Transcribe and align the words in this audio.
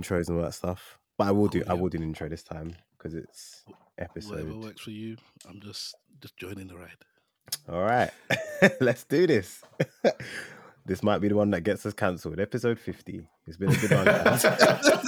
intros 0.00 0.28
and 0.28 0.38
all 0.38 0.44
that 0.44 0.54
stuff. 0.54 0.98
But 1.18 1.28
I 1.28 1.30
will 1.32 1.48
do. 1.48 1.62
I 1.68 1.74
yeah. 1.74 1.80
will 1.80 1.88
do 1.88 1.98
an 1.98 2.04
intro 2.04 2.28
this 2.28 2.42
time 2.42 2.76
because 2.96 3.14
it's 3.14 3.64
episode. 3.98 4.30
Whatever 4.30 4.56
works 4.56 4.82
for 4.82 4.90
you. 4.90 5.16
I'm 5.48 5.60
just 5.60 5.94
just 6.20 6.36
joining 6.36 6.68
the 6.68 6.76
ride. 6.76 6.96
All 7.68 7.82
right, 7.82 8.10
let's 8.80 9.04
do 9.04 9.26
this. 9.26 9.62
this 10.86 11.02
might 11.02 11.18
be 11.18 11.28
the 11.28 11.36
one 11.36 11.50
that 11.50 11.62
gets 11.62 11.84
us 11.86 11.92
cancelled. 11.92 12.40
Episode 12.40 12.78
fifty. 12.78 13.22
It's 13.46 13.56
been 13.56 13.70
a 13.70 13.76
good 13.76 13.90
one. 13.90 14.06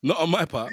Not 0.00 0.20
on 0.20 0.30
my 0.30 0.44
part. 0.44 0.72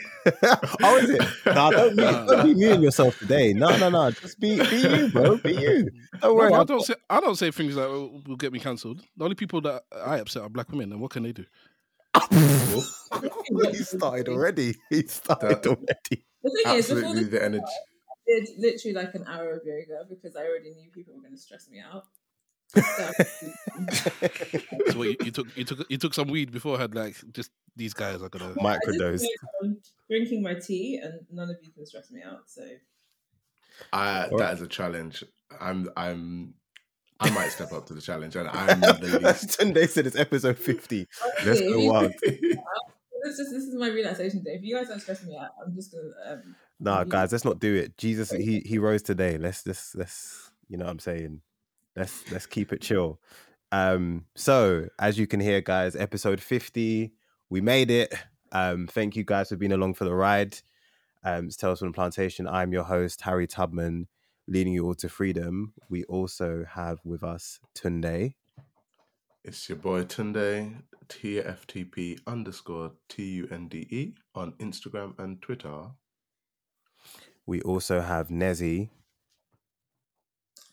oh, 0.84 0.98
is 0.98 1.10
it? 1.10 1.22
No, 1.48 1.72
don't, 1.72 2.00
Uh, 2.00 2.26
don't 2.26 2.46
be 2.46 2.54
muting 2.54 2.84
yourself 2.84 3.18
today. 3.18 3.54
No, 3.54 3.76
no, 3.78 3.90
no. 3.90 4.12
Just 4.12 4.40
be, 4.40 4.60
be 4.60 4.78
you, 4.78 5.10
bro. 5.10 5.38
Be 5.38 5.54
you. 5.54 5.90
Don't 6.22 6.36
worry. 6.36 6.52
but 6.52 6.62
I 6.62 6.64
don't 6.64 6.86
say 6.86 6.94
I 7.10 7.20
don't 7.20 7.36
say 7.36 7.50
things 7.50 7.74
that 7.74 7.90
will, 7.90 8.22
will 8.28 8.36
get 8.36 8.54
me 8.54 8.60
cancelled. 8.60 9.02
The 9.18 9.24
only 9.24 9.36
people 9.36 9.62
that 9.62 9.84
I 10.06 10.20
upset 10.20 10.44
are 10.44 10.50
black 10.50 10.70
women, 10.70 10.92
and 10.92 11.02
what 11.02 11.10
can 11.10 11.24
they 11.24 11.32
do? 11.32 11.46
He 13.72 13.84
started 13.84 14.30
already. 14.30 14.76
He 14.90 15.08
started 15.08 15.64
That- 15.64 15.68
already. 15.68 16.26
The 16.44 16.52
thing 16.64 16.76
is, 16.76 16.88
before 16.90 17.04
Absolutely 17.04 17.24
the 17.26 17.44
energy. 17.44 17.64
I 17.66 18.18
did 18.28 18.50
literally 18.60 18.94
like 18.94 19.16
an 19.16 19.26
hour 19.28 19.52
of 19.54 19.62
yoga 19.66 20.06
because 20.10 20.36
I 20.36 20.42
already 20.42 20.72
knew 20.76 20.90
people 20.92 21.16
were 21.16 21.22
going 21.22 21.34
to 21.34 21.40
stress 21.40 21.68
me 21.70 21.80
out. 21.80 22.04
So, 22.70 22.82
So 24.92 24.98
what, 24.98 25.08
you, 25.10 25.16
you 25.24 25.32
took 25.32 25.56
you 25.58 25.64
took 25.64 25.90
you 25.90 25.98
took 25.98 26.14
some 26.14 26.28
weed 26.28 26.52
beforehand, 26.52 26.94
like 26.96 27.16
just 27.32 27.52
these 27.76 27.94
guys 27.94 28.22
are 28.22 28.30
gonna. 28.30 28.52
I 28.52 28.54
just 28.54 28.60
Microdose. 28.60 29.22
know 29.22 29.28
I'm 29.64 29.78
drinking 30.10 30.44
my 30.44 30.56
tea, 30.56 31.00
and 31.02 31.22
none 31.32 31.50
of 31.50 31.58
you 31.64 31.72
can 31.72 31.86
stress 31.86 32.12
me 32.12 32.22
out. 32.24 32.42
So 32.48 32.64
I, 33.94 34.30
that 34.38 34.56
is 34.56 34.62
a 34.62 34.68
challenge. 34.68 35.24
I'm 35.60 35.90
I'm 35.96 36.56
I 37.20 37.30
might 37.30 37.50
step 37.50 37.72
up 37.74 37.86
to 37.88 37.94
the 37.94 38.02
challenge 38.02 38.36
and 38.36 38.48
I'm 38.50 38.80
not 38.80 39.00
the 39.02 39.20
least. 39.24 39.52
Sunday 39.54 39.88
said 39.88 40.06
it's 40.08 40.16
episode 40.18 40.58
50. 40.58 41.08
Let's 41.46 41.62
go 41.62 41.92
wild. 41.92 42.12
this 42.22 43.40
is 43.40 43.52
this 43.52 43.64
is 43.64 43.76
my 43.76 43.88
relaxation 43.88 44.44
day. 44.44 44.52
If 44.56 44.64
you 44.64 44.76
guys 44.76 44.88
don't 44.90 45.00
stress 45.00 45.24
me 45.24 45.38
out, 45.38 45.52
I'm 45.66 45.74
just 45.76 45.92
gonna. 45.92 46.34
Um, 46.34 46.56
Nah, 46.80 47.00
you- 47.04 47.06
guys, 47.10 47.32
let's 47.32 47.46
not 47.46 47.60
do 47.60 47.74
it. 47.76 47.98
Jesus, 47.98 48.32
he 48.32 48.60
he 48.66 48.78
rose 48.80 49.02
today. 49.02 49.38
Let's 49.38 49.64
just 49.64 49.96
let's 49.96 50.52
you 50.68 50.78
know 50.78 50.86
what 50.86 50.92
I'm 50.92 51.00
saying. 51.00 51.42
Let's 51.96 52.30
let's 52.32 52.46
keep 52.46 52.74
it 52.74 52.82
chill. 52.82 53.20
Um, 53.72 54.26
so 54.36 54.88
as 55.00 55.18
you 55.18 55.26
can 55.28 55.40
hear, 55.40 55.62
guys, 55.62 55.96
episode 55.96 56.42
50, 56.42 57.14
we 57.50 57.62
made 57.62 57.92
it. 57.92 58.14
Um, 58.52 58.88
thank 58.88 59.16
you 59.16 59.24
guys 59.24 59.50
for 59.50 59.56
being 59.56 59.72
along 59.72 59.94
for 59.96 60.04
the 60.04 60.14
ride. 60.14 60.58
Um, 61.24 61.48
it's 61.48 61.56
Tales 61.58 61.80
from 61.80 61.90
the 61.90 61.94
Plantation. 61.94 62.48
I'm 62.48 62.72
your 62.74 62.84
host, 62.84 63.22
Harry 63.22 63.48
Tubman, 63.48 64.08
leading 64.48 64.74
you 64.74 64.86
all 64.86 64.96
to 64.96 65.10
freedom. 65.10 65.74
We 65.90 66.04
also 66.06 66.66
have 66.70 67.00
with 67.04 67.24
us 67.24 67.60
Tunde. 67.76 68.34
It's 69.44 69.70
your 69.70 69.78
boy 69.78 70.04
Tunde 70.06 70.82
TFTP 71.08 72.20
underscore 72.26 72.92
T 73.10 73.24
U 73.36 73.48
N 73.52 73.68
D 73.68 73.88
E 73.92 74.14
on 74.34 74.54
Instagram 74.54 75.18
and 75.20 75.42
Twitter. 75.42 75.92
We 77.46 77.62
also 77.62 78.02
have 78.02 78.30
Nezzy. 78.30 78.90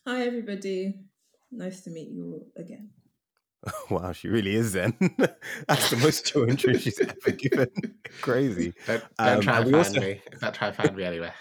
Hi 0.07 0.27
everybody, 0.27 0.95
nice 1.51 1.83
to 1.83 1.91
meet 1.91 2.09
you 2.11 2.25
all 2.25 2.47
again. 2.57 2.91
Wow, 3.91 4.11
she 4.13 4.27
really 4.29 4.57
is 4.57 4.73
then. 4.73 4.95
That's 5.69 5.91
the 5.91 5.97
most 5.99 6.27
chill 6.27 6.49
intro 6.49 6.73
she's 6.73 6.99
ever 6.99 7.31
given. 7.31 7.69
Crazy. 8.21 8.73
Don't, 8.89 9.03
Um, 9.21 9.27
don't 9.35 9.41
try 9.43 9.57
and 9.59 9.65
and 9.67 9.71
find 9.71 9.75
also- 9.77 10.01
me. 10.01 10.21
Don't 10.41 10.55
try 10.55 10.69
and 10.69 10.77
find 10.77 10.97
me 10.97 11.05
anywhere. 11.05 11.35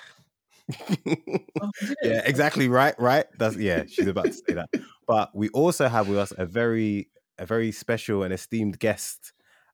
Oh, 1.61 1.71
yeah, 2.03 2.21
exactly 2.25 2.67
right, 2.67 2.95
right. 2.99 3.25
That's 3.37 3.57
yeah, 3.57 3.83
she's 3.87 4.07
about 4.07 4.25
to 4.25 4.33
say 4.33 4.53
that. 4.53 4.69
But 5.07 5.35
we 5.35 5.49
also 5.49 5.89
have 5.89 6.07
with 6.07 6.17
us 6.17 6.31
a 6.37 6.45
very 6.45 7.09
a 7.37 7.45
very 7.45 7.71
special 7.71 8.23
and 8.23 8.33
esteemed 8.33 8.79
guest. 8.79 9.33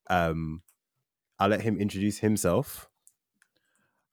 Um 0.10 0.62
I'll 1.40 1.50
let 1.50 1.62
him 1.62 1.78
introduce 1.78 2.20
himself. 2.20 2.90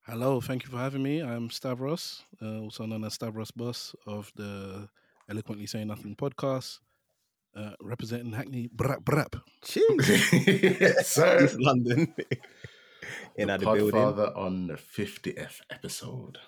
Hello, 0.06 0.40
thank 0.42 0.64
you 0.64 0.70
for 0.70 0.76
having 0.76 1.02
me. 1.02 1.22
I'm 1.22 1.48
Stavros, 1.48 2.22
uh, 2.42 2.58
also 2.58 2.84
known 2.84 3.04
as 3.04 3.14
Stavros 3.14 3.50
Boss 3.50 3.94
of 4.06 4.30
the 4.36 4.90
Eloquently 5.30 5.66
Saying 5.66 5.88
Nothing 5.88 6.14
podcast, 6.14 6.80
uh, 7.56 7.70
representing 7.80 8.32
Hackney 8.32 8.68
Brap 8.68 9.02
Brap. 9.02 9.40
Jeez. 9.64 10.80
yes, 10.80 11.08
sir. 11.08 11.44
East 11.44 11.58
London. 11.58 12.14
In 13.36 13.48
the 13.48 13.56
the 13.56 13.64
building. 13.64 13.92
Podfather 13.92 14.36
on 14.36 14.66
the 14.66 14.74
50th 14.74 15.60
episode. 15.70 16.38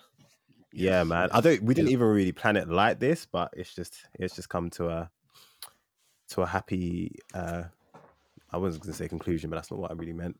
Yeah, 0.73 1.03
man. 1.03 1.29
I 1.31 1.41
don't 1.41 1.61
we 1.63 1.73
didn't 1.73 1.91
even 1.91 2.07
really 2.07 2.31
plan 2.31 2.57
it 2.57 2.67
like 2.69 2.99
this, 2.99 3.25
but 3.25 3.51
it's 3.55 3.73
just 3.73 3.95
it's 4.19 4.35
just 4.35 4.49
come 4.49 4.69
to 4.71 4.89
a 4.89 5.09
to 6.29 6.41
a 6.41 6.45
happy 6.45 7.15
uh 7.33 7.63
I 8.49 8.57
wasn't 8.57 8.83
gonna 8.83 8.93
say 8.93 9.07
conclusion, 9.09 9.49
but 9.49 9.57
that's 9.57 9.71
not 9.71 9.79
what 9.79 9.91
I 9.91 9.93
really 9.95 10.13
meant. 10.13 10.39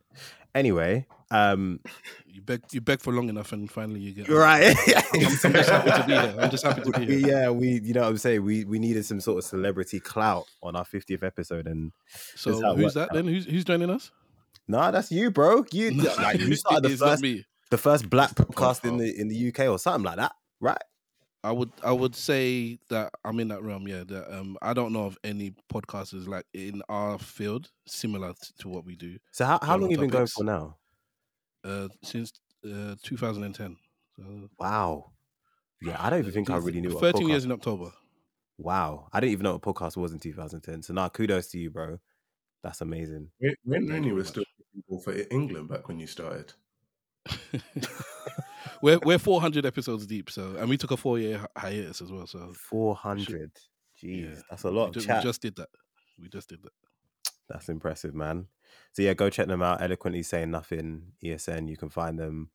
Anyway, 0.55 1.05
um 1.31 1.79
You 2.25 2.41
beg, 2.41 2.61
you 2.71 2.81
beg 2.81 3.01
for 3.01 3.11
long 3.13 3.29
enough, 3.29 3.51
and 3.51 3.69
finally 3.71 3.99
you 3.99 4.13
get. 4.13 4.27
you're 4.27 4.39
right. 4.39 4.75
I'm, 5.13 5.21
I'm 5.21 5.29
just 5.29 5.69
happy 5.69 5.91
to 5.91 6.03
be 6.07 6.13
here. 6.13 6.35
I'm 6.39 6.49
just 6.49 6.63
happy 6.65 6.81
to 6.81 6.99
be 6.99 7.05
here. 7.19 7.27
yeah, 7.27 7.49
we 7.49 7.79
you 7.81 7.93
know 7.93 8.01
what 8.01 8.09
I'm 8.09 8.17
saying. 8.17 8.43
We 8.43 8.63
we 8.65 8.79
needed 8.79 9.05
some 9.05 9.19
sort 9.21 9.37
of 9.39 9.43
celebrity 9.43 9.99
clout 9.99 10.45
on 10.63 10.75
our 10.75 10.85
50th 10.85 11.23
episode, 11.23 11.67
and 11.67 11.91
So 12.35 12.51
That's 12.51 12.61
how 12.63 12.71
it 12.73 12.77
who's 12.77 12.93
that 12.95 13.01
out. 13.09 13.13
then? 13.13 13.27
Who's 13.27 13.45
who's 13.45 13.65
joining 13.65 13.89
us? 13.89 14.11
nah, 14.67 14.91
that's 14.91 15.11
you, 15.11 15.31
bro. 15.31 15.65
You 15.71 15.91
like 16.17 16.39
you 16.39 16.55
started 16.55 16.83
the 16.83 16.91
It's 16.93 17.01
not 17.01 17.09
first 17.11 17.23
me. 17.23 17.45
The 17.69 17.77
first 17.77 18.09
black 18.09 18.31
podcast 18.31 18.85
in 18.85 18.97
the 18.97 19.19
in 19.19 19.27
the 19.27 19.35
UK 19.35 19.67
or 19.67 19.79
something 19.79 20.03
like 20.03 20.17
that, 20.17 20.33
right? 20.59 20.77
I 21.43 21.51
would 21.51 21.71
I 21.83 21.91
would 21.91 22.15
say 22.15 22.79
that 22.89 23.11
I'm 23.23 23.39
in 23.39 23.49
that 23.49 23.63
realm. 23.63 23.87
Yeah, 23.87 24.03
that 24.07 24.37
um 24.37 24.57
I 24.61 24.73
don't 24.73 24.91
know 24.93 25.05
of 25.05 25.17
any 25.23 25.53
podcasters 25.71 26.27
like 26.27 26.45
in 26.53 26.81
our 26.89 27.17
field 27.19 27.69
similar 27.85 28.33
t- 28.33 28.53
to 28.59 28.69
what 28.69 28.85
we 28.85 28.95
do. 28.95 29.17
So 29.31 29.45
how 29.45 29.59
how 29.61 29.73
General 29.73 29.81
long 29.81 29.91
you 29.91 29.97
been 29.97 30.09
going 30.09 30.27
for 30.27 30.43
now? 30.43 30.77
Uh, 31.63 31.87
since 32.03 32.33
uh 32.65 32.95
2010. 33.01 33.77
So 34.17 34.49
Wow. 34.59 35.11
Yeah, 35.81 35.97
I 35.99 36.09
don't 36.09 36.19
even 36.19 36.31
think 36.31 36.49
I 36.49 36.57
really 36.57 36.81
knew. 36.81 36.89
What 36.89 37.03
a 37.03 37.11
13 37.11 37.29
years 37.29 37.45
in 37.45 37.51
October. 37.51 37.91
Wow, 38.57 39.07
I 39.13 39.19
didn't 39.19 39.33
even 39.33 39.43
know 39.43 39.53
what 39.53 39.67
a 39.67 39.73
podcast 39.73 39.97
was 39.97 40.11
in 40.11 40.19
2010. 40.19 40.81
So 40.81 40.93
now, 40.93 41.07
kudos 41.09 41.47
to 41.49 41.59
you, 41.59 41.69
bro. 41.69 41.99
That's 42.63 42.81
amazing. 42.81 43.29
When, 43.37 43.55
when 43.63 43.87
Thank 43.87 44.05
you 44.05 44.09
you 44.09 44.15
were 44.15 44.23
still 44.23 44.43
people 44.73 44.99
for 44.99 45.13
England 45.29 45.69
back 45.69 45.87
when 45.87 45.99
you 45.99 46.07
started. 46.07 46.53
we're 48.81 48.99
we're 48.99 49.19
400 49.19 49.65
episodes 49.65 50.05
deep. 50.05 50.29
So 50.29 50.55
and 50.57 50.69
we 50.69 50.77
took 50.77 50.91
a 50.91 50.97
four 50.97 51.19
year 51.19 51.45
hiatus 51.55 52.01
as 52.01 52.11
well. 52.11 52.27
So 52.27 52.53
400. 52.69 53.51
Jeez, 54.01 54.35
yeah, 54.35 54.41
that's 54.49 54.63
a 54.63 54.69
we, 54.69 54.77
lot 54.77 54.93
ju- 54.93 54.99
of 54.99 55.17
we 55.17 55.23
just 55.23 55.41
did 55.41 55.55
that. 55.55 55.69
We 56.19 56.29
just 56.29 56.49
did 56.49 56.63
that. 56.63 56.71
That's 57.49 57.69
impressive, 57.69 58.13
man. 58.13 58.47
So 58.93 59.01
yeah, 59.01 59.13
go 59.13 59.29
check 59.29 59.47
them 59.47 59.61
out. 59.61 59.81
Eloquently 59.81 60.23
saying 60.23 60.51
nothing. 60.51 61.13
ESN. 61.23 61.69
You 61.69 61.77
can 61.77 61.89
find 61.89 62.19
them 62.19 62.49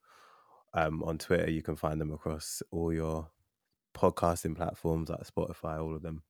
um, 0.73 1.03
on 1.03 1.17
Twitter. 1.17 1.49
You 1.49 1.61
can 1.61 1.75
find 1.75 1.99
them 1.99 2.11
across 2.11 2.61
all 2.71 2.93
your 2.93 3.29
podcasting 3.93 4.55
platforms 4.55 5.09
like 5.09 5.21
Spotify, 5.21 5.81
all 5.81 5.95
of 5.95 6.01
them. 6.01 6.23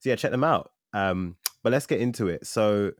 So 0.00 0.10
yeah, 0.10 0.16
check 0.16 0.30
them 0.30 0.44
out. 0.44 0.72
Um, 0.92 1.36
but 1.62 1.72
let's 1.72 1.86
get 1.86 2.00
into 2.00 2.28
it. 2.28 2.46
So, 2.46 2.92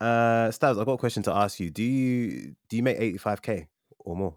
uh, 0.00 0.50
Stabs, 0.50 0.78
I've 0.78 0.86
got 0.86 0.92
a 0.92 0.98
question 0.98 1.22
to 1.24 1.32
ask 1.32 1.60
you. 1.60 1.70
Do 1.70 1.82
you 1.82 2.54
do 2.68 2.76
you 2.76 2.82
make 2.82 2.98
85k 2.98 3.66
or 4.04 4.16
more? 4.16 4.36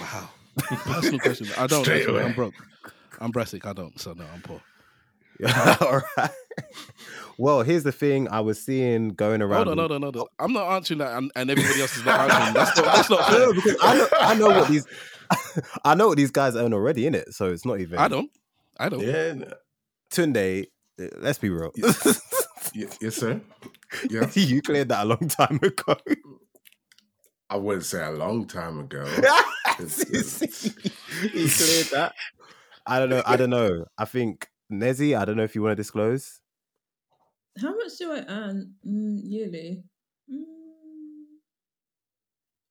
Wow. 0.00 0.28
Personal 0.58 1.20
question. 1.20 1.48
I 1.56 1.66
don't. 1.66 1.82
Straight 1.84 2.00
actually. 2.02 2.14
away. 2.14 2.24
I'm 2.24 2.34
broke. 2.34 2.54
I'm 3.20 3.30
Brassic. 3.30 3.64
I 3.66 3.72
don't. 3.72 3.98
So 4.00 4.12
no, 4.12 4.24
I'm 4.32 4.42
poor. 4.42 4.60
all 5.80 6.00
right. 6.16 6.30
Well, 7.38 7.62
here's 7.62 7.82
the 7.82 7.92
thing. 7.92 8.28
I 8.28 8.40
was 8.40 8.62
seeing 8.62 9.10
going 9.10 9.42
around. 9.42 9.66
Hold 9.66 9.68
on, 9.68 9.78
hold 9.78 9.92
on, 9.92 10.02
hold 10.02 10.16
on. 10.16 10.26
I'm 10.38 10.52
not 10.52 10.70
answering 10.72 10.98
that, 10.98 11.16
and, 11.16 11.32
and 11.34 11.50
everybody 11.50 11.80
else 11.80 11.96
is 11.96 12.04
not 12.04 12.30
answering. 12.30 12.54
That's 12.54 12.76
not. 12.76 12.84
That's 12.84 13.10
not 13.10 13.24
fair. 13.30 13.38
no, 13.38 13.52
because 13.54 13.76
I 13.82 13.94
know, 13.96 14.08
I 14.20 14.34
know 14.34 14.46
what 14.48 14.68
these, 14.68 14.86
I 15.84 15.94
know 15.94 16.08
what 16.08 16.16
these 16.18 16.30
guys 16.30 16.54
earn 16.54 16.72
already 16.74 17.06
in 17.06 17.14
it. 17.14 17.32
So 17.32 17.50
it's 17.50 17.64
not 17.64 17.80
even. 17.80 17.98
I 17.98 18.08
don't. 18.08 18.30
I 18.78 18.88
don't. 18.88 19.00
Yeah, 19.00 19.32
no, 19.32 19.52
Tunde, 20.10 20.66
uh, 21.00 21.04
let's 21.18 21.38
be 21.38 21.48
real. 21.50 21.72
y- 21.76 21.92
yes, 23.00 23.16
sir. 23.16 23.40
Yeah. 24.10 24.28
you 24.34 24.62
cleared 24.62 24.88
that 24.90 25.04
a 25.04 25.06
long 25.06 25.28
time 25.28 25.58
ago. 25.62 25.96
I 27.52 27.56
wouldn't 27.56 27.84
say 27.84 28.02
a 28.02 28.10
long 28.10 28.46
time 28.46 28.80
ago. 28.80 29.04
he 29.76 29.84
cleared 29.84 29.98
that. 31.92 32.12
I 32.86 32.98
don't 32.98 33.10
know. 33.10 33.22
I 33.26 33.36
don't 33.36 33.50
know. 33.50 33.84
I 33.98 34.06
think 34.06 34.48
Nezzy. 34.72 35.14
I 35.14 35.26
don't 35.26 35.36
know 35.36 35.44
if 35.44 35.54
you 35.54 35.60
want 35.60 35.72
to 35.72 35.76
disclose. 35.76 36.40
How 37.60 37.76
much 37.76 37.98
do 37.98 38.10
I 38.10 38.24
earn 38.26 38.72
mm, 38.88 39.20
yearly? 39.22 39.84
Mm, 40.32 40.44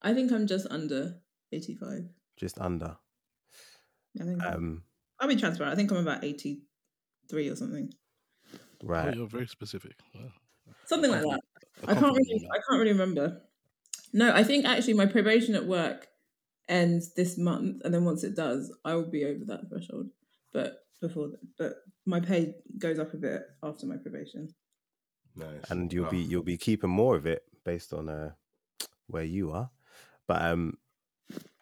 I 0.02 0.16
think 0.16 0.32
I'm 0.32 0.48
just 0.48 0.66
under 0.72 1.18
85. 1.52 2.10
Just 2.38 2.60
under. 2.60 2.98
I 4.20 4.24
think 4.24 4.44
Um. 4.44 4.82
I'll 5.20 5.28
be 5.28 5.36
transparent. 5.36 5.74
I 5.74 5.76
think 5.76 5.92
I'm 5.92 5.98
about 5.98 6.24
83 6.24 7.50
or 7.50 7.56
something. 7.56 7.94
Oh, 8.56 8.58
Right. 8.88 9.16
you're 9.16 9.28
very 9.28 9.48
specific. 9.48 9.94
Wow. 10.16 10.32
Something 10.88 11.12
like 11.12 11.22
that. 11.22 11.42
A 11.84 11.92
I 11.92 11.94
can't 11.94 12.18
really. 12.18 12.50
I 12.52 12.58
can't 12.68 12.80
really 12.80 12.94
remember. 12.94 13.44
No, 14.14 14.34
I 14.34 14.44
think 14.44 14.66
actually 14.66 14.94
my 14.96 15.06
probation 15.06 15.56
at 15.56 15.66
work 15.66 16.08
ends 16.68 17.14
this 17.14 17.38
month 17.38 17.82
and 17.84 17.94
then 17.94 18.06
once 18.06 18.24
it 18.24 18.36
does, 18.36 18.74
I 18.86 18.96
will 18.96 19.10
be 19.10 19.26
over 19.26 19.46
that 19.46 19.70
threshold. 19.70 20.08
But 20.54 20.80
before 21.02 21.28
th- 21.28 21.40
but 21.58 21.74
my 22.06 22.20
pay 22.20 22.56
goes 22.78 23.00
up 23.00 23.14
a 23.14 23.18
bit 23.18 23.42
after 23.64 23.86
my 23.86 23.98
probation. 23.98 24.50
Nice. 25.36 25.70
and 25.70 25.92
you'll 25.94 26.08
Oh, 26.08 26.12
be 26.12 26.18
you'll 26.20 26.44
be 26.44 26.58
keeping 26.58 26.90
more 26.90 27.16
of 27.16 27.26
it 27.26 27.44
based 27.64 27.94
on 27.94 28.10
uh 28.10 28.32
where 29.08 29.24
you 29.24 29.52
are. 29.52 29.70
But 30.28 30.42
um, 30.42 30.78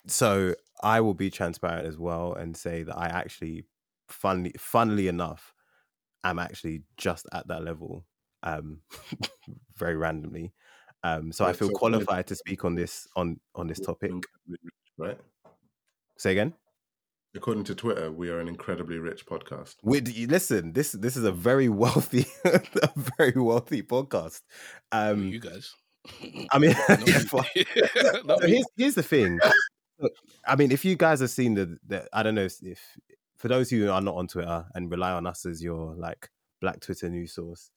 so 0.07 0.55
I 0.81 1.01
will 1.01 1.13
be 1.13 1.29
transparent 1.29 1.85
as 1.87 1.97
well 1.97 2.33
and 2.33 2.55
say 2.55 2.83
that 2.83 2.97
I 2.97 3.07
actually, 3.07 3.65
funnily 4.07 4.53
funnily 4.57 5.07
enough, 5.07 5.53
am 6.23 6.39
actually 6.39 6.83
just 6.97 7.25
at 7.31 7.47
that 7.47 7.63
level. 7.63 8.05
Um, 8.43 8.81
very 9.77 9.95
randomly. 9.95 10.53
Um, 11.03 11.31
so 11.31 11.45
I 11.45 11.53
feel 11.53 11.69
so- 11.69 11.75
qualified 11.75 12.27
to 12.27 12.35
speak 12.35 12.65
on 12.65 12.75
this 12.75 13.07
on 13.15 13.39
on 13.55 13.67
this 13.67 13.79
topic. 13.79 14.11
right? 14.97 15.17
Say 16.17 16.31
again. 16.31 16.53
According 17.35 17.63
to 17.65 17.75
Twitter, 17.75 18.11
we 18.11 18.29
are 18.29 18.39
an 18.39 18.47
incredibly 18.47 18.97
rich 18.97 19.27
podcast. 19.27 19.75
We, 19.83 20.01
listen, 20.01 20.73
this 20.73 20.93
this 20.93 21.15
is 21.15 21.23
a 21.23 21.31
very 21.31 21.69
wealthy, 21.83 22.25
a 22.43 22.89
very 23.17 23.39
wealthy 23.39 23.83
podcast. 23.83 24.41
Um, 24.91 25.27
you 25.27 25.39
guys. 25.39 25.73
I 26.51 26.57
mean, 26.57 26.73
yeah, 26.89 28.35
here's 28.41 28.65
here's 28.75 28.95
the 28.95 29.03
thing. 29.03 29.39
I 30.47 30.55
mean, 30.55 30.71
if 30.71 30.83
you 30.83 30.95
guys 30.95 31.19
have 31.19 31.29
seen 31.29 31.53
the, 31.53 31.77
the 31.85 32.07
I 32.11 32.23
don't 32.23 32.35
know 32.35 32.45
if, 32.45 32.55
if 32.63 32.81
for 33.37 33.47
those 33.47 33.69
who 33.69 33.89
are 33.89 34.01
not 34.01 34.15
on 34.15 34.27
Twitter 34.27 34.65
and 34.73 34.89
rely 34.89 35.11
on 35.11 35.27
us 35.27 35.45
as 35.45 35.61
your 35.61 35.93
like 35.95 36.29
black 36.61 36.79
Twitter 36.79 37.09
news 37.09 37.33
source, 37.33 37.69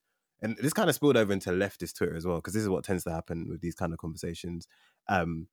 and 0.42 0.56
this 0.56 0.72
kind 0.72 0.88
of 0.88 0.94
spilled 0.94 1.16
over 1.16 1.32
into 1.32 1.50
leftist 1.50 1.96
Twitter 1.96 2.16
as 2.16 2.26
well, 2.26 2.36
because 2.36 2.54
this 2.54 2.62
is 2.62 2.68
what 2.68 2.84
tends 2.84 3.04
to 3.04 3.12
happen 3.12 3.48
with 3.48 3.60
these 3.60 3.74
kind 3.74 3.92
of 3.92 3.98
conversations. 3.98 4.66
Um, 5.08 5.46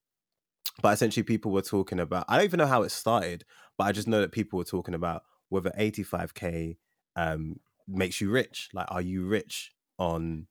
but 0.82 0.94
essentially, 0.94 1.24
people 1.24 1.52
were 1.52 1.62
talking 1.62 2.00
about. 2.00 2.26
I 2.28 2.38
don't 2.38 2.46
even 2.46 2.58
know 2.58 2.68
how 2.68 2.84
it 2.84 2.92
started, 2.92 3.46
but 3.78 3.86
I 3.86 3.92
just 3.92 4.08
know 4.08 4.22
that 4.22 4.32
people 4.32 4.58
were 4.58 4.66
talking 4.66 4.94
about 4.94 5.24
whether 5.50 5.72
85k 5.72 6.78
um, 7.16 7.60
makes 7.88 8.20
you 8.20 8.30
rich. 8.30 8.70
Like, 8.74 8.88
are 8.90 9.02
you 9.02 9.26
rich 9.26 9.72
on 9.98 10.48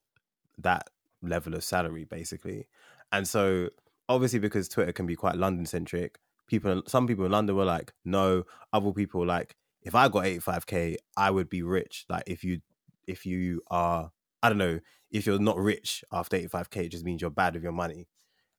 that 0.58 0.88
level 1.22 1.54
of 1.54 1.64
salary, 1.64 2.04
basically? 2.04 2.68
And 3.10 3.26
so, 3.26 3.70
obviously, 4.08 4.38
because 4.38 4.68
Twitter 4.68 4.92
can 4.92 5.06
be 5.06 5.16
quite 5.16 5.36
London 5.36 5.66
centric, 5.66 6.18
people, 6.46 6.82
some 6.86 7.06
people 7.06 7.24
in 7.24 7.32
London 7.32 7.56
were 7.56 7.64
like, 7.64 7.92
no. 8.04 8.44
Other 8.72 8.92
people 8.92 9.24
like, 9.26 9.56
if 9.82 9.94
I 9.94 10.08
got 10.08 10.24
85k, 10.24 10.96
I 11.16 11.30
would 11.30 11.48
be 11.48 11.62
rich. 11.62 12.04
Like, 12.08 12.24
if 12.26 12.44
you, 12.44 12.60
if 13.06 13.24
you 13.24 13.62
are, 13.70 14.10
I 14.42 14.48
don't 14.48 14.58
know, 14.58 14.80
if 15.10 15.26
you're 15.26 15.38
not 15.38 15.56
rich 15.56 16.04
after 16.12 16.36
85k, 16.36 16.76
it 16.84 16.88
just 16.90 17.04
means 17.04 17.20
you're 17.20 17.30
bad 17.30 17.54
with 17.54 17.62
your 17.62 17.72
money. 17.72 18.08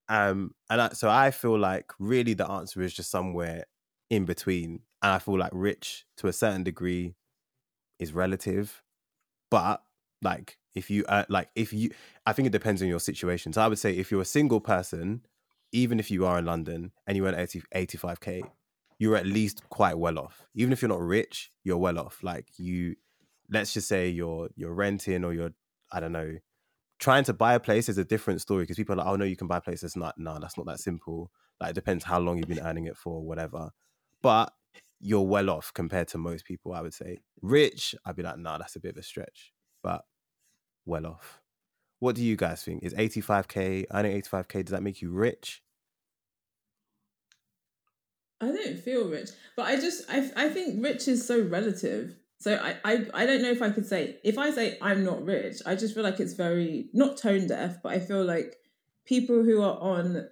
Um, 0.08 0.56
and 0.70 0.82
I, 0.82 0.90
so 0.90 1.10
I 1.10 1.32
feel 1.32 1.58
like 1.58 1.92
really 2.00 2.34
the 2.34 2.50
answer 2.50 2.82
is 2.82 2.94
just 2.94 3.12
somewhere 3.12 3.66
in 4.10 4.26
between. 4.26 4.82
And 5.02 5.12
I 5.14 5.20
feel 5.20 5.38
like 5.38 5.52
rich 5.54 6.06
to 6.18 6.28
a 6.28 6.34
certain 6.34 6.64
degree 6.64 7.16
is 8.00 8.12
relative, 8.12 8.82
but 9.52 9.82
like 10.22 10.58
if 10.76 10.90
you 10.90 11.06
uh, 11.08 11.26
like 11.30 11.50
if 11.56 11.72
you, 11.72 11.92
I 12.26 12.34
think 12.34 12.48
it 12.48 12.52
depends 12.52 12.82
on 12.82 12.88
your 12.88 13.00
situation. 13.00 13.54
So 13.54 13.62
I 13.62 13.68
would 13.68 13.80
say 13.80 13.94
if 13.94 14.12
you're 14.12 14.22
a 14.22 14.26
single 14.26 14.60
person, 14.60 15.22
even 15.72 16.00
if 16.00 16.12
you 16.12 16.26
are 16.26 16.40
in 16.40 16.46
London 16.46 16.92
and 17.08 17.16
you 17.16 17.28
earn 17.28 17.36
80, 17.36 17.64
85k, 17.74 18.44
you're 18.98 19.16
at 19.16 19.26
least 19.26 19.68
quite 19.70 19.98
well 19.98 20.20
off. 20.20 20.48
Even 20.56 20.74
if 20.74 20.82
you're 20.82 20.90
not 20.90 21.02
rich, 21.02 21.52
you're 21.64 21.78
well 21.78 22.00
off. 22.00 22.22
Like 22.24 22.48
you, 22.58 22.96
let's 23.50 23.74
just 23.74 23.88
say 23.88 24.10
you're 24.10 24.50
you're 24.56 24.74
renting 24.74 25.24
or 25.24 25.34
you're 25.34 25.54
I 25.92 26.00
don't 26.00 26.12
know 26.12 26.38
trying 27.00 27.24
to 27.24 27.34
buy 27.34 27.54
a 27.54 27.60
place 27.60 27.90
is 27.90 27.98
a 27.98 28.04
different 28.04 28.42
story 28.42 28.64
because 28.64 28.78
people 28.78 28.94
are 28.94 28.98
like, 28.98 29.08
oh 29.08 29.16
no, 29.16 29.26
you 29.26 29.36
can 29.36 29.48
buy 29.48 29.58
a 29.58 29.62
place. 29.62 29.84
It's 29.84 29.96
not, 29.96 30.18
no, 30.18 30.38
that's 30.40 30.58
not 30.58 30.68
that 30.68 30.80
simple. 30.80 31.32
Like 31.60 31.72
it 31.72 31.76
depends 31.76 32.04
how 32.04 32.20
long 32.20 32.38
you've 32.38 32.48
been 32.48 32.60
earning 32.60 32.86
it 32.86 32.98
for, 32.98 33.24
whatever. 33.24 33.70
But 34.22 34.54
you're 35.00 35.22
well 35.22 35.50
off 35.50 35.74
compared 35.74 36.10
to 36.10 36.18
most 36.18 36.46
people, 36.46 36.74
I 36.74 36.82
would 36.82 36.94
say. 36.94 37.20
Rich, 37.42 37.96
I'd 38.06 38.18
be 38.18 38.24
like, 38.24 38.38
nah, 38.38 38.58
that's 38.58 38.76
a 38.76 38.82
bit 38.82 38.92
of 38.92 38.98
a 38.98 39.04
stretch, 39.04 39.54
but 39.82 40.04
well 40.86 41.08
off. 41.08 41.40
What 42.00 42.16
do 42.16 42.24
you 42.24 42.36
guys 42.36 42.64
think? 42.64 42.84
Is 42.84 42.94
85k, 42.94 43.86
earning 43.94 44.22
85k, 44.22 44.66
does 44.66 44.72
that 44.72 44.84
make 44.84 45.02
you 45.02 45.10
rich? 45.12 45.62
I 48.42 48.48
don't 48.48 48.80
feel 48.80 49.10
rich, 49.10 49.32
but 49.58 49.66
I 49.66 49.76
just 49.76 50.10
I 50.10 50.32
I 50.34 50.48
think 50.48 50.82
rich 50.82 51.10
is 51.10 51.28
so 51.28 51.42
relative. 51.42 52.16
So 52.40 52.56
I, 52.56 52.78
I 52.86 53.06
I 53.14 53.26
don't 53.26 53.42
know 53.42 53.52
if 53.52 53.62
I 53.62 53.70
could 53.70 53.86
say 53.86 54.18
if 54.24 54.38
I 54.38 54.52
say 54.52 54.78
I'm 54.82 55.04
not 55.04 55.24
rich, 55.26 55.58
I 55.66 55.76
just 55.76 55.94
feel 55.94 56.04
like 56.04 56.20
it's 56.20 56.34
very 56.34 56.90
not 56.94 57.18
tone 57.18 57.48
deaf, 57.48 57.78
but 57.84 57.92
I 57.92 58.00
feel 58.00 58.24
like 58.24 58.56
people 59.06 59.44
who 59.44 59.62
are 59.62 59.78
on 59.78 60.30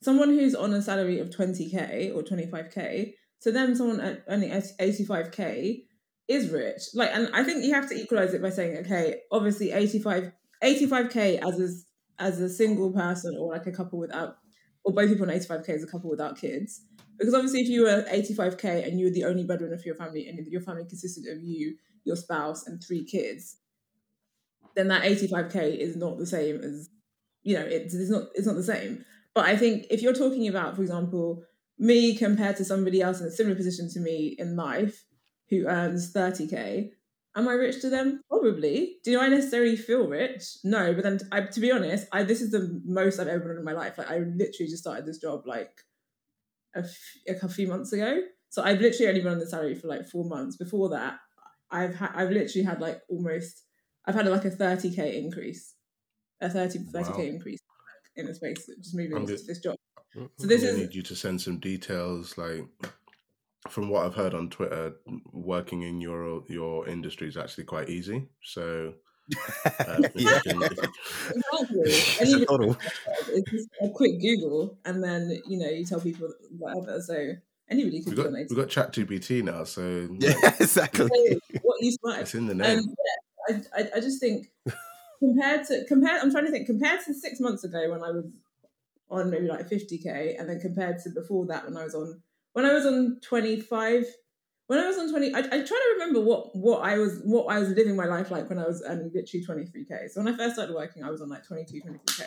someone 0.00 0.28
who's 0.28 0.54
on 0.54 0.72
a 0.72 0.80
salary 0.80 1.18
of 1.18 1.30
20k 1.30 2.14
or 2.14 2.22
25k, 2.22 3.14
so 3.40 3.50
then 3.50 3.74
someone 3.74 4.20
earning 4.28 4.50
85k 4.50 5.82
is 6.28 6.50
rich. 6.50 6.82
Like 6.94 7.10
and 7.12 7.28
I 7.34 7.42
think 7.42 7.64
you 7.64 7.74
have 7.74 7.88
to 7.88 7.96
equalize 7.96 8.34
it 8.34 8.42
by 8.42 8.50
saying 8.50 8.78
okay, 8.78 9.22
obviously 9.32 9.72
85 9.72 10.30
85k 10.62 11.40
as 11.44 11.60
a, 11.60 12.22
as 12.22 12.40
a 12.40 12.48
single 12.48 12.92
person 12.92 13.36
or 13.36 13.52
like 13.52 13.66
a 13.66 13.72
couple 13.72 13.98
without 13.98 14.36
or 14.84 14.92
both 14.92 15.08
people 15.08 15.28
on 15.28 15.36
85k 15.36 15.68
as 15.70 15.82
a 15.82 15.86
couple 15.86 16.10
without 16.10 16.38
kids 16.38 16.82
because 17.18 17.34
obviously, 17.34 17.62
if 17.62 17.68
you 17.68 17.82
were 17.82 18.04
85k 18.08 18.86
and 18.86 18.98
you 18.98 19.06
were 19.06 19.12
the 19.12 19.24
only 19.24 19.42
breadwinner 19.42 19.76
for 19.76 19.86
your 19.86 19.96
family, 19.96 20.28
and 20.28 20.38
your 20.46 20.60
family 20.60 20.84
consisted 20.84 21.26
of 21.26 21.42
you, 21.42 21.76
your 22.04 22.14
spouse, 22.14 22.66
and 22.66 22.82
three 22.82 23.04
kids, 23.04 23.56
then 24.76 24.88
that 24.88 25.02
85k 25.02 25.76
is 25.76 25.96
not 25.96 26.18
the 26.18 26.26
same 26.26 26.60
as, 26.60 26.88
you 27.42 27.56
know, 27.56 27.64
it's, 27.64 27.92
it's 27.92 28.10
not 28.10 28.24
it's 28.34 28.46
not 28.46 28.54
the 28.54 28.62
same. 28.62 29.04
But 29.34 29.46
I 29.46 29.56
think 29.56 29.86
if 29.90 30.00
you're 30.00 30.14
talking 30.14 30.46
about, 30.46 30.76
for 30.76 30.82
example, 30.82 31.42
me 31.76 32.14
compared 32.14 32.56
to 32.56 32.64
somebody 32.64 33.02
else 33.02 33.20
in 33.20 33.26
a 33.26 33.32
similar 33.32 33.56
position 33.56 33.90
to 33.90 34.00
me 34.00 34.36
in 34.38 34.54
life 34.54 35.04
who 35.50 35.66
earns 35.66 36.12
30k, 36.12 36.90
am 37.38 37.48
I 37.48 37.52
rich 37.54 37.80
to 37.82 37.88
them? 37.90 38.20
Probably. 38.28 38.96
Do 39.04 39.18
I 39.20 39.28
necessarily 39.28 39.76
feel 39.76 40.06
rich? 40.08 40.44
No. 40.64 40.92
But 40.92 41.04
then, 41.04 41.20
I, 41.32 41.42
to 41.42 41.60
be 41.60 41.72
honest, 41.72 42.06
I 42.12 42.24
this 42.24 42.40
is 42.42 42.50
the 42.50 42.80
most 42.84 43.18
I've 43.18 43.28
ever 43.28 43.48
done 43.48 43.58
in 43.58 43.64
my 43.64 43.72
life. 43.72 43.96
Like 43.96 44.10
I 44.10 44.18
literally 44.18 44.68
just 44.68 44.78
started 44.82 45.06
this 45.06 45.18
job 45.18 45.46
like 45.46 45.70
a, 46.74 46.80
f- 46.80 47.42
a 47.42 47.48
few 47.48 47.68
months 47.68 47.92
ago. 47.92 48.20
So 48.50 48.62
I've 48.62 48.80
literally 48.80 49.08
only 49.08 49.20
been 49.22 49.32
on 49.32 49.38
the 49.38 49.46
salary 49.46 49.74
for 49.74 49.88
like 49.88 50.06
four 50.06 50.24
months. 50.24 50.56
Before 50.56 50.88
that, 50.90 51.18
I've 51.70 51.94
ha- 51.94 52.12
I've 52.14 52.30
literally 52.30 52.64
had 52.64 52.80
like 52.80 53.00
almost 53.08 53.62
I've 54.06 54.14
had 54.14 54.26
like 54.26 54.44
a 54.44 54.50
thirty 54.50 54.90
k 54.94 55.18
increase, 55.18 55.74
a 56.40 56.48
30 56.50 56.80
30 56.92 57.10
Wow. 57.10 57.16
k 57.16 57.28
increase 57.28 57.60
in 58.16 58.26
the 58.26 58.34
space 58.34 58.68
just 58.80 58.94
moving 58.96 59.16
into 59.16 59.36
this 59.46 59.60
job. 59.60 59.76
Mm, 60.16 60.30
so 60.36 60.42
I'm 60.44 60.48
this 60.48 60.62
gonna 60.62 60.72
is 60.72 60.78
need 60.78 60.94
you 60.94 61.02
to 61.02 61.14
send 61.14 61.40
some 61.40 61.58
details, 61.58 62.38
like 62.38 62.64
from 63.68 63.88
what 63.90 64.06
I've 64.06 64.14
heard 64.14 64.34
on 64.34 64.50
Twitter, 64.50 64.94
working 65.32 65.82
in 65.82 66.00
your 66.00 66.42
your 66.48 66.88
industry 66.88 67.28
is 67.28 67.36
actually 67.36 67.64
quite 67.64 67.88
easy. 67.88 68.28
So 68.42 68.94
um, 69.86 70.04
if 70.14 70.20
you 70.20 70.30
yeah. 70.30 70.40
can- 70.40 70.62
if 70.62 70.82
you- 70.82 70.92
exactly. 71.34 72.16
And 72.20 72.28
even 72.28 72.46
Total. 72.46 72.76
it's 73.34 73.50
just 73.50 73.68
a 73.82 73.88
quick 73.90 74.20
Google, 74.20 74.78
and 74.84 75.02
then 75.02 75.40
you 75.46 75.58
know 75.58 75.68
you 75.68 75.84
tell 75.84 76.00
people 76.00 76.32
whatever. 76.56 77.00
So 77.00 77.32
anybody 77.68 78.00
can 78.02 78.10
we've 78.10 78.16
do 78.16 78.22
got 78.22 78.32
an 78.32 78.46
we've 78.48 78.56
got 78.58 78.68
Chat 78.68 78.92
GPT 78.92 79.42
now, 79.42 79.64
so 79.64 80.08
Yeah, 80.18 80.32
exactly. 80.60 81.08
what 81.62 81.76
you 81.82 81.92
smart 81.92 82.20
it's 82.20 82.34
in 82.34 82.46
the 82.46 82.52
Um, 82.52 82.58
name. 82.58 82.94
yeah, 83.48 83.60
I, 83.76 83.80
I, 83.80 83.88
I 83.96 84.00
just 84.00 84.20
think 84.20 84.50
compared 85.18 85.66
to 85.66 85.84
compared, 85.86 86.22
I'm 86.22 86.30
trying 86.30 86.46
to 86.46 86.50
think 86.52 86.66
compared 86.66 87.00
to 87.06 87.14
six 87.14 87.40
months 87.40 87.64
ago 87.64 87.90
when 87.90 88.02
I 88.02 88.10
was 88.10 88.24
on 89.10 89.30
maybe 89.30 89.46
like 89.48 89.68
50k, 89.68 90.38
and 90.38 90.48
then 90.48 90.60
compared 90.60 91.02
to 91.02 91.10
before 91.10 91.46
that 91.46 91.64
when 91.64 91.76
I 91.76 91.84
was 91.84 91.94
on 91.94 92.22
when 92.58 92.66
I 92.66 92.72
was 92.72 92.86
on 92.86 93.20
25. 93.22 94.04
When 94.66 94.80
I 94.80 94.88
was 94.88 94.98
on 94.98 95.08
20, 95.10 95.32
I, 95.32 95.38
I 95.38 95.42
try 95.42 95.62
to 95.64 95.90
remember 95.92 96.20
what, 96.20 96.56
what 96.56 96.80
I 96.80 96.98
was 96.98 97.20
what 97.22 97.44
I 97.54 97.60
was 97.60 97.68
living 97.68 97.94
my 97.94 98.06
life 98.06 98.32
like 98.32 98.48
when 98.48 98.58
I 98.58 98.66
was 98.66 98.82
earning 98.84 99.12
literally 99.14 99.46
23k. 99.46 100.10
So 100.10 100.20
when 100.20 100.34
I 100.34 100.36
first 100.36 100.56
started 100.56 100.74
working, 100.74 101.04
I 101.04 101.10
was 101.10 101.22
on 101.22 101.28
like 101.28 101.46
22, 101.46 101.82
23k. 101.88 102.24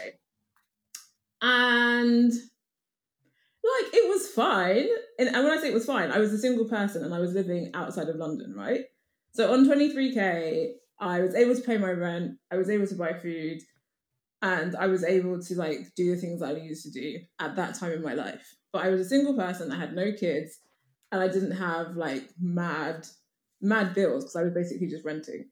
And 1.41 2.31
like 2.31 3.93
it 3.93 4.09
was 4.09 4.29
fine. 4.29 4.88
And, 5.19 5.35
and 5.35 5.43
when 5.43 5.51
I 5.51 5.59
say 5.61 5.67
it 5.67 5.73
was 5.73 5.85
fine, 5.85 6.11
I 6.11 6.19
was 6.19 6.31
a 6.31 6.38
single 6.38 6.63
person 6.63 7.03
and 7.03 7.13
I 7.13 7.19
was 7.19 7.33
living 7.33 7.69
outside 7.73 8.07
of 8.07 8.15
London, 8.15 8.55
right? 8.55 8.85
So 9.33 9.51
on 9.51 9.67
23k, 9.67 10.69
I 11.01 11.19
was 11.19 11.35
able 11.35 11.55
to 11.55 11.61
pay 11.61 11.77
my 11.77 11.91
rent, 11.91 12.38
I 12.50 12.55
was 12.55 12.69
able 12.69 12.88
to 12.88 12.95
buy 12.95 13.15
food, 13.15 13.59
and 14.41 14.77
I 14.77 14.88
was 14.88 15.03
able 15.03 15.41
to 15.41 15.55
like 15.55 15.93
do 15.97 16.15
the 16.15 16.21
things 16.21 16.41
I 16.41 16.53
used 16.53 16.85
to 16.85 16.91
do 16.91 17.19
at 17.38 17.57
that 17.57 17.77
time 17.77 17.91
in 17.91 18.01
my 18.01 18.13
life. 18.13 18.55
But 18.71 18.85
I 18.85 18.89
was 18.89 19.01
a 19.01 19.09
single 19.09 19.33
person, 19.33 19.71
I 19.71 19.79
had 19.79 19.95
no 19.95 20.11
kids, 20.13 20.59
and 21.11 21.21
I 21.21 21.27
didn't 21.27 21.51
have 21.51 21.95
like 21.95 22.29
mad, 22.39 23.07
mad 23.61 23.93
bills 23.93 24.23
because 24.23 24.35
I 24.35 24.43
was 24.43 24.53
basically 24.53 24.87
just 24.87 25.05
renting. 25.05 25.49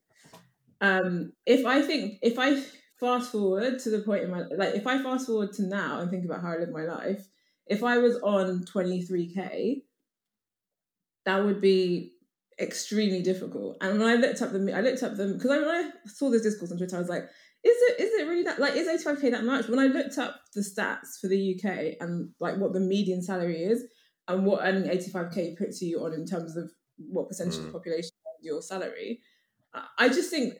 Um, 0.81 1.33
if 1.45 1.65
I 1.65 1.81
think 1.81 2.19
if 2.21 2.39
I 2.39 2.63
fast 2.99 3.31
forward 3.31 3.79
to 3.79 3.89
the 3.89 3.99
point 3.99 4.23
in 4.23 4.31
my 4.31 4.43
like 4.57 4.75
if 4.75 4.87
I 4.87 5.01
fast 5.01 5.27
forward 5.27 5.53
to 5.53 5.63
now 5.63 5.99
and 5.99 6.09
think 6.09 6.25
about 6.25 6.41
how 6.41 6.53
I 6.53 6.57
live 6.57 6.69
my 6.69 6.85
life, 6.85 7.27
if 7.67 7.83
I 7.83 7.97
was 7.97 8.15
on 8.21 8.63
23k, 8.63 9.83
that 11.25 11.43
would 11.43 11.61
be 11.61 12.13
extremely 12.59 13.21
difficult. 13.21 13.77
And 13.81 13.99
when 13.99 14.07
I 14.07 14.15
looked 14.15 14.41
up 14.41 14.51
the, 14.51 14.73
I 14.75 14.81
looked 14.81 15.03
up 15.03 15.15
them 15.15 15.33
because 15.33 15.49
when 15.49 15.63
I 15.63 15.91
saw 16.05 16.29
this 16.29 16.41
discourse 16.41 16.71
on 16.71 16.77
Twitter, 16.77 16.95
I 16.95 16.99
was 16.99 17.09
like, 17.09 17.29
is 17.63 17.75
it 17.89 17.99
is 17.99 18.13
it 18.19 18.27
really 18.27 18.43
that 18.43 18.59
like 18.59 18.75
is 18.75 18.87
85k 18.87 19.31
that 19.31 19.43
much? 19.43 19.67
When 19.67 19.79
I 19.79 19.87
looked 19.87 20.17
up 20.17 20.39
the 20.55 20.61
stats 20.61 21.19
for 21.19 21.27
the 21.27 21.55
UK 21.55 21.95
and 21.99 22.29
like 22.39 22.57
what 22.57 22.73
the 22.73 22.79
median 22.79 23.21
salary 23.21 23.63
is 23.63 23.83
and 24.27 24.45
what 24.45 24.61
earning 24.63 24.89
85k 24.89 25.57
puts 25.57 25.81
you 25.81 26.03
on 26.05 26.13
in 26.13 26.25
terms 26.25 26.55
of 26.55 26.71
what 26.97 27.27
percentage 27.27 27.55
of 27.57 27.63
the 27.63 27.69
Mm. 27.69 27.73
population 27.73 28.11
your 28.41 28.61
salary, 28.61 29.21
I- 29.73 29.87
I 29.97 30.09
just 30.09 30.29
think 30.29 30.53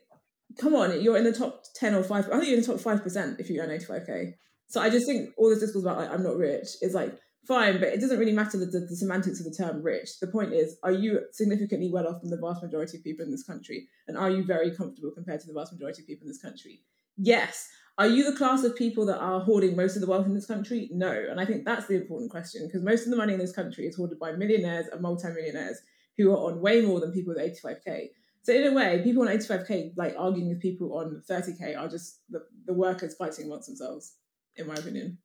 come 0.57 0.75
on, 0.75 0.99
you're 1.01 1.15
in 1.17 1.23
the 1.23 1.31
top 1.31 1.63
ten 1.75 1.93
or 1.95 2.03
five. 2.03 2.25
I 2.27 2.31
think 2.37 2.47
you're 2.47 2.55
in 2.57 2.61
the 2.61 2.67
top 2.67 2.79
five 2.81 3.01
percent 3.03 3.39
if 3.39 3.49
you 3.49 3.61
earn 3.61 3.71
eighty 3.71 3.85
five 3.85 4.05
k. 4.05 4.35
So 4.67 4.81
I 4.81 4.89
just 4.89 5.05
think 5.05 5.29
all 5.37 5.49
this 5.49 5.59
discourse 5.59 5.83
about 5.85 5.97
like 5.97 6.11
I'm 6.11 6.23
not 6.23 6.35
rich 6.37 6.67
is 6.81 6.93
like 6.93 7.17
fine, 7.48 7.79
but 7.79 7.89
it 7.89 8.00
doesn't 8.00 8.19
really 8.19 8.34
matter 8.34 8.58
the, 8.58 8.65
the, 8.65 8.81
the, 8.81 8.96
semantics 8.96 9.39
of 9.39 9.46
the 9.46 9.55
term 9.55 9.81
rich. 9.81 10.19
The 10.19 10.27
point 10.27 10.53
is, 10.53 10.77
are 10.84 10.91
you 10.91 11.22
significantly 11.31 11.89
well 11.91 12.08
off 12.08 12.22
than 12.22 12.29
the 12.29 12.38
vast 12.38 12.62
majority 12.62 12.98
of 12.98 13.03
people 13.03 13.25
in 13.25 13.31
this 13.31 13.43
country? 13.43 13.88
And 14.08 14.17
are 14.17 14.29
you 14.29 14.43
very 14.43 14.75
comfortable 14.75 15.12
compared 15.12 15.41
to 15.41 15.48
the 15.48 15.53
vast 15.53 15.74
majority 15.74 16.03
of 16.03 16.08
people 16.08 16.25
in 16.25 16.29
this 16.29 16.41
country? 16.41 16.81
Yes. 17.17 17.67
Are 17.98 18.08
you 18.08 18.24
the 18.24 18.38
class 18.38 18.63
of 18.63 18.75
people 18.75 19.05
that 19.08 19.19
are 19.19 19.41
hoarding 19.41 19.75
most 19.75 19.96
of 19.96 20.01
the 20.01 20.08
wealth 20.08 20.25
in 20.25 20.34
this 20.34 20.46
country? 20.46 20.89
No. 20.91 21.12
And 21.12 21.39
I 21.39 21.46
think 21.46 21.65
that's 21.65 21.88
the 21.88 21.96
important 21.96 22.31
question 22.31 22.65
because 22.65 22.81
most 22.81 23.03
of 23.03 23.12
the 23.12 23.17
money 23.17 23.34
in 23.34 23.39
this 23.39 23.51
country 23.51 23.86
is 23.86 23.96
hoarded 23.96 24.19
by 24.19 24.31
millionaires 24.31 24.88
and 24.88 25.01
multimillionaires 25.01 25.81
who 26.17 26.31
are 26.31 26.51
on 26.51 26.62
way 26.62 26.81
more 26.81 27.00
than 27.00 27.12
people 27.12 27.34
with 27.34 27.43
85k. 27.43 28.10
So 28.43 28.53
in 28.53 28.67
a 28.67 28.74
way, 28.74 29.01
people 29.03 29.27
on 29.27 29.27
85k, 29.27 29.93
like 29.98 30.15
arguing 30.17 30.50
with 30.50 30.62
people 30.62 30.98
on 30.98 31.22
30k, 31.29 31.77
are 31.77 31.89
just 31.89 32.22
the, 32.29 32.46
the 32.65 32.74
workers 32.74 33.15
fighting 33.15 33.46
amongst 33.46 33.67
themselves, 33.67 34.15
in 34.55 34.67
my 34.67 34.75
opinion. 34.75 35.17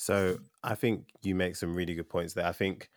So 0.00 0.38
I 0.64 0.76
think 0.76 1.10
you 1.20 1.34
make 1.34 1.56
some 1.56 1.74
really 1.74 1.94
good 1.94 2.08
points 2.08 2.32
there. 2.32 2.46
I 2.46 2.52
think 2.52 2.88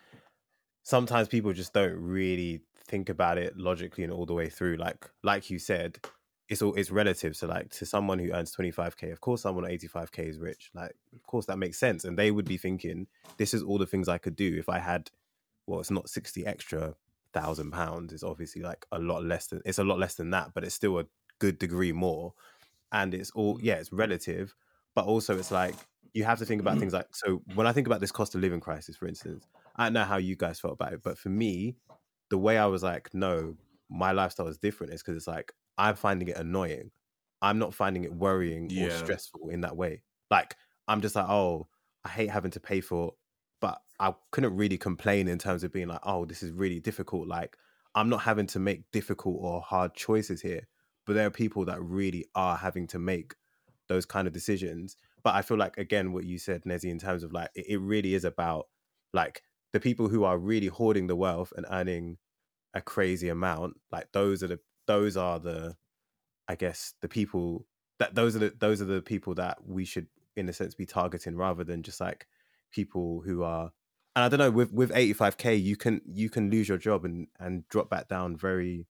sometimes 0.84 1.28
people 1.28 1.52
just 1.52 1.74
don't 1.74 1.98
really 1.98 2.62
think 2.88 3.10
about 3.10 3.38
it 3.38 3.58
logically 3.58 4.06
and 4.06 4.14
all 4.14 4.26
the 4.26 4.34
way 4.34 4.48
through. 4.48 4.78
Like 4.78 5.10
like 5.22 5.50
you 5.50 5.60
said, 5.60 6.00
it's 6.48 6.62
all 6.62 6.74
it's 6.76 6.92
relative. 6.92 7.36
So 7.36 7.48
like 7.48 7.72
to 7.72 7.86
someone 7.86 8.20
who 8.20 8.32
earns 8.32 8.56
25k, 8.56 9.12
of 9.12 9.20
course 9.20 9.42
someone 9.42 9.66
at 9.66 9.72
85k 9.72 10.30
is 10.30 10.40
rich. 10.40 10.72
Like 10.74 10.96
of 11.14 11.24
course 11.24 11.46
that 11.48 11.58
makes 11.58 11.78
sense. 11.78 12.06
And 12.06 12.18
they 12.18 12.32
would 12.32 12.46
be 12.46 12.56
thinking, 12.56 13.08
this 13.36 13.54
is 13.54 13.64
all 13.64 13.78
the 13.78 13.86
things 13.86 14.08
I 14.08 14.18
could 14.18 14.38
do 14.38 14.56
if 14.58 14.70
I 14.70 14.80
had 14.80 15.12
well, 15.68 15.82
it's 15.82 15.92
not 15.92 16.08
60 16.08 16.46
extra 16.46 16.96
thousand 17.34 17.72
pounds. 17.72 18.14
It's 18.14 18.24
obviously 18.24 18.62
like 18.62 18.86
a 18.94 19.00
lot 19.00 19.26
less 19.26 19.48
than 19.48 19.62
it's 19.66 19.78
a 19.78 19.84
lot 19.84 20.00
less 20.00 20.16
than 20.16 20.30
that, 20.30 20.54
but 20.54 20.64
it's 20.64 20.76
still 20.76 21.00
a 21.00 21.06
good 21.40 21.60
degree 21.60 21.92
more. 21.92 22.34
And 22.94 23.14
it's 23.14 23.32
all 23.32 23.60
yeah, 23.62 23.76
it's 23.76 23.92
relative, 23.92 24.56
but 24.96 25.04
also 25.04 25.38
it's 25.38 25.52
like 25.52 25.76
you 26.14 26.24
have 26.24 26.40
to 26.40 26.46
think 26.46 26.62
about 26.62 26.72
mm-hmm. 26.72 26.82
things 26.82 26.94
like 26.94 27.08
so 27.12 27.42
when 27.56 27.68
I 27.68 27.74
think 27.74 27.88
about 27.88 28.00
this 28.00 28.12
cost 28.12 28.36
of 28.36 28.42
living 28.42 28.60
crisis, 28.60 28.96
for 28.96 29.08
instance, 29.08 29.46
I 29.76 29.86
don't 29.86 29.94
know 29.94 30.04
how 30.04 30.18
you 30.18 30.36
guys 30.36 30.60
felt 30.60 30.74
about 30.74 30.94
it, 30.94 31.02
but 31.04 31.18
for 31.18 31.30
me, 31.30 31.76
the 32.30 32.38
way 32.38 32.58
I 32.58 32.66
was 32.68 32.84
like, 32.84 33.14
no, 33.14 33.56
my 33.90 34.12
lifestyle 34.12 34.48
is 34.48 34.58
different 34.58 34.94
is 34.94 35.02
because 35.02 35.18
it's 35.18 35.28
like 35.28 35.54
I'm 35.78 35.96
finding 35.96 36.28
it 36.28 36.38
annoying. 36.38 36.92
I'm 37.42 37.60
not 37.60 37.74
finding 37.74 38.04
it 38.04 38.14
worrying 38.14 38.70
yeah. 38.70 38.86
or 38.86 38.92
stressful 38.92 39.50
in 39.50 39.62
that 39.62 39.76
way. 39.76 40.02
Like 40.32 40.56
I'm 40.88 41.02
just 41.02 41.16
like, 41.16 41.28
oh, 41.28 41.68
I 42.06 42.10
hate 42.10 42.30
having 42.30 42.52
to 42.52 42.60
pay 42.60 42.82
for, 42.82 43.14
but 43.60 43.82
I 44.00 44.14
couldn't 44.32 44.56
really 44.56 44.78
complain 44.78 45.28
in 45.28 45.38
terms 45.38 45.64
of 45.64 45.74
being 45.74 45.88
like, 45.88 46.02
oh, 46.04 46.26
this 46.26 46.44
is 46.44 46.52
really 46.52 46.80
difficult. 46.80 47.28
Like 47.28 47.58
I'm 47.96 48.10
not 48.10 48.22
having 48.22 48.48
to 48.48 48.60
make 48.60 48.92
difficult 48.92 49.38
or 49.40 49.62
hard 49.62 49.94
choices 49.94 50.42
here, 50.42 50.68
but 51.06 51.14
there 51.14 51.28
are 51.28 51.32
people 51.32 51.66
that 51.66 51.82
really 51.82 52.26
are 52.36 52.58
having 52.58 52.88
to 52.88 53.00
make 53.00 53.36
those 53.88 54.06
kind 54.06 54.28
of 54.28 54.34
decisions. 54.34 54.98
But 55.24 55.36
I 55.36 55.42
feel 55.42 55.58
like 55.58 55.78
again, 55.78 56.14
what 56.14 56.26
you 56.26 56.38
said, 56.38 56.64
Nezzy, 56.64 56.92
in 56.92 57.00
terms 57.00 57.24
of 57.24 57.32
like 57.32 57.50
it, 57.56 57.66
it 57.70 57.78
really 57.78 58.14
is 58.14 58.26
about 58.26 58.68
like 59.14 59.44
the 59.72 59.80
people 59.80 60.10
who 60.10 60.24
are 60.24 60.38
really 60.38 60.68
hoarding 60.68 61.08
the 61.08 61.16
wealth 61.16 61.54
and 61.56 61.66
earning 61.70 62.18
a 62.74 62.82
crazy 62.82 63.30
amount. 63.30 63.76
Like 63.92 64.12
those 64.12 64.44
are 64.44 64.48
the 64.48 64.60
those 64.88 65.16
are 65.16 65.40
the, 65.40 65.76
I 66.48 66.56
guess, 66.56 66.94
the 67.02 67.08
people 67.08 67.66
that 68.00 68.16
those 68.16 68.36
are 68.36 68.40
the 68.40 68.54
those 68.60 68.82
are 68.82 68.86
the 68.86 69.02
people 69.02 69.36
that 69.36 69.58
we 69.66 69.86
should, 69.86 70.08
in 70.36 70.50
a 70.50 70.54
sense, 70.54 70.76
be 70.76 70.86
targeting 70.86 71.38
rather 71.38 71.64
than 71.64 71.84
just 71.84 72.02
like 72.02 72.28
people 72.72 73.22
who 73.26 73.44
are. 73.44 73.72
And 74.16 74.26
I 74.26 74.30
don't 74.30 74.40
know 74.40 74.52
with 74.52 74.72
with 74.74 74.92
85k, 74.92 75.62
you 75.62 75.76
can 75.76 76.02
you 76.06 76.30
can 76.30 76.50
lose 76.50 76.68
your 76.68 76.78
job 76.78 77.06
and 77.06 77.28
and 77.40 77.68
drop 77.70 77.90
back 77.90 78.10
down 78.10 78.36
very. 78.36 78.88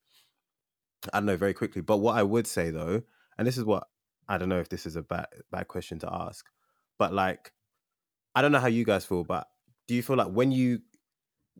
I 1.11 1.19
don't 1.19 1.25
know 1.25 1.37
very 1.37 1.53
quickly. 1.53 1.81
But 1.81 1.97
what 1.97 2.17
I 2.17 2.23
would 2.23 2.47
say 2.47 2.71
though, 2.71 3.03
and 3.37 3.45
this 3.45 3.57
is 3.57 3.65
what 3.65 3.87
I 4.27 4.37
don't 4.37 4.49
know 4.49 4.59
if 4.59 4.69
this 4.69 4.85
is 4.85 4.95
a 4.95 5.01
bad 5.01 5.27
bad 5.51 5.67
question 5.67 5.99
to 5.99 6.13
ask, 6.13 6.45
but 6.97 7.13
like, 7.13 7.51
I 8.35 8.41
don't 8.41 8.51
know 8.51 8.59
how 8.59 8.67
you 8.67 8.85
guys 8.85 9.05
feel, 9.05 9.23
but 9.23 9.47
do 9.87 9.95
you 9.95 10.03
feel 10.03 10.15
like 10.15 10.31
when 10.31 10.51
you 10.51 10.79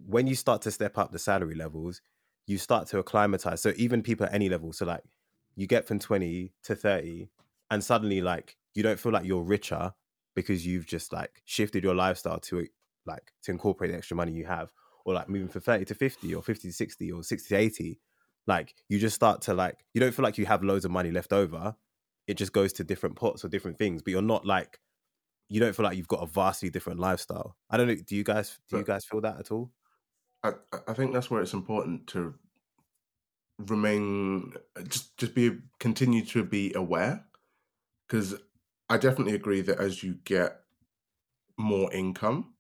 when 0.08 0.28
you 0.28 0.36
start 0.36 0.62
to 0.64 0.72
step 0.72 0.98
up 0.98 1.12
the 1.12 1.20
salary 1.20 1.56
levels, 1.56 2.02
you 2.48 2.58
start 2.58 2.88
to 2.88 3.00
acclimatize? 3.00 3.62
So 3.62 3.74
even 3.76 4.02
people 4.02 4.26
at 4.26 4.34
any 4.34 4.50
level, 4.50 4.74
so 4.74 4.86
like 4.86 5.04
you 5.56 5.68
get 5.68 5.88
from 5.88 6.00
twenty 6.00 6.54
to 6.64 6.76
thirty, 6.76 7.30
and 7.70 7.84
suddenly 7.84 8.22
like 8.22 8.58
you 8.74 8.84
don't 8.84 9.00
feel 9.00 9.12
like 9.12 9.26
you're 9.26 9.44
richer 9.44 9.94
because 10.36 10.66
you've 10.66 10.88
just 10.88 11.14
like 11.14 11.42
shifted 11.46 11.84
your 11.84 11.94
lifestyle 11.94 12.40
to 12.40 12.68
like 13.06 13.34
to 13.44 13.52
incorporate 13.52 13.92
the 13.92 13.98
extra 13.98 14.18
money 14.18 14.32
you 14.32 14.46
have, 14.46 14.72
or 15.06 15.14
like 15.14 15.30
moving 15.30 15.50
from 15.50 15.62
thirty 15.62 15.86
to 15.86 15.96
fifty, 15.96 16.34
or 16.34 16.42
fifty 16.42 16.70
to 16.70 16.74
sixty, 16.74 17.12
or 17.12 17.24
sixty 17.24 17.56
to 17.56 17.62
eighty. 17.62 18.00
Like 18.48 18.74
you 18.90 19.00
just 19.00 19.16
start 19.16 19.42
to 19.44 19.54
like 19.54 19.86
you 19.94 20.02
don't 20.02 20.14
feel 20.14 20.24
like 20.24 20.38
you 20.38 20.46
have 20.46 20.64
loads 20.64 20.86
of 20.86 20.92
money 20.92 21.12
left 21.12 21.32
over 21.32 21.76
it 22.28 22.36
just 22.36 22.54
goes 22.54 22.74
to 22.74 22.84
different 22.84 23.16
pots 23.16 23.44
or 23.44 23.50
different 23.50 23.78
things 23.78 24.02
but 24.02 24.12
you're 24.12 24.22
not 24.22 24.46
like 24.46 24.80
you 25.50 25.60
don't 25.60 25.76
feel 25.76 25.84
like 25.84 25.98
you've 25.98 26.08
got 26.08 26.24
a 26.24 26.26
vastly 26.26 26.72
different 26.72 27.00
lifestyle. 27.00 27.56
I 27.70 27.78
don't 27.78 27.88
know 27.88 27.96
do 27.96 28.16
you 28.16 28.24
guys 28.24 28.58
do 28.70 28.78
you 28.78 28.84
guys 28.84 29.06
feel 29.06 29.22
that 29.22 29.40
at 29.40 29.52
all? 29.52 29.72
I, 30.44 30.54
I 30.88 30.94
think 30.94 31.14
that's 31.14 31.30
where 31.30 31.42
it's 31.42 31.54
important 31.54 32.08
to 32.08 32.34
remain 33.60 34.54
just 34.88 35.16
just 35.18 35.36
be 35.36 35.60
continue 35.80 36.26
to 36.26 36.44
be 36.44 36.74
aware. 36.74 37.26
Because 38.08 38.36
i 38.90 38.98
definitely 38.98 39.34
agree 39.34 39.62
that 39.62 39.80
as 39.80 40.04
you 40.04 40.16
get 40.26 40.60
more 41.58 41.92
income 41.94 42.54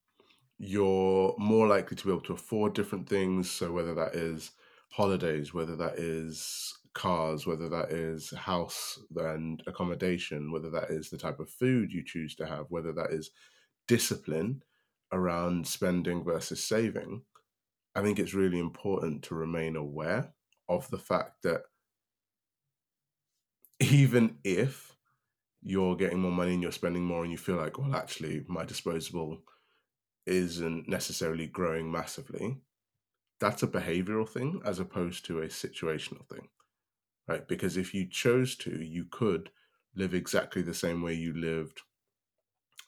you're 0.57 1.35
more 1.37 1.67
likely 1.67 1.97
to 1.97 2.05
be 2.05 2.11
able 2.11 2.21
to 2.21 2.33
afford 2.33 2.73
different 2.73 3.09
things. 3.09 3.49
So 3.51 3.71
whether 3.71 3.95
that 3.95 4.13
is 4.13 4.51
holidays 4.91 5.51
whether 5.51 5.75
that 5.75 5.95
is 5.97 6.77
cars, 6.93 7.45
whether 7.45 7.69
that 7.69 7.91
is 7.91 8.31
house 8.31 8.99
and 9.15 9.61
accommodation, 9.67 10.51
whether 10.51 10.69
that 10.69 10.89
is 10.89 11.09
the 11.09 11.17
type 11.17 11.39
of 11.39 11.49
food 11.49 11.91
you 11.91 12.03
choose 12.05 12.35
to 12.35 12.45
have, 12.45 12.65
whether 12.69 12.93
that 12.93 13.11
is 13.11 13.31
discipline 13.87 14.63
around 15.11 15.67
spending 15.67 16.23
versus 16.23 16.63
saving, 16.63 17.21
I 17.95 18.01
think 18.01 18.19
it's 18.19 18.33
really 18.33 18.59
important 18.59 19.23
to 19.23 19.35
remain 19.35 19.75
aware 19.75 20.33
of 20.69 20.89
the 20.89 20.97
fact 20.97 21.43
that 21.43 21.63
even 23.79 24.37
if 24.43 24.95
you're 25.61 25.95
getting 25.95 26.19
more 26.19 26.31
money 26.31 26.53
and 26.53 26.63
you're 26.63 26.71
spending 26.71 27.03
more 27.03 27.23
and 27.23 27.31
you 27.31 27.37
feel 27.37 27.55
like, 27.55 27.77
well, 27.77 27.95
actually, 27.95 28.43
my 28.47 28.65
disposable 28.65 29.41
isn't 30.25 30.87
necessarily 30.87 31.47
growing 31.47 31.91
massively, 31.91 32.57
that's 33.39 33.63
a 33.63 33.67
behavioral 33.67 34.27
thing 34.27 34.61
as 34.65 34.79
opposed 34.79 35.25
to 35.25 35.39
a 35.39 35.47
situational 35.47 36.27
thing 36.27 36.47
right? 37.27 37.47
Because 37.47 37.77
if 37.77 37.93
you 37.93 38.07
chose 38.07 38.55
to, 38.57 38.83
you 38.83 39.05
could 39.05 39.49
live 39.95 40.13
exactly 40.13 40.61
the 40.61 40.73
same 40.73 41.01
way 41.01 41.13
you 41.13 41.33
lived 41.33 41.81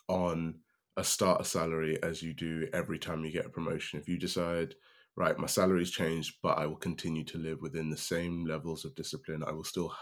on 0.08 0.56
a 0.98 1.04
starter 1.04 1.44
salary 1.44 2.02
as 2.04 2.22
you 2.22 2.34
do 2.34 2.68
every 2.74 3.00
time 3.00 3.24
you 3.24 3.32
get 3.32 3.46
a 3.46 3.50
promotion. 3.50 4.00
If 4.00 4.08
you 4.08 4.18
decide, 4.18 4.76
right, 5.16 5.38
my 5.38 5.48
salary's 5.48 5.92
changed, 5.92 6.36
but 6.42 6.58
I 6.58 6.66
will 6.66 6.78
continue 6.78 7.24
to 7.26 7.38
live 7.38 7.62
within 7.62 7.90
the 7.90 7.98
same 7.98 8.46
levels 8.46 8.86
of 8.86 8.96
discipline, 8.96 9.44
I 9.46 9.52
will 9.52 9.64
still 9.64 9.94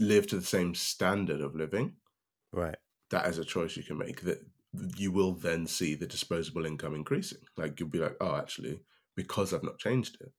live 0.00 0.26
to 0.28 0.36
the 0.36 0.46
same 0.46 0.74
standard 0.74 1.40
of 1.40 1.54
living. 1.54 1.94
Right. 2.52 2.76
That 3.10 3.26
is 3.26 3.38
a 3.38 3.44
choice 3.44 3.76
you 3.76 3.82
can 3.82 3.98
make 3.98 4.22
that 4.22 4.44
you 4.96 5.12
will 5.12 5.32
then 5.32 5.66
see 5.66 5.94
the 5.94 6.06
disposable 6.06 6.66
income 6.66 6.94
increasing. 6.94 7.38
Like 7.56 7.78
you'll 7.78 7.88
be 7.88 7.98
like, 7.98 8.16
oh, 8.20 8.36
actually, 8.36 8.80
because 9.14 9.52
I've 9.52 9.62
not 9.62 9.78
changed 9.78 10.18
it, 10.20 10.32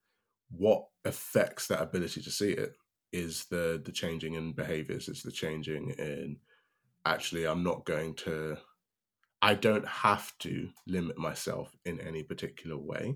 what 0.50 0.86
affects 1.06 1.68
that 1.68 1.82
ability 1.82 2.22
to 2.22 2.32
see 2.32 2.52
it 2.52 2.76
is 3.12 3.46
the 3.46 3.82
the 3.84 3.92
changing 3.92 4.34
in 4.34 4.54
behaviors 4.54 5.08
it's 5.08 5.24
the 5.24 5.32
changing 5.32 5.92
in 5.92 6.38
actually 7.06 7.46
i'm 7.46 7.64
not 7.64 7.86
going 7.86 8.14
to 8.14 8.58
i 9.42 9.54
don't 9.54 9.88
have 9.88 10.38
to 10.40 10.70
limit 10.88 11.18
myself 11.18 11.76
in 11.86 12.00
any 12.02 12.24
particular 12.24 12.78
way 12.78 13.16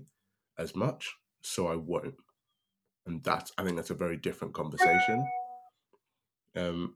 as 0.58 0.74
much 0.74 1.14
so 1.42 1.66
i 1.66 1.76
won't. 1.76 2.14
And 3.06 3.22
that's 3.22 3.52
i 3.58 3.64
think 3.64 3.76
that's 3.76 3.90
a 3.90 3.94
very 3.94 4.16
different 4.16 4.54
conversation. 4.54 5.26
Um 6.56 6.94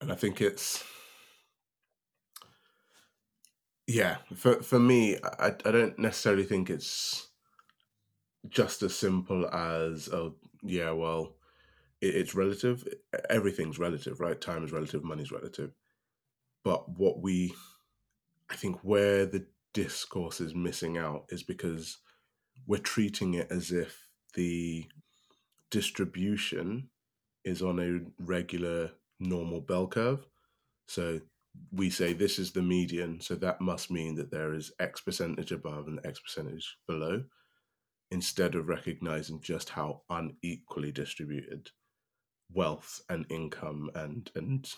and 0.00 0.10
i 0.10 0.14
think 0.14 0.40
it's 0.40 0.84
yeah 3.86 4.16
for 4.34 4.62
for 4.62 4.78
me 4.78 5.16
i 5.38 5.48
i 5.48 5.70
don't 5.70 5.98
necessarily 5.98 6.44
think 6.44 6.70
it's 6.70 7.28
just 8.48 8.82
as 8.82 8.94
simple 8.94 9.46
as 9.54 10.08
oh 10.08 10.34
yeah 10.62 10.90
well 10.90 11.36
it's 12.02 12.34
relative. 12.34 12.84
Everything's 13.30 13.78
relative, 13.78 14.20
right? 14.20 14.40
Time 14.40 14.64
is 14.64 14.72
relative, 14.72 15.04
money's 15.04 15.30
relative. 15.30 15.70
But 16.64 16.88
what 16.98 17.22
we, 17.22 17.54
I 18.50 18.56
think, 18.56 18.80
where 18.82 19.24
the 19.24 19.46
discourse 19.72 20.40
is 20.40 20.54
missing 20.54 20.98
out 20.98 21.26
is 21.30 21.42
because 21.42 21.98
we're 22.66 22.78
treating 22.78 23.34
it 23.34 23.48
as 23.50 23.70
if 23.70 24.08
the 24.34 24.86
distribution 25.70 26.88
is 27.44 27.62
on 27.62 27.78
a 27.78 28.00
regular, 28.22 28.90
normal 29.18 29.60
bell 29.60 29.86
curve. 29.86 30.26
So 30.86 31.20
we 31.70 31.90
say 31.90 32.12
this 32.12 32.38
is 32.38 32.52
the 32.52 32.62
median, 32.62 33.20
so 33.20 33.34
that 33.36 33.60
must 33.60 33.90
mean 33.90 34.16
that 34.16 34.30
there 34.30 34.54
is 34.54 34.72
X 34.80 35.00
percentage 35.00 35.52
above 35.52 35.86
and 35.86 36.00
X 36.04 36.20
percentage 36.20 36.76
below, 36.86 37.24
instead 38.10 38.54
of 38.54 38.68
recognizing 38.68 39.40
just 39.40 39.70
how 39.70 40.02
unequally 40.10 40.92
distributed 40.92 41.70
wealth 42.54 43.00
and 43.08 43.26
income 43.28 43.90
and 43.94 44.30
and 44.34 44.68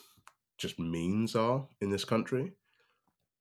just 0.59 0.79
means 0.79 1.35
are 1.35 1.67
in 1.81 1.91
this 1.91 2.05
country. 2.05 2.53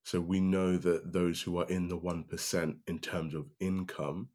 So 0.03 0.19
we 0.19 0.41
know 0.41 0.77
that 0.77 1.13
those 1.13 1.41
who 1.41 1.57
are 1.59 1.67
in 1.67 1.87
the 1.87 1.97
1% 1.97 2.77
in 2.87 2.99
terms 2.99 3.33
of 3.33 3.49
income 3.59 4.29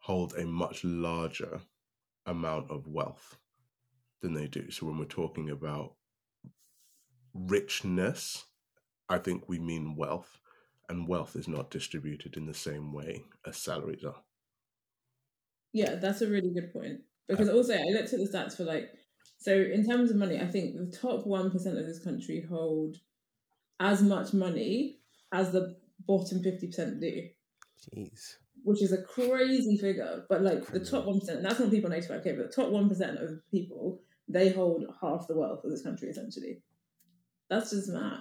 hold 0.00 0.34
a 0.34 0.44
much 0.44 0.84
larger 0.84 1.60
amount 2.26 2.70
of 2.70 2.86
wealth 2.86 3.38
than 4.20 4.34
they 4.34 4.46
do. 4.46 4.70
So 4.70 4.86
when 4.86 4.98
we're 4.98 5.04
talking 5.06 5.50
about 5.50 5.94
richness, 7.32 8.44
I 9.08 9.18
think 9.18 9.48
we 9.48 9.58
mean 9.58 9.96
wealth, 9.96 10.38
and 10.88 11.08
wealth 11.08 11.36
is 11.36 11.48
not 11.48 11.70
distributed 11.70 12.36
in 12.36 12.46
the 12.46 12.54
same 12.54 12.92
way 12.92 13.24
as 13.46 13.56
salaries 13.56 14.04
are. 14.04 14.22
Yeah, 15.72 15.96
that's 15.96 16.22
a 16.22 16.28
really 16.28 16.50
good 16.50 16.72
point. 16.72 17.00
Because 17.28 17.48
also, 17.48 17.74
I 17.74 17.92
looked 17.92 18.12
at 18.12 18.18
the 18.18 18.28
stats 18.32 18.56
for 18.56 18.64
like, 18.64 18.90
so 19.38 19.52
in 19.52 19.86
terms 19.86 20.10
of 20.10 20.16
money, 20.16 20.40
I 20.40 20.46
think 20.46 20.76
the 20.76 20.96
top 20.96 21.24
1% 21.24 21.54
of 21.54 21.86
this 21.86 22.02
country 22.02 22.44
hold 22.48 22.96
as 23.78 24.02
much 24.02 24.32
money 24.32 24.98
as 25.32 25.52
the 25.52 25.76
bottom 26.06 26.42
50% 26.42 27.00
do. 27.00 27.28
Jeez. 27.94 28.36
Which 28.64 28.82
is 28.82 28.92
a 28.92 29.02
crazy 29.02 29.76
figure. 29.76 30.24
But 30.28 30.42
like 30.42 30.66
the 30.66 30.80
top 30.80 31.04
1%, 31.04 31.42
that's 31.42 31.60
not 31.60 31.70
people 31.70 31.92
on 31.92 32.00
85k, 32.00 32.36
but 32.36 32.50
the 32.50 32.52
top 32.54 32.70
1% 32.70 33.22
of 33.22 33.40
people, 33.50 34.00
they 34.26 34.50
hold 34.50 34.84
half 35.00 35.26
the 35.28 35.36
wealth 35.36 35.64
of 35.64 35.70
this 35.70 35.82
country 35.82 36.08
essentially. 36.08 36.62
That's 37.48 37.70
just 37.70 37.90
mad. 37.90 38.20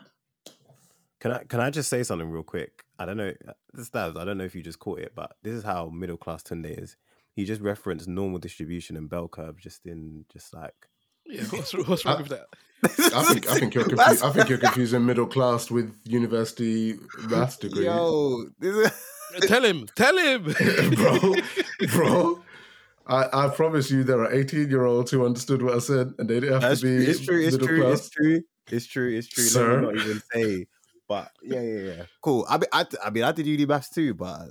Can 1.19 1.31
I 1.31 1.43
can 1.45 1.59
I 1.59 1.71
just 1.71 1.89
say 1.89 2.03
something 2.03 2.29
real 2.29 2.43
quick? 2.43 2.85
I 2.99 3.05
don't 3.05 3.17
know 3.17 3.33
uh, 3.47 3.53
this 3.73 3.89
does. 3.89 4.15
I 4.15 4.23
don't 4.23 4.37
know 4.37 4.43
if 4.43 4.53
you 4.53 4.61
just 4.61 4.79
caught 4.79 4.99
it, 4.99 5.13
but 5.15 5.35
this 5.41 5.53
is 5.53 5.63
how 5.63 5.89
middle 5.89 6.15
class 6.15 6.43
Tunde 6.43 6.81
is. 6.81 6.95
He 7.37 7.45
just 7.45 7.61
referenced 7.61 8.07
normal 8.07 8.39
distribution 8.39 8.97
and 8.97 9.07
bell 9.07 9.27
curve 9.27 9.59
just 9.59 9.85
in 9.85 10.25
just 10.33 10.55
like 10.55 10.73
Yeah, 11.27 11.43
what's, 11.51 11.71
what's 11.87 12.03
wrong 12.03 12.17
with 12.17 12.29
that? 12.29 12.47
I 13.15 13.21
think 13.31 13.47
I 13.47 13.59
think 13.59 13.75
you're 13.75 13.83
confu- 13.87 14.25
I 14.25 14.31
think 14.31 14.49
you're 14.49 14.57
confusing 14.67 15.05
middle 15.05 15.27
class 15.27 15.69
with 15.69 15.95
university 16.03 16.95
maths 17.29 17.57
degree. 17.57 17.85
Yo, 17.85 18.45
is 18.59 18.91
tell 19.41 19.63
him, 19.63 19.85
tell 19.95 20.17
him, 20.17 20.43
bro, 20.95 21.35
bro. 21.89 22.43
I, 23.05 23.45
I 23.45 23.49
promise 23.49 23.91
you, 23.91 24.03
there 24.03 24.19
are 24.19 24.33
18 24.33 24.71
year 24.71 24.85
olds 24.85 25.11
who 25.11 25.23
understood 25.23 25.61
what 25.61 25.75
I 25.75 25.79
said, 25.79 26.13
and 26.17 26.27
they 26.27 26.39
didn't 26.39 26.53
have 26.53 26.61
That's 26.63 26.81
to 26.81 26.87
be 26.87 27.05
true. 27.05 27.11
It's 27.11 27.23
true. 27.23 27.45
It's 27.45 27.57
true. 27.57 27.81
class. 27.81 27.99
It's 27.99 28.09
true. 28.09 28.41
It's 28.71 28.87
true. 28.87 29.15
It's 29.15 29.27
true. 29.27 29.43
Sir? 29.43 29.73
Let 29.73 29.79
me 29.79 29.85
not 29.85 30.05
even 30.05 30.21
say. 30.33 30.65
But 31.07 31.31
yeah, 31.43 31.61
yeah, 31.61 31.81
yeah. 31.81 32.03
Cool. 32.19 32.47
I 32.49 32.57
mean, 32.57 32.67
I, 32.73 32.85
I 33.05 33.09
mean, 33.11 33.23
I 33.23 33.31
did 33.31 33.45
uni 33.45 33.67
maths 33.67 33.91
too, 33.91 34.15
but 34.15 34.47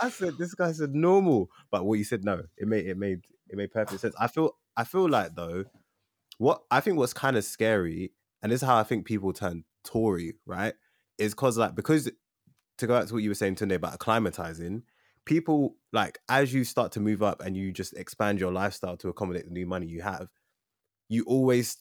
I 0.00 0.10
said 0.10 0.38
this 0.38 0.54
guy 0.54 0.72
said 0.72 0.94
normal, 0.94 1.50
but 1.70 1.84
what 1.84 1.98
you 1.98 2.04
said 2.04 2.24
no, 2.24 2.42
it 2.56 2.68
made 2.68 2.86
it 2.86 2.96
made 2.96 3.20
it 3.48 3.56
made 3.56 3.70
perfect 3.70 4.00
sense. 4.00 4.14
I 4.18 4.28
feel 4.28 4.56
I 4.76 4.84
feel 4.84 5.08
like 5.08 5.34
though, 5.34 5.64
what 6.38 6.62
I 6.70 6.80
think 6.80 6.98
what's 6.98 7.12
kind 7.12 7.36
of 7.36 7.44
scary, 7.44 8.12
and 8.42 8.52
this 8.52 8.62
is 8.62 8.66
how 8.66 8.76
I 8.76 8.82
think 8.82 9.06
people 9.06 9.32
turn 9.32 9.64
Tory, 9.84 10.34
right? 10.46 10.74
Is 11.18 11.34
because 11.34 11.58
like 11.58 11.74
because 11.74 12.10
to 12.78 12.86
go 12.86 12.98
back 12.98 13.08
to 13.08 13.14
what 13.14 13.22
you 13.22 13.30
were 13.30 13.34
saying 13.34 13.56
today 13.56 13.74
about 13.74 13.98
acclimatizing, 13.98 14.82
people 15.24 15.76
like 15.92 16.18
as 16.28 16.52
you 16.52 16.64
start 16.64 16.92
to 16.92 17.00
move 17.00 17.22
up 17.22 17.42
and 17.42 17.56
you 17.56 17.72
just 17.72 17.94
expand 17.94 18.40
your 18.40 18.52
lifestyle 18.52 18.96
to 18.98 19.08
accommodate 19.08 19.44
the 19.44 19.52
new 19.52 19.66
money 19.66 19.86
you 19.86 20.02
have, 20.02 20.28
you 21.08 21.24
always 21.24 21.78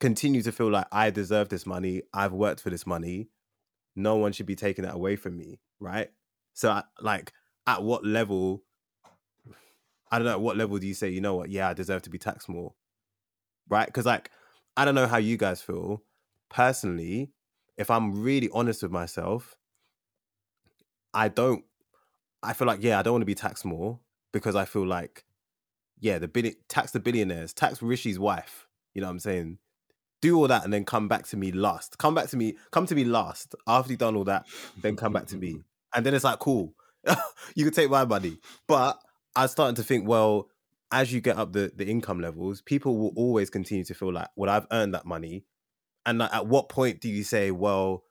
continue 0.00 0.42
to 0.42 0.52
feel 0.52 0.70
like 0.70 0.86
I 0.90 1.10
deserve 1.10 1.50
this 1.50 1.66
money, 1.66 2.02
I've 2.14 2.32
worked 2.32 2.60
for 2.60 2.70
this 2.70 2.86
money, 2.86 3.28
no 3.94 4.16
one 4.16 4.32
should 4.32 4.46
be 4.46 4.56
taking 4.56 4.84
it 4.84 4.94
away 4.94 5.16
from 5.16 5.36
me, 5.36 5.60
right? 5.78 6.08
So 6.54 6.80
like 7.00 7.32
at 7.66 7.82
what 7.82 8.04
level 8.04 8.62
I 10.10 10.18
don't 10.18 10.26
know 10.26 10.32
at 10.32 10.40
what 10.40 10.56
level 10.56 10.78
do 10.78 10.86
you 10.86 10.94
say, 10.94 11.08
you 11.08 11.20
know 11.20 11.36
what, 11.36 11.50
yeah, 11.50 11.68
I 11.68 11.74
deserve 11.74 12.02
to 12.02 12.10
be 12.10 12.18
taxed 12.18 12.48
more. 12.48 12.74
Right? 13.68 13.86
Because 13.86 14.06
like 14.06 14.30
I 14.76 14.84
don't 14.84 14.94
know 14.94 15.06
how 15.06 15.18
you 15.18 15.36
guys 15.36 15.62
feel. 15.62 16.02
Personally, 16.48 17.30
if 17.76 17.90
I'm 17.90 18.22
really 18.22 18.48
honest 18.52 18.82
with 18.82 18.92
myself, 18.92 19.56
I 21.14 21.28
don't 21.28 21.64
I 22.42 22.52
feel 22.52 22.66
like, 22.66 22.82
yeah, 22.82 22.98
I 22.98 23.02
don't 23.02 23.14
want 23.14 23.22
to 23.22 23.26
be 23.26 23.34
taxed 23.34 23.64
more 23.64 24.00
because 24.32 24.56
I 24.56 24.64
feel 24.64 24.86
like, 24.86 25.24
yeah, 25.98 26.18
the 26.18 26.28
billion 26.28 26.54
tax 26.68 26.92
the 26.92 27.00
billionaires, 27.00 27.52
tax 27.52 27.80
Rishi's 27.80 28.18
wife. 28.18 28.66
You 28.94 29.02
know 29.02 29.08
what 29.08 29.12
I'm 29.12 29.18
saying? 29.20 29.58
Do 30.22 30.36
all 30.36 30.48
that 30.48 30.64
and 30.64 30.72
then 30.72 30.84
come 30.84 31.08
back 31.08 31.26
to 31.28 31.36
me 31.36 31.52
last. 31.52 31.98
Come 31.98 32.14
back 32.14 32.28
to 32.28 32.36
me, 32.36 32.56
come 32.70 32.86
to 32.86 32.94
me 32.94 33.04
last. 33.04 33.54
After 33.66 33.92
you've 33.92 33.98
done 33.98 34.16
all 34.16 34.24
that, 34.24 34.46
then 34.80 34.96
come 34.96 35.12
back 35.12 35.26
to 35.26 35.36
me. 35.36 35.62
And 35.94 36.04
then 36.04 36.14
it's 36.14 36.24
like, 36.24 36.38
cool, 36.38 36.74
you 37.54 37.64
can 37.64 37.72
take 37.72 37.90
my 37.90 38.04
money. 38.04 38.38
But 38.66 39.00
I 39.34 39.42
was 39.42 39.52
starting 39.52 39.76
to 39.76 39.82
think, 39.82 40.06
well, 40.06 40.48
as 40.92 41.12
you 41.12 41.20
get 41.20 41.36
up 41.36 41.52
the, 41.52 41.72
the 41.74 41.86
income 41.86 42.20
levels, 42.20 42.62
people 42.62 42.96
will 42.96 43.12
always 43.16 43.50
continue 43.50 43.84
to 43.84 43.94
feel 43.94 44.12
like, 44.12 44.28
well, 44.36 44.50
I've 44.50 44.66
earned 44.72 44.94
that 44.94 45.06
money. 45.06 45.44
And 46.06 46.18
like, 46.18 46.32
at 46.34 46.46
what 46.46 46.68
point 46.68 47.00
do 47.00 47.08
you 47.08 47.22
say, 47.22 47.50
well, 47.50 48.04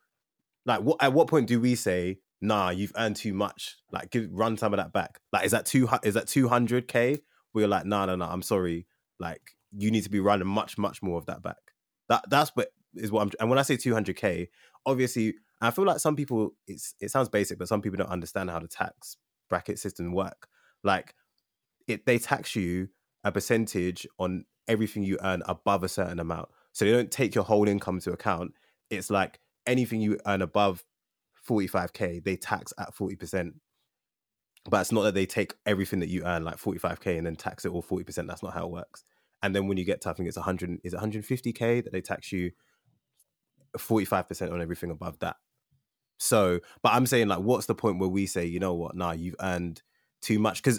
like 0.66 0.80
what 0.80 1.02
at 1.02 1.12
what 1.12 1.28
point 1.28 1.46
do 1.48 1.60
we 1.60 1.74
say, 1.74 2.18
nah, 2.40 2.70
you've 2.70 2.92
earned 2.96 3.16
too 3.16 3.34
much? 3.34 3.76
Like 3.92 4.10
give 4.10 4.28
run 4.30 4.56
some 4.56 4.72
of 4.72 4.78
that 4.78 4.92
back. 4.92 5.20
Like 5.32 5.44
is 5.44 5.52
that 5.52 5.66
two 5.66 5.88
is 6.02 6.14
that 6.14 6.28
two 6.28 6.48
hundred 6.48 6.88
K? 6.88 7.18
We're 7.52 7.68
like, 7.68 7.86
no, 7.86 8.04
no, 8.06 8.16
no, 8.16 8.26
I'm 8.26 8.42
sorry. 8.42 8.86
Like 9.18 9.40
you 9.76 9.90
need 9.90 10.04
to 10.04 10.10
be 10.10 10.20
running 10.20 10.46
much, 10.46 10.78
much 10.78 11.02
more 11.02 11.18
of 11.18 11.26
that 11.26 11.42
back. 11.42 11.56
That 12.08 12.24
that's 12.28 12.50
what 12.54 12.72
is 12.94 13.10
what 13.10 13.22
I'm 13.22 13.30
and 13.40 13.50
when 13.50 13.58
I 13.58 13.62
say 13.62 13.76
200k, 13.76 14.48
obviously 14.84 15.34
I 15.60 15.70
feel 15.70 15.84
like 15.84 16.00
some 16.00 16.16
people 16.16 16.54
it's 16.66 16.94
it 17.00 17.10
sounds 17.10 17.28
basic, 17.28 17.58
but 17.58 17.68
some 17.68 17.82
people 17.82 17.98
don't 17.98 18.08
understand 18.10 18.50
how 18.50 18.58
the 18.60 18.68
tax 18.68 19.16
bracket 19.48 19.78
system 19.78 20.12
work. 20.12 20.48
Like 20.82 21.14
it 21.86 22.06
they 22.06 22.18
tax 22.18 22.56
you 22.56 22.88
a 23.24 23.32
percentage 23.32 24.06
on 24.18 24.44
everything 24.68 25.02
you 25.02 25.18
earn 25.22 25.42
above 25.46 25.84
a 25.84 25.88
certain 25.88 26.20
amount. 26.20 26.48
So 26.72 26.84
they 26.84 26.92
don't 26.92 27.10
take 27.10 27.34
your 27.34 27.44
whole 27.44 27.68
income 27.68 28.00
to 28.00 28.12
account. 28.12 28.52
It's 28.88 29.10
like 29.10 29.40
anything 29.66 30.00
you 30.00 30.18
earn 30.26 30.42
above 30.42 30.84
45k, 31.48 32.24
they 32.24 32.36
tax 32.36 32.72
at 32.78 32.94
40%. 32.94 33.52
But 34.68 34.82
it's 34.82 34.92
not 34.92 35.02
that 35.02 35.14
they 35.14 35.26
take 35.26 35.54
everything 35.66 36.00
that 36.00 36.08
you 36.08 36.22
earn, 36.24 36.44
like 36.44 36.58
45k, 36.58 37.16
and 37.16 37.26
then 37.26 37.34
tax 37.34 37.64
it 37.64 37.72
all 37.72 37.82
40%. 37.82 38.26
That's 38.26 38.42
not 38.42 38.54
how 38.54 38.66
it 38.66 38.72
works. 38.72 39.04
And 39.42 39.56
then 39.56 39.66
when 39.66 39.78
you 39.78 39.84
get 39.84 40.02
to, 40.02 40.10
I 40.10 40.12
think 40.12 40.28
it's 40.28 40.36
100, 40.36 40.80
is 40.84 40.92
it 40.92 41.00
150k 41.00 41.82
that 41.84 41.92
they 41.92 42.02
tax 42.02 42.30
you 42.30 42.50
45% 43.76 44.52
on 44.52 44.60
everything 44.60 44.90
above 44.90 45.18
that. 45.20 45.36
So, 46.20 46.60
but 46.82 46.92
I'm 46.92 47.06
saying, 47.06 47.28
like, 47.28 47.38
what's 47.38 47.64
the 47.64 47.74
point 47.74 47.98
where 47.98 48.08
we 48.08 48.26
say, 48.26 48.44
you 48.44 48.60
know 48.60 48.74
what, 48.74 48.94
nah, 48.94 49.12
you've 49.12 49.36
earned 49.40 49.80
too 50.20 50.38
much? 50.38 50.62
Because 50.62 50.78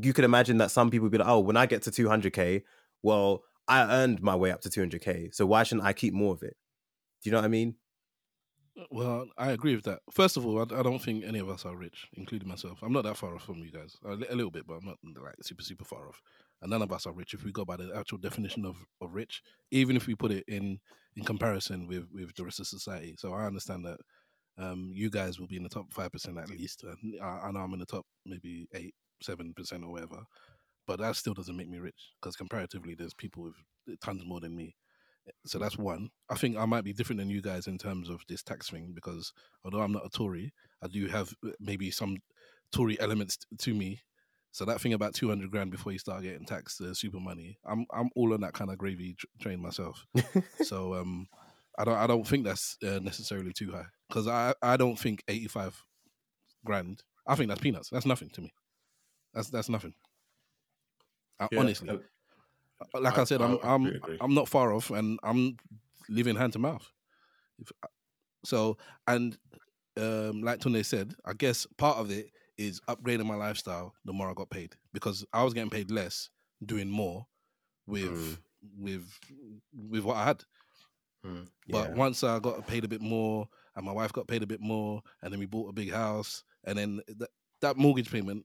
you 0.00 0.14
could 0.14 0.24
imagine 0.24 0.56
that 0.58 0.70
some 0.70 0.90
people 0.90 1.10
be 1.10 1.18
like, 1.18 1.28
oh, 1.28 1.40
when 1.40 1.58
I 1.58 1.66
get 1.66 1.82
to 1.82 1.90
200k, 1.90 2.62
well, 3.02 3.42
I 3.68 3.82
earned 3.82 4.22
my 4.22 4.34
way 4.34 4.50
up 4.50 4.62
to 4.62 4.70
200k, 4.70 5.34
so 5.34 5.44
why 5.44 5.62
shouldn't 5.62 5.86
I 5.86 5.92
keep 5.92 6.14
more 6.14 6.32
of 6.32 6.42
it? 6.42 6.56
Do 7.22 7.28
you 7.28 7.32
know 7.32 7.38
what 7.38 7.44
I 7.44 7.48
mean? 7.48 7.74
Uh, 8.80 8.84
well, 8.90 9.26
I 9.36 9.50
agree 9.50 9.74
with 9.74 9.84
that. 9.84 10.00
First 10.10 10.38
of 10.38 10.46
all, 10.46 10.58
I, 10.58 10.62
I 10.62 10.82
don't 10.82 11.02
think 11.02 11.22
any 11.22 11.38
of 11.38 11.50
us 11.50 11.66
are 11.66 11.76
rich, 11.76 12.08
including 12.14 12.48
myself. 12.48 12.78
I'm 12.82 12.94
not 12.94 13.04
that 13.04 13.18
far 13.18 13.34
off 13.34 13.44
from 13.44 13.58
you 13.58 13.70
guys. 13.70 13.98
A, 14.06 14.12
a 14.12 14.34
little 14.34 14.50
bit, 14.50 14.66
but 14.66 14.76
I'm 14.76 14.86
not 14.86 14.96
like 15.22 15.34
super, 15.42 15.62
super 15.62 15.84
far 15.84 16.08
off. 16.08 16.22
And 16.62 16.70
none 16.70 16.80
of 16.80 16.92
us 16.92 17.06
are 17.06 17.12
rich 17.12 17.34
if 17.34 17.44
we 17.44 17.52
go 17.52 17.66
by 17.66 17.76
the 17.76 17.92
actual 17.94 18.18
definition 18.18 18.64
of, 18.64 18.76
of 19.02 19.14
rich, 19.14 19.42
even 19.70 19.96
if 19.96 20.06
we 20.06 20.14
put 20.14 20.32
it 20.32 20.44
in 20.48 20.80
in 21.16 21.24
comparison 21.24 21.86
with, 21.86 22.06
with 22.10 22.34
the 22.36 22.44
rest 22.44 22.60
of 22.60 22.66
society. 22.66 23.14
So 23.18 23.34
I 23.34 23.44
understand 23.44 23.84
that 23.84 23.98
um, 24.58 24.90
you 24.92 25.10
guys 25.10 25.38
will 25.38 25.46
be 25.46 25.56
in 25.56 25.62
the 25.62 25.68
top 25.68 25.92
5% 25.92 26.42
at 26.42 26.50
least. 26.50 26.84
And 26.84 27.20
I, 27.22 27.46
I 27.46 27.50
know 27.50 27.60
I'm 27.60 27.72
in 27.72 27.80
the 27.80 27.86
top 27.86 28.04
maybe 28.26 28.68
8, 28.74 28.94
7% 29.24 29.82
or 29.82 29.90
whatever. 29.90 30.22
But 30.86 30.98
that 30.98 31.16
still 31.16 31.34
doesn't 31.34 31.56
make 31.56 31.68
me 31.68 31.78
rich 31.78 32.12
because 32.20 32.36
comparatively, 32.36 32.94
there's 32.94 33.14
people 33.14 33.44
with 33.44 34.00
tons 34.00 34.24
more 34.26 34.40
than 34.40 34.56
me. 34.56 34.74
So 35.46 35.58
that's 35.58 35.78
one. 35.78 36.10
I 36.28 36.34
think 36.34 36.56
I 36.56 36.66
might 36.66 36.82
be 36.82 36.92
different 36.92 37.20
than 37.20 37.30
you 37.30 37.40
guys 37.40 37.68
in 37.68 37.78
terms 37.78 38.08
of 38.08 38.22
this 38.28 38.42
tax 38.42 38.70
thing 38.70 38.90
because 38.92 39.32
although 39.64 39.80
I'm 39.80 39.92
not 39.92 40.04
a 40.04 40.08
Tory, 40.08 40.52
I 40.82 40.88
do 40.88 41.06
have 41.06 41.32
uh, 41.46 41.50
maybe 41.60 41.92
some 41.92 42.18
Tory 42.72 42.98
elements 43.00 43.38
to 43.58 43.74
me. 43.74 44.00
So 44.50 44.64
that 44.64 44.80
thing 44.80 44.92
about 44.92 45.14
200 45.14 45.50
grand 45.50 45.70
before 45.70 45.92
you 45.92 45.98
start 45.98 46.24
getting 46.24 46.44
taxed 46.44 46.80
uh, 46.80 46.92
super 46.92 47.20
money, 47.20 47.58
I'm 47.64 47.86
I'm 47.92 48.10
all 48.16 48.34
on 48.34 48.40
that 48.40 48.52
kind 48.52 48.70
of 48.70 48.78
gravy 48.78 49.16
train 49.40 49.62
myself. 49.62 50.04
so 50.62 50.94
um, 50.94 51.28
I 51.78 51.84
don't 51.84 51.96
I 51.96 52.06
don't 52.06 52.26
think 52.26 52.44
that's 52.44 52.76
uh, 52.84 52.98
necessarily 53.00 53.52
too 53.52 53.70
high 53.70 53.86
because 54.12 54.28
I 54.28 54.54
I 54.62 54.76
don't 54.76 54.98
think 54.98 55.22
85 55.28 55.84
grand. 56.64 57.02
I 57.26 57.34
think 57.34 57.48
that's 57.48 57.60
peanuts. 57.60 57.88
That's 57.90 58.04
nothing 58.06 58.28
to 58.30 58.42
me. 58.42 58.52
That's 59.32 59.48
that's 59.48 59.68
nothing. 59.70 59.94
Uh, 61.40 61.48
Yeah, 61.50 61.60
honestly, 61.60 61.88
and 61.88 62.00
Uh, 62.94 63.00
like 63.00 63.16
I- 63.16 63.22
I, 63.22 63.24
said, 63.24 63.40
I 63.40 63.46
I'm 63.46 63.58
I'm 63.62 63.86
agree. 63.86 64.18
I'm 64.20 64.34
not 64.34 64.48
far 64.48 64.72
off, 64.72 64.90
and 64.90 65.18
I'm 65.22 65.56
living 66.08 66.36
hand 66.36 66.52
to 66.54 66.58
mouth. 66.58 66.86
If, 67.58 67.70
uh, 67.82 67.86
so, 68.44 68.76
and 69.06 69.38
um, 69.96 70.42
like 70.42 70.60
Tune 70.60 70.82
said, 70.84 71.14
I 71.24 71.32
guess 71.32 71.66
part 71.78 71.98
of 71.98 72.10
it 72.10 72.26
is 72.58 72.80
upgrading 72.88 73.26
my 73.26 73.36
lifestyle. 73.36 73.94
The 74.04 74.12
more 74.12 74.28
I 74.30 74.34
got 74.34 74.50
paid, 74.50 74.74
because 74.92 75.24
I 75.32 75.44
was 75.44 75.54
getting 75.54 75.70
paid 75.70 75.90
less, 75.90 76.28
doing 76.64 76.90
more 76.90 77.26
with 77.86 78.10
Mm. 78.10 78.38
with 78.78 79.18
with 79.72 80.04
what 80.04 80.16
I 80.16 80.24
had. 80.24 80.44
Mm. 81.24 81.48
But 81.68 81.90
Yeah. 81.90 81.94
once 81.94 82.24
I 82.24 82.38
got 82.40 82.66
paid 82.66 82.84
a 82.84 82.88
bit 82.88 83.00
more, 83.00 83.48
and 83.76 83.84
my 83.86 83.92
wife 83.92 84.12
got 84.12 84.26
paid 84.28 84.42
a 84.42 84.46
bit 84.46 84.60
more, 84.60 85.02
and 85.22 85.32
then 85.32 85.40
we 85.40 85.46
bought 85.46 85.68
a 85.68 85.72
big 85.72 85.90
house, 85.92 86.44
and 86.64 86.78
then 86.78 87.00
that 87.18 87.30
that 87.60 87.76
mortgage 87.76 88.10
payment 88.10 88.44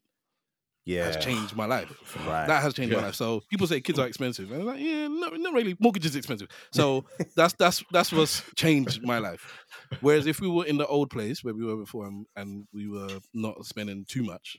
Yeah. 0.85 1.05
has 1.05 1.17
changed 1.17 1.55
my 1.55 1.65
life. 1.65 1.89
Right. 2.27 2.47
That 2.47 2.61
has 2.61 2.73
changed 2.73 2.91
Yeah. 2.93 2.99
my 3.01 3.07
life. 3.07 3.15
So 3.15 3.41
people 3.49 3.67
say 3.67 3.81
kids 3.81 3.99
are 3.99 4.07
expensive, 4.07 4.51
and 4.51 4.61
I'm 4.61 4.67
like, 4.67 4.79
yeah, 4.79 5.07
no, 5.07 5.29
not 5.29 5.53
really. 5.53 5.75
Mortgage 5.79 6.05
is 6.05 6.15
expensive. 6.15 6.47
So 6.71 7.05
that's 7.35 7.53
that's 7.55 7.83
that's 7.91 8.11
what's 8.11 8.43
changed 8.55 9.03
my 9.03 9.17
life. 9.19 9.65
Whereas 10.01 10.27
if 10.27 10.39
we 10.39 10.47
were 10.47 10.65
in 10.65 10.77
the 10.77 10.85
old 10.87 11.09
place 11.09 11.43
where 11.43 11.53
we 11.53 11.65
were 11.65 11.77
before, 11.77 12.05
and, 12.07 12.25
and 12.35 12.67
we 12.73 12.87
were 12.87 13.19
not 13.33 13.65
spending 13.65 14.05
too 14.05 14.23
much, 14.23 14.57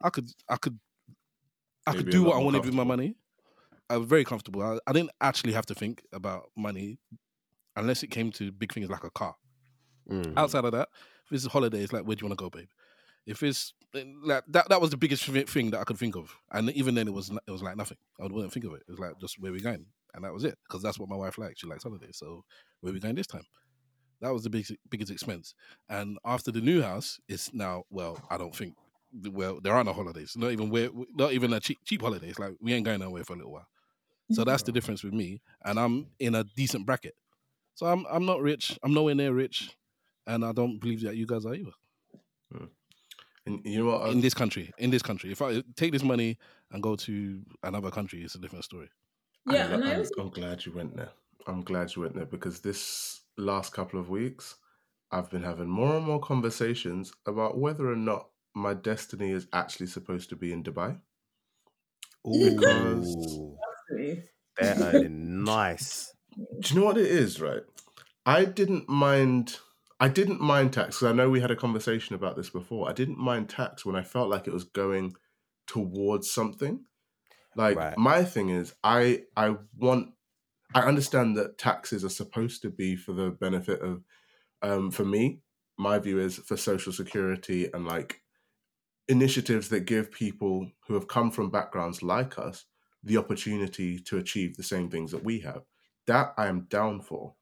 I 0.00 0.10
could 0.10 0.30
I 0.48 0.56
could 0.56 0.78
I 1.86 1.92
could 1.92 2.06
Maybe 2.06 2.16
a 2.16 2.20
do 2.20 2.24
what 2.24 2.36
I 2.36 2.40
wanted 2.40 2.64
with 2.64 2.74
my 2.74 2.84
money. 2.84 3.14
I 3.88 3.96
was 3.98 4.08
very 4.08 4.24
comfortable. 4.24 4.62
I, 4.62 4.78
I 4.88 4.92
didn't 4.92 5.12
actually 5.20 5.52
have 5.52 5.66
to 5.66 5.74
think 5.74 6.02
about 6.12 6.50
money 6.56 6.98
unless 7.76 8.02
it 8.02 8.08
came 8.10 8.32
to 8.32 8.50
big 8.50 8.72
things 8.72 8.88
like 8.88 9.04
a 9.04 9.10
car. 9.10 9.36
Mm. 10.10 10.36
Outside 10.36 10.64
of 10.64 10.72
that, 10.72 10.88
if 11.26 11.32
it's 11.32 11.46
a 11.46 11.50
holiday, 11.50 11.82
it's 11.82 11.92
like, 11.92 12.06
where 12.06 12.14
do 12.14 12.24
you 12.24 12.28
want 12.28 12.38
to 12.38 12.44
go, 12.44 12.50
babe? 12.50 12.68
If 13.26 13.42
it's 13.42 13.74
eh, 13.94 14.04
like 14.22 14.44
that, 14.48 14.68
that 14.68 14.80
was 14.80 14.90
the 14.90 14.96
biggest 14.96 15.24
thing 15.24 15.70
that 15.70 15.80
I 15.80 15.84
could 15.84 15.98
think 15.98 16.16
of, 16.16 16.34
and 16.52 16.70
even 16.70 16.94
then, 16.94 17.08
it 17.08 17.14
was 17.14 17.30
it 17.30 17.50
was 17.50 17.62
like 17.62 17.76
nothing. 17.76 17.98
I 18.20 18.24
wouldn't 18.24 18.52
think 18.52 18.64
of 18.66 18.72
it. 18.74 18.82
It 18.88 18.90
was 18.92 19.00
like 19.00 19.18
just 19.20 19.40
where 19.40 19.52
we 19.52 19.60
going, 19.60 19.86
and 20.14 20.24
that 20.24 20.32
was 20.32 20.44
it. 20.44 20.56
Because 20.66 20.82
that's 20.82 20.98
what 20.98 21.08
my 21.08 21.16
wife 21.16 21.36
likes. 21.36 21.60
She 21.60 21.66
likes 21.66 21.82
holidays. 21.82 22.18
So 22.18 22.44
where 22.80 22.92
we 22.92 23.00
going 23.00 23.16
this 23.16 23.26
time? 23.26 23.42
That 24.20 24.32
was 24.32 24.44
the 24.44 24.50
biggest 24.50 24.72
biggest 24.88 25.10
expense. 25.10 25.54
And 25.88 26.18
after 26.24 26.52
the 26.52 26.60
new 26.60 26.82
house, 26.82 27.18
it's 27.28 27.52
now 27.52 27.82
well, 27.90 28.22
I 28.30 28.38
don't 28.38 28.54
think 28.54 28.74
well 29.32 29.58
there 29.60 29.74
are 29.74 29.82
no 29.82 29.92
holidays. 29.92 30.34
Not 30.36 30.52
even 30.52 30.70
where, 30.70 30.90
not 31.14 31.32
even 31.32 31.52
a 31.52 31.58
cheap 31.58 31.78
cheap 31.84 32.02
holidays. 32.02 32.38
Like 32.38 32.52
we 32.60 32.74
ain't 32.74 32.84
going 32.84 33.00
nowhere 33.00 33.24
for 33.24 33.32
a 33.32 33.36
little 33.36 33.52
while. 33.52 33.66
So 34.32 34.44
that's 34.44 34.62
the 34.64 34.72
difference 34.72 35.04
with 35.04 35.12
me, 35.12 35.40
and 35.64 35.78
I'm 35.78 36.08
in 36.18 36.34
a 36.34 36.42
decent 36.42 36.84
bracket. 36.84 37.14
So 37.74 37.86
I'm 37.86 38.06
I'm 38.10 38.26
not 38.26 38.40
rich. 38.40 38.78
I'm 38.82 38.92
nowhere 38.92 39.14
near 39.14 39.32
rich, 39.32 39.76
and 40.26 40.44
I 40.44 40.52
don't 40.52 40.78
believe 40.80 41.02
that 41.02 41.16
you 41.16 41.26
guys 41.26 41.44
are 41.46 41.54
either 41.54 41.72
hmm. 42.52 42.64
And 43.46 43.60
you 43.64 43.78
know 43.78 43.92
what? 43.92 44.02
I- 44.02 44.10
in 44.10 44.20
this 44.20 44.34
country. 44.34 44.72
In 44.78 44.90
this 44.90 45.02
country, 45.02 45.30
if 45.30 45.40
I 45.40 45.62
take 45.76 45.92
this 45.92 46.02
money 46.02 46.36
and 46.72 46.82
go 46.82 46.96
to 46.96 47.42
another 47.62 47.90
country, 47.92 48.22
it's 48.24 48.34
a 48.34 48.40
different 48.40 48.64
story. 48.64 48.88
Yeah, 49.48 49.66
I'm, 49.66 49.74
and 49.74 49.84
I 49.84 49.90
I'm- 49.92 50.06
I'm 50.18 50.30
glad 50.30 50.66
you 50.66 50.72
went 50.72 50.96
there. 50.96 51.10
I'm 51.46 51.62
glad 51.62 51.94
you 51.94 52.02
went 52.02 52.14
there 52.16 52.26
because 52.26 52.60
this 52.60 53.20
last 53.36 53.72
couple 53.72 54.00
of 54.00 54.10
weeks, 54.10 54.56
I've 55.12 55.30
been 55.30 55.44
having 55.44 55.68
more 55.68 55.94
and 55.96 56.04
more 56.04 56.18
conversations 56.18 57.12
about 57.24 57.56
whether 57.56 57.88
or 57.88 57.94
not 57.94 58.30
my 58.52 58.74
destiny 58.74 59.30
is 59.30 59.46
actually 59.52 59.86
supposed 59.86 60.28
to 60.30 60.36
be 60.36 60.52
in 60.52 60.64
Dubai. 60.64 60.98
Because- 62.24 63.14
Ooh, 63.38 63.56
agree. 63.90 64.22
they're 64.58 65.08
nice. 65.08 66.12
Do 66.60 66.74
you 66.74 66.80
know 66.80 66.86
what 66.86 66.98
it 66.98 67.06
is, 67.06 67.40
right? 67.40 67.62
I 68.24 68.44
didn't 68.44 68.88
mind. 68.88 69.58
I 69.98 70.08
didn't 70.08 70.40
mind 70.40 70.72
tax 70.72 70.96
because 70.96 71.10
I 71.10 71.14
know 71.14 71.30
we 71.30 71.40
had 71.40 71.50
a 71.50 71.56
conversation 71.56 72.14
about 72.14 72.36
this 72.36 72.50
before. 72.50 72.88
I 72.88 72.92
didn't 72.92 73.18
mind 73.18 73.48
tax 73.48 73.84
when 73.84 73.96
I 73.96 74.02
felt 74.02 74.28
like 74.28 74.46
it 74.46 74.52
was 74.52 74.64
going 74.64 75.14
towards 75.66 76.30
something. 76.30 76.84
Like 77.56 77.76
Right. 77.76 77.96
my 77.96 78.24
thing 78.24 78.50
is, 78.50 78.74
I 78.84 79.24
I 79.36 79.56
want. 79.76 80.14
I 80.74 80.82
understand 80.82 81.36
that 81.38 81.58
taxes 81.58 82.04
are 82.04 82.10
supposed 82.10 82.62
to 82.62 82.70
be 82.70 82.96
for 82.96 83.12
the 83.14 83.30
benefit 83.30 83.80
of. 83.82 84.04
Um, 84.62 84.90
for 84.90 85.04
me, 85.04 85.42
my 85.78 85.98
view 86.00 86.20
is 86.20 86.38
for 86.38 86.56
social 86.56 86.92
security 86.92 87.70
and 87.72 87.86
like 87.86 88.22
initiatives 89.08 89.68
that 89.68 89.80
give 89.80 90.10
people 90.10 90.70
who 90.86 90.94
have 90.94 91.08
come 91.08 91.30
from 91.30 91.50
backgrounds 91.50 92.02
like 92.02 92.38
us 92.38 92.66
the 93.02 93.16
opportunity 93.16 93.98
to 94.00 94.18
achieve 94.18 94.56
the 94.56 94.62
same 94.62 94.90
things 94.90 95.12
that 95.12 95.22
we 95.24 95.40
have. 95.40 95.62
That 96.06 96.34
I 96.36 96.46
am 96.48 96.62
down 96.62 97.00
for. 97.02 97.36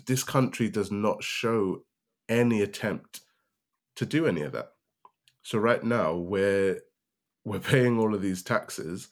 But 0.00 0.06
this 0.06 0.24
country 0.24 0.70
does 0.70 0.90
not 0.90 1.22
show 1.22 1.82
any 2.26 2.62
attempt 2.62 3.20
to 3.96 4.06
do 4.06 4.26
any 4.26 4.40
of 4.40 4.52
that. 4.52 4.70
So 5.42 5.58
right 5.58 5.84
now 5.84 6.14
we're 6.14 6.80
we're 7.44 7.60
paying 7.60 7.98
all 7.98 8.14
of 8.14 8.22
these 8.22 8.42
taxes. 8.42 9.08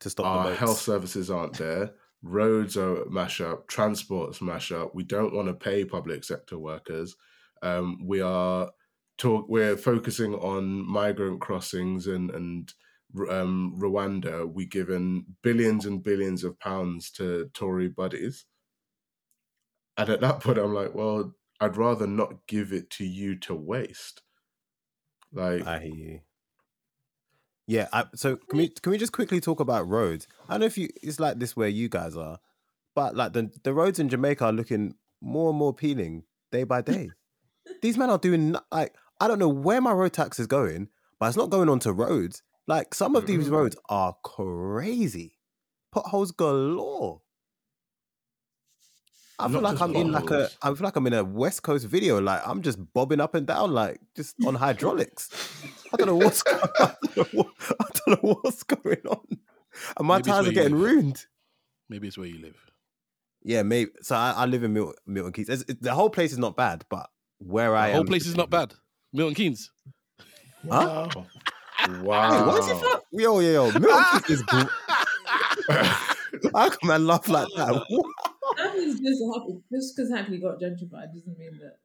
To 0.00 0.10
stop 0.10 0.26
Our 0.26 0.50
the 0.50 0.56
health 0.56 0.78
services 0.78 1.30
aren't 1.30 1.58
there. 1.58 1.92
Roads 2.24 2.76
are 2.76 3.08
mash 3.08 3.40
up. 3.40 3.68
Transport's 3.68 4.40
mash 4.40 4.72
up. 4.72 4.96
We 4.96 5.04
don't 5.04 5.32
want 5.32 5.46
to 5.46 5.54
pay 5.54 5.84
public 5.84 6.24
sector 6.24 6.58
workers. 6.58 7.14
Um, 7.62 8.00
we 8.04 8.20
are 8.20 8.70
talk. 9.18 9.46
We're 9.48 9.76
focusing 9.76 10.34
on 10.34 10.84
migrant 10.84 11.40
crossings 11.40 12.08
and 12.08 12.32
and 12.32 12.74
um, 13.30 13.78
Rwanda. 13.80 14.52
We 14.52 14.66
given 14.66 15.24
billions 15.42 15.86
and 15.86 16.02
billions 16.02 16.42
of 16.42 16.58
pounds 16.58 17.12
to 17.12 17.48
Tory 17.54 17.88
buddies. 17.88 18.44
And 19.96 20.08
at 20.08 20.20
that 20.20 20.40
point, 20.40 20.58
I'm 20.58 20.74
like, 20.74 20.94
well, 20.94 21.34
I'd 21.60 21.76
rather 21.76 22.06
not 22.06 22.46
give 22.46 22.72
it 22.72 22.90
to 22.90 23.04
you 23.04 23.36
to 23.40 23.54
waste. 23.54 24.22
Like, 25.32 25.66
I 25.66 25.80
hear 25.80 25.94
you. 25.94 26.20
Yeah, 27.66 27.88
I, 27.92 28.04
so 28.14 28.36
can 28.36 28.58
we 28.58 28.68
can 28.68 28.90
we 28.90 28.98
just 28.98 29.12
quickly 29.12 29.40
talk 29.40 29.60
about 29.60 29.88
roads? 29.88 30.26
I 30.48 30.54
don't 30.54 30.60
know 30.60 30.66
if 30.66 30.76
you 30.76 30.88
it's 31.02 31.20
like 31.20 31.38
this 31.38 31.56
where 31.56 31.68
you 31.68 31.88
guys 31.88 32.16
are, 32.16 32.38
but 32.94 33.14
like 33.14 33.32
the 33.32 33.50
the 33.62 33.72
roads 33.72 33.98
in 33.98 34.08
Jamaica 34.08 34.46
are 34.46 34.52
looking 34.52 34.94
more 35.20 35.50
and 35.50 35.58
more 35.58 35.70
appealing 35.70 36.24
day 36.50 36.64
by 36.64 36.82
day. 36.82 37.10
These 37.82 37.96
men 37.96 38.10
are 38.10 38.18
doing 38.18 38.56
like 38.72 38.94
I 39.20 39.28
don't 39.28 39.38
know 39.38 39.48
where 39.48 39.80
my 39.80 39.92
road 39.92 40.12
tax 40.12 40.40
is 40.40 40.48
going, 40.48 40.88
but 41.20 41.26
it's 41.26 41.36
not 41.36 41.50
going 41.50 41.68
onto 41.68 41.92
roads. 41.92 42.42
Like 42.66 42.94
some 42.94 43.16
of 43.16 43.26
these 43.26 43.48
roads 43.48 43.76
are 43.88 44.16
crazy, 44.24 45.38
potholes 45.92 46.32
galore. 46.32 47.22
I 49.42 49.48
feel 49.48 49.60
like 49.60 49.80
I'm 49.80 49.94
in 49.96 50.12
like 50.12 50.24
a 50.24 50.26
potholes. 50.28 50.56
I 50.62 50.66
feel 50.74 50.84
like 50.84 50.96
I'm 50.96 51.06
in 51.06 51.12
a 51.14 51.24
West 51.24 51.62
Coast 51.62 51.86
video. 51.86 52.20
Like 52.20 52.40
I'm 52.46 52.62
just 52.62 52.78
bobbing 52.94 53.20
up 53.20 53.34
and 53.34 53.46
down, 53.46 53.72
like 53.72 54.00
just 54.16 54.36
on 54.46 54.54
hydraulics. 54.54 55.28
I 55.92 55.96
don't 55.96 56.06
know 56.06 56.16
what's 56.16 56.42
going 56.44 56.60
I 56.78 56.94
don't 57.14 57.16
know, 57.16 57.24
what, 57.42 57.46
I 57.80 57.84
don't 58.06 58.22
know 58.24 58.38
what's 58.42 58.62
going 58.62 59.02
on. 59.08 59.26
And 59.98 60.06
my 60.06 60.16
Maybe 60.18 60.30
tires 60.30 60.46
are 60.48 60.52
getting 60.52 60.72
live. 60.78 60.80
ruined. 60.82 61.26
Maybe 61.88 62.08
it's 62.08 62.16
where 62.18 62.26
you 62.26 62.40
live. 62.40 62.56
Yeah, 63.44 63.62
maybe. 63.62 63.90
So 64.02 64.14
I, 64.16 64.32
I 64.36 64.46
live 64.46 64.62
in 64.64 64.72
Milton, 64.72 64.94
Milton 65.06 65.32
Keynes. 65.32 65.48
It's- 65.48 65.64
it- 65.68 65.82
the 65.82 65.92
whole 65.94 66.10
place 66.10 66.32
is 66.32 66.38
not 66.38 66.56
bad, 66.56 66.84
but 66.88 67.08
where 67.38 67.74
I 67.74 67.86
The 67.88 67.92
am, 67.92 67.96
whole 67.96 68.04
place 68.06 68.26
is 68.26 68.36
not 68.36 68.50
bad. 68.50 68.74
Milton 69.12 69.34
Keynes. 69.34 69.70
Huh? 70.70 71.08
wow. 71.14 71.26
Wait, 71.88 71.98
wow. 72.02 72.46
what 72.46 72.60
is 72.60 72.68
it 72.70 72.76
for? 72.76 73.02
Yo, 73.10 73.40
yo, 73.40 73.50
yo. 73.66 73.78
Milton 73.80 74.04
Keynes 74.26 74.30
is. 74.30 74.42
Gr- 74.42 74.62
How 76.54 76.70
come 76.70 76.90
I 76.90 76.96
laugh 76.98 77.28
like 77.28 77.48
that? 77.56 77.84
What? 77.88 78.06
That 79.02 79.10
is 79.10 79.18
just 79.18 79.38
happy. 79.38 79.60
Just 79.72 79.96
because 79.96 80.10
Hackney 80.10 80.38
got 80.38 80.60
gentrified 80.60 81.12
doesn't 81.14 81.38
mean 81.38 81.58
that. 81.60 81.78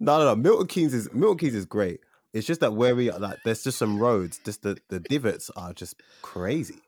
No, 0.00 0.18
no, 0.18 0.24
no. 0.26 0.36
Milton 0.36 0.66
Keynes 0.66 0.94
is 0.94 1.12
Milton 1.12 1.38
Keynes 1.38 1.54
is 1.54 1.64
great. 1.66 2.00
It's 2.34 2.46
just 2.46 2.60
that 2.60 2.74
where 2.74 2.94
we 2.94 3.10
are, 3.10 3.18
like, 3.18 3.38
there's 3.44 3.62
just 3.64 3.78
some 3.78 3.98
roads. 3.98 4.38
Just 4.44 4.62
the 4.62 4.76
the 4.88 5.00
divots 5.00 5.50
are 5.56 5.72
just 5.72 5.94
crazy. 6.22 6.80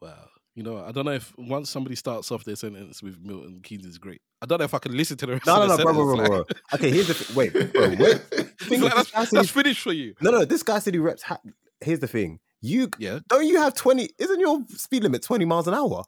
Wow. 0.00 0.28
You 0.54 0.62
know, 0.62 0.84
I 0.84 0.92
don't 0.92 1.04
know 1.04 1.10
if 1.12 1.34
once 1.36 1.68
somebody 1.68 1.96
starts 1.96 2.30
off 2.30 2.44
their 2.44 2.54
sentence 2.54 3.02
with 3.02 3.18
Milton 3.20 3.60
Keynes 3.62 3.84
is 3.86 3.98
great. 3.98 4.20
I 4.40 4.46
don't 4.46 4.58
know 4.58 4.64
if 4.64 4.74
I 4.74 4.78
can 4.78 4.96
listen 4.96 5.16
to 5.16 5.26
the 5.26 5.32
rest 5.32 5.46
No, 5.46 5.62
of 5.62 5.68
no, 5.68 5.76
the 5.76 5.84
no, 5.84 5.92
bro, 5.92 5.94
bro, 5.94 6.16
sentence. 6.16 6.28
bro, 6.28 6.38
like- 6.38 6.46
bro. 6.48 6.78
Okay, 6.78 6.90
here's 6.90 7.08
the 7.08 7.14
th- 7.14 7.34
wait, 7.34 7.52
bro, 7.72 7.88
wait. 7.88 7.98
The 8.30 8.44
thing 8.68 8.80
like, 8.82 8.96
is, 8.98 9.10
that's, 9.10 9.30
that's 9.30 9.48
he- 9.50 9.62
finished 9.62 9.80
for 9.80 9.92
you. 9.92 10.14
no, 10.20 10.30
no. 10.30 10.44
This 10.44 10.62
guy 10.62 10.78
said 10.78 10.94
he 10.94 11.00
reps. 11.00 11.22
Ha- 11.22 11.40
here's 11.80 11.98
the 11.98 12.06
thing. 12.06 12.38
You 12.60 12.88
Yeah, 12.98 13.18
don't 13.28 13.46
you 13.46 13.56
have 13.60 13.74
twenty? 13.74 14.10
Isn't 14.18 14.38
your 14.38 14.60
speed 14.68 15.02
limit 15.02 15.22
twenty 15.22 15.44
miles 15.44 15.66
an 15.66 15.74
hour? 15.74 16.04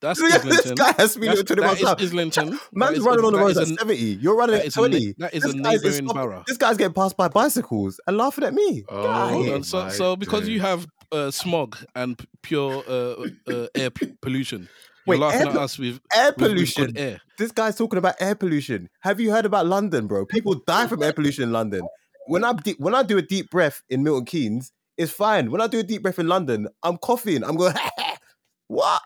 That's 0.00 0.20
this 0.22 0.34
Islington. 0.34 0.74
guy 0.74 0.92
has 0.96 1.12
speed 1.12 1.28
That's, 1.28 1.36
limit 1.36 1.46
twenty 1.46 1.60
that 1.62 1.66
miles 1.66 1.80
an 1.80 1.86
hour. 1.88 1.96
is 1.98 2.06
Islington. 2.10 2.60
Man's 2.72 2.98
is- 2.98 3.04
running 3.04 3.24
on 3.24 3.32
the 3.32 3.38
that 3.38 3.44
roads 3.44 3.58
at 3.58 3.64
a- 3.68 3.74
70. 3.76 3.96
You're 3.96 4.36
running 4.36 4.56
at 4.56 4.64
is 4.66 4.74
a 4.76 4.78
20. 4.78 5.14
that 5.18 5.34
is 5.34 5.42
This 5.42 5.54
a 5.54 5.58
guy's 5.58 5.82
neighbouring 5.82 6.06
borough. 6.06 6.44
This 6.46 6.56
guy's 6.56 6.76
getting 6.76 6.94
passed 6.94 7.16
by 7.16 7.28
bicycles 7.28 8.00
and 8.06 8.16
laughing 8.16 8.44
at 8.44 8.54
me. 8.54 8.84
Oh, 8.88 9.02
Get 9.02 9.30
Hold 9.32 9.46
here. 9.46 9.54
on. 9.56 9.62
So, 9.64 9.82
my 9.84 9.88
so 9.90 10.16
because 10.16 10.48
you 10.48 10.60
have 10.60 10.86
uh, 11.12 11.30
smog 11.30 11.76
and 11.94 12.20
pure 12.42 12.82
uh, 12.88 13.26
uh, 13.50 13.66
air 13.74 13.90
p- 13.90 14.12
pollution, 14.22 14.68
Wait, 15.06 15.16
you're 15.16 15.26
laughing 15.26 15.40
air 15.42 15.48
at 15.48 15.56
us 15.56 15.78
with, 15.78 16.00
Air 16.14 16.26
with, 16.26 16.36
with 16.42 16.50
pollution. 16.50 16.84
good 16.86 16.98
air. 16.98 17.20
This 17.38 17.50
guy's 17.52 17.76
talking 17.76 17.98
about 17.98 18.14
air 18.20 18.34
pollution. 18.34 18.88
Have 19.00 19.18
you 19.20 19.30
heard 19.30 19.46
about 19.46 19.66
London, 19.66 20.06
bro? 20.06 20.26
People 20.26 20.54
die 20.66 20.86
from 20.86 21.02
air 21.02 21.12
pollution 21.12 21.44
in 21.44 21.52
London. 21.52 21.80
When 22.26 22.44
I 22.44 22.52
de- 22.52 22.76
when 22.78 22.94
I 22.94 23.02
do 23.02 23.16
a 23.16 23.22
deep 23.22 23.50
breath 23.50 23.82
in 23.88 24.02
Milton 24.02 24.26
Keynes, 24.26 24.70
it's 24.98 25.10
fine. 25.12 25.50
When 25.50 25.60
I 25.62 25.66
do 25.66 25.78
a 25.78 25.82
deep 25.82 26.02
breath 26.02 26.18
in 26.18 26.28
London, 26.28 26.68
I'm 26.82 26.98
coughing. 26.98 27.42
I'm 27.42 27.56
going, 27.56 27.74
what? 28.68 29.00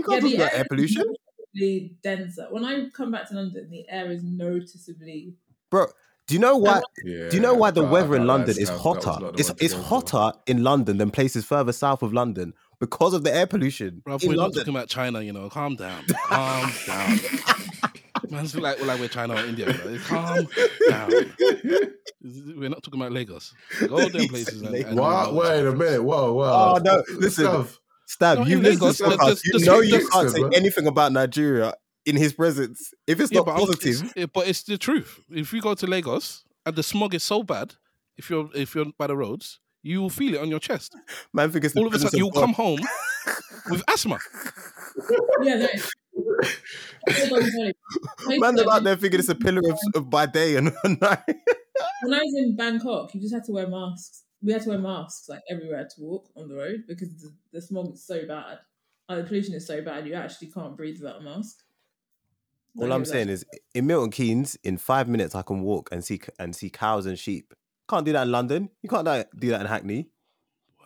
You 0.00 0.20
can't 0.20 0.22
talk 0.22 0.34
about 0.34 0.54
air 0.54 0.64
pollution, 0.68 1.04
noticeably 1.54 1.96
denser. 2.02 2.46
When 2.50 2.64
I 2.64 2.88
come 2.90 3.10
back 3.10 3.28
to 3.28 3.34
London, 3.34 3.68
the 3.70 3.88
air 3.88 4.10
is 4.10 4.22
noticeably. 4.22 5.34
bro. 5.70 5.86
Do 6.26 6.34
you 6.34 6.40
know 6.40 6.56
why? 6.58 6.80
Yeah, 7.04 7.28
Do 7.28 7.36
you 7.36 7.42
know 7.42 7.54
why 7.54 7.72
the 7.72 7.82
but 7.82 7.90
weather 7.90 8.14
in 8.14 8.24
London 8.24 8.50
is 8.56 8.70
Stav, 8.70 8.78
hotter? 8.78 9.30
It's 9.36 9.50
it's 9.60 9.74
go 9.74 9.80
for. 9.82 10.00
hotter 10.02 10.38
in 10.46 10.62
London 10.62 10.98
than 10.98 11.10
places 11.10 11.44
further 11.44 11.72
south 11.72 12.02
of 12.02 12.12
London 12.12 12.54
because 12.78 13.14
of 13.14 13.24
the 13.24 13.34
air 13.34 13.48
pollution 13.48 14.00
Bro, 14.04 14.18
in 14.22 14.28
we're 14.28 14.36
not 14.36 14.54
talking 14.54 14.72
about 14.72 14.86
China, 14.88 15.22
you 15.22 15.32
know. 15.32 15.48
Calm 15.50 15.74
down. 15.74 16.04
Calm 16.26 16.70
down. 16.86 17.18
Man's 18.30 18.52
feel 18.52 18.62
like, 18.62 18.80
like 18.84 19.00
we're 19.00 19.08
China 19.08 19.34
or 19.34 19.44
India, 19.44 19.72
bro. 19.72 19.98
Calm 20.06 20.46
down. 20.88 21.10
We're 22.22 22.68
not 22.68 22.82
talking 22.84 23.00
about 23.00 23.10
Lagos. 23.10 23.52
Go 23.88 24.08
them 24.08 24.28
places. 24.28 24.62
And, 24.62 24.74
and 24.74 24.96
What? 24.98 25.34
Wait 25.34 25.66
a 25.66 25.72
minute. 25.72 26.04
Whoa, 26.04 26.32
whoa. 26.34 26.74
Oh, 26.76 26.80
no, 26.80 27.02
listen. 27.18 27.46
Stav, 27.46 27.76
Stab, 28.10 28.38
No, 28.38 28.44
you 28.44 28.56
in 28.56 28.62
listen 28.64 28.80
Lagos, 28.80 28.96
to 28.98 29.04
this 29.04 29.10
the- 29.12 29.24
the- 29.24 29.40
You 29.44 29.58
the- 29.60 29.66
know 29.66 29.80
the- 29.80 29.86
you 29.86 30.08
can't 30.08 30.30
say 30.30 30.40
man. 30.42 30.54
anything 30.54 30.86
about 30.88 31.12
Nigeria 31.12 31.74
in 32.04 32.16
his 32.16 32.32
presence. 32.32 32.92
If 33.06 33.20
it's 33.20 33.30
Yeah, 33.30 33.38
not 33.38 33.46
but, 33.46 33.56
positive, 33.58 34.02
it's, 34.02 34.12
it- 34.16 34.32
but 34.32 34.48
it's 34.48 34.62
the 34.64 34.76
truth. 34.78 35.20
If 35.30 35.52
you 35.52 35.60
go 35.62 35.74
to 35.74 35.86
Lagos 35.86 36.42
and 36.66 36.74
the 36.74 36.82
smog 36.82 37.14
is 37.14 37.22
so 37.22 37.44
bad, 37.44 37.74
if 38.16 38.28
you're 38.28 38.50
if 38.54 38.74
you're 38.74 38.86
by 38.98 39.06
the 39.06 39.16
roads, 39.16 39.60
you 39.84 40.00
will 40.02 40.10
feel 40.10 40.34
it 40.34 40.40
on 40.40 40.48
your 40.48 40.58
chest. 40.58 40.96
Man 41.32 41.52
think 41.52 41.64
it's 41.64 41.74
the 41.74 41.80
All 41.80 41.86
of 41.86 41.94
a 41.94 41.98
sudden, 42.00 42.18
you'll 42.18 42.32
come 42.32 42.52
home 42.52 42.80
with 43.70 43.82
asthma. 43.88 44.18
Yeah, 45.42 45.54
no. 45.56 45.68
Everybody's. 47.08 47.54
Man, 48.40 48.54
they're 48.56 48.68
out 48.70 48.82
there 48.84 48.96
thinking 48.96 49.20
it's 49.20 49.28
a 49.28 49.34
pillar 49.36 49.60
of, 49.70 49.78
of 49.94 50.10
by 50.10 50.26
day 50.26 50.56
and 50.56 50.72
night. 51.00 51.22
When 52.02 52.12
I 52.14 52.18
was 52.24 52.34
in 52.36 52.56
Bangkok, 52.56 53.14
you 53.14 53.20
just 53.20 53.32
had 53.34 53.44
to 53.44 53.52
wear 53.52 53.68
masks. 53.68 54.24
We 54.42 54.52
had 54.52 54.62
to 54.62 54.70
wear 54.70 54.78
masks 54.78 55.28
like 55.28 55.42
everywhere 55.50 55.84
to 55.84 56.00
walk 56.00 56.30
on 56.36 56.48
the 56.48 56.56
road 56.56 56.84
because 56.88 57.14
the, 57.20 57.32
the 57.52 57.60
smog 57.60 57.92
is 57.92 58.06
so 58.06 58.26
bad. 58.26 58.58
Like, 59.08 59.18
the 59.18 59.24
pollution 59.24 59.54
is 59.54 59.66
so 59.66 59.82
bad, 59.82 60.06
you 60.06 60.14
actually 60.14 60.48
can't 60.48 60.76
breathe 60.76 60.98
without 61.00 61.20
a 61.20 61.22
mask. 61.22 61.56
All 62.78 62.86
Like, 62.86 62.96
I'm 62.96 63.04
saying 63.04 63.28
is, 63.28 63.44
in 63.74 63.86
Milton 63.86 64.10
Keynes, 64.10 64.56
in 64.62 64.78
five 64.78 65.08
minutes, 65.08 65.34
I 65.34 65.42
can 65.42 65.62
walk 65.62 65.88
and 65.90 66.04
see 66.04 66.20
and 66.38 66.54
see 66.54 66.70
cows 66.70 67.06
and 67.06 67.18
sheep. 67.18 67.52
Can't 67.88 68.06
do 68.06 68.12
that 68.12 68.22
in 68.22 68.30
London. 68.30 68.70
You 68.82 68.88
can't 68.88 69.04
do 69.04 69.24
do 69.38 69.48
that 69.50 69.62
in 69.62 69.66
Hackney. 69.66 70.08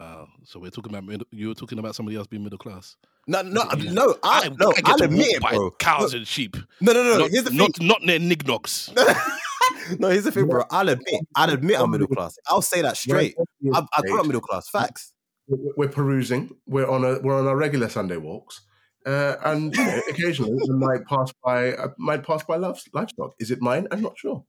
Wow. 0.01 0.29
So 0.45 0.59
we're 0.59 0.71
talking 0.71 0.93
about 0.93 1.05
middle, 1.05 1.27
you 1.31 1.49
were 1.49 1.55
talking 1.55 1.79
about 1.79 1.95
somebody 1.95 2.17
else 2.17 2.27
being 2.27 2.43
middle 2.43 2.59
class. 2.59 2.97
No, 3.27 3.43
no, 3.43 3.65
no. 3.75 4.17
I, 4.23 4.49
no, 4.49 4.73
get 4.73 4.89
I'll 4.89 4.99
to 4.99 5.05
admit 5.05 5.19
walk 5.19 5.37
it, 5.37 5.43
by 5.43 5.51
bro. 5.53 5.71
Cows 5.73 6.15
and 6.15 6.27
sheep. 6.27 6.57
No, 6.81 6.93
no, 6.93 7.03
no. 7.03 7.19
not, 7.19 7.31
here's 7.31 7.45
the 7.45 7.51
thing. 7.51 7.59
not, 7.59 7.81
not 7.81 8.03
near 8.03 8.19
Nignogs. 8.19 8.93
no, 9.99 10.09
here's 10.09 10.25
the 10.25 10.33
thing, 10.33 10.47
bro. 10.47 10.65
I'll 10.71 10.89
admit, 10.89 11.21
I'll 11.35 11.53
admit 11.53 11.81
I'm 11.81 11.91
middle 11.91 12.07
class. 12.07 12.39
I'll 12.49 12.63
say 12.63 12.83
that 12.83 12.97
straight. 12.97 13.35
I, 13.73 13.85
I 13.97 14.01
grew 14.03 14.21
up 14.21 14.27
middle 14.27 14.41
class. 14.41 14.69
Facts. 14.69 15.13
We're 15.47 15.73
we're 15.77 15.89
perusing. 15.89 16.57
We're 16.67 16.89
on 16.89 17.05
a 17.05 17.21
we're 17.21 17.39
on 17.39 17.47
our 17.47 17.57
regular 17.57 17.89
Sunday 17.89 18.17
walks, 18.17 18.63
uh, 19.07 19.37
and 19.45 19.75
you 19.75 19.85
know, 19.85 20.01
occasionally 20.09 20.53
we 20.53 20.75
might 20.75 21.07
pass 21.07 21.33
by 21.45 21.75
I 21.75 21.89
might 21.99 22.27
pass 22.27 22.45
by 22.45 22.57
live- 22.57 22.83
livestock. 22.93 23.35
Is 23.39 23.51
it 23.51 23.61
mine? 23.61 23.87
I'm 23.91 24.03
not 24.03 24.19
sure. 24.19 24.45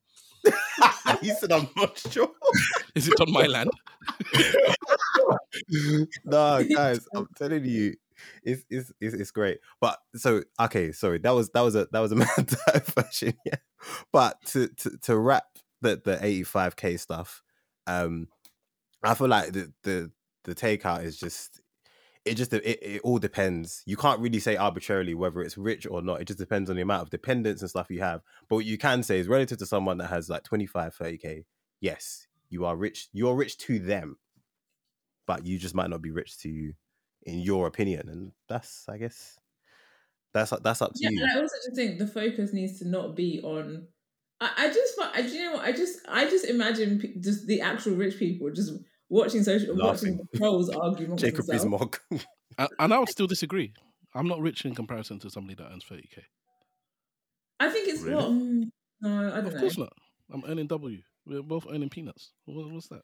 he 1.22 1.32
said, 1.32 1.52
"I'm 1.52 1.68
not 1.76 1.98
sure." 1.98 2.30
Is 2.94 3.08
it 3.08 3.20
on 3.20 3.32
my 3.32 3.46
land? 3.46 3.72
no, 6.26 6.64
guys, 6.64 7.06
I'm 7.14 7.28
telling 7.36 7.66
you, 7.66 7.96
it's, 8.44 8.64
it's 8.70 8.92
it's 9.00 9.14
it's 9.16 9.32
great. 9.32 9.60
But 9.82 10.00
so 10.16 10.44
okay, 10.60 10.92
sorry, 10.92 11.20
that 11.20 11.32
was 11.32 11.50
that 11.52 11.62
was 11.62 11.76
a 11.76 11.88
that 11.92 12.00
was 12.00 12.12
a 12.12 12.16
mad 12.16 12.56
diversion, 12.68 13.34
yeah. 13.46 13.58
But 14.12 14.38
to 14.48 14.68
to 14.68 14.98
to 15.04 15.18
wrap 15.18 15.46
the 15.82 16.02
the 16.04 16.18
85k 16.18 17.00
stuff, 17.00 17.44
um, 17.88 18.28
I 19.04 19.14
feel 19.14 19.28
like 19.28 19.54
the 19.54 19.72
the 19.84 20.12
the 20.44 20.56
takeout 20.56 21.04
is 21.04 21.18
just 21.18 21.62
it 22.24 22.36
just 22.36 22.54
it, 22.54 22.64
it 22.64 23.02
all 23.04 23.20
depends. 23.20 23.84
You 23.86 23.98
can't 23.98 24.20
really 24.20 24.40
say 24.40 24.56
arbitrarily 24.56 25.14
whether 25.14 25.42
it's 25.42 25.58
rich 25.58 25.88
or 25.90 26.02
not. 26.02 26.22
It 26.22 26.26
just 26.26 26.40
depends 26.40 26.70
on 26.70 26.76
the 26.76 26.82
amount 26.82 27.04
of 27.04 27.10
dependence 27.10 27.62
and 27.62 27.70
stuff 27.70 27.90
you 27.90 28.02
have. 28.02 28.22
But 28.50 28.56
what 28.58 28.66
you 28.66 28.78
can 28.78 29.04
say 29.04 29.20
is 29.20 29.28
relative 29.28 29.58
to 29.60 29.66
someone 29.66 29.98
that 30.00 30.08
has 30.08 30.30
like 30.30 30.44
25, 30.44 30.98
30k, 30.98 31.46
yes, 31.82 32.28
you 32.50 32.66
are 32.66 32.76
rich. 32.76 33.10
You're 33.14 33.36
rich 33.36 33.58
to 33.60 33.80
them 33.80 34.18
but 35.26 35.46
you 35.46 35.58
just 35.58 35.76
might 35.76 35.90
not 35.90 36.02
be 36.02 36.12
rich 36.12 36.38
to 36.40 36.50
you 36.50 36.74
in 37.26 37.40
your 37.40 37.68
opinion 37.68 38.08
and 38.10 38.32
that's 38.48 38.88
i 38.90 38.98
guess 38.98 39.38
that's 40.34 40.52
that's 40.64 40.82
up 40.82 40.94
to 40.94 41.00
Yeah, 41.02 41.10
you 41.12 41.22
and 41.24 41.32
I 41.32 41.42
also 41.42 41.56
just 41.66 41.76
think 41.76 41.98
the 41.98 42.08
focus 42.08 42.52
needs 42.52 42.78
to 42.80 42.88
not 42.88 43.16
be 43.16 43.40
on. 43.42 43.88
I, 44.42 44.52
I 44.58 44.68
just, 44.68 44.94
I, 45.00 45.22
do 45.22 45.30
you 45.30 45.46
know 45.46 45.54
what? 45.54 45.64
I 45.64 45.72
just, 45.72 46.00
I 46.10 46.30
just 46.30 46.44
imagine 46.46 47.00
pe- 47.00 47.16
just 47.22 47.48
the 47.48 47.62
actual 47.62 47.96
rich 47.96 48.20
people 48.20 48.50
just 48.52 48.74
watching 49.08 49.44
social, 49.44 49.76
Laughing. 49.78 50.18
watching 50.18 50.28
the 50.34 50.38
trolls 50.38 50.70
argue 50.70 51.08
jacob 51.16 51.46
themselves. 51.46 51.64
Rees-Mogg. 51.64 52.00
and, 52.58 52.70
and 52.80 52.94
I 52.94 53.00
would 53.00 53.08
still 53.18 53.28
disagree. 53.28 53.74
I'm 54.14 54.28
not 54.28 54.42
rich 54.42 54.66
in 54.66 54.76
comparison 54.76 55.20
to 55.20 55.30
somebody 55.30 55.56
that 55.56 55.72
earns 55.72 55.86
30k. 55.86 56.24
I 57.62 57.70
think 57.70 57.88
it's 57.88 58.02
Really? 58.02 58.16
what. 58.16 58.30
mm, 58.32 58.64
No, 59.02 59.28
I 59.30 59.36
don't 59.38 59.48
Of 59.48 59.54
know. 59.54 59.60
course 59.62 59.78
not. 59.78 59.94
I'm 60.34 60.44
earning 60.48 60.68
W. 60.68 61.02
We're 61.26 61.44
both 61.44 61.66
earning 61.70 61.90
peanuts. 61.90 62.32
What, 62.46 62.70
what's 62.72 62.90
that? 62.90 63.04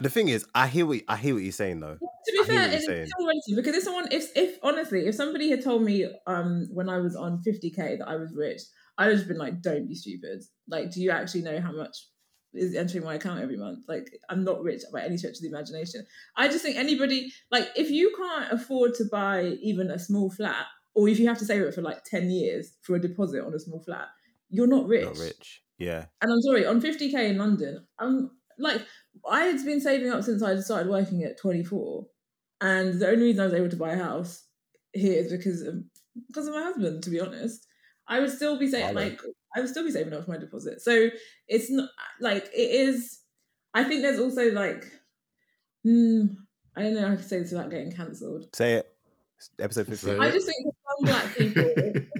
the 0.00 0.08
thing 0.10 0.28
is 0.28 0.44
i 0.54 0.66
hear 0.66 0.84
what 0.84 1.00
i 1.06 1.16
hear 1.16 1.34
what 1.34 1.44
you're 1.44 1.52
saying 1.52 1.78
though 1.78 1.96
To 2.26 2.32
be 2.32 2.44
fair, 2.44 2.68
it's 2.72 2.84
still 2.84 3.26
relative 3.26 3.56
because 3.56 3.76
if 3.76 3.82
someone, 3.82 4.08
if 4.10 4.30
if 4.36 4.58
honestly, 4.62 5.06
if 5.06 5.14
somebody 5.14 5.50
had 5.50 5.62
told 5.62 5.82
me 5.82 6.06
um 6.26 6.68
when 6.72 6.88
I 6.88 6.98
was 6.98 7.16
on 7.16 7.42
fifty 7.42 7.70
k 7.70 7.96
that 7.96 8.08
I 8.08 8.16
was 8.16 8.32
rich, 8.34 8.60
I'd 8.98 9.10
have 9.16 9.26
been 9.28 9.38
like, 9.38 9.60
"Don't 9.62 9.88
be 9.88 9.94
stupid. 9.94 10.42
Like, 10.68 10.90
do 10.90 11.00
you 11.00 11.10
actually 11.10 11.42
know 11.42 11.60
how 11.60 11.72
much 11.72 11.96
is 12.54 12.74
entering 12.74 13.04
my 13.04 13.14
account 13.14 13.40
every 13.40 13.56
month? 13.56 13.84
Like, 13.88 14.10
I'm 14.28 14.44
not 14.44 14.62
rich 14.62 14.82
by 14.92 15.02
any 15.02 15.16
stretch 15.16 15.36
of 15.36 15.42
the 15.42 15.48
imagination. 15.48 16.06
I 16.36 16.48
just 16.48 16.62
think 16.62 16.76
anybody, 16.76 17.32
like, 17.50 17.68
if 17.76 17.90
you 17.90 18.14
can't 18.16 18.52
afford 18.52 18.94
to 18.96 19.04
buy 19.10 19.56
even 19.62 19.90
a 19.90 19.98
small 19.98 20.30
flat, 20.30 20.66
or 20.94 21.08
if 21.08 21.18
you 21.18 21.26
have 21.28 21.38
to 21.38 21.44
save 21.46 21.62
it 21.62 21.74
for 21.74 21.82
like 21.82 22.04
ten 22.04 22.30
years 22.30 22.74
for 22.82 22.94
a 22.96 23.00
deposit 23.00 23.44
on 23.44 23.54
a 23.54 23.58
small 23.58 23.80
flat, 23.82 24.08
you're 24.50 24.66
not 24.66 24.86
rich. 24.86 25.04
not 25.06 25.18
rich 25.18 25.62
yeah 25.78 26.04
And 26.20 26.30
I'm 26.30 26.42
sorry, 26.42 26.66
on 26.66 26.80
50k 26.80 27.30
in 27.30 27.38
London, 27.38 27.86
I'm 27.98 28.30
like, 28.58 28.82
I 29.28 29.44
had 29.44 29.64
been 29.64 29.80
saving 29.80 30.10
up 30.10 30.22
since 30.24 30.42
I 30.42 30.58
started 30.60 30.90
working 30.90 31.22
at 31.22 31.38
24, 31.38 32.06
and 32.60 32.94
the 32.94 33.08
only 33.08 33.24
reason 33.24 33.40
I 33.40 33.44
was 33.44 33.54
able 33.54 33.68
to 33.68 33.76
buy 33.76 33.92
a 33.92 34.02
house 34.02 34.44
here 34.92 35.18
is 35.18 35.30
because 35.30 35.62
of 35.62 35.82
because 36.26 36.46
of 36.46 36.54
my 36.54 36.62
husband. 36.62 37.02
To 37.02 37.10
be 37.10 37.20
honest, 37.20 37.66
I 38.08 38.20
would 38.20 38.30
still 38.30 38.58
be 38.58 38.68
saving 38.68 38.94
like 38.94 39.20
I 39.54 39.60
would 39.60 39.68
still 39.68 39.84
be 39.84 39.90
saving 39.90 40.12
up 40.12 40.24
for 40.24 40.30
my 40.30 40.38
deposit. 40.38 40.80
So 40.80 41.08
it's 41.48 41.70
not 41.70 41.90
like 42.20 42.44
it 42.54 42.70
is. 42.70 43.20
I 43.74 43.84
think 43.84 44.02
there's 44.02 44.20
also 44.20 44.50
like, 44.52 44.84
hmm, 45.84 46.26
I 46.76 46.82
don't 46.82 46.94
know 46.94 47.08
how 47.08 47.16
to 47.16 47.22
say 47.22 47.38
this 47.38 47.52
without 47.52 47.70
getting 47.70 47.92
cancelled. 47.92 48.54
say 48.54 48.74
it 48.74 48.94
It's 49.38 49.50
episode 49.58 49.86
50 49.88 50.18
I 50.18 50.30
just 50.30 50.46
think 50.46 50.66
for 50.66 50.74
some 50.88 51.06
black 51.06 51.36
people 51.36 51.62
in 51.76 52.10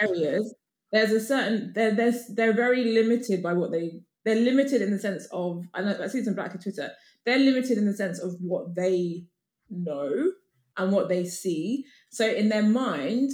areas, 0.00 0.54
there's 0.92 1.10
a 1.10 1.20
certain 1.20 1.72
they're 1.74 1.94
they're 1.94 2.14
they're 2.30 2.52
very 2.52 2.84
limited 2.84 3.42
by 3.42 3.52
what 3.52 3.70
they 3.70 4.02
they're 4.28 4.36
limited 4.36 4.82
in 4.82 4.90
the 4.90 4.98
sense 4.98 5.26
of 5.32 5.64
I 5.72 5.80
know 5.82 5.98
I 6.02 6.06
see 6.08 6.22
some 6.22 6.34
black 6.34 6.50
on 6.50 6.58
Twitter. 6.58 6.90
They're 7.24 7.38
limited 7.38 7.78
in 7.78 7.86
the 7.86 7.94
sense 7.94 8.18
of 8.18 8.34
what 8.40 8.74
they 8.74 9.24
know 9.70 10.32
and 10.76 10.92
what 10.92 11.08
they 11.08 11.24
see. 11.24 11.84
So 12.10 12.28
in 12.28 12.50
their 12.50 12.62
mind, 12.62 13.30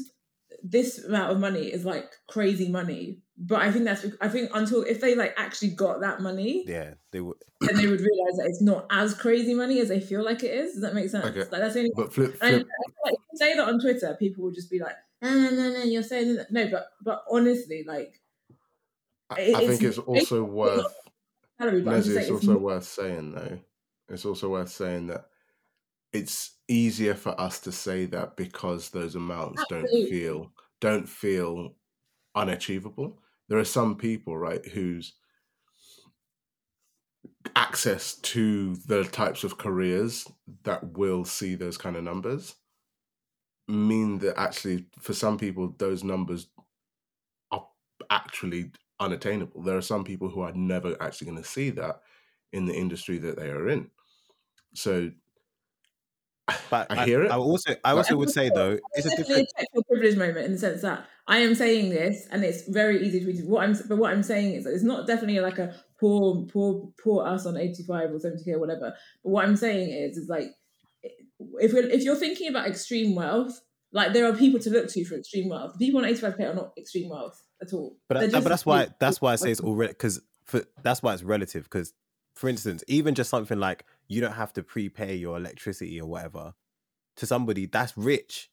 this 0.62 1.04
amount 1.04 1.32
of 1.32 1.40
money 1.40 1.66
is 1.66 1.84
like 1.84 2.12
crazy 2.28 2.68
money. 2.68 3.18
But 3.36 3.62
I 3.62 3.72
think 3.72 3.84
that's 3.84 4.06
I 4.20 4.28
think 4.28 4.50
until 4.54 4.82
if 4.82 5.00
they 5.00 5.16
like 5.16 5.34
actually 5.36 5.70
got 5.70 6.00
that 6.02 6.20
money, 6.20 6.64
yeah 6.68 6.94
they 7.10 7.20
would 7.20 7.36
then 7.60 7.76
they 7.76 7.88
would 7.88 8.00
realize 8.00 8.36
that 8.36 8.46
it's 8.46 8.62
not 8.62 8.86
as 8.90 9.14
crazy 9.14 9.54
money 9.54 9.80
as 9.80 9.88
they 9.88 9.98
feel 10.00 10.24
like 10.24 10.44
it 10.44 10.52
is. 10.54 10.74
Does 10.74 10.82
that 10.82 10.94
make 10.94 11.10
sense? 11.10 11.24
Okay. 11.26 11.40
Like 11.40 11.60
that's 11.60 11.74
the 11.74 11.80
only 11.80 11.92
But 11.96 12.12
flip, 12.14 12.36
and 12.40 12.54
I 12.54 12.58
flip. 12.58 12.68
like 13.04 13.14
say 13.34 13.54
that 13.56 13.66
on 13.66 13.80
Twitter, 13.80 14.16
people 14.20 14.44
will 14.44 14.52
just 14.52 14.70
be 14.70 14.78
like, 14.78 14.94
no, 15.20 15.30
no, 15.34 15.50
no, 15.50 15.70
no, 15.72 15.82
you're 15.82 16.04
saying 16.04 16.36
that. 16.36 16.52
No, 16.52 16.68
but 16.70 16.86
but 17.02 17.24
honestly, 17.28 17.84
like 17.86 18.20
I, 19.38 19.52
I 19.54 19.66
think 19.66 19.82
it's- 19.82 19.98
also 19.98 20.44
worth. 20.44 20.86
salary, 21.58 21.82
but 21.82 21.94
I'm 21.94 22.02
just 22.02 22.08
Leslie, 22.08 22.16
it's 22.20 22.26
saying 22.28 22.32
also 22.32 22.58
worth 22.58 22.84
saying 22.84 23.32
though. 23.32 23.58
It's 24.08 24.24
also 24.24 24.50
worth 24.50 24.70
saying 24.70 25.06
that 25.08 25.26
it's 26.12 26.58
easier 26.68 27.14
for 27.14 27.38
us 27.40 27.60
to 27.60 27.72
say 27.72 28.06
that 28.06 28.36
because 28.36 28.90
those 28.90 29.14
amounts 29.14 29.64
don't 29.68 29.88
feel 29.88 30.52
don't 30.80 31.08
feel 31.08 31.74
unachievable. 32.34 33.18
There 33.48 33.58
are 33.58 33.64
some 33.64 33.96
people, 33.96 34.36
right, 34.38 34.64
whose 34.66 35.14
access 37.56 38.14
to 38.16 38.74
the 38.76 39.04
types 39.04 39.44
of 39.44 39.58
careers 39.58 40.26
that 40.64 40.96
will 40.96 41.24
see 41.24 41.54
those 41.54 41.76
kind 41.78 41.96
of 41.96 42.02
numbers 42.04 42.56
mean 43.68 44.18
that 44.18 44.38
actually 44.38 44.86
for 44.98 45.12
some 45.14 45.38
people 45.38 45.74
those 45.78 46.04
numbers 46.04 46.48
are 47.50 47.66
actually 48.10 48.70
unattainable. 49.00 49.62
There 49.62 49.76
are 49.76 49.82
some 49.82 50.04
people 50.04 50.28
who 50.28 50.40
are 50.40 50.52
never 50.52 50.96
actually 51.00 51.30
going 51.30 51.42
to 51.42 51.48
see 51.48 51.70
that 51.70 52.00
in 52.52 52.66
the 52.66 52.74
industry 52.74 53.18
that 53.18 53.36
they 53.36 53.48
are 53.48 53.68
in. 53.68 53.90
So 54.74 55.10
but 56.68 56.90
I 56.90 57.06
hear 57.06 57.22
it. 57.22 57.30
i 57.30 57.36
also 57.38 57.74
i 57.84 57.92
also 57.92 58.18
would 58.18 58.28
say 58.28 58.50
though 58.54 58.78
it's 58.92 59.06
a 59.06 59.08
definitely 59.08 59.24
different 59.24 59.48
a 59.56 59.60
check 59.62 59.68
your 59.72 59.82
privilege 59.84 60.16
moment 60.18 60.44
in 60.44 60.52
the 60.52 60.58
sense 60.58 60.82
that 60.82 61.06
I 61.26 61.38
am 61.38 61.54
saying 61.54 61.90
this, 61.90 62.26
and 62.30 62.44
it's 62.44 62.68
very 62.68 63.04
easy 63.06 63.20
to 63.20 63.26
read. 63.26 63.44
What 63.46 63.64
I'm, 63.64 63.74
but 63.88 63.96
what 63.96 64.12
I'm 64.12 64.22
saying 64.22 64.54
is 64.54 64.64
that 64.64 64.74
it's 64.74 64.84
not 64.84 65.06
definitely 65.06 65.40
like 65.40 65.58
a 65.58 65.74
poor, 65.98 66.44
poor, 66.46 66.92
poor 67.02 67.26
us 67.26 67.46
on 67.46 67.56
85 67.56 68.10
or 68.10 68.18
70k 68.18 68.48
or 68.48 68.58
whatever. 68.58 68.94
But 69.22 69.30
what 69.30 69.44
I'm 69.46 69.56
saying 69.56 69.88
is, 69.88 70.18
is 70.18 70.28
like 70.28 70.48
if 71.60 71.72
you're 71.72 71.88
if 71.88 72.02
you're 72.02 72.16
thinking 72.16 72.48
about 72.48 72.66
extreme 72.66 73.14
wealth, 73.14 73.58
like 73.92 74.12
there 74.12 74.30
are 74.30 74.36
people 74.36 74.60
to 74.60 74.70
look 74.70 74.88
to 74.90 75.04
for 75.06 75.14
extreme 75.14 75.48
wealth. 75.48 75.78
People 75.78 76.04
on 76.04 76.10
85k 76.10 76.40
are 76.40 76.54
not 76.54 76.72
extreme 76.76 77.08
wealth 77.08 77.42
at 77.66 77.72
all. 77.72 77.96
But, 78.08 78.20
They're 78.20 78.30
but 78.40 78.44
that's 78.44 78.66
why 78.66 78.84
people- 78.84 78.96
that's 79.00 79.20
why 79.20 79.32
I 79.32 79.36
say 79.36 79.50
it's 79.50 79.60
already 79.60 79.92
because 79.92 80.20
for 80.44 80.62
that's 80.82 81.02
why 81.02 81.14
it's 81.14 81.22
relative. 81.22 81.64
Because 81.64 81.92
for 82.34 82.48
instance, 82.48 82.82
even 82.88 83.14
just 83.14 83.30
something 83.30 83.58
like 83.58 83.84
you 84.08 84.20
don't 84.20 84.32
have 84.32 84.52
to 84.54 84.62
prepay 84.62 85.14
your 85.16 85.36
electricity 85.36 86.00
or 86.00 86.08
whatever 86.08 86.54
to 87.16 87.26
somebody 87.26 87.66
that's 87.66 87.96
rich. 87.96 88.50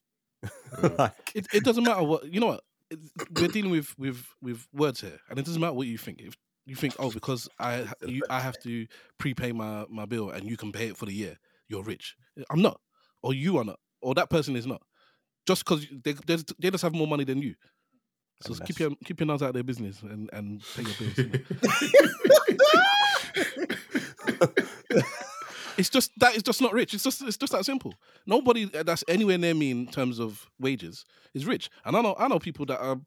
Mm. 0.75 0.97
like, 0.99 1.31
It, 1.35 1.47
it 1.53 1.63
doesn't 1.63 1.83
matter 1.83 2.03
what 2.03 2.31
you 2.31 2.39
know. 2.39 2.47
What 2.47 2.63
it, 2.89 2.99
we're 3.39 3.47
dealing 3.47 3.71
with 3.71 3.97
with 3.97 4.25
with 4.41 4.67
words 4.73 5.01
here, 5.01 5.19
and 5.29 5.39
it 5.39 5.45
doesn't 5.45 5.61
matter 5.61 5.73
what 5.73 5.87
you 5.87 5.97
think. 5.97 6.21
If 6.21 6.35
you 6.65 6.75
think, 6.75 6.95
oh, 6.99 7.11
because 7.11 7.49
I 7.59 7.85
you, 8.05 8.21
I 8.29 8.39
have 8.39 8.59
to 8.63 8.87
prepay 9.17 9.51
my 9.51 9.85
my 9.89 10.05
bill 10.05 10.29
and 10.29 10.49
you 10.49 10.57
can 10.57 10.71
pay 10.71 10.87
it 10.87 10.97
for 10.97 11.05
the 11.05 11.13
year, 11.13 11.37
you're 11.67 11.83
rich. 11.83 12.15
I'm 12.49 12.61
not, 12.61 12.79
or 13.23 13.33
you 13.33 13.57
are 13.57 13.63
not, 13.63 13.79
or 14.01 14.13
that 14.15 14.29
person 14.29 14.55
is 14.55 14.67
not. 14.67 14.81
Just 15.47 15.65
because 15.65 15.87
they 16.03 16.13
they 16.13 16.37
they 16.59 16.69
just 16.69 16.83
have 16.83 16.93
more 16.93 17.07
money 17.07 17.23
than 17.23 17.41
you. 17.41 17.55
So 18.41 18.53
And 18.53 18.65
keep 18.65 18.79
your 18.79 18.91
keep 19.05 19.19
your 19.19 19.27
nose 19.27 19.41
out 19.41 19.49
of 19.49 19.53
their 19.53 19.63
business 19.63 20.01
and 20.01 20.29
and 20.33 20.61
pay 20.75 20.83
your 20.83 20.93
bills. 20.95 22.31
It's 25.77 25.89
just 25.89 26.11
that 26.19 26.35
is 26.35 26.43
just 26.43 26.61
not 26.61 26.73
rich. 26.73 26.93
It's 26.93 27.03
just 27.03 27.21
it's 27.21 27.37
just 27.37 27.53
that 27.53 27.65
simple. 27.65 27.93
Nobody 28.25 28.65
that's 28.65 29.03
anywhere 29.07 29.37
near 29.37 29.53
me 29.53 29.71
in 29.71 29.87
terms 29.87 30.19
of 30.19 30.47
wages 30.59 31.05
is 31.33 31.45
rich. 31.45 31.69
And 31.85 31.95
I 31.95 32.01
know 32.01 32.15
I 32.19 32.27
know 32.27 32.39
people 32.39 32.65
that 32.67 32.79
are. 32.79 32.97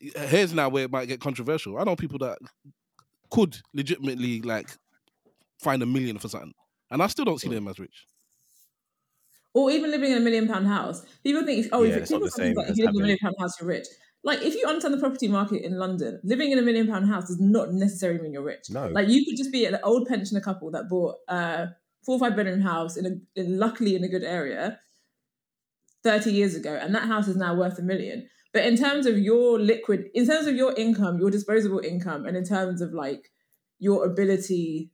Here's 0.00 0.54
now 0.54 0.68
where 0.68 0.84
it 0.84 0.90
might 0.90 1.06
get 1.06 1.20
controversial. 1.20 1.78
I 1.78 1.84
know 1.84 1.96
people 1.96 2.18
that 2.20 2.38
could 3.30 3.58
legitimately 3.74 4.40
like 4.42 4.68
find 5.60 5.82
a 5.82 5.86
million 5.86 6.18
for 6.18 6.28
something, 6.28 6.54
and 6.90 7.02
I 7.02 7.08
still 7.08 7.24
don't 7.24 7.40
see 7.40 7.48
them 7.48 7.68
as 7.68 7.78
rich. 7.78 8.06
or 9.54 9.70
even 9.70 9.90
living 9.90 10.12
in 10.12 10.18
a 10.18 10.20
million 10.20 10.46
pound 10.46 10.66
house. 10.66 11.04
People 11.24 11.44
think, 11.44 11.66
oh, 11.72 11.82
Yeah, 11.82 11.96
if, 11.96 12.08
people 12.08 12.20
think 12.28 12.32
same 12.32 12.54
that 12.54 12.70
if 12.70 12.76
you 12.76 12.84
live 12.86 12.94
in 12.94 13.00
a 13.00 13.02
million 13.02 13.18
pound 13.18 13.34
house, 13.40 13.60
you're 13.60 13.68
rich. 13.68 13.86
Like, 14.24 14.42
if 14.42 14.54
you 14.54 14.64
understand 14.66 14.94
the 14.94 14.98
property 14.98 15.28
market 15.28 15.64
in 15.64 15.78
London, 15.78 16.20
living 16.24 16.50
in 16.50 16.58
a 16.58 16.62
million 16.62 16.86
pound 16.88 17.06
house 17.08 17.28
does 17.28 17.40
not 17.40 17.72
necessarily 17.72 18.20
mean 18.20 18.32
you're 18.32 18.42
rich. 18.42 18.68
No. 18.70 18.88
Like, 18.88 19.08
you 19.08 19.24
could 19.24 19.36
just 19.36 19.52
be 19.52 19.64
an 19.64 19.78
old 19.82 20.08
pensioner 20.08 20.40
couple 20.40 20.70
that 20.72 20.88
bought 20.88 21.16
a 21.28 21.68
four 22.04 22.16
or 22.16 22.18
five 22.18 22.36
bedroom 22.36 22.60
house 22.60 22.96
in 22.96 23.06
a 23.06 23.40
in, 23.40 23.58
luckily 23.58 23.94
in 23.94 24.02
a 24.04 24.08
good 24.08 24.24
area 24.24 24.78
30 26.04 26.32
years 26.32 26.54
ago, 26.54 26.78
and 26.80 26.94
that 26.94 27.04
house 27.04 27.28
is 27.28 27.36
now 27.36 27.54
worth 27.54 27.78
a 27.78 27.82
million. 27.82 28.28
But 28.52 28.64
in 28.64 28.76
terms 28.76 29.06
of 29.06 29.18
your 29.18 29.58
liquid, 29.58 30.06
in 30.14 30.26
terms 30.26 30.46
of 30.46 30.56
your 30.56 30.74
income, 30.74 31.18
your 31.18 31.30
disposable 31.30 31.78
income, 31.80 32.24
and 32.26 32.36
in 32.36 32.44
terms 32.44 32.80
of 32.80 32.92
like 32.92 33.30
your 33.78 34.04
ability, 34.04 34.90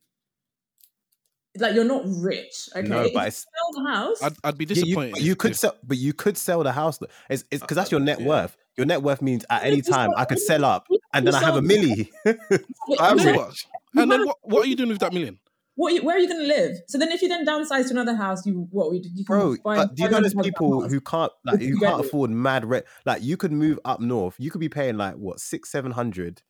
like 1.57 1.73
you're 1.73 1.83
not 1.85 2.03
rich. 2.05 2.69
Okay, 2.75 2.87
No, 2.87 3.01
If 3.03 3.13
but 3.13 3.25
you 3.25 3.31
sell 3.31 3.83
the 3.83 3.89
house. 3.89 4.21
I'd, 4.23 4.33
I'd 4.43 4.57
be 4.57 4.65
Yeah, 4.65 4.69
you, 4.75 4.83
disappointed. 4.83 5.17
you 5.23 5.35
could 5.35 5.51
if- 5.51 5.57
sell, 5.57 5.75
but 5.83 5.97
you 5.97 6.13
could 6.13 6.37
sell 6.37 6.63
the 6.63 6.73
house. 6.73 6.97
though. 6.99 7.07
It's 7.29 7.43
because 7.43 7.75
that's 7.75 7.91
your 7.91 8.01
net 8.01 8.19
Yeah. 8.19 8.27
worth. 8.27 8.57
Your 8.77 8.85
net 8.85 9.01
worth 9.01 9.21
means 9.21 9.45
at 9.49 9.63
any 9.63 9.81
time 9.81 10.11
I 10.17 10.25
could 10.25 10.39
sell 10.39 10.65
up, 10.65 10.87
and 11.13 11.25
then 11.25 11.33
I 11.35 11.39
have 11.39 11.55
a 11.55 11.57
sell- 11.57 11.61
milli. 11.61 12.09
But 12.23 12.37
I'm 12.99 13.11
and 13.11 13.19
then 13.19 13.27
rich. 13.27 13.37
what? 13.37 14.01
And 14.03 14.11
then 14.11 14.25
what? 14.25 14.37
What 14.41 14.65
are 14.65 14.67
you 14.67 14.75
doing 14.75 14.89
with 14.89 14.99
that 14.99 15.13
million? 15.13 15.39
What 15.77 15.93
you, 15.93 16.03
where 16.05 16.15
are 16.15 16.19
you 16.19 16.27
going 16.29 16.39
to 16.41 16.47
live? 16.47 16.77
So 16.87 16.97
then, 16.97 17.11
if 17.11 17.21
you 17.21 17.27
then 17.27 17.45
downsize 17.45 17.85
to 17.87 17.91
another 17.91 18.15
house, 18.15 18.45
you 18.45 18.67
what 18.71 18.93
you, 18.93 19.01
you 19.13 19.25
can 19.25 19.35
Bro, 19.37 19.57
buy. 19.63 19.75
but 19.75 19.95
do 19.95 20.03
you 20.03 20.09
know 20.09 20.21
there's 20.21 20.33
people 20.33 20.87
who 20.87 21.01
can't 21.01 21.31
like 21.45 21.59
With 21.59 21.69
who 21.69 21.79
can't 21.79 21.99
afford 22.05 22.31
mad 22.31 22.63
rent? 22.65 22.85
Like 23.05 23.21
you 23.23 23.35
could 23.37 23.51
move 23.51 23.77
up 23.83 23.99
north, 23.99 24.35
you 24.37 24.51
could 24.51 24.61
be 24.61 24.69
paying 24.69 24.95
like 24.97 25.15
what 25.15 25.39
six, 25.41 25.69
seven 25.69 25.91
hundred 25.91 26.41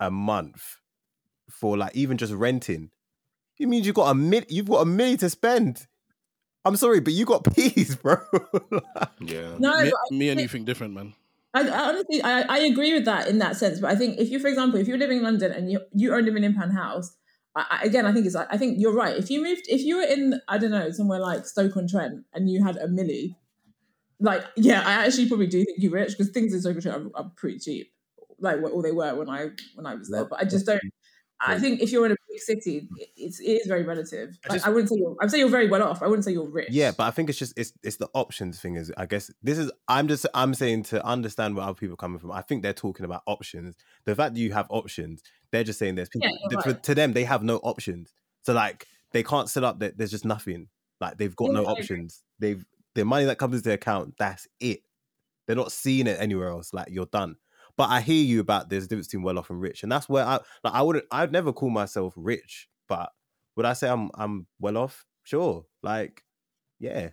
a 0.00 0.10
month 0.10 0.78
for 1.50 1.76
like 1.76 1.94
even 1.94 2.16
just 2.16 2.32
renting. 2.32 2.90
It 3.58 3.68
means 3.68 3.86
you 3.86 3.92
got 3.92 4.10
a 4.10 4.14
mil 4.14 4.42
you've 4.48 4.68
got 4.68 4.80
a 4.80 4.86
million 4.86 5.18
to 5.18 5.28
spend. 5.30 5.86
I'm 6.64 6.76
sorry, 6.76 7.00
but 7.00 7.12
you 7.12 7.24
got 7.26 7.44
peas, 7.54 7.96
bro. 7.96 8.16
Yeah. 9.20 9.54
No, 9.58 9.82
me, 9.82 9.92
me 10.10 10.28
and 10.30 10.40
you 10.40 10.48
think- 10.48 10.50
think 10.50 10.66
different, 10.66 10.94
man. 10.94 11.12
I, 11.54 11.68
I 11.68 11.88
honestly, 11.88 12.22
I, 12.22 12.42
I 12.42 12.58
agree 12.60 12.94
with 12.94 13.04
that 13.04 13.28
in 13.28 13.38
that 13.38 13.56
sense. 13.56 13.80
But 13.80 13.90
I 13.90 13.96
think 13.96 14.18
if 14.18 14.30
you, 14.30 14.38
for 14.38 14.48
example, 14.48 14.80
if 14.80 14.88
you're 14.88 14.98
living 14.98 15.18
in 15.18 15.24
London 15.24 15.52
and 15.52 15.70
you 15.70 15.80
you 15.92 16.14
owned 16.14 16.28
a 16.28 16.32
million 16.32 16.54
pound 16.54 16.72
house, 16.72 17.14
I, 17.54 17.80
again, 17.84 18.06
I 18.06 18.12
think 18.12 18.26
it's, 18.26 18.34
I 18.36 18.56
think 18.56 18.78
you're 18.80 18.94
right. 18.94 19.16
If 19.16 19.30
you 19.30 19.42
moved, 19.42 19.62
if 19.68 19.82
you 19.82 19.96
were 19.96 20.02
in, 20.04 20.40
I 20.48 20.56
don't 20.58 20.70
know, 20.70 20.90
somewhere 20.90 21.20
like 21.20 21.46
Stoke 21.46 21.76
on 21.76 21.86
Trent 21.86 22.24
and 22.32 22.48
you 22.48 22.64
had 22.64 22.76
a 22.76 22.88
milli, 22.88 23.36
like, 24.20 24.44
yeah, 24.56 24.82
I 24.86 25.06
actually 25.06 25.28
probably 25.28 25.48
do 25.48 25.64
think 25.64 25.78
you're 25.80 25.92
rich 25.92 26.16
because 26.16 26.30
things 26.30 26.54
in 26.54 26.60
Stoke 26.60 26.76
on 26.76 26.82
Trent 26.82 27.12
are, 27.14 27.22
are 27.24 27.32
pretty 27.36 27.58
cheap, 27.58 27.92
like 28.38 28.60
what 28.62 28.72
all 28.72 28.82
they 28.82 28.92
were 28.92 29.14
when 29.14 29.28
I 29.28 29.50
when 29.74 29.86
I 29.86 29.94
was 29.94 30.08
there. 30.10 30.24
But 30.24 30.40
I 30.40 30.44
just 30.44 30.66
don't. 30.66 30.80
I 31.46 31.58
think 31.58 31.80
if 31.80 31.90
you're 31.90 32.06
in 32.06 32.12
a 32.12 32.16
big 32.30 32.40
city, 32.40 32.88
it's 33.16 33.40
it 33.40 33.44
is 33.44 33.66
very 33.66 33.82
relative. 33.82 34.38
I 34.48 34.54
just- 34.54 34.66
I 34.66 34.70
wouldn't 34.70 34.88
say 34.90 34.96
you're. 34.98 35.16
I'd 35.20 35.30
say 35.30 35.38
you're 35.38 35.48
very 35.48 35.68
well 35.68 35.82
off. 35.82 36.02
I 36.02 36.06
wouldn't 36.06 36.24
say 36.24 36.32
you're 36.32 36.48
rich. 36.48 36.68
Yeah, 36.70 36.92
but 36.96 37.04
I 37.04 37.10
think 37.10 37.28
it's 37.28 37.38
just 37.38 37.52
it's 37.56 37.72
it's 37.82 37.96
the 37.96 38.08
options 38.14 38.60
thing. 38.60 38.76
Is 38.76 38.92
I 38.96 39.06
guess 39.06 39.30
this 39.42 39.58
is 39.58 39.70
I'm 39.88 40.08
just 40.08 40.26
I'm 40.34 40.54
saying 40.54 40.84
to 40.84 41.04
understand 41.04 41.56
where 41.56 41.64
other 41.64 41.74
people 41.74 41.94
are 41.94 41.96
coming 41.96 42.18
from. 42.18 42.30
I 42.32 42.42
think 42.42 42.62
they're 42.62 42.72
talking 42.72 43.04
about 43.04 43.22
options. 43.26 43.76
The 44.04 44.14
fact 44.14 44.34
that 44.34 44.40
you 44.40 44.52
have 44.52 44.66
options, 44.70 45.22
they're 45.50 45.64
just 45.64 45.78
saying 45.78 45.96
there's 45.96 46.08
people 46.08 46.28
Yeah, 46.30 46.36
you're 46.50 46.62
to, 46.62 46.74
to 46.74 46.94
them 46.94 47.12
they 47.12 47.24
have 47.24 47.42
no 47.42 47.56
options. 47.58 48.12
So 48.42 48.52
like 48.52 48.86
they 49.12 49.22
can't 49.22 49.48
set 49.48 49.64
up 49.64 49.80
that 49.80 49.98
there's 49.98 50.10
just 50.10 50.24
nothing. 50.24 50.68
Like 51.00 51.18
they've 51.18 51.34
got 51.34 51.48
Yeah, 51.48 51.60
no 51.60 51.64
options. 51.64 52.22
They've 52.38 52.64
the 52.94 53.04
money 53.04 53.24
that 53.24 53.38
comes 53.38 53.54
into 53.56 53.64
their 53.64 53.74
account. 53.76 54.14
That's 54.18 54.46
it. 54.60 54.80
They're 55.46 55.56
not 55.56 55.72
seeing 55.72 56.06
it 56.06 56.18
anywhere 56.20 56.48
else. 56.48 56.72
Like 56.72 56.88
you're 56.90 57.06
done. 57.06 57.36
But 57.76 57.90
I 57.90 58.00
hear 58.00 58.22
you 58.22 58.40
about 58.40 58.68
there's 58.68 58.84
a 58.84 58.88
difference 58.88 59.08
between 59.08 59.22
well 59.22 59.38
off 59.38 59.50
and 59.50 59.60
rich, 59.60 59.82
and 59.82 59.90
that's 59.90 60.08
where 60.08 60.24
I 60.24 60.40
like 60.62 60.74
I 60.74 60.82
wouldn't 60.82 61.06
I'd 61.10 61.32
never 61.32 61.52
call 61.52 61.70
myself 61.70 62.12
rich, 62.16 62.68
but 62.88 63.10
would 63.56 63.66
I 63.66 63.72
say 63.72 63.88
I'm 63.88 64.10
I'm 64.14 64.46
well 64.60 64.76
off? 64.76 65.04
Sure. 65.22 65.64
Like, 65.82 66.22
yeah. 66.78 67.10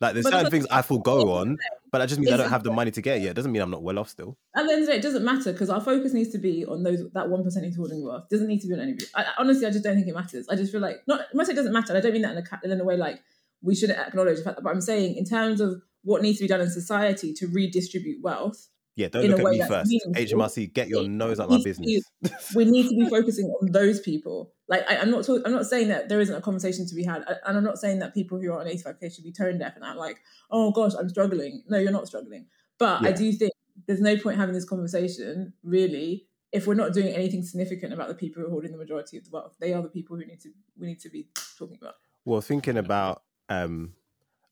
Like 0.00 0.14
there's 0.14 0.24
But 0.24 0.32
certain 0.32 0.50
things 0.50 0.66
I 0.70 0.80
forego 0.80 1.32
on, 1.32 1.58
but 1.92 1.98
that 1.98 2.08
just 2.08 2.18
means 2.18 2.32
I 2.32 2.38
don't 2.38 2.48
have 2.48 2.62
the 2.62 2.72
money 2.72 2.90
to 2.90 3.02
get 3.02 3.18
it. 3.18 3.22
Yeah, 3.22 3.30
it 3.30 3.34
doesn't 3.34 3.52
mean 3.52 3.60
I'm 3.60 3.70
not 3.70 3.82
well 3.82 3.98
off 3.98 4.08
still. 4.08 4.38
At 4.56 4.66
the 4.66 4.72
end 4.72 4.82
of 4.82 4.86
the 4.86 4.92
day, 4.92 4.98
it 4.98 5.02
doesn't 5.02 5.24
matter 5.24 5.52
because 5.52 5.68
our 5.68 5.80
focus 5.80 6.14
needs 6.14 6.30
to 6.30 6.38
be 6.38 6.64
on 6.64 6.82
those 6.82 7.02
that 7.12 7.28
one 7.28 7.44
percent 7.44 7.66
who's 7.66 7.76
holding 7.76 8.02
wealth. 8.02 8.24
Doesn't 8.30 8.46
need 8.46 8.60
to 8.62 8.68
be 8.68 8.74
on 8.74 8.96
I- 9.14 9.26
honestly, 9.36 9.66
I 9.66 9.70
just 9.70 9.84
don't 9.84 9.96
think 9.96 10.08
it 10.08 10.14
matters. 10.14 10.48
I 10.48 10.56
just 10.56 10.72
feel 10.72 10.80
like 10.80 11.02
not. 11.06 11.20
When 11.32 11.44
I 11.44 11.46
say 11.46 11.52
it 11.52 11.56
doesn't 11.56 11.72
matter, 11.74 11.94
I 11.94 12.00
don't 12.00 12.14
mean 12.14 12.22
that 12.22 12.34
in 12.34 12.70
a 12.70 12.72
in 12.72 12.80
a 12.80 12.84
way 12.84 12.96
like 12.96 13.20
we 13.62 13.74
shouldn't 13.74 13.98
acknowledge 13.98 14.38
the 14.38 14.44
fact. 14.44 14.56
That, 14.56 14.62
but 14.62 14.70
I'm 14.70 14.80
saying 14.80 15.16
in 15.16 15.26
terms 15.26 15.60
of 15.60 15.82
what 16.02 16.22
needs 16.22 16.38
to 16.38 16.44
be 16.44 16.48
done 16.48 16.62
in 16.62 16.70
society 16.70 17.34
to 17.34 17.46
redistribute 17.46 18.22
wealth, 18.22 18.68
Yeah, 18.96 19.08
don't 19.08 19.24
look 19.24 19.40
at 19.40 19.46
me 19.46 19.62
first. 19.66 19.88
meaningful, 19.88 20.38
HMRC, 20.38 20.72
get 20.74 20.88
your 20.88 21.04
it 21.04 21.08
nose 21.08 21.40
out 21.40 21.44
of 21.44 21.50
my 21.50 21.58
to 21.58 21.64
business. 21.64 22.02
we 22.54 22.64
need 22.64 22.88
to 22.88 22.96
be 22.96 23.08
focusing 23.08 23.46
on 23.46 23.70
those 23.72 24.00
people. 24.00 24.52
Like 24.68 24.84
I, 24.90 24.98
I'm 24.98 25.10
not. 25.10 25.24
Talk, 25.24 25.42
I'm 25.46 25.52
not 25.52 25.66
saying 25.66 25.88
that 25.88 26.08
there 26.08 26.20
isn't 26.20 26.34
a 26.34 26.40
conversation 26.40 26.86
to 26.86 26.94
be 26.94 27.04
had, 27.04 27.24
and 27.46 27.56
I'm 27.56 27.64
not 27.64 27.78
saying 27.78 28.00
that 28.00 28.14
people 28.14 28.40
who 28.40 28.52
are 28.52 28.60
on 28.60 28.66
85k 28.66 29.14
should 29.14 29.24
be 29.24 29.32
tone 29.32 29.58
deaf 29.58 29.76
and 29.76 29.84
I'm 29.84 29.96
like, 29.96 30.18
oh 30.50 30.70
gosh, 30.72 30.92
I'm 30.98 31.08
struggling. 31.08 31.62
No, 31.68 31.78
you're 31.78 31.92
not 31.92 32.06
struggling. 32.06 32.46
But 32.78 33.04
I 33.04 33.12
do 33.12 33.30
think 33.32 33.52
there's 33.86 34.00
no 34.00 34.16
point 34.16 34.38
having 34.38 34.54
this 34.54 34.64
conversation 34.64 35.52
really 35.62 36.26
if 36.52 36.66
we're 36.66 36.74
not 36.74 36.92
doing 36.92 37.08
anything 37.08 37.42
significant 37.42 37.92
about 37.92 38.08
the 38.08 38.14
people 38.14 38.42
who 38.42 38.48
are 38.48 38.50
holding 38.50 38.72
the 38.72 38.78
majority 38.78 39.16
of 39.16 39.24
the 39.24 39.30
wealth. 39.30 39.54
They 39.60 39.72
are 39.72 39.82
the 39.82 39.88
people 39.88 40.16
who 40.16 40.24
need 40.24 40.40
to 40.40 40.50
we 40.78 40.88
need 40.88 41.00
to 41.00 41.10
be 41.10 41.28
talking 41.58 41.78
about. 41.80 41.94
Well, 42.24 42.40
thinking 42.40 42.76
about, 42.76 43.22
um, 43.48 43.94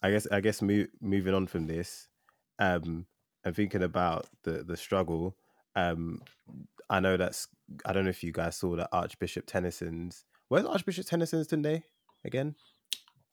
I 0.03 0.11
guess, 0.11 0.27
I 0.31 0.41
guess, 0.41 0.63
mo- 0.63 0.87
moving 1.01 1.35
on 1.35 1.47
from 1.47 1.67
this, 1.67 2.09
um, 2.59 3.07
and 3.49 3.57
thinking 3.57 3.83
about 3.83 4.27
the 4.45 4.63
the 4.63 4.77
struggle, 4.77 5.37
um, 5.75 6.23
I 6.89 7.01
know 7.01 7.17
that's. 7.17 7.49
I 7.85 7.93
don't 7.93 8.05
know 8.05 8.11
if 8.11 8.23
you 8.23 8.33
guys 8.33 8.57
saw 8.57 8.77
that 8.77 8.89
Archbishop 8.93 9.47
Tenison's. 9.47 10.25
Where's 10.49 10.65
Archbishop 10.65 11.07
Tenison's 11.07 11.47
today? 11.49 11.83
Again, 12.25 12.55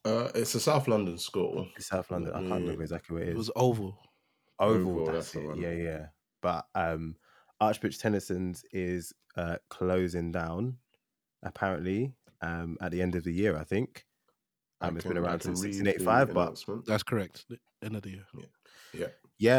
Uh, 0.03 0.29
it's 0.35 0.53
a 0.55 0.59
South 0.59 0.87
London 0.87 1.17
school. 1.17 1.67
It's 1.77 1.87
South 1.87 2.11
London. 2.11 2.33
I 2.33 2.39
can't 2.39 2.49
Yeah. 2.49 2.55
remember 2.55 2.81
exactly 2.83 3.13
where 3.13 3.23
it 3.23 3.29
is. 3.29 3.33
it 3.33 3.37
It 3.37 3.39
is. 3.41 3.47
was 3.47 3.51
oval. 3.55 3.97
Oval, 4.59 4.91
Oval, 4.91 5.05
that's, 5.05 5.17
that's 5.17 5.31
the 5.33 5.39
it. 5.41 5.47
one. 5.47 5.57
Yeah, 5.61 5.71
yeah. 5.71 6.05
But 6.41 6.67
um, 6.75 7.15
Archbishop 7.59 8.01
Tenison's 8.01 8.63
is 8.71 9.13
uh, 9.37 9.57
closing 9.69 10.31
down, 10.31 10.77
apparently, 11.43 12.13
um, 12.41 12.77
at 12.81 12.91
the 12.91 13.01
end 13.01 13.15
of 13.15 13.23
the 13.23 13.33
year. 13.33 13.57
I 13.57 13.63
think. 13.63 14.05
I 14.81 14.87
Um, 14.89 14.95
it's 14.97 15.03
can- 15.03 15.13
been 15.13 15.23
around 15.23 15.39
can 15.39 15.55
since 15.55 15.63
read 15.63 15.75
1685, 15.75 16.33
but. 16.33 16.85
That's 16.85 17.03
correct. 17.03 17.45
The 17.49 17.57
End 17.81 17.95
of 17.95 18.01
the 18.03 18.09
year. 18.11 18.25
yeah. 18.37 18.45
yeah, 18.93 19.07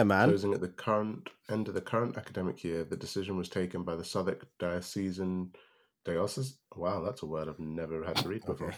man. 0.05 0.29
Closing 0.29 0.55
at 0.55 0.61
the 0.61 0.69
current 0.69 1.29
end 1.51 1.69
of 1.69 1.75
the 1.75 1.81
current 1.81 2.17
academic 2.17 2.65
year, 2.65 2.85
the 2.85 2.97
decision 2.97 3.37
was 3.37 3.49
taken 3.49 3.83
by 3.83 3.95
the 3.95 4.05
Southwark 4.05 4.47
Diocesan 4.59 5.53
Diocese. 6.05 6.59
Wow, 6.75 7.03
that's 7.03 7.23
a 7.23 7.27
word 7.27 7.49
I've 7.49 7.61
never 7.61 8.05
had 8.05 8.17
to 8.17 8.29
read 8.29 8.43
before. 8.47 8.69
Okay. 8.69 8.77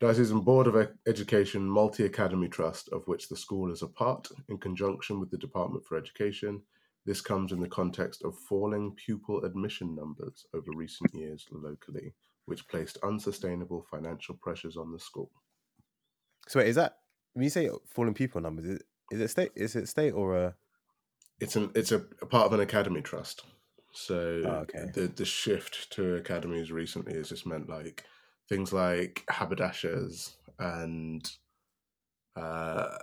Diocesan 0.00 0.40
Board 0.40 0.66
of 0.66 0.88
Education 1.06 1.62
Multi 1.62 2.04
Academy 2.04 2.48
Trust, 2.48 2.88
of 2.88 3.06
which 3.06 3.28
the 3.28 3.36
school 3.36 3.70
is 3.70 3.82
a 3.82 3.86
part, 3.86 4.28
in 4.48 4.58
conjunction 4.58 5.20
with 5.20 5.30
the 5.30 5.38
Department 5.38 5.84
for 5.86 5.96
Education. 5.96 6.60
This 7.06 7.20
comes 7.20 7.52
in 7.52 7.60
the 7.60 7.68
context 7.68 8.22
of 8.24 8.38
falling 8.48 8.94
pupil 8.96 9.44
admission 9.44 9.94
numbers 9.94 10.46
over 10.54 10.66
recent 10.74 11.12
years 11.14 11.46
locally, 11.50 12.14
which 12.46 12.66
placed 12.68 12.98
unsustainable 13.04 13.86
financial 13.90 14.36
pressures 14.42 14.76
on 14.76 14.92
the 14.92 14.98
school. 14.98 15.30
So 16.48 16.58
wait, 16.60 16.68
is 16.68 16.76
that 16.76 16.98
when 17.34 17.44
you 17.44 17.50
say 17.50 17.68
falling 17.86 18.14
pupil 18.14 18.40
numbers? 18.40 18.80
Is 19.12 19.20
it 19.20 19.28
state? 19.28 19.52
Is 19.54 19.76
it 19.76 19.88
state 19.88 20.12
or 20.12 20.36
a? 20.36 20.54
It's 21.40 21.56
an 21.56 21.70
it's 21.74 21.92
a, 21.92 21.98
a 22.20 22.26
part 22.26 22.46
of 22.46 22.52
an 22.52 22.60
academy 22.60 23.02
trust. 23.02 23.42
So 23.92 24.42
Oh, 24.46 24.50
okay. 24.64 24.90
the 24.94 25.08
the 25.08 25.24
shift 25.24 25.90
to 25.92 26.16
academies 26.16 26.72
recently 26.72 27.14
has 27.14 27.28
just 27.28 27.46
meant 27.46 27.68
like 27.68 28.04
things 28.48 28.72
like 28.72 29.24
haberdashers 29.28 30.36
and 30.58 31.30
uh, 32.36 32.96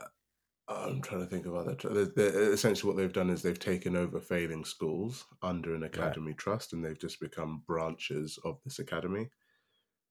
I'm 0.68 1.02
trying 1.02 1.22
to 1.22 1.28
think 1.28 1.46
of 1.46 1.56
other. 1.56 1.76
tr- 1.76 1.90
the- 1.90 2.06
the- 2.16 2.52
Essentially, 2.52 2.88
what 2.92 2.98
they've 2.98 3.14
done 3.14 3.30
is 3.30 3.42
they've 3.42 3.60
taken 3.60 3.96
over 3.96 4.20
failing 4.20 4.64
schools 4.66 5.26
under 5.42 5.74
an 5.76 5.84
academy 5.84 6.34
trust, 6.34 6.74
and 6.74 6.84
they've 6.84 7.00
just 7.00 7.20
become 7.20 7.64
branches 7.68 8.40
of 8.46 8.60
this 8.64 8.80
academy. 8.80 9.30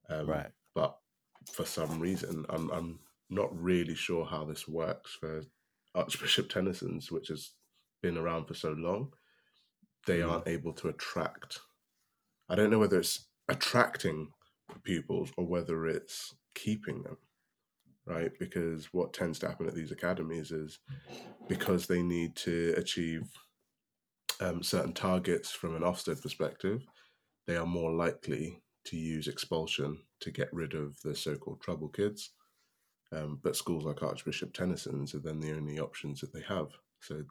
Um, 0.08 0.26
Right. 0.28 0.50
But 0.74 0.96
for 1.52 1.64
some 1.64 1.98
reason, 2.00 2.44
I'm 2.48 2.70
I'm 2.70 2.98
not 3.30 3.50
really 3.60 3.94
sure 3.94 4.24
how 4.24 4.44
this 4.44 4.66
works 4.68 5.12
for 5.14 5.42
Archbishop 5.94 6.48
Tenison's, 6.48 7.10
which 7.10 7.28
has 7.28 7.52
been 8.02 8.16
around 8.16 8.46
for 8.46 8.54
so 8.54 8.72
long. 8.72 9.12
They 10.06 10.20
Mm. 10.20 10.30
aren't 10.30 10.48
able 10.48 10.72
to 10.74 10.88
attract. 10.88 11.60
I 12.48 12.54
don't 12.54 12.70
know 12.70 12.78
whether 12.78 12.98
it's 12.98 13.28
attracting 13.48 14.32
pupils 14.84 15.32
or 15.36 15.46
whether 15.46 15.86
it's 15.86 16.34
keeping 16.54 17.02
them, 17.02 17.18
right? 18.06 18.32
Because 18.38 18.92
what 18.92 19.12
tends 19.12 19.38
to 19.40 19.48
happen 19.48 19.66
at 19.66 19.74
these 19.74 19.92
academies 19.92 20.50
is 20.50 20.78
because 21.48 21.86
they 21.86 22.02
need 22.02 22.36
to 22.36 22.74
achieve 22.76 23.30
um, 24.40 24.62
certain 24.62 24.92
targets 24.92 25.50
from 25.50 25.74
an 25.74 25.82
Ofsted 25.82 26.22
perspective, 26.22 26.86
they 27.46 27.56
are 27.56 27.66
more 27.66 27.92
likely 27.92 28.62
to 28.84 28.96
use 28.96 29.26
expulsion 29.26 29.98
to 30.20 30.30
get 30.30 30.52
rid 30.52 30.74
of 30.74 31.00
the 31.02 31.14
so-called 31.14 31.60
trouble 31.60 31.88
kids. 31.88 32.30
Um, 33.10 33.40
but 33.42 33.56
schools 33.56 33.84
like 33.84 34.02
Archbishop 34.02 34.52
Tenison's 34.52 35.14
are 35.14 35.20
then 35.20 35.40
the 35.40 35.52
only 35.52 35.78
options 35.78 36.20
that 36.20 36.32
they 36.32 36.42
have. 36.42 36.68
So 37.00 37.24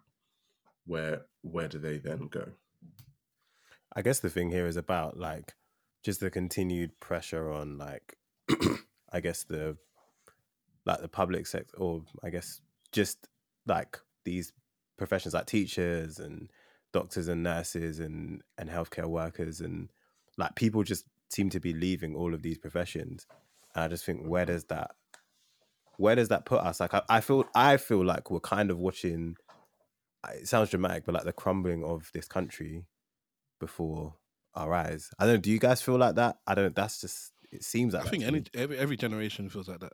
where 0.85 1.25
where 1.41 1.67
do 1.67 1.77
they 1.77 1.97
then 1.97 2.27
go? 2.27 2.45
I 3.95 4.01
guess 4.01 4.19
the 4.19 4.29
thing 4.29 4.49
here 4.49 4.65
is 4.65 4.77
about 4.77 5.17
like 5.17 5.55
just 6.03 6.19
the 6.19 6.31
continued 6.31 6.99
pressure 6.99 7.51
on 7.51 7.77
like 7.77 8.17
I 9.11 9.19
guess 9.19 9.43
the 9.43 9.77
like 10.85 11.01
the 11.01 11.07
public 11.07 11.45
sector 11.45 11.77
or 11.77 12.03
I 12.23 12.29
guess 12.29 12.61
just 12.91 13.27
like 13.67 13.99
these 14.23 14.53
professions 14.97 15.33
like 15.33 15.45
teachers 15.45 16.17
and 16.17 16.49
doctors 16.93 17.27
and 17.27 17.43
nurses 17.43 17.99
and 17.99 18.41
and 18.57 18.69
healthcare 18.69 19.07
workers 19.07 19.61
and 19.61 19.89
like 20.37 20.55
people 20.55 20.83
just 20.83 21.05
seem 21.29 21.49
to 21.49 21.59
be 21.59 21.73
leaving 21.73 22.15
all 22.15 22.33
of 22.33 22.41
these 22.41 22.57
professions. 22.57 23.27
And 23.75 23.83
I 23.83 23.87
just 23.87 24.05
think 24.05 24.25
where 24.25 24.45
does 24.45 24.65
that 24.65 24.91
where 25.97 26.15
does 26.15 26.29
that 26.29 26.45
put 26.45 26.61
us? 26.61 26.79
Like 26.79 26.93
I, 26.93 27.01
I 27.09 27.21
feel 27.21 27.45
I 27.53 27.77
feel 27.77 28.03
like 28.03 28.31
we're 28.31 28.39
kind 28.39 28.71
of 28.71 28.77
watching 28.77 29.35
it 30.33 30.47
sounds 30.47 30.69
dramatic, 30.69 31.05
but 31.05 31.15
like 31.15 31.23
the 31.23 31.33
crumbling 31.33 31.83
of 31.83 32.09
this 32.13 32.27
country 32.27 32.85
before 33.59 34.15
our 34.55 34.73
eyes. 34.73 35.11
I 35.19 35.25
don't 35.25 35.35
know, 35.35 35.41
do 35.41 35.51
you 35.51 35.59
guys 35.59 35.81
feel 35.81 35.97
like 35.97 36.15
that? 36.15 36.37
I 36.45 36.55
don't 36.55 36.75
that's 36.75 37.01
just 37.01 37.31
it 37.51 37.63
seems 37.63 37.93
like 37.93 38.05
I 38.05 38.09
think 38.09 38.23
any 38.23 38.43
every 38.53 38.77
every 38.77 38.97
generation 38.97 39.49
feels 39.49 39.67
like 39.67 39.79
that. 39.79 39.93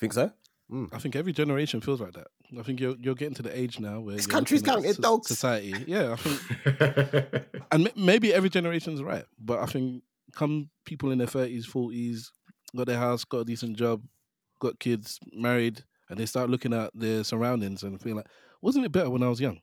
Think 0.00 0.12
so? 0.12 0.32
Mm. 0.70 0.92
I 0.92 0.98
think 0.98 1.16
every 1.16 1.32
generation 1.32 1.80
feels 1.80 2.00
like 2.00 2.12
that. 2.12 2.26
I 2.58 2.62
think 2.62 2.80
you're 2.80 2.96
you're 3.00 3.14
getting 3.14 3.34
to 3.34 3.42
the 3.42 3.58
age 3.58 3.80
now 3.80 4.00
where 4.00 4.16
this 4.16 4.26
country's 4.26 4.62
counting 4.62 4.92
so- 4.92 5.02
dogs. 5.02 5.28
Society, 5.28 5.74
yeah. 5.86 6.12
I 6.12 6.16
think, 6.16 7.44
and 7.72 7.90
maybe 7.96 8.32
every 8.34 8.50
generation's 8.50 9.02
right, 9.02 9.24
but 9.38 9.60
I 9.60 9.66
think 9.66 10.02
come 10.34 10.68
people 10.84 11.10
in 11.10 11.18
their 11.18 11.26
thirties, 11.26 11.64
forties, 11.66 12.32
got 12.76 12.86
their 12.86 12.98
house, 12.98 13.24
got 13.24 13.40
a 13.40 13.44
decent 13.44 13.76
job, 13.76 14.02
got 14.58 14.78
kids, 14.78 15.18
married, 15.32 15.84
and 16.08 16.18
they 16.18 16.26
start 16.26 16.50
looking 16.50 16.72
at 16.72 16.90
their 16.94 17.24
surroundings 17.24 17.82
and 17.82 18.00
feeling 18.00 18.16
like, 18.16 18.28
wasn't 18.62 18.84
it 18.84 18.92
better 18.92 19.10
when 19.10 19.22
I 19.22 19.28
was 19.28 19.40
young? 19.40 19.60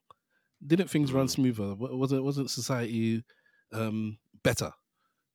Didn't 0.66 0.90
things 0.90 1.12
run 1.12 1.26
mm. 1.26 1.30
smoother? 1.30 1.74
Wasn't 1.74 2.24
wasn't 2.24 2.50
society 2.50 3.22
um, 3.72 4.18
better? 4.42 4.70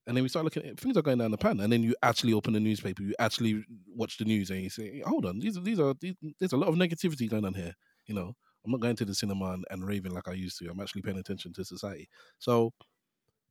And 0.08 0.18
then 0.18 0.24
we 0.24 0.30
start 0.30 0.46
looking 0.46 0.66
at 0.66 0.80
things 0.80 0.98
are 0.98 1.04
going 1.04 1.20
down 1.20 1.32
the 1.32 1.38
pan, 1.38 1.60
and 1.60 1.72
then 1.72 1.84
you 1.84 1.96
actually 2.02 2.34
open 2.34 2.54
the 2.54 2.60
newspaper, 2.60 3.04
you 3.04 3.14
actually 3.20 3.64
watch 3.88 4.18
the 4.18 4.26
news, 4.26 4.50
and 4.50 4.62
you 4.62 4.70
say, 4.70 5.02
"Hold 5.06 5.26
on, 5.26 5.40
these 5.40 5.58
are 5.58 5.62
these 5.62 5.80
are 5.80 5.94
these, 6.00 6.16
there's 6.40 6.54
a 6.54 6.58
lot 6.58 6.70
of 6.70 6.76
negativity 6.76 7.30
going 7.30 7.46
on 7.46 7.54
here." 7.54 7.76
You 8.08 8.16
know, 8.16 8.36
I'm 8.66 8.72
not 8.72 8.82
going 8.82 8.96
to 8.96 9.06
the 9.06 9.14
cinema 9.14 9.52
and, 9.54 9.66
and 9.70 9.86
raving 9.86 10.14
like 10.14 10.28
I 10.28 10.34
used 10.34 10.58
to. 10.60 10.70
I'm 10.70 10.80
actually 10.80 11.04
paying 11.04 11.20
attention 11.20 11.54
to 11.54 11.64
society. 11.64 12.10
So, 12.40 12.74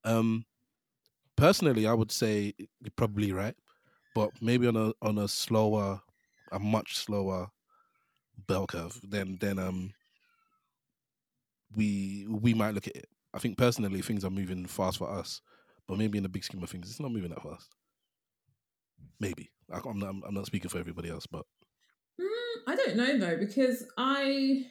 um, 0.04 0.44
personally, 1.36 1.86
I 1.86 1.92
would 1.92 2.10
say 2.10 2.52
you're 2.58 2.92
probably 2.96 3.30
right, 3.30 3.54
but 4.14 4.30
maybe 4.40 4.66
on 4.66 4.76
a 4.76 4.92
on 5.02 5.18
a 5.18 5.28
slower, 5.28 6.00
a 6.52 6.58
much 6.58 6.96
slower 6.96 7.48
bell 8.46 8.66
curve 8.66 8.98
then 9.02 9.36
then 9.40 9.58
um 9.58 9.92
we 11.76 12.26
we 12.28 12.54
might 12.54 12.74
look 12.74 12.88
at 12.88 12.96
it. 12.96 13.08
I 13.32 13.38
think 13.38 13.58
personally 13.58 14.02
things 14.02 14.24
are 14.24 14.30
moving 14.30 14.66
fast 14.66 14.98
for 14.98 15.10
us 15.10 15.40
but 15.90 15.98
maybe 15.98 16.18
in 16.18 16.22
the 16.22 16.28
big 16.28 16.44
scheme 16.44 16.62
of 16.62 16.70
things, 16.70 16.88
it's 16.88 17.00
not 17.00 17.10
moving 17.10 17.30
that 17.30 17.42
fast. 17.42 17.74
Maybe 19.18 19.50
I'm 19.72 19.98
not, 19.98 20.14
I'm 20.24 20.34
not 20.34 20.46
speaking 20.46 20.70
for 20.70 20.78
everybody 20.78 21.10
else, 21.10 21.26
but 21.26 21.44
mm, 22.20 22.54
I 22.68 22.76
don't 22.76 22.94
know 22.94 23.18
though 23.18 23.36
because 23.36 23.84
I 23.98 24.66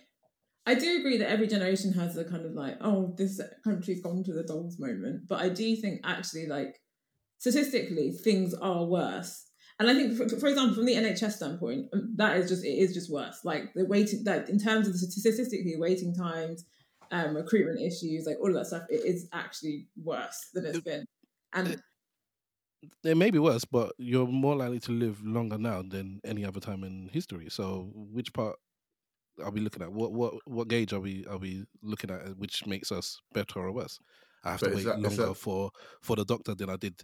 I 0.66 0.76
do 0.76 0.98
agree 0.98 1.18
that 1.18 1.30
every 1.30 1.48
generation 1.48 1.92
has 1.92 2.16
a 2.16 2.24
kind 2.24 2.46
of 2.46 2.54
like 2.54 2.78
oh 2.80 3.14
this 3.18 3.42
country's 3.66 4.02
gone 4.02 4.24
to 4.24 4.34
the 4.34 4.44
dogs 4.44 4.80
moment, 4.80 5.24
but 5.28 5.42
I 5.42 5.50
do 5.50 5.76
think 5.76 6.00
actually 6.06 6.48
like 6.48 6.80
statistically 7.40 8.12
things 8.12 8.54
are 8.54 8.86
worse. 8.86 9.46
And 9.80 9.90
I 9.90 9.94
think, 9.94 10.18
for, 10.18 10.28
for 10.38 10.48
example, 10.48 10.76
from 10.76 10.86
the 10.86 10.96
NHS 10.96 11.32
standpoint, 11.34 11.88
um, 11.94 12.14
that 12.18 12.38
is 12.38 12.50
just 12.50 12.66
it 12.66 12.78
is 12.78 12.94
just 12.94 13.12
worse. 13.12 13.40
Like 13.44 13.74
the 13.74 13.86
waiting, 13.86 14.26
that 14.26 14.50
in 14.50 14.60
terms 14.60 14.88
of 14.88 14.94
the 14.94 15.00
statistically 15.00 15.76
waiting 15.78 16.14
times, 16.14 16.66
um, 17.12 17.36
recruitment 17.36 17.80
issues, 17.80 18.26
like 18.26 18.38
all 18.42 18.50
of 18.50 18.56
that 18.56 18.68
stuff, 18.68 18.84
it 18.90 19.06
is 19.06 19.28
actually 19.32 19.88
worse 20.04 20.50
than 20.54 20.66
it's 20.66 20.82
been. 20.82 21.06
And 21.54 21.82
it 23.04 23.18
may 23.18 23.32
be 23.32 23.40
worse, 23.40 23.66
but 23.66 23.94
you're 23.98 24.28
more 24.28 24.56
likely 24.56 24.80
to 24.82 24.92
live 24.92 25.24
longer 25.26 25.58
now 25.58 25.82
than 25.82 26.20
any 26.26 26.46
other 26.46 26.60
time 26.60 26.84
in 26.84 27.10
history. 27.12 27.48
So, 27.50 27.90
which 27.94 28.34
part 28.34 28.58
are 29.44 29.52
we 29.52 29.62
looking 29.62 29.82
at? 29.82 29.92
What 29.92 30.12
what 30.12 30.34
what 30.46 30.68
gauge 30.68 30.92
are 30.92 31.00
we 31.00 31.26
are 31.30 31.38
we 31.38 31.64
looking 31.82 32.12
at, 32.12 32.38
which 32.38 32.66
makes 32.66 32.92
us 32.92 33.20
better 33.34 33.60
or 33.60 33.72
worse? 33.72 33.98
I 34.44 34.52
have 34.52 34.60
but 34.60 34.70
to 34.70 34.76
wait 34.76 34.86
that, 34.86 35.00
longer 35.00 35.28
that... 35.28 35.36
for 35.36 35.72
for 36.02 36.18
the 36.18 36.26
doctor 36.26 36.54
than 36.54 36.70
I 36.70 36.76
did 36.76 37.02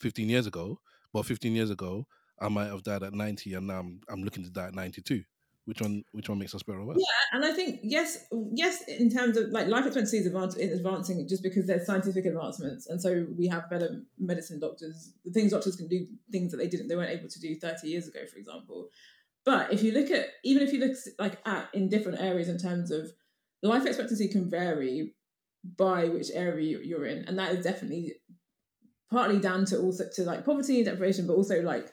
15 0.00 0.28
years 0.28 0.46
ago. 0.46 0.80
But 1.12 1.24
15 1.24 1.54
years 1.54 1.70
ago, 1.70 2.06
I 2.40 2.48
might 2.48 2.66
have 2.66 2.82
died 2.82 3.02
at 3.02 3.14
90, 3.14 3.54
and 3.54 3.66
now 3.66 3.80
I'm 3.80 4.00
I'm 4.08 4.22
looking 4.22 4.44
to 4.44 4.50
die 4.50 4.68
at 4.68 4.74
92 4.74 5.22
which 5.68 5.82
one 5.82 6.02
which 6.12 6.30
one 6.30 6.38
makes 6.38 6.54
us 6.54 6.62
better 6.62 6.80
or 6.80 6.86
worse? 6.86 6.96
Yeah, 6.98 7.36
and 7.36 7.44
I 7.44 7.52
think 7.52 7.80
yes, 7.82 8.24
yes, 8.54 8.82
in 8.88 9.10
terms 9.10 9.36
of 9.36 9.50
like 9.50 9.66
life 9.66 9.84
expectancy 9.84 10.16
is 10.16 10.26
advancing 10.26 11.28
just 11.28 11.42
because 11.42 11.66
there's 11.66 11.84
scientific 11.84 12.24
advancements, 12.24 12.86
and 12.86 13.00
so 13.00 13.26
we 13.36 13.48
have 13.48 13.68
better 13.68 14.00
medicine 14.18 14.60
doctors. 14.60 15.12
The 15.26 15.30
things 15.30 15.52
doctors 15.52 15.76
can 15.76 15.86
do 15.86 16.06
things 16.32 16.52
that 16.52 16.56
they 16.56 16.68
didn't, 16.68 16.88
they 16.88 16.96
weren't 16.96 17.10
able 17.10 17.28
to 17.28 17.38
do 17.38 17.54
30 17.54 17.86
years 17.86 18.08
ago, 18.08 18.20
for 18.32 18.38
example. 18.38 18.88
But 19.44 19.70
if 19.70 19.82
you 19.82 19.92
look 19.92 20.10
at 20.10 20.28
even 20.42 20.62
if 20.62 20.72
you 20.72 20.80
look 20.80 20.96
like 21.18 21.38
at 21.44 21.68
in 21.74 21.90
different 21.90 22.18
areas 22.18 22.48
in 22.48 22.56
terms 22.56 22.90
of 22.90 23.12
life 23.62 23.84
expectancy 23.84 24.28
can 24.28 24.48
vary 24.48 25.16
by 25.76 26.08
which 26.08 26.30
area 26.32 26.78
you're 26.82 27.04
in, 27.04 27.26
and 27.26 27.38
that 27.38 27.52
is 27.52 27.62
definitely 27.62 28.14
partly 29.10 29.38
down 29.38 29.64
to 29.66 29.78
also 29.78 30.04
to 30.14 30.22
like 30.22 30.44
poverty 30.44 30.76
and 30.76 30.86
deprivation, 30.86 31.26
but 31.26 31.34
also 31.34 31.62
like 31.62 31.90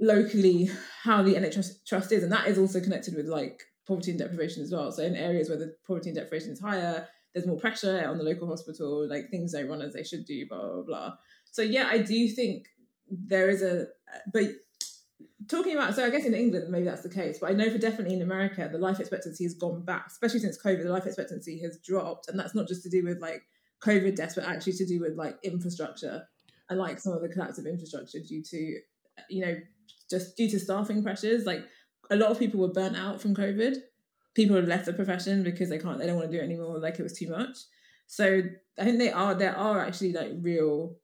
locally 0.00 0.68
how 1.02 1.22
the 1.22 1.34
NHS 1.34 1.84
trust 1.86 2.12
is, 2.12 2.22
and 2.22 2.32
that 2.32 2.48
is 2.48 2.58
also 2.58 2.80
connected 2.80 3.14
with 3.14 3.26
like 3.26 3.62
poverty 3.86 4.10
and 4.10 4.20
deprivation 4.20 4.62
as 4.62 4.72
well. 4.72 4.90
So 4.92 5.02
in 5.02 5.16
areas 5.16 5.48
where 5.48 5.58
the 5.58 5.74
poverty 5.86 6.10
and 6.10 6.16
deprivation 6.16 6.52
is 6.52 6.60
higher, 6.60 7.06
there's 7.34 7.46
more 7.46 7.58
pressure 7.58 8.06
on 8.08 8.18
the 8.18 8.24
local 8.24 8.48
hospital, 8.48 9.08
like 9.08 9.30
things 9.30 9.52
don't 9.52 9.68
run 9.68 9.82
as 9.82 9.92
they 9.92 10.02
should 10.02 10.24
do, 10.26 10.46
blah 10.48 10.60
blah 10.60 10.82
blah. 10.82 11.12
So 11.50 11.62
yeah, 11.62 11.88
I 11.88 11.98
do 11.98 12.28
think 12.28 12.66
there 13.08 13.48
is 13.48 13.62
a 13.62 13.86
but 14.32 14.44
talking 15.48 15.74
about 15.74 15.94
so 15.94 16.04
I 16.04 16.10
guess 16.10 16.24
in 16.24 16.34
England 16.34 16.70
maybe 16.70 16.84
that's 16.84 17.02
the 17.02 17.08
case, 17.08 17.38
but 17.40 17.50
I 17.50 17.54
know 17.54 17.70
for 17.70 17.78
definitely 17.78 18.14
in 18.14 18.22
America 18.22 18.68
the 18.70 18.78
life 18.78 19.00
expectancy 19.00 19.44
has 19.44 19.54
gone 19.54 19.84
back, 19.84 20.06
especially 20.08 20.40
since 20.40 20.60
COVID. 20.62 20.82
The 20.82 20.90
life 20.90 21.06
expectancy 21.06 21.60
has 21.60 21.78
dropped, 21.78 22.28
and 22.28 22.38
that's 22.38 22.54
not 22.54 22.68
just 22.68 22.82
to 22.84 22.90
do 22.90 23.04
with 23.04 23.20
like 23.20 23.42
COVID 23.84 24.16
deaths, 24.16 24.34
but 24.34 24.44
actually 24.44 24.74
to 24.74 24.86
do 24.86 25.00
with 25.00 25.16
like 25.16 25.36
infrastructure 25.42 26.22
and 26.68 26.78
like 26.78 26.98
some 26.98 27.12
of 27.12 27.22
the 27.22 27.28
collapse 27.28 27.58
of 27.58 27.66
infrastructure 27.66 28.18
due 28.20 28.42
to 28.42 28.78
you 29.28 29.44
know 29.44 29.56
just 30.08 30.36
due 30.36 30.48
to 30.48 30.58
staffing 30.58 31.02
pressures. 31.02 31.44
Like 31.44 31.64
a 32.10 32.16
lot 32.16 32.30
of 32.30 32.38
people 32.38 32.60
were 32.60 32.72
burnt 32.72 32.96
out 32.96 33.20
from 33.20 33.34
COVID. 33.34 33.76
People 34.34 34.56
have 34.56 34.68
left 34.68 34.86
the 34.86 34.92
profession 34.92 35.42
because 35.42 35.68
they 35.68 35.78
can't, 35.78 35.98
they 35.98 36.06
don't 36.06 36.16
want 36.16 36.30
to 36.30 36.36
do 36.36 36.40
it 36.40 36.44
anymore. 36.44 36.78
Like 36.78 36.98
it 36.98 37.02
was 37.02 37.18
too 37.18 37.30
much. 37.30 37.56
So 38.06 38.42
I 38.78 38.84
think 38.84 38.98
they 38.98 39.10
are, 39.10 39.34
there 39.34 39.56
are 39.56 39.84
actually 39.84 40.12
like 40.12 40.30
real, 40.40 40.96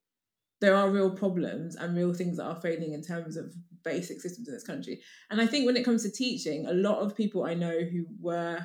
there 0.61 0.75
are 0.75 0.91
real 0.91 1.11
problems 1.11 1.77
and 1.77 1.97
real 1.97 2.13
things 2.13 2.37
that 2.37 2.45
are 2.45 2.61
failing 2.61 2.93
in 2.93 3.03
terms 3.03 3.37
of 3.37 3.53
basic 3.85 4.21
systems 4.21 4.49
in 4.49 4.55
this 4.55 4.67
country. 4.67 5.01
And 5.31 5.41
I 5.41 5.47
think 5.47 5.67
when 5.67 5.77
it 5.77 5.85
comes 5.85 6.03
to 6.03 6.11
teaching, 6.11 6.67
a 6.67 6.73
lot 6.73 6.99
of 6.99 7.17
people 7.17 7.45
I 7.45 7.55
know 7.55 7.81
who 7.81 8.07
were, 8.21 8.59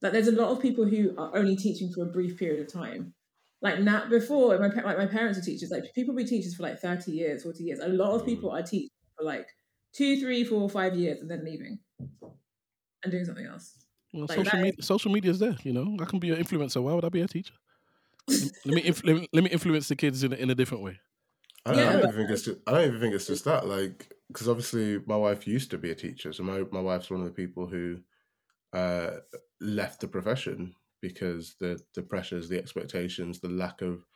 like 0.00 0.12
there's 0.12 0.28
a 0.28 0.32
lot 0.32 0.50
of 0.50 0.60
people 0.60 0.84
who 0.84 1.16
are 1.16 1.36
only 1.36 1.56
teaching 1.56 1.92
for 1.92 2.02
a 2.02 2.12
brief 2.12 2.38
period 2.38 2.60
of 2.60 2.72
time 2.72 3.14
like 3.62 3.80
now 3.80 4.08
before 4.08 4.58
my 4.58 4.66
like 4.66 4.98
my 4.98 5.06
parents 5.06 5.38
are 5.38 5.42
teachers 5.42 5.70
like 5.70 5.84
people 5.94 6.14
be 6.14 6.24
teachers 6.24 6.54
for 6.54 6.64
like 6.64 6.78
30 6.78 7.12
years 7.12 7.44
40 7.44 7.64
years 7.64 7.78
a 7.78 7.88
lot 7.88 8.12
of 8.14 8.26
people 8.26 8.50
are 8.50 8.62
teaching 8.62 8.90
for 9.16 9.24
like 9.24 9.46
two, 9.92 10.20
three, 10.20 10.44
four, 10.44 10.68
five 10.68 10.96
years 10.96 11.20
and 11.20 11.30
then 11.30 11.44
leaving 11.44 11.78
and 13.02 13.12
doing 13.12 13.24
something 13.24 13.46
else. 13.46 13.84
Well, 14.12 14.26
like 14.28 14.38
social 14.38 14.58
media, 14.58 14.72
is... 14.78 14.86
social 14.86 15.12
media 15.12 15.30
is 15.30 15.38
there. 15.38 15.56
You 15.62 15.72
know, 15.72 15.96
I 16.00 16.04
can 16.04 16.18
be 16.18 16.30
an 16.30 16.42
influencer. 16.42 16.82
Why 16.82 16.92
would 16.92 17.04
I 17.04 17.08
be 17.08 17.20
a 17.20 17.28
teacher? 17.28 17.54
let 18.28 18.74
me 18.74 18.84
inf- 18.84 19.04
let 19.04 19.44
me 19.44 19.50
influence 19.50 19.88
the 19.88 19.96
kids 19.96 20.22
in 20.22 20.32
a, 20.32 20.36
in 20.36 20.50
a 20.50 20.54
different 20.54 20.82
way. 20.82 21.00
I 21.64 21.72
don't, 21.72 21.78
yeah, 21.78 21.88
I 21.88 21.92
don't 21.92 22.02
even 22.02 22.14
think 22.16 22.30
it's 22.30 22.42
just, 22.42 22.58
I 22.66 22.72
don't 22.72 22.88
even 22.88 23.00
think 23.00 23.14
it's 23.14 23.26
just 23.26 23.44
that. 23.44 23.66
Like, 23.66 24.12
because 24.28 24.48
obviously 24.48 25.00
my 25.06 25.16
wife 25.16 25.46
used 25.46 25.70
to 25.70 25.78
be 25.78 25.90
a 25.90 25.94
teacher, 25.94 26.32
so 26.32 26.42
my 26.42 26.64
my 26.70 26.80
wife's 26.80 27.10
one 27.10 27.20
of 27.20 27.26
the 27.26 27.32
people 27.32 27.66
who 27.66 27.98
uh, 28.72 29.10
left 29.60 30.00
the 30.00 30.08
profession 30.08 30.74
because 31.02 31.56
the 31.60 31.78
the 31.94 32.02
pressures, 32.02 32.48
the 32.48 32.58
expectations, 32.58 33.40
the 33.40 33.48
lack 33.48 33.82
of 33.82 34.06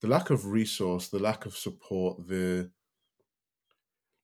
the 0.00 0.08
lack 0.08 0.30
of 0.30 0.46
resource, 0.46 1.08
the 1.08 1.18
lack 1.18 1.46
of 1.46 1.56
support, 1.56 2.28
the 2.28 2.70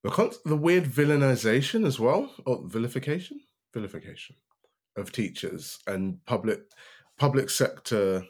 the 0.04 0.38
the 0.44 0.56
weird 0.56 0.84
villainization 0.84 1.84
as 1.84 1.98
well, 1.98 2.32
or 2.46 2.62
vilification, 2.66 3.40
vilification 3.72 4.36
of 4.96 5.10
teachers 5.10 5.78
and 5.88 6.24
public 6.26 6.60
public 7.18 7.50
sector 7.50 8.24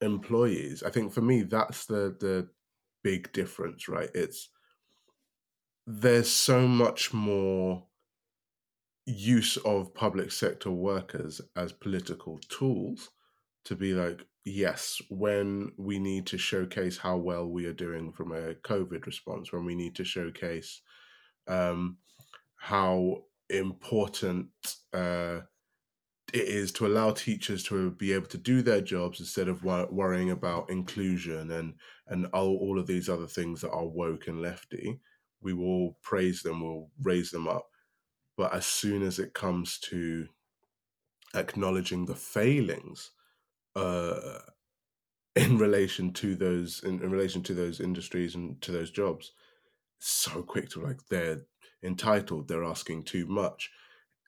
employees. 0.00 0.82
I 0.82 0.90
think 0.90 1.12
for 1.12 1.20
me 1.20 1.42
that's 1.42 1.86
the 1.86 2.16
the 2.18 2.48
big 3.04 3.32
difference, 3.32 3.88
right? 3.88 4.10
It's 4.14 4.48
there's 5.86 6.30
so 6.30 6.66
much 6.66 7.14
more 7.14 7.84
use 9.06 9.56
of 9.58 9.94
public 9.94 10.30
sector 10.30 10.70
workers 10.70 11.40
as 11.56 11.72
political 11.72 12.38
tools 12.48 13.10
to 13.64 13.76
be 13.76 13.92
like, 13.92 14.22
yes, 14.44 15.00
when 15.10 15.72
we 15.76 15.98
need 15.98 16.26
to 16.26 16.38
showcase 16.38 16.98
how 16.98 17.16
well 17.16 17.46
we 17.46 17.66
are 17.66 17.72
doing 17.72 18.12
from 18.12 18.32
a 18.32 18.54
COVID 18.54 19.06
response, 19.06 19.52
when 19.52 19.64
we 19.64 19.74
need 19.74 19.94
to 19.96 20.04
showcase 20.04 20.80
um, 21.46 21.98
how 22.56 23.24
important 23.50 24.48
uh, 24.92 25.40
it 26.32 26.42
is 26.42 26.72
to 26.72 26.86
allow 26.86 27.10
teachers 27.10 27.62
to 27.64 27.90
be 27.92 28.12
able 28.12 28.26
to 28.26 28.38
do 28.38 28.60
their 28.60 28.80
jobs 28.80 29.20
instead 29.20 29.48
of 29.48 29.64
wor- 29.64 29.88
worrying 29.90 30.30
about 30.30 30.70
inclusion 30.70 31.50
and 31.50 31.74
and 32.08 32.26
all, 32.32 32.56
all 32.56 32.78
of 32.78 32.86
these 32.86 33.08
other 33.08 33.26
things 33.26 33.60
that 33.60 33.70
are 33.70 33.86
woke 33.86 34.28
and 34.28 34.42
lefty. 34.42 35.00
We 35.40 35.52
will 35.52 35.98
praise 36.02 36.42
them, 36.42 36.62
we'll 36.62 36.90
raise 37.02 37.30
them 37.30 37.48
up. 37.48 37.68
But 38.36 38.52
as 38.54 38.66
soon 38.66 39.02
as 39.02 39.18
it 39.18 39.34
comes 39.34 39.78
to 39.90 40.26
acknowledging 41.34 42.06
the 42.06 42.14
failings 42.14 43.10
uh, 43.78 44.40
in 45.36 45.58
relation 45.58 46.12
to 46.14 46.34
those 46.34 46.82
in, 46.82 47.02
in 47.02 47.10
relation 47.10 47.42
to 47.44 47.54
those 47.54 47.80
industries 47.80 48.34
and 48.34 48.60
to 48.62 48.72
those 48.72 48.90
jobs, 48.90 49.32
so 49.98 50.42
quick 50.42 50.70
to 50.70 50.80
like 50.80 51.06
they're 51.08 51.42
entitled, 51.82 52.48
they're 52.48 52.64
asking 52.64 53.04
too 53.04 53.26
much 53.26 53.70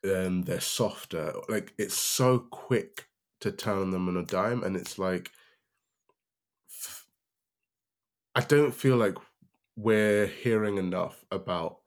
um, 0.05 0.43
they're 0.43 0.61
softer. 0.61 1.35
Like 1.49 1.73
it's 1.79 1.97
so 1.97 2.39
quick 2.39 3.09
to 3.41 3.53
turn 3.53 3.91
them 3.91 4.09
on 4.09 4.17
a 4.17 4.25
dime, 4.25 4.63
and 4.63 4.77
it's 4.77 4.99
like 4.99 5.31
I 8.35 8.41
don't 8.41 8.75
feel 8.75 8.97
like 8.97 9.17
we're 9.77 10.27
hearing 10.27 10.79
enough 10.79 11.25
about 11.31 11.79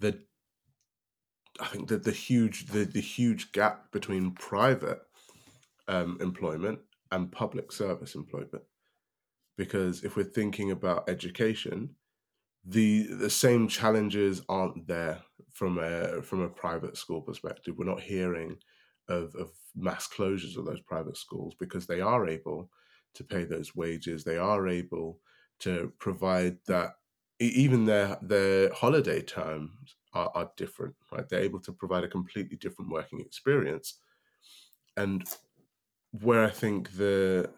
the. 0.00 0.20
I 1.60 1.66
think 1.66 1.88
that 1.88 2.04
the 2.04 2.12
huge 2.12 2.66
the, 2.66 2.84
the 2.84 3.00
huge 3.00 3.52
gap 3.52 3.90
between 3.90 4.32
private 4.32 5.00
um, 5.88 6.18
employment 6.20 6.80
and 7.10 7.32
public 7.32 7.72
service 7.72 8.14
employment, 8.14 8.64
because 9.56 10.04
if 10.04 10.16
we're 10.16 10.24
thinking 10.24 10.70
about 10.70 11.08
education, 11.08 11.94
the 12.64 13.04
the 13.04 13.30
same 13.30 13.68
challenges 13.68 14.42
aren't 14.48 14.86
there 14.86 15.22
from 15.52 15.78
a 15.78 16.22
from 16.22 16.40
a 16.40 16.48
private 16.48 16.96
school 16.96 17.22
perspective. 17.22 17.74
We're 17.76 17.86
not 17.86 18.00
hearing 18.00 18.56
of, 19.08 19.34
of 19.36 19.50
mass 19.74 20.08
closures 20.08 20.56
of 20.56 20.66
those 20.66 20.80
private 20.80 21.16
schools 21.16 21.54
because 21.58 21.86
they 21.86 22.00
are 22.00 22.28
able 22.28 22.70
to 23.14 23.24
pay 23.24 23.44
those 23.44 23.74
wages. 23.74 24.22
They 24.22 24.36
are 24.36 24.68
able 24.68 25.20
to 25.60 25.92
provide 25.98 26.58
that. 26.66 26.94
Even 27.40 27.84
their 27.84 28.18
their 28.20 28.72
holiday 28.72 29.22
terms 29.22 29.96
are, 30.12 30.30
are 30.34 30.50
different, 30.56 30.96
right? 31.12 31.28
They're 31.28 31.40
able 31.40 31.60
to 31.60 31.72
provide 31.72 32.02
a 32.02 32.08
completely 32.08 32.56
different 32.56 32.90
working 32.90 33.20
experience, 33.20 34.00
and 34.96 35.22
where 36.12 36.44
I 36.44 36.50
think 36.50 36.92
the 36.96 37.50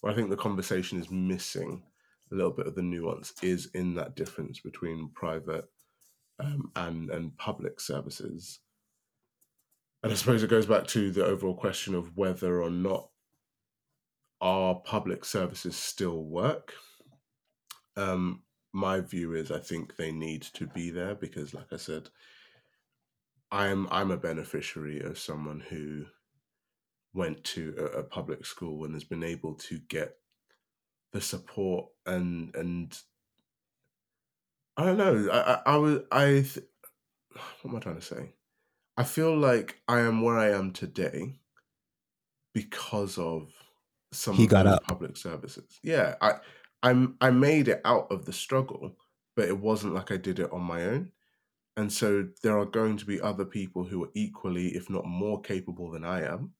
where 0.00 0.12
I 0.12 0.16
think 0.16 0.30
the 0.30 0.36
conversation 0.36 1.00
is 1.00 1.10
missing 1.10 1.82
a 2.30 2.34
little 2.34 2.50
bit 2.50 2.66
of 2.66 2.74
the 2.74 2.82
nuance 2.82 3.32
is 3.42 3.70
in 3.74 3.94
that 3.94 4.16
difference 4.16 4.60
between 4.60 5.10
private 5.14 5.64
um, 6.40 6.70
and 6.76 7.10
and 7.10 7.36
public 7.36 7.80
services. 7.80 8.60
And 10.02 10.10
I 10.10 10.16
suppose 10.16 10.42
it 10.42 10.50
goes 10.50 10.66
back 10.66 10.86
to 10.88 11.12
the 11.12 11.24
overall 11.24 11.54
question 11.54 11.94
of 11.94 12.16
whether 12.16 12.60
or 12.60 12.70
not 12.70 13.08
our 14.40 14.74
public 14.74 15.24
services 15.24 15.76
still 15.76 16.24
work. 16.24 16.74
Um, 17.96 18.42
my 18.72 19.00
view 19.00 19.34
is 19.34 19.52
I 19.52 19.60
think 19.60 19.96
they 19.96 20.10
need 20.10 20.42
to 20.54 20.66
be 20.66 20.90
there 20.90 21.14
because, 21.14 21.54
like 21.54 21.72
I 21.72 21.76
said, 21.76 22.08
I'm 23.52 23.86
I'm 23.90 24.10
a 24.10 24.16
beneficiary 24.16 25.00
of 25.00 25.18
someone 25.18 25.60
who 25.60 26.06
went 27.14 27.44
to 27.44 27.74
a, 27.78 28.00
a 28.00 28.04
public 28.04 28.44
school 28.46 28.84
and 28.84 28.94
has 28.94 29.04
been 29.04 29.24
able 29.24 29.54
to 29.54 29.78
get 29.78 30.18
the 31.12 31.20
support 31.20 31.90
and 32.06 32.54
and 32.56 33.02
I 34.76 34.84
don't 34.84 34.96
know. 34.98 35.30
I 35.30 35.54
I, 35.54 35.62
I 35.66 35.76
was 35.76 36.00
I. 36.10 36.24
Th- 36.42 36.66
what 37.62 37.70
am 37.70 37.76
I 37.76 37.80
trying 37.80 37.96
to 37.96 38.02
say? 38.02 38.34
I 38.96 39.04
feel 39.04 39.36
like 39.36 39.82
I 39.88 40.00
am 40.00 40.22
where 40.22 40.38
I 40.38 40.50
am 40.50 40.72
today 40.72 41.40
because 42.54 43.18
of 43.18 43.52
some 44.12 44.36
He 44.36 44.46
got 44.46 44.66
up. 44.66 44.82
public 44.82 45.16
services. 45.16 45.78
Yeah, 45.82 46.16
I 46.20 46.40
I'm 46.82 47.16
I 47.20 47.30
made 47.30 47.68
it 47.68 47.80
out 47.84 48.10
of 48.10 48.24
the 48.24 48.32
struggle, 48.32 48.96
but 49.36 49.48
it 49.48 49.58
wasn't 49.58 49.94
like 49.94 50.10
I 50.10 50.16
did 50.16 50.38
it 50.38 50.52
on 50.52 50.62
my 50.62 50.84
own. 50.84 51.12
And 51.76 51.92
so 51.92 52.28
there 52.42 52.58
are 52.58 52.66
going 52.66 52.98
to 52.98 53.06
be 53.06 53.20
other 53.20 53.44
people 53.46 53.84
who 53.84 54.04
are 54.04 54.10
equally, 54.14 54.68
if 54.76 54.90
not 54.90 55.06
more 55.06 55.40
capable 55.42 55.90
than 55.90 56.04
I 56.04 56.22
am, 56.22 56.54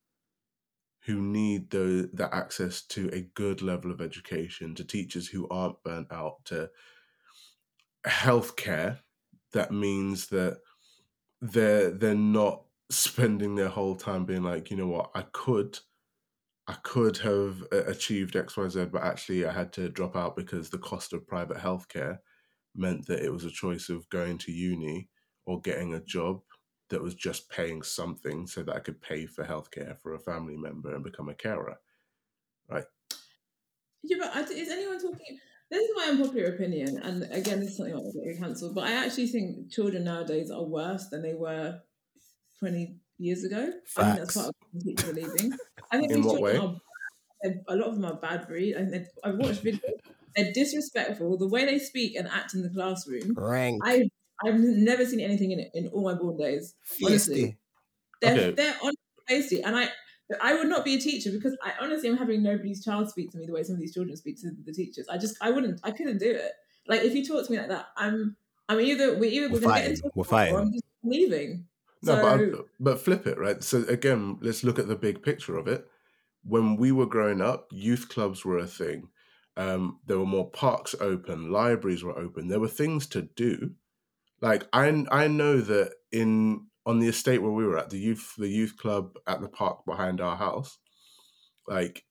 who 1.07 1.20
need 1.20 1.70
the 1.70 2.11
the 2.12 2.32
access 2.34 2.82
to 2.82 3.11
a 3.12 3.22
good 3.34 3.62
level 3.62 3.90
of 3.90 4.00
education, 4.00 4.74
to 4.74 4.84
teachers 4.84 5.28
who 5.28 5.48
aren't 5.48 5.82
burnt 5.82 6.09
out, 6.12 6.44
to 6.46 6.70
healthcare. 8.07 8.98
That 9.53 9.72
means 9.72 10.28
that 10.28 10.59
they're 11.40 11.90
they're 11.90 12.14
not 12.14 12.62
spending 12.90 13.55
their 13.55 13.68
whole 13.68 13.96
time 13.96 14.24
being 14.24 14.42
like, 14.42 14.70
you 14.70 14.76
know 14.76 14.86
what, 14.86 15.11
I 15.14 15.22
could, 15.32 15.78
I 16.68 16.74
could 16.82 17.16
have 17.18 17.62
uh, 17.72 17.84
achieved 17.84 18.36
X, 18.36 18.57
Y, 18.57 18.68
Z, 18.68 18.86
but 18.92 19.03
actually 19.03 19.46
I 19.46 19.53
had 19.53 19.72
to 19.74 19.88
drop 19.88 20.14
out 20.14 20.36
because 20.36 20.70
the 20.70 20.78
cost 20.78 21.12
of 21.12 21.26
private 21.26 21.57
healthcare 21.57 22.18
meant 22.74 23.07
that 23.07 23.24
it 23.24 23.32
was 23.32 23.44
a 23.44 23.50
choice 23.50 23.88
of 23.88 24.09
going 24.11 24.38
to 24.38 24.53
uni 24.53 25.09
or 25.46 25.61
getting 25.61 25.94
a 25.94 26.00
job 26.00 26.42
that 26.93 27.03
was 27.03 27.14
just 27.14 27.51
paying 27.51 27.82
something 27.82 28.47
so 28.47 28.62
that 28.62 28.76
I 28.76 28.80
could 28.80 29.01
pay 29.03 29.26
for 29.26 29.45
healthcare 29.45 29.99
for 29.99 30.14
a 30.14 30.18
family 30.20 30.57
member 30.57 30.95
and 30.95 31.03
become 31.03 31.28
a 31.28 31.34
carer. 31.34 31.78
Right? 32.70 32.84
Yeah, 34.05 34.18
but 34.20 34.51
is 34.51 34.70
anyone 34.70 35.01
talking? 35.01 35.38
This 35.70 35.82
is 35.88 35.90
my 35.97 36.05
unpopular 36.11 36.55
opinion, 36.55 36.99
and 37.03 37.22
again, 37.32 37.61
this 37.61 37.70
is 37.70 37.76
something 37.78 37.95
that 37.95 38.03
will 38.03 38.24
get 38.24 38.38
cancelled. 38.38 38.74
But 38.74 38.84
I 38.84 38.93
actually 39.05 39.28
think 39.28 39.70
children 39.70 40.05
nowadays 40.05 40.51
are 40.51 40.62
worse 40.64 41.09
than 41.09 41.22
they 41.22 41.34
were 41.34 41.80
twenty 42.59 42.99
years 43.18 43.43
ago. 43.45 43.70
I 43.97 44.05
think 44.05 44.18
that's 44.18 44.34
Facts. 44.34 44.34
part 44.34 44.49
of 44.49 44.55
what 44.72 44.84
people 44.84 45.12
leaving. 45.14 45.53
I 45.90 45.99
think 45.99 46.11
In 46.12 46.16
these 46.18 46.26
what 46.26 46.38
children 46.38 46.61
way? 46.62 46.78
are. 47.47 47.55
A 47.68 47.76
lot 47.76 47.88
of 47.88 47.95
them 47.95 48.05
are 48.05 48.20
bad 48.20 48.47
breed, 48.47 48.74
and 48.74 48.93
they're- 48.93 49.09
I've 49.24 49.36
watched 49.36 49.64
videos. 49.64 49.80
They're 50.36 50.53
disrespectful. 50.53 51.36
The 51.38 51.49
way 51.49 51.64
they 51.64 51.78
speak 51.78 52.16
and 52.16 52.28
act 52.28 52.55
in 52.55 52.62
the 52.62 52.70
classroom, 52.70 53.34
Rank. 53.36 53.80
I 53.84 54.09
I've 54.45 54.59
never 54.59 55.05
seen 55.07 55.20
anything 55.20 55.51
in 55.53 55.61
it 55.61 55.70
in 55.74 55.88
all 55.88 56.05
my 56.05 56.14
born 56.14 56.36
days. 56.36 56.74
honestly. 57.05 57.57
They're 58.20 58.32
Okay. 58.32 58.51
they're 58.55 58.74
honestly 58.82 58.97
tasty, 59.28 59.62
and 59.62 59.76
I 59.76 59.88
I 60.40 60.55
would 60.55 60.68
not 60.68 60.84
be 60.84 60.95
a 60.95 60.99
teacher 60.99 61.30
because 61.32 61.57
I 61.62 61.72
honestly 61.80 62.09
am 62.09 62.16
having 62.16 62.43
nobody's 62.43 62.84
child 62.84 63.09
speak 63.11 63.30
to 63.32 63.38
me 63.38 63.47
the 63.47 63.53
way 63.53 63.62
some 63.62 63.74
of 63.74 63.80
these 63.80 63.93
children 63.95 64.16
speak 64.16 64.40
to 64.43 64.51
the 64.64 64.72
teachers. 64.72 65.07
I 65.09 65.18
just 65.18 65.36
I 65.40 65.51
wouldn't 65.51 65.80
I 65.82 65.90
couldn't 65.90 66.18
do 66.18 66.30
it. 66.30 66.53
Like 66.86 67.03
if 67.03 67.14
you 67.14 67.24
talk 67.26 67.45
to 67.47 67.53
me 67.53 67.59
like 67.59 67.68
that, 67.68 67.86
I'm 67.97 68.36
I'm 68.68 68.80
either 68.80 69.18
we're 69.18 69.24
either 69.30 69.49
We're 69.49 69.55
we're, 69.55 69.61
gonna 69.61 69.74
get 69.74 69.82
fighting. 69.82 69.90
into 69.97 70.07
a 70.07 70.11
We're 70.14 70.24
fight 70.24 70.53
or. 70.53 70.61
I'm 70.61 70.72
just 70.72 70.84
leaving. 71.03 71.66
No, 72.05 72.14
so 72.14 72.22
but 72.22 72.40
I- 72.40 72.62
but 72.80 73.01
flip 73.01 73.26
it, 73.26 73.38
right? 73.38 73.62
So 73.62 73.84
again, 73.84 74.38
let's 74.40 74.64
look 74.64 74.78
at 74.78 74.88
the 74.88 74.97
big 74.97 75.22
picture 75.22 75.57
of 75.57 75.66
it. 75.68 75.86
When 76.45 76.76
we 76.76 76.90
were 76.93 77.07
growing 77.07 77.40
up, 77.40 77.68
youth 77.70 78.09
clubs 78.09 78.45
were 78.45 78.59
a 78.59 78.66
thing. 78.66 79.09
Um, 79.57 80.01
there 80.07 80.18
were 80.18 80.26
more 80.26 80.51
parks 80.51 80.95
open, 81.01 81.53
libraries 81.53 82.03
were 82.03 82.18
open. 82.18 82.49
There 82.49 82.59
were 82.61 82.68
things 82.68 83.07
to 83.09 83.22
do. 83.22 83.72
Like 84.43 84.66
I, 84.72 85.05
I 85.11 85.28
know 85.28 85.61
that 85.61 85.93
in 86.11 86.66
on 86.84 86.99
the 86.99 87.07
estate 87.07 87.40
where 87.40 87.53
we 87.53 87.64
were 87.64 87.78
at, 87.78 87.90
the 87.90 87.99
youth, 87.99 88.34
the 88.36 88.49
youth 88.49 88.76
club 88.76 89.16
at 89.26 89.40
the 89.40 89.49
park 89.49 89.86
behind 89.86 90.20
our 90.20 90.36
house, 90.36 90.78
like 91.68 92.05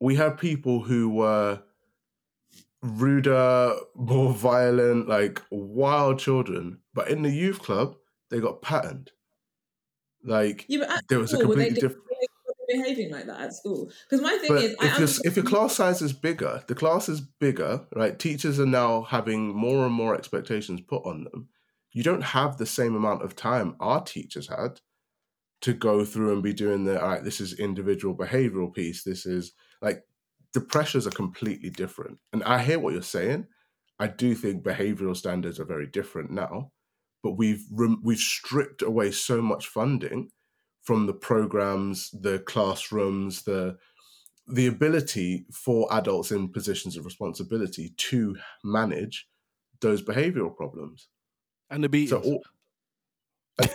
we 0.00 0.14
had 0.14 0.38
people 0.38 0.84
who 0.84 1.10
were 1.10 1.60
ruder, 2.82 3.74
more 3.96 4.32
violent, 4.32 5.08
like 5.08 5.42
wild 5.50 6.20
children. 6.20 6.78
But 6.94 7.08
in 7.08 7.22
the 7.22 7.30
youth 7.30 7.58
club, 7.58 7.96
they 8.30 8.38
got 8.38 8.62
patterned. 8.62 9.10
Like 10.24 10.66
yeah, 10.68 11.00
there 11.08 11.18
was 11.18 11.32
a 11.32 11.36
school, 11.36 11.54
they, 11.54 11.66
completely 11.66 11.80
different. 11.80 12.04
behaving 12.68 13.10
like 13.10 13.26
that 13.26 13.40
at 13.40 13.54
school? 13.54 13.90
Because 14.08 14.22
my 14.22 14.38
thing 14.38 14.48
But 14.48 14.64
is, 14.64 14.76
I 14.80 14.86
if 14.86 14.98
your 14.98 15.08
if 15.24 15.36
your 15.36 15.44
class 15.44 15.74
size 15.74 16.00
is 16.00 16.12
bigger, 16.12 16.62
the 16.68 16.74
class 16.76 17.08
is 17.08 17.20
bigger, 17.20 17.86
right? 17.94 18.16
Teachers 18.16 18.60
are 18.60 18.66
now 18.66 19.02
having 19.02 19.54
more 19.54 19.84
and 19.84 19.94
more 19.94 20.14
expectations 20.14 20.80
put 20.80 21.04
on 21.04 21.24
them. 21.24 21.48
You 21.96 22.02
don't 22.02 22.24
have 22.24 22.58
the 22.58 22.66
same 22.66 22.94
amount 22.94 23.22
of 23.22 23.34
time 23.34 23.74
our 23.80 24.04
teachers 24.04 24.48
had 24.48 24.82
to 25.62 25.72
go 25.72 26.04
through 26.04 26.34
and 26.34 26.42
be 26.42 26.52
doing 26.52 26.84
the 26.84 27.00
all 27.00 27.08
right. 27.08 27.24
This 27.24 27.40
is 27.40 27.58
individual 27.58 28.14
behavioral 28.14 28.70
piece. 28.74 29.02
This 29.02 29.24
is 29.24 29.52
like 29.80 30.02
the 30.52 30.60
pressures 30.60 31.06
are 31.06 31.22
completely 31.22 31.70
different. 31.70 32.18
And 32.34 32.42
I 32.44 32.62
hear 32.62 32.78
what 32.78 32.92
you're 32.92 33.00
saying. 33.00 33.46
I 33.98 34.08
do 34.08 34.34
think 34.34 34.62
behavioral 34.62 35.16
standards 35.16 35.58
are 35.58 35.64
very 35.64 35.86
different 35.86 36.30
now, 36.30 36.70
but 37.22 37.38
we've 37.38 37.64
we've 38.02 38.18
stripped 38.18 38.82
away 38.82 39.10
so 39.10 39.40
much 39.40 39.66
funding 39.66 40.28
from 40.82 41.06
the 41.06 41.14
programs, 41.14 42.10
the 42.10 42.40
classrooms, 42.40 43.44
the 43.44 43.78
the 44.46 44.66
ability 44.66 45.46
for 45.50 45.88
adults 45.90 46.30
in 46.30 46.52
positions 46.52 46.98
of 46.98 47.06
responsibility 47.06 47.94
to 47.96 48.36
manage 48.62 49.26
those 49.80 50.02
behavioral 50.02 50.54
problems. 50.54 51.08
And 51.70 51.82
the 51.84 51.88
beatings. 51.88 52.10
So, 52.10 52.20
all, 52.22 52.42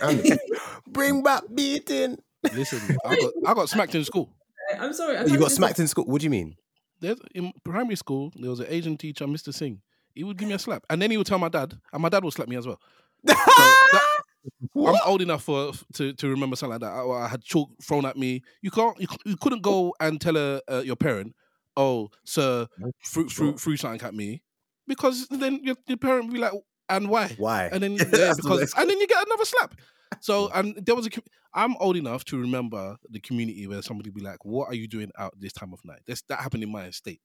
and, 0.02 0.20
and 0.20 0.40
Bring 0.88 1.22
back 1.22 1.42
beating. 1.54 2.18
Listen, 2.54 2.96
I 3.04 3.16
got 3.16 3.32
I 3.46 3.54
got 3.54 3.68
smacked 3.68 3.94
in 3.94 4.04
school. 4.04 4.32
I'm 4.78 4.92
sorry. 4.92 5.16
I 5.16 5.22
You 5.24 5.38
got 5.38 5.44
just- 5.44 5.56
smacked 5.56 5.78
in 5.78 5.88
school. 5.88 6.04
What 6.04 6.20
do 6.20 6.24
you 6.26 6.30
mean? 6.30 6.56
There's, 7.00 7.18
in 7.34 7.52
primary 7.64 7.96
school, 7.96 8.32
there 8.36 8.50
was 8.50 8.60
an 8.60 8.66
Asian 8.68 8.96
teacher, 8.96 9.26
Mr. 9.26 9.52
Singh. 9.52 9.80
He 10.14 10.22
would 10.24 10.36
give 10.36 10.46
me 10.48 10.54
a 10.54 10.58
slap, 10.58 10.84
and 10.88 11.02
then 11.02 11.10
he 11.10 11.16
would 11.16 11.26
tell 11.26 11.38
my 11.38 11.48
dad, 11.48 11.74
and 11.92 12.00
my 12.02 12.08
dad 12.08 12.22
would 12.22 12.32
slap 12.32 12.46
me 12.48 12.56
as 12.56 12.66
well. 12.66 12.80
So 13.26 13.34
that- 13.34 14.08
I'm 14.76 14.96
old 15.06 15.22
enough 15.22 15.44
for 15.44 15.72
to, 15.94 16.12
to 16.14 16.28
remember 16.28 16.56
something 16.56 16.80
like 16.80 16.80
that. 16.80 16.92
I, 16.92 17.04
I 17.24 17.28
had 17.28 17.42
chalk 17.44 17.70
thrown 17.82 18.04
at 18.04 18.16
me. 18.16 18.42
You 18.60 18.70
can't, 18.72 18.98
you, 19.00 19.06
you 19.24 19.36
couldn't 19.36 19.62
go 19.62 19.94
and 20.00 20.20
tell 20.20 20.36
a, 20.36 20.60
uh, 20.68 20.82
your 20.84 20.96
parent, 20.96 21.34
"Oh, 21.76 22.10
sir, 22.24 22.66
threw, 23.06 23.28
threw, 23.28 23.56
threw 23.56 23.76
something 23.76 24.04
at 24.06 24.14
me," 24.14 24.42
because 24.88 25.28
then 25.28 25.60
your, 25.62 25.76
your 25.86 25.96
parent 25.98 26.24
would 26.26 26.34
be 26.34 26.40
like, 26.40 26.52
"And 26.96 27.08
why?" 27.08 27.28
Why? 27.36 27.68
And 27.72 27.82
then 27.82 27.92
yeah, 27.98 28.04
That's 28.04 28.40
because 28.40 28.74
and 28.76 28.88
then 28.88 28.98
you 29.00 29.06
get 29.06 29.26
another 29.26 29.44
slap. 29.44 29.74
So 30.20 30.50
and 30.54 30.74
there 30.76 30.94
was 30.94 31.06
a. 31.06 31.10
I'm 31.54 31.76
old 31.78 31.96
enough 31.96 32.24
to 32.26 32.40
remember 32.40 32.96
the 33.10 33.20
community 33.20 33.66
where 33.66 33.82
somebody 33.82 34.10
would 34.10 34.16
be 34.16 34.24
like, 34.24 34.44
"What 34.44 34.68
are 34.68 34.74
you 34.74 34.88
doing 34.88 35.10
out 35.18 35.34
this 35.38 35.52
time 35.52 35.72
of 35.72 35.84
night?" 35.84 36.00
This 36.06 36.22
that 36.28 36.40
happened 36.40 36.62
in 36.62 36.72
my 36.72 36.86
estate. 36.86 37.20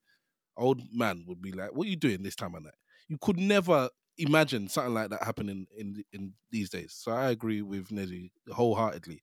Old 0.57 0.81
man 0.91 1.23
would 1.27 1.41
be 1.41 1.51
like, 1.51 1.73
"What 1.73 1.87
are 1.87 1.89
you 1.89 1.95
doing 1.95 2.23
this 2.23 2.35
time 2.35 2.55
of 2.55 2.63
night?" 2.63 2.73
You 3.07 3.17
could 3.21 3.37
never 3.37 3.89
imagine 4.17 4.67
something 4.67 4.93
like 4.93 5.09
that 5.11 5.23
happening 5.23 5.67
in 5.77 6.03
in 6.11 6.33
these 6.51 6.69
days. 6.69 6.93
So 6.97 7.11
I 7.11 7.29
agree 7.29 7.61
with 7.61 7.89
Nezzy 7.89 8.31
wholeheartedly 8.51 9.21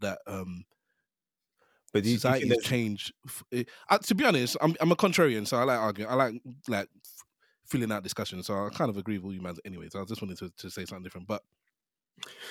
that 0.00 0.18
um 0.26 0.64
but 1.92 2.02
do 2.02 2.10
you, 2.10 2.18
do 2.18 2.28
you 2.28 2.50
society 2.50 2.56
changed. 2.62 3.12
Eh, 3.52 3.64
uh, 3.88 3.98
to 3.98 4.14
be 4.14 4.24
honest, 4.24 4.56
I'm 4.60 4.74
I'm 4.80 4.92
a 4.92 4.96
contrarian, 4.96 5.46
so 5.46 5.56
I 5.56 5.64
like 5.64 5.78
arguing. 5.78 6.10
I 6.10 6.14
like 6.14 6.34
like 6.68 6.88
filling 7.66 7.92
out 7.92 8.02
discussion. 8.02 8.42
So 8.42 8.66
I 8.66 8.70
kind 8.70 8.90
of 8.90 8.96
agree 8.96 9.18
with 9.18 9.24
all 9.26 9.34
you 9.34 9.40
man. 9.40 9.56
Anyway, 9.64 9.88
so 9.90 10.00
I 10.00 10.04
just 10.04 10.22
wanted 10.22 10.38
to, 10.38 10.50
to 10.50 10.70
say 10.70 10.84
something 10.84 11.02
different. 11.04 11.26
But 11.28 11.42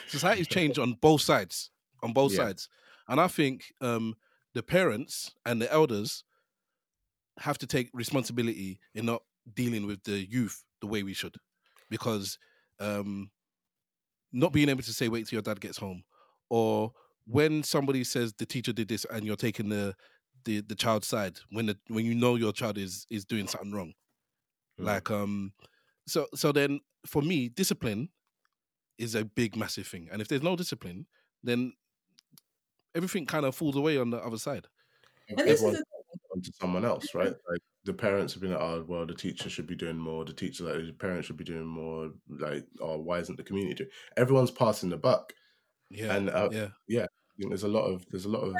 society's 0.07 0.47
changed 0.47 0.79
on 0.79 0.93
both 0.93 1.21
sides, 1.21 1.71
on 2.03 2.13
both 2.13 2.31
Yeah. 2.31 2.37
sides, 2.37 2.69
and 3.07 3.19
I 3.19 3.27
think 3.27 3.73
um 3.81 4.15
the 4.53 4.63
parents 4.63 5.35
and 5.45 5.61
the 5.61 5.71
elders 5.71 6.23
have 7.39 7.57
to 7.59 7.67
take 7.67 7.89
responsibility 7.93 8.79
in 8.93 9.05
not 9.05 9.23
dealing 9.53 9.85
with 9.85 10.03
the 10.03 10.17
youth 10.25 10.63
the 10.81 10.87
way 10.87 11.03
we 11.03 11.13
should, 11.13 11.35
because 11.89 12.37
um 12.79 13.31
not 14.31 14.51
being 14.51 14.69
able 14.69 14.83
to 14.83 14.93
say 14.93 15.07
wait 15.07 15.27
till 15.27 15.37
your 15.37 15.41
dad 15.41 15.59
gets 15.61 15.77
home 15.77 16.03
or 16.49 16.91
when 17.25 17.63
somebody 17.63 18.03
says 18.03 18.33
the 18.33 18.45
teacher 18.45 18.73
did 18.73 18.87
this 18.87 19.05
and 19.09 19.25
you're 19.25 19.35
taking 19.35 19.69
the 19.69 19.95
the, 20.43 20.61
the 20.61 20.75
child's 20.75 21.07
side 21.07 21.39
when 21.49 21.65
the 21.65 21.77
when 21.87 22.05
you 22.05 22.13
know 22.13 22.35
your 22.35 22.51
child 22.53 22.77
is 22.77 23.07
is 23.09 23.25
doing 23.25 23.47
something 23.47 23.71
wrong 23.71 23.93
Mm. 24.79 24.85
like 24.85 25.11
um 25.11 25.53
so 26.07 26.27
so 26.35 26.51
then 26.51 26.81
for 27.05 27.21
me 27.21 27.49
discipline 27.49 28.09
is 28.97 29.15
a 29.15 29.25
big 29.25 29.55
massive 29.55 29.87
thing 29.87 30.09
and 30.11 30.21
if 30.21 30.27
there's 30.27 30.43
no 30.43 30.55
discipline 30.55 31.05
then 31.43 31.73
everything 32.93 33.25
kind 33.25 33.45
of 33.45 33.55
falls 33.55 33.75
away 33.75 33.97
on 33.97 34.09
the 34.09 34.17
other 34.17 34.37
side 34.37 34.67
And 35.29 35.39
this 35.39 35.61
is 35.61 35.63
Everyone 35.63 35.73
the 35.73 35.83
onto 36.35 36.51
someone 36.59 36.85
else, 36.85 37.13
right? 37.13 37.33
Like 37.49 37.59
the 37.85 37.93
parents 37.93 38.33
have 38.33 38.41
been 38.41 38.51
like, 38.51 38.61
oh, 38.61 38.85
well, 38.87 39.05
the 39.05 39.13
teacher 39.13 39.49
should 39.49 39.67
be 39.67 39.75
doing 39.75 39.97
more. 39.97 40.25
The 40.25 40.33
teacher, 40.33 40.65
like 40.65 40.85
the 40.85 40.93
parents 40.93 41.27
should 41.27 41.37
be 41.37 41.43
doing 41.43 41.65
more. 41.65 42.11
Like, 42.29 42.65
oh, 42.81 42.97
why 42.99 43.19
isn't 43.19 43.35
the 43.35 43.43
community 43.43 43.75
doing? 43.75 43.89
Everyone's 44.17 44.51
passing 44.51 44.89
the 44.89 44.97
buck. 44.97 45.33
yeah 45.89 46.15
And 46.15 46.29
uh, 46.29 46.49
yeah 46.87 47.03
I 47.03 47.07
think 47.37 47.49
there's 47.49 47.63
a 47.63 47.67
lot 47.67 47.85
of 47.85 48.05
there's 48.09 48.25
a 48.25 48.29
lot 48.29 48.41
of 48.41 48.55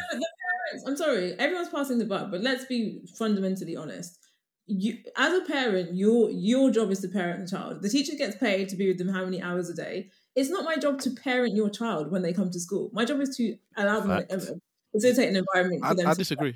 I'm 0.88 0.98
sorry, 0.98 1.34
everyone's 1.40 1.70
passing 1.70 2.00
the 2.00 2.06
buck, 2.06 2.32
but 2.32 2.42
let's 2.42 2.66
be 2.66 3.02
fundamentally 3.18 3.76
honest. 3.76 4.20
You, 4.68 4.98
as 5.16 5.34
a 5.34 5.46
parent, 5.46 5.94
your 5.94 6.30
your 6.32 6.72
job 6.72 6.90
is 6.90 7.00
to 7.02 7.08
parent 7.08 7.40
the 7.48 7.56
child. 7.56 7.84
The 7.84 7.90
teacher 7.90 8.16
gets 8.18 8.36
paid 8.36 8.68
to 8.70 8.76
be 8.76 8.88
with 8.88 8.98
them 8.98 9.10
how 9.10 9.24
many 9.24 9.42
hours 9.42 9.70
a 9.70 9.76
day. 9.76 10.10
It's 10.36 10.50
not 10.50 10.66
my 10.66 10.76
job 10.76 11.00
to 11.02 11.12
parent 11.12 11.56
your 11.56 11.70
child 11.70 12.12
when 12.12 12.24
they 12.24 12.34
come 12.34 12.50
to 12.50 12.60
school. 12.60 12.90
My 12.92 13.06
job 13.06 13.22
is 13.22 13.38
to 13.38 13.58
allow 13.78 14.00
them 14.00 14.10
Fact. 14.10 14.30
to 14.32 14.60
facilitate 14.92 15.30
an 15.30 15.36
environment 15.36 15.82
for 15.82 15.92
I, 15.92 15.94
them. 15.94 16.08
I 16.08 16.14
to 16.14 16.18
disagree 16.18 16.56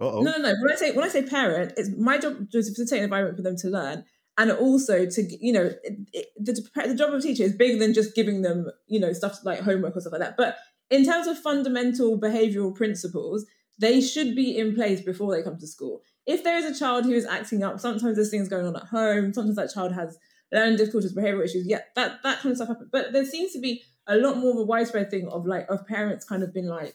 Uh-oh. 0.00 0.22
No, 0.22 0.32
no, 0.32 0.38
no. 0.38 0.54
When 0.60 0.72
I 0.72 0.76
say 0.76 0.92
when 0.92 1.04
I 1.04 1.08
say 1.08 1.22
parent, 1.22 1.72
it's 1.76 1.90
my 1.96 2.18
job 2.18 2.50
to 2.50 2.62
facilitate 2.62 2.98
an 2.98 3.04
environment 3.04 3.36
for 3.36 3.42
them 3.42 3.56
to 3.56 3.68
learn, 3.68 4.04
and 4.36 4.52
also 4.52 5.06
to 5.06 5.22
you 5.44 5.52
know 5.52 5.70
it, 5.82 5.98
it, 6.12 6.26
the 6.38 6.52
the 6.86 6.94
job 6.94 7.12
of 7.12 7.18
a 7.18 7.22
teacher 7.22 7.42
is 7.42 7.54
bigger 7.54 7.78
than 7.78 7.92
just 7.92 8.14
giving 8.14 8.42
them 8.42 8.70
you 8.86 9.00
know 9.00 9.12
stuff 9.12 9.40
like 9.44 9.60
homework 9.60 9.96
or 9.96 10.00
stuff 10.00 10.12
like 10.12 10.20
that. 10.22 10.36
But 10.36 10.56
in 10.90 11.04
terms 11.04 11.26
of 11.26 11.38
fundamental 11.38 12.18
behavioural 12.18 12.74
principles, 12.74 13.44
they 13.78 14.00
should 14.00 14.34
be 14.34 14.56
in 14.56 14.74
place 14.74 15.00
before 15.00 15.34
they 15.34 15.42
come 15.42 15.58
to 15.58 15.66
school. 15.66 16.02
If 16.26 16.44
there 16.44 16.56
is 16.56 16.64
a 16.64 16.78
child 16.78 17.04
who 17.04 17.12
is 17.12 17.24
acting 17.24 17.62
up, 17.62 17.80
sometimes 17.80 18.16
there's 18.16 18.30
things 18.30 18.48
going 18.48 18.66
on 18.66 18.76
at 18.76 18.84
home. 18.84 19.32
Sometimes 19.32 19.56
that 19.56 19.72
child 19.72 19.92
has 19.92 20.18
learning 20.52 20.76
difficulties, 20.76 21.14
behavioural 21.14 21.44
issues. 21.44 21.66
Yeah, 21.66 21.80
that 21.94 22.22
that 22.22 22.40
kind 22.40 22.52
of 22.52 22.56
stuff 22.56 22.68
happens. 22.68 22.90
But 22.90 23.12
there 23.12 23.24
seems 23.24 23.52
to 23.52 23.60
be 23.60 23.82
a 24.06 24.16
lot 24.16 24.38
more 24.38 24.52
of 24.52 24.58
a 24.58 24.64
widespread 24.64 25.10
thing 25.10 25.28
of 25.28 25.46
like 25.46 25.66
of 25.68 25.86
parents 25.86 26.24
kind 26.24 26.42
of 26.42 26.52
being 26.52 26.66
like 26.66 26.94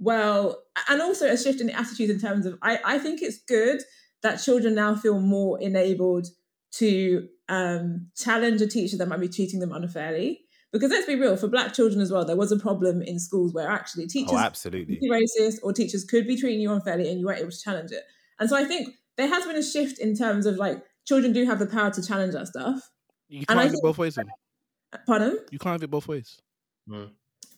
well, 0.00 0.62
and 0.88 1.02
also 1.02 1.26
a 1.26 1.36
shift 1.36 1.60
in 1.60 1.66
the 1.66 1.78
attitudes 1.78 2.10
in 2.10 2.20
terms 2.20 2.46
of 2.46 2.58
I, 2.62 2.78
I 2.84 2.98
think 2.98 3.20
it's 3.22 3.38
good 3.38 3.82
that 4.22 4.36
children 4.36 4.74
now 4.74 4.94
feel 4.94 5.20
more 5.20 5.60
enabled 5.60 6.28
to 6.70 7.28
um, 7.48 8.08
challenge 8.16 8.60
a 8.60 8.66
teacher 8.66 8.96
that 8.98 9.08
might 9.08 9.20
be 9.20 9.28
treating 9.28 9.60
them 9.60 9.72
unfairly. 9.72 10.42
Because 10.72 10.90
let's 10.90 11.06
be 11.06 11.14
real, 11.14 11.36
for 11.36 11.48
black 11.48 11.72
children 11.72 12.00
as 12.00 12.12
well, 12.12 12.24
there 12.26 12.36
was 12.36 12.52
a 12.52 12.58
problem 12.58 13.00
in 13.00 13.18
schools 13.18 13.54
where 13.54 13.68
actually 13.70 14.06
teachers 14.06 14.32
Oh, 14.34 14.38
absolutely. 14.38 14.96
could 14.96 15.00
be 15.00 15.10
racist 15.10 15.58
or 15.62 15.72
teachers 15.72 16.04
could 16.04 16.26
be 16.26 16.36
treating 16.36 16.60
you 16.60 16.70
unfairly 16.72 17.08
and 17.10 17.18
you 17.20 17.26
weren't 17.26 17.40
able 17.40 17.50
to 17.50 17.60
challenge 17.60 17.90
it. 17.90 18.02
And 18.38 18.48
so 18.50 18.56
I 18.56 18.64
think 18.64 18.94
there 19.16 19.28
has 19.28 19.46
been 19.46 19.56
a 19.56 19.62
shift 19.62 19.98
in 19.98 20.14
terms 20.14 20.44
of 20.44 20.56
like 20.56 20.82
children 21.06 21.32
do 21.32 21.44
have 21.46 21.58
the 21.58 21.66
power 21.66 21.90
to 21.90 22.06
challenge 22.06 22.34
that 22.34 22.48
stuff. 22.48 22.90
you 23.28 23.46
can't 23.46 23.58
I 23.58 23.64
have 23.64 23.72
it 23.72 23.80
both 23.82 23.96
ways 23.98 24.16
then. 24.16 24.26
Pardon? 25.06 25.38
you 25.50 25.58
can't 25.58 25.72
have 25.72 25.82
it 25.82 25.90
both 25.90 26.06
ways 26.08 26.40
Mm. 26.88 27.10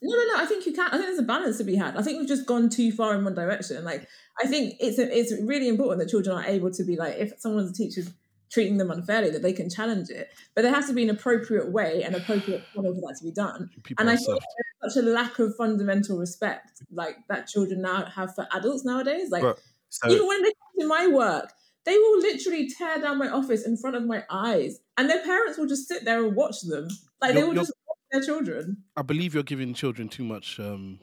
No, 0.03 0.15
no, 0.17 0.23
no. 0.35 0.43
I 0.43 0.45
think 0.45 0.65
you 0.65 0.73
can. 0.73 0.87
I 0.87 0.91
think 0.93 1.05
there's 1.05 1.19
a 1.19 1.23
balance 1.23 1.57
to 1.59 1.63
be 1.63 1.75
had. 1.75 1.95
I 1.95 2.01
think 2.01 2.17
we've 2.19 2.27
just 2.27 2.45
gone 2.47 2.69
too 2.69 2.91
far 2.91 3.13
in 3.15 3.23
one 3.23 3.35
direction. 3.35 3.83
Like, 3.85 4.07
I 4.41 4.47
think 4.47 4.73
it's 4.79 4.97
it's 4.99 5.31
really 5.43 5.67
important 5.69 5.99
that 5.99 6.09
children 6.09 6.35
are 6.37 6.43
able 6.43 6.71
to 6.71 6.83
be 6.83 6.95
like, 6.97 7.15
if 7.17 7.33
someone's 7.39 7.69
a 7.69 7.73
teacher's 7.73 8.09
treating 8.51 8.77
them 8.77 8.91
unfairly, 8.91 9.29
that 9.31 9.41
they 9.41 9.53
can 9.53 9.69
challenge 9.69 10.09
it. 10.09 10.33
But 10.55 10.63
there 10.63 10.73
has 10.73 10.87
to 10.87 10.93
be 10.93 11.03
an 11.03 11.09
appropriate 11.09 11.71
way 11.71 12.03
and 12.03 12.15
appropriate 12.15 12.63
channel 12.73 12.93
for 12.93 13.01
that 13.01 13.15
to 13.19 13.23
be 13.23 13.31
done. 13.31 13.69
people 13.83 14.01
And 14.01 14.09
I 14.09 14.17
feel 14.17 14.37
there's 14.81 14.93
such 14.93 15.03
a 15.03 15.05
lack 15.05 15.39
of 15.39 15.55
fundamental 15.55 16.17
respect, 16.17 16.83
like 16.91 17.15
that 17.29 17.47
children 17.47 17.81
now 17.81 18.05
have 18.05 18.35
for 18.35 18.47
adults 18.53 18.83
nowadays. 18.83 19.31
Like, 19.31 19.41
Bro, 19.41 19.55
So 19.89 20.11
even 20.11 20.27
when 20.27 20.43
they 20.43 20.49
come 20.49 20.81
to 20.81 20.87
my 20.87 21.07
work, 21.07 21.53
they 21.85 21.97
will 21.97 22.19
literally 22.19 22.69
tear 22.69 22.99
down 22.99 23.17
my 23.17 23.29
office 23.29 23.65
in 23.65 23.77
front 23.77 23.95
of 23.95 24.05
my 24.05 24.23
eyes, 24.29 24.79
and 24.97 25.09
their 25.09 25.23
parents 25.23 25.57
will 25.57 25.67
just 25.67 25.87
sit 25.87 26.05
there 26.05 26.23
and 26.23 26.35
watch 26.35 26.61
them. 26.61 26.89
Like 27.21 27.33
they 27.33 27.43
will 27.43 27.53
just 27.53 27.73
watch 27.87 27.97
their 28.11 28.21
children. 28.21 28.83
I 28.97 29.01
believe 29.01 29.33
you're 29.33 29.43
giving 29.43 29.73
children 29.73 30.09
too 30.09 30.23
much. 30.23 30.59
Um, 30.59 30.99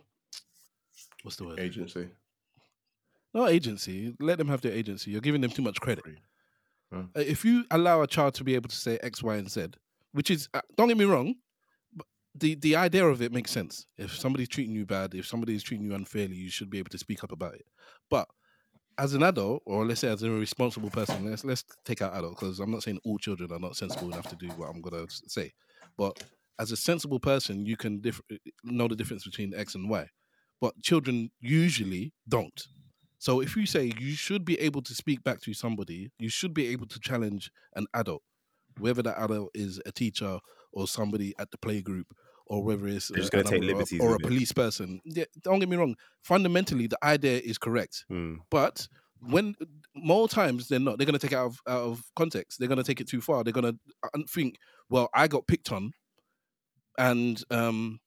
what's 1.23 1.37
the 1.37 1.45
word? 1.45 1.59
agency. 1.59 2.09
no 3.35 3.49
agency. 3.49 4.15
Let 4.21 4.39
them 4.39 4.49
have 4.49 4.61
their 4.61 4.73
agency. 4.73 5.11
You're 5.11 5.21
giving 5.21 5.41
them 5.41 5.51
too 5.51 5.63
much 5.63 5.81
credit. 5.81 6.05
Hmm. 6.93 7.05
Uh, 7.17 7.21
If 7.21 7.45
you 7.45 7.65
allow 7.71 8.03
a 8.03 8.07
child 8.07 8.35
to 8.35 8.45
be 8.45 8.55
able 8.55 8.69
to 8.69 8.77
say 8.77 8.99
X, 9.03 9.23
Y, 9.23 9.37
and 9.37 9.51
Z, 9.51 9.69
which 10.13 10.31
is 10.31 10.49
uh, 10.55 10.61
don't 10.77 10.89
get 10.89 10.97
me 10.97 11.05
wrong, 11.05 11.35
the 12.35 12.55
the 12.57 12.77
idea 12.77 13.07
of 13.07 13.21
it 13.23 13.33
makes 13.33 13.51
sense. 13.51 13.87
If 13.97 14.15
somebody's 14.17 14.49
treating 14.49 14.75
you 14.75 14.87
bad, 14.87 15.15
if 15.15 15.27
somebody's 15.27 15.63
treating 15.63 15.87
you 15.87 15.95
unfairly, 15.95 16.37
you 16.37 16.51
should 16.51 16.71
be 16.71 16.79
able 16.79 16.91
to 16.91 16.99
speak 16.99 17.25
up 17.25 17.33
about 17.33 17.55
it. 17.55 17.67
But 18.11 18.29
as 18.97 19.15
an 19.15 19.23
adult, 19.23 19.63
or 19.65 19.87
let's 19.87 20.01
say 20.01 20.09
as 20.09 20.23
a 20.23 20.31
responsible 20.31 20.91
person, 20.91 21.31
let's 21.31 21.45
let's 21.45 21.65
take 21.85 22.03
out 22.03 22.15
adult 22.15 22.39
because 22.39 22.61
I'm 22.61 22.71
not 22.71 22.83
saying 22.83 23.01
all 23.05 23.19
children 23.19 23.53
are 23.53 23.59
not 23.61 23.77
sensible 23.77 24.13
enough 24.13 24.29
to 24.29 24.37
do 24.37 24.49
what 24.49 24.69
I'm 24.69 24.81
gonna 24.81 25.07
say, 25.09 25.53
but 25.97 26.23
as 26.59 26.73
a 26.73 26.77
sensible 26.77 27.21
person, 27.21 27.65
you 27.65 27.77
can 27.77 28.03
know 28.65 28.89
the 28.89 28.97
difference 28.97 29.25
between 29.25 29.55
X 29.55 29.75
and 29.75 29.89
Y. 29.89 30.09
But 30.61 30.81
children 30.83 31.31
usually 31.39 32.13
don't. 32.29 32.67
So 33.19 33.41
if 33.41 33.57
you 33.57 33.67
say 33.67 33.93
you 33.99 34.13
should 34.13 34.45
be 34.45 34.59
able 34.61 34.83
to 34.83 34.95
speak 34.95 35.25
back 35.25 35.41
to 35.43 35.55
somebody, 35.55 36.11
you 36.19 36.29
should 36.29 36.55
be 36.55 36.69
able 36.69 36.87
to 36.87 37.01
challenge 37.01 37.51
an 37.75 37.87
adult, 37.95 38.23
whether 38.79 39.03
that 39.03 39.19
adult 39.19 39.51
is 39.55 39.81
a 39.87 39.93
teacher 39.93 40.39
or 40.73 40.87
somebody 40.87 41.35
at 41.39 41.51
the 41.51 41.59
playgroup 41.59 42.05
or 42.47 42.63
whether 42.63 42.87
it's 42.87 43.09
They're 43.09 43.21
just 43.21 43.35
uh, 43.35 43.43
gonna 43.43 43.51
take 43.51 43.63
or- 43.63 43.67
liberties 43.67 44.01
or, 44.01 44.15
a 44.15 44.19
police 44.19 44.53
person. 44.53 45.01
Yeah, 45.05 45.25
don't 45.43 45.59
get 45.59 45.69
me 45.69 45.77
wrong. 45.77 45.97
Fundamentally, 46.23 46.87
the 46.87 46.99
idea 47.05 47.41
is 47.41 47.59
correct, 47.59 48.05
mm, 48.11 48.39
but 48.51 48.89
when 49.21 49.55
more 49.95 50.29
times 50.29 50.69
than 50.69 50.85
not, 50.85 50.97
they're 50.97 51.05
going 51.05 51.19
to 51.19 51.27
take 51.27 51.33
it 51.33 51.37
out 51.39 51.47
of, 51.47 51.61
out 51.67 51.83
of 51.83 52.03
context. 52.15 52.59
They're 52.59 52.69
going 52.69 52.79
to 52.79 52.85
take 52.85 53.01
it 53.01 53.09
too 53.09 53.21
far. 53.21 53.43
They're 53.43 53.53
going 53.53 53.77
to 53.77 54.25
think, 54.29 54.59
well, 54.89 55.09
I 55.13 55.27
got 55.27 55.49
picked 55.49 55.73
on, 55.73 55.93
and 56.97 57.43
um, 57.51 57.99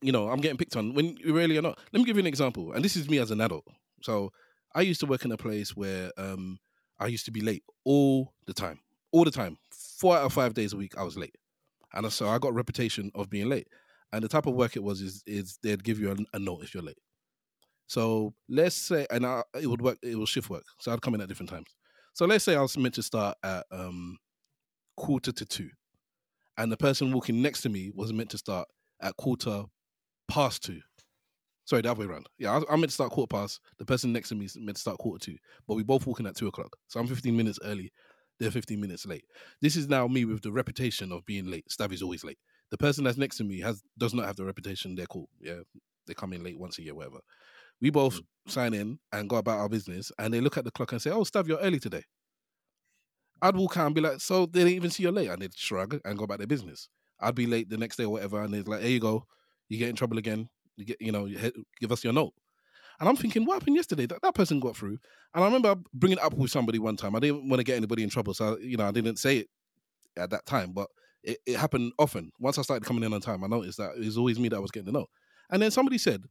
you 0.00 0.12
know, 0.12 0.28
I'm 0.28 0.40
getting 0.40 0.58
picked 0.58 0.76
on 0.76 0.94
when 0.94 1.16
you 1.18 1.34
really 1.34 1.56
are 1.56 1.62
not. 1.62 1.78
Let 1.92 2.00
me 2.00 2.04
give 2.04 2.16
you 2.16 2.20
an 2.22 2.26
example, 2.26 2.72
and 2.72 2.84
this 2.84 2.96
is 2.96 3.08
me 3.08 3.18
as 3.18 3.30
an 3.30 3.40
adult. 3.40 3.64
So 4.02 4.30
I 4.74 4.82
used 4.82 5.00
to 5.00 5.06
work 5.06 5.24
in 5.24 5.32
a 5.32 5.36
place 5.36 5.76
where 5.76 6.10
um, 6.16 6.58
I 6.98 7.06
used 7.06 7.24
to 7.26 7.30
be 7.30 7.40
late 7.40 7.64
all 7.84 8.32
the 8.46 8.54
time, 8.54 8.80
all 9.12 9.24
the 9.24 9.30
time, 9.30 9.58
four 9.70 10.16
out 10.16 10.24
of 10.24 10.32
five 10.32 10.54
days 10.54 10.72
a 10.72 10.76
week. 10.76 10.96
I 10.96 11.02
was 11.02 11.16
late, 11.16 11.36
and 11.92 12.10
so 12.12 12.28
I 12.28 12.38
got 12.38 12.48
a 12.48 12.52
reputation 12.52 13.10
of 13.14 13.30
being 13.30 13.48
late. 13.48 13.68
And 14.12 14.24
the 14.24 14.28
type 14.28 14.46
of 14.46 14.54
work 14.54 14.76
it 14.76 14.82
was 14.82 15.00
is 15.00 15.22
is 15.26 15.58
they'd 15.62 15.84
give 15.84 16.00
you 16.00 16.10
a, 16.10 16.36
a 16.36 16.38
note 16.38 16.62
if 16.62 16.74
you're 16.74 16.82
late. 16.82 16.98
So 17.86 18.34
let's 18.48 18.76
say, 18.76 19.06
and 19.10 19.24
I, 19.26 19.42
it 19.60 19.66
would 19.66 19.82
work. 19.82 19.98
It 20.02 20.18
was 20.18 20.28
shift 20.28 20.50
work, 20.50 20.64
so 20.80 20.92
I'd 20.92 21.02
come 21.02 21.14
in 21.14 21.20
at 21.20 21.28
different 21.28 21.50
times. 21.50 21.74
So 22.14 22.26
let's 22.26 22.44
say 22.44 22.56
I 22.56 22.62
was 22.62 22.76
meant 22.76 22.94
to 22.94 23.02
start 23.02 23.36
at 23.42 23.64
um, 23.70 24.18
quarter 24.96 25.32
to 25.32 25.44
two, 25.44 25.70
and 26.56 26.70
the 26.70 26.76
person 26.76 27.12
walking 27.12 27.40
next 27.40 27.62
to 27.62 27.68
me 27.68 27.90
was 27.94 28.12
meant 28.12 28.30
to 28.30 28.38
start 28.38 28.68
at 29.00 29.16
quarter 29.16 29.64
past 30.28 30.62
two. 30.64 30.80
Sorry, 31.68 31.82
the 31.82 31.90
other 31.90 32.00
way 32.00 32.06
around. 32.06 32.26
Yeah, 32.38 32.52
I, 32.52 32.72
I'm 32.72 32.80
meant 32.80 32.88
to 32.88 32.94
start 32.94 33.10
quarter 33.10 33.28
past. 33.28 33.60
The 33.78 33.84
person 33.84 34.10
next 34.10 34.30
to 34.30 34.34
me 34.34 34.46
is 34.46 34.56
meant 34.58 34.76
to 34.76 34.80
start 34.80 34.96
quarter 34.96 35.22
two, 35.22 35.36
but 35.66 35.74
we 35.74 35.82
both 35.82 36.06
walking 36.06 36.26
at 36.26 36.34
two 36.34 36.48
o'clock. 36.48 36.74
So 36.86 36.98
I'm 36.98 37.06
15 37.06 37.36
minutes 37.36 37.58
early. 37.62 37.92
They're 38.40 38.50
15 38.50 38.80
minutes 38.80 39.04
late. 39.04 39.26
This 39.60 39.76
is 39.76 39.86
now 39.86 40.08
me 40.08 40.24
with 40.24 40.40
the 40.40 40.50
reputation 40.50 41.12
of 41.12 41.26
being 41.26 41.44
late. 41.44 41.70
Stavy's 41.70 42.00
always 42.00 42.24
late. 42.24 42.38
The 42.70 42.78
person 42.78 43.04
that's 43.04 43.18
next 43.18 43.36
to 43.36 43.44
me 43.44 43.60
has 43.60 43.82
does 43.98 44.14
not 44.14 44.24
have 44.24 44.36
the 44.36 44.46
reputation. 44.46 44.94
They're 44.94 45.04
cool. 45.04 45.28
Yeah, 45.42 45.58
they 46.06 46.14
come 46.14 46.32
in 46.32 46.42
late 46.42 46.58
once 46.58 46.78
a 46.78 46.82
year, 46.82 46.94
whatever. 46.94 47.18
We 47.82 47.90
both 47.90 48.14
hmm. 48.14 48.50
sign 48.50 48.72
in 48.72 48.98
and 49.12 49.28
go 49.28 49.36
about 49.36 49.58
our 49.58 49.68
business, 49.68 50.10
and 50.18 50.32
they 50.32 50.40
look 50.40 50.56
at 50.56 50.64
the 50.64 50.70
clock 50.70 50.92
and 50.92 51.02
say, 51.02 51.10
"Oh, 51.10 51.24
Stav, 51.24 51.48
you're 51.48 51.58
early 51.58 51.80
today." 51.80 52.04
I'd 53.42 53.56
walk 53.56 53.76
out 53.76 53.86
and 53.86 53.94
be 53.94 54.00
like, 54.00 54.22
"So 54.22 54.46
they 54.46 54.60
didn't 54.60 54.74
even 54.74 54.90
see 54.90 55.02
you're 55.02 55.12
late," 55.12 55.28
and 55.28 55.42
they'd 55.42 55.54
shrug 55.54 56.00
and 56.02 56.16
go 56.16 56.24
about 56.24 56.38
their 56.38 56.46
business. 56.46 56.88
I'd 57.20 57.34
be 57.34 57.46
late 57.46 57.68
the 57.68 57.76
next 57.76 57.96
day 57.96 58.04
or 58.04 58.12
whatever, 58.12 58.42
and 58.42 58.54
they're 58.54 58.62
like, 58.62 58.80
"Here 58.80 58.92
you 58.92 59.00
go, 59.00 59.26
you 59.68 59.76
get 59.76 59.90
in 59.90 59.96
trouble 59.96 60.16
again. 60.16 60.48
You 61.00 61.12
know, 61.12 61.28
give 61.80 61.92
us 61.92 62.04
your 62.04 62.12
note." 62.12 62.34
And 63.00 63.08
I'm 63.08 63.16
thinking, 63.16 63.44
what 63.44 63.54
happened 63.54 63.76
yesterday? 63.76 64.06
That, 64.06 64.22
that 64.22 64.34
person 64.34 64.58
got 64.58 64.76
through. 64.76 64.98
And 65.34 65.44
I 65.44 65.44
remember 65.44 65.76
bringing 65.94 66.18
it 66.18 66.24
up 66.24 66.34
with 66.34 66.50
somebody 66.50 66.80
one 66.80 66.96
time. 66.96 67.14
I 67.14 67.20
didn't 67.20 67.48
want 67.48 67.60
to 67.60 67.64
get 67.64 67.76
anybody 67.76 68.02
in 68.02 68.10
trouble, 68.10 68.34
so 68.34 68.58
you 68.58 68.76
know, 68.76 68.86
I 68.86 68.90
didn't 68.90 69.18
say 69.18 69.38
it 69.38 69.48
at 70.16 70.30
that 70.30 70.46
time, 70.46 70.72
but 70.72 70.88
it, 71.22 71.38
it 71.46 71.56
happened 71.56 71.92
often. 71.98 72.32
Once 72.40 72.58
I 72.58 72.62
started 72.62 72.84
coming 72.84 73.04
in 73.04 73.12
on 73.12 73.20
time, 73.20 73.44
I 73.44 73.46
noticed 73.46 73.78
that 73.78 73.92
it 73.96 74.04
was 74.04 74.18
always 74.18 74.38
me 74.38 74.48
that 74.48 74.60
was 74.60 74.70
getting 74.70 74.86
the 74.86 74.98
note. 74.98 75.10
And 75.50 75.62
then 75.62 75.70
somebody 75.70 75.98
said, 75.98 76.24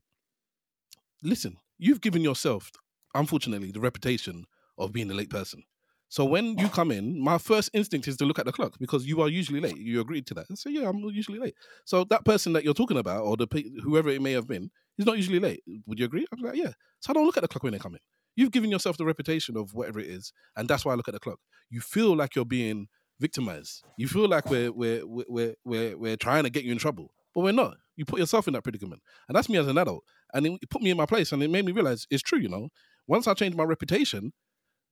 "Listen, 1.24 1.58
you've 1.78 2.02
given 2.02 2.22
yourself, 2.22 2.72
unfortunately, 3.16 3.72
the 3.72 3.80
reputation 3.80 4.46
of 4.78 4.92
being 4.92 5.10
a 5.10 5.14
late 5.14 5.30
person." 5.30 5.64
So 6.10 6.24
when 6.24 6.58
you 6.58 6.68
oh. 6.68 6.70
come 6.70 6.92
in, 6.92 7.22
my 7.22 7.38
first 7.38 7.70
instinct 7.74 8.08
is 8.08 8.18
to 8.18 8.26
look 8.26 8.40
at 8.40 8.46
the 8.46 8.52
clock 8.52 8.76
because 8.80 9.06
you 9.06 9.22
are 9.22 9.28
usually 9.28 9.60
late. 9.60 9.78
You 9.78 10.00
agreed 10.00 10.26
to 10.28 10.34
that. 10.36 10.46
So 10.58 10.70
yeah, 10.70 10.88
I'm 10.88 11.00
usually 11.00 11.40
late. 11.40 11.56
So 11.86 12.06
that 12.06 12.24
person 12.24 12.54
that 12.54 12.64
you're 12.64 12.74
talking 12.74 12.98
about, 12.98 13.24
or 13.24 13.36
the 13.36 13.48
whoever 13.84 14.10
it 14.10 14.22
may 14.22 14.32
have 14.32 14.48
been, 14.48 14.72
is 14.98 15.06
not 15.06 15.18
usually 15.18 15.40
late. 15.40 15.64
Would 15.86 16.00
you 16.00 16.06
agree? 16.06 16.26
I'm 16.32 16.42
like, 16.42 16.56
yeah. 16.56 16.72
So 17.02 17.12
I 17.12 17.14
don't 17.14 17.26
look 17.26 17.38
at 17.38 17.42
the 17.42 17.48
clock 17.48 17.64
when 17.64 17.74
they 17.74 17.80
come 17.80 17.96
in. 17.96 18.00
You've 18.36 18.52
given 18.52 18.70
yourself 18.70 18.98
the 18.98 19.06
reputation 19.06 19.58
of 19.58 19.74
whatever 19.74 20.00
it 20.00 20.08
is, 20.08 20.32
and 20.56 20.70
that's 20.70 20.86
why 20.86 20.94
I 20.94 20.96
look 20.96 21.08
at 21.08 21.14
the 21.14 21.20
clock. 21.20 21.40
You 21.70 21.82
feel 21.82 22.16
like 22.16 22.36
you're 22.36 22.46
being 22.46 22.88
victimized. 23.20 23.84
You 23.98 24.08
feel 24.08 24.28
like 24.28 24.50
we're 24.50 24.72
we're 24.72 25.06
we're 25.06 25.26
we're 25.28 25.56
we're, 25.66 25.98
we're 25.98 26.18
trying 26.18 26.44
to 26.44 26.50
get 26.50 26.64
you 26.64 26.72
in 26.72 26.78
trouble, 26.78 27.12
but 27.34 27.42
we're 27.42 27.52
not. 27.52 27.78
You 27.96 28.06
put 28.06 28.20
yourself 28.20 28.48
in 28.48 28.54
that 28.54 28.64
predicament, 28.64 29.02
and 29.28 29.36
that's 29.36 29.50
me 29.50 29.58
as 29.58 29.68
an 29.68 29.78
adult. 29.78 30.04
And 30.34 30.46
it 30.46 30.70
put 30.70 30.82
me 30.82 30.92
in 30.92 30.98
my 30.98 31.08
place, 31.08 31.32
and 31.32 31.42
it 31.42 31.50
made 31.50 31.66
me 31.66 31.72
realize 31.72 32.06
it's 32.12 32.22
true. 32.22 32.40
You 32.40 32.50
know, 32.50 32.70
once 33.08 33.28
I 33.28 33.34
changed 33.34 33.58
my 33.58 33.64
reputation, 33.64 34.34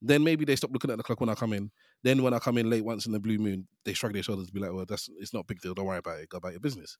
then 0.02 0.22
maybe 0.24 0.44
they 0.44 0.56
stop 0.56 0.70
looking 0.72 0.90
at 0.90 0.96
the 0.96 1.02
clock 1.02 1.20
when 1.20 1.28
I 1.30 1.34
come 1.34 1.52
in. 1.52 1.70
Then 2.02 2.22
when 2.22 2.34
I 2.34 2.38
come 2.38 2.58
in 2.58 2.68
late 2.70 2.84
once 2.84 3.06
in 3.06 3.12
the 3.12 3.20
blue 3.20 3.38
moon, 3.38 3.66
they 3.84 3.92
shrug 3.94 4.12
their 4.12 4.22
shoulders 4.22 4.46
and 4.46 4.54
be 4.54 4.60
like, 4.60 4.72
"Well, 4.72 4.84
that's 4.86 5.08
it's 5.18 5.32
not 5.32 5.40
a 5.40 5.44
big 5.44 5.60
deal. 5.60 5.74
Don't 5.74 5.86
worry 5.86 5.98
about 5.98 6.20
it. 6.20 6.28
Go 6.28 6.38
about 6.38 6.52
your 6.52 6.60
business." 6.60 6.98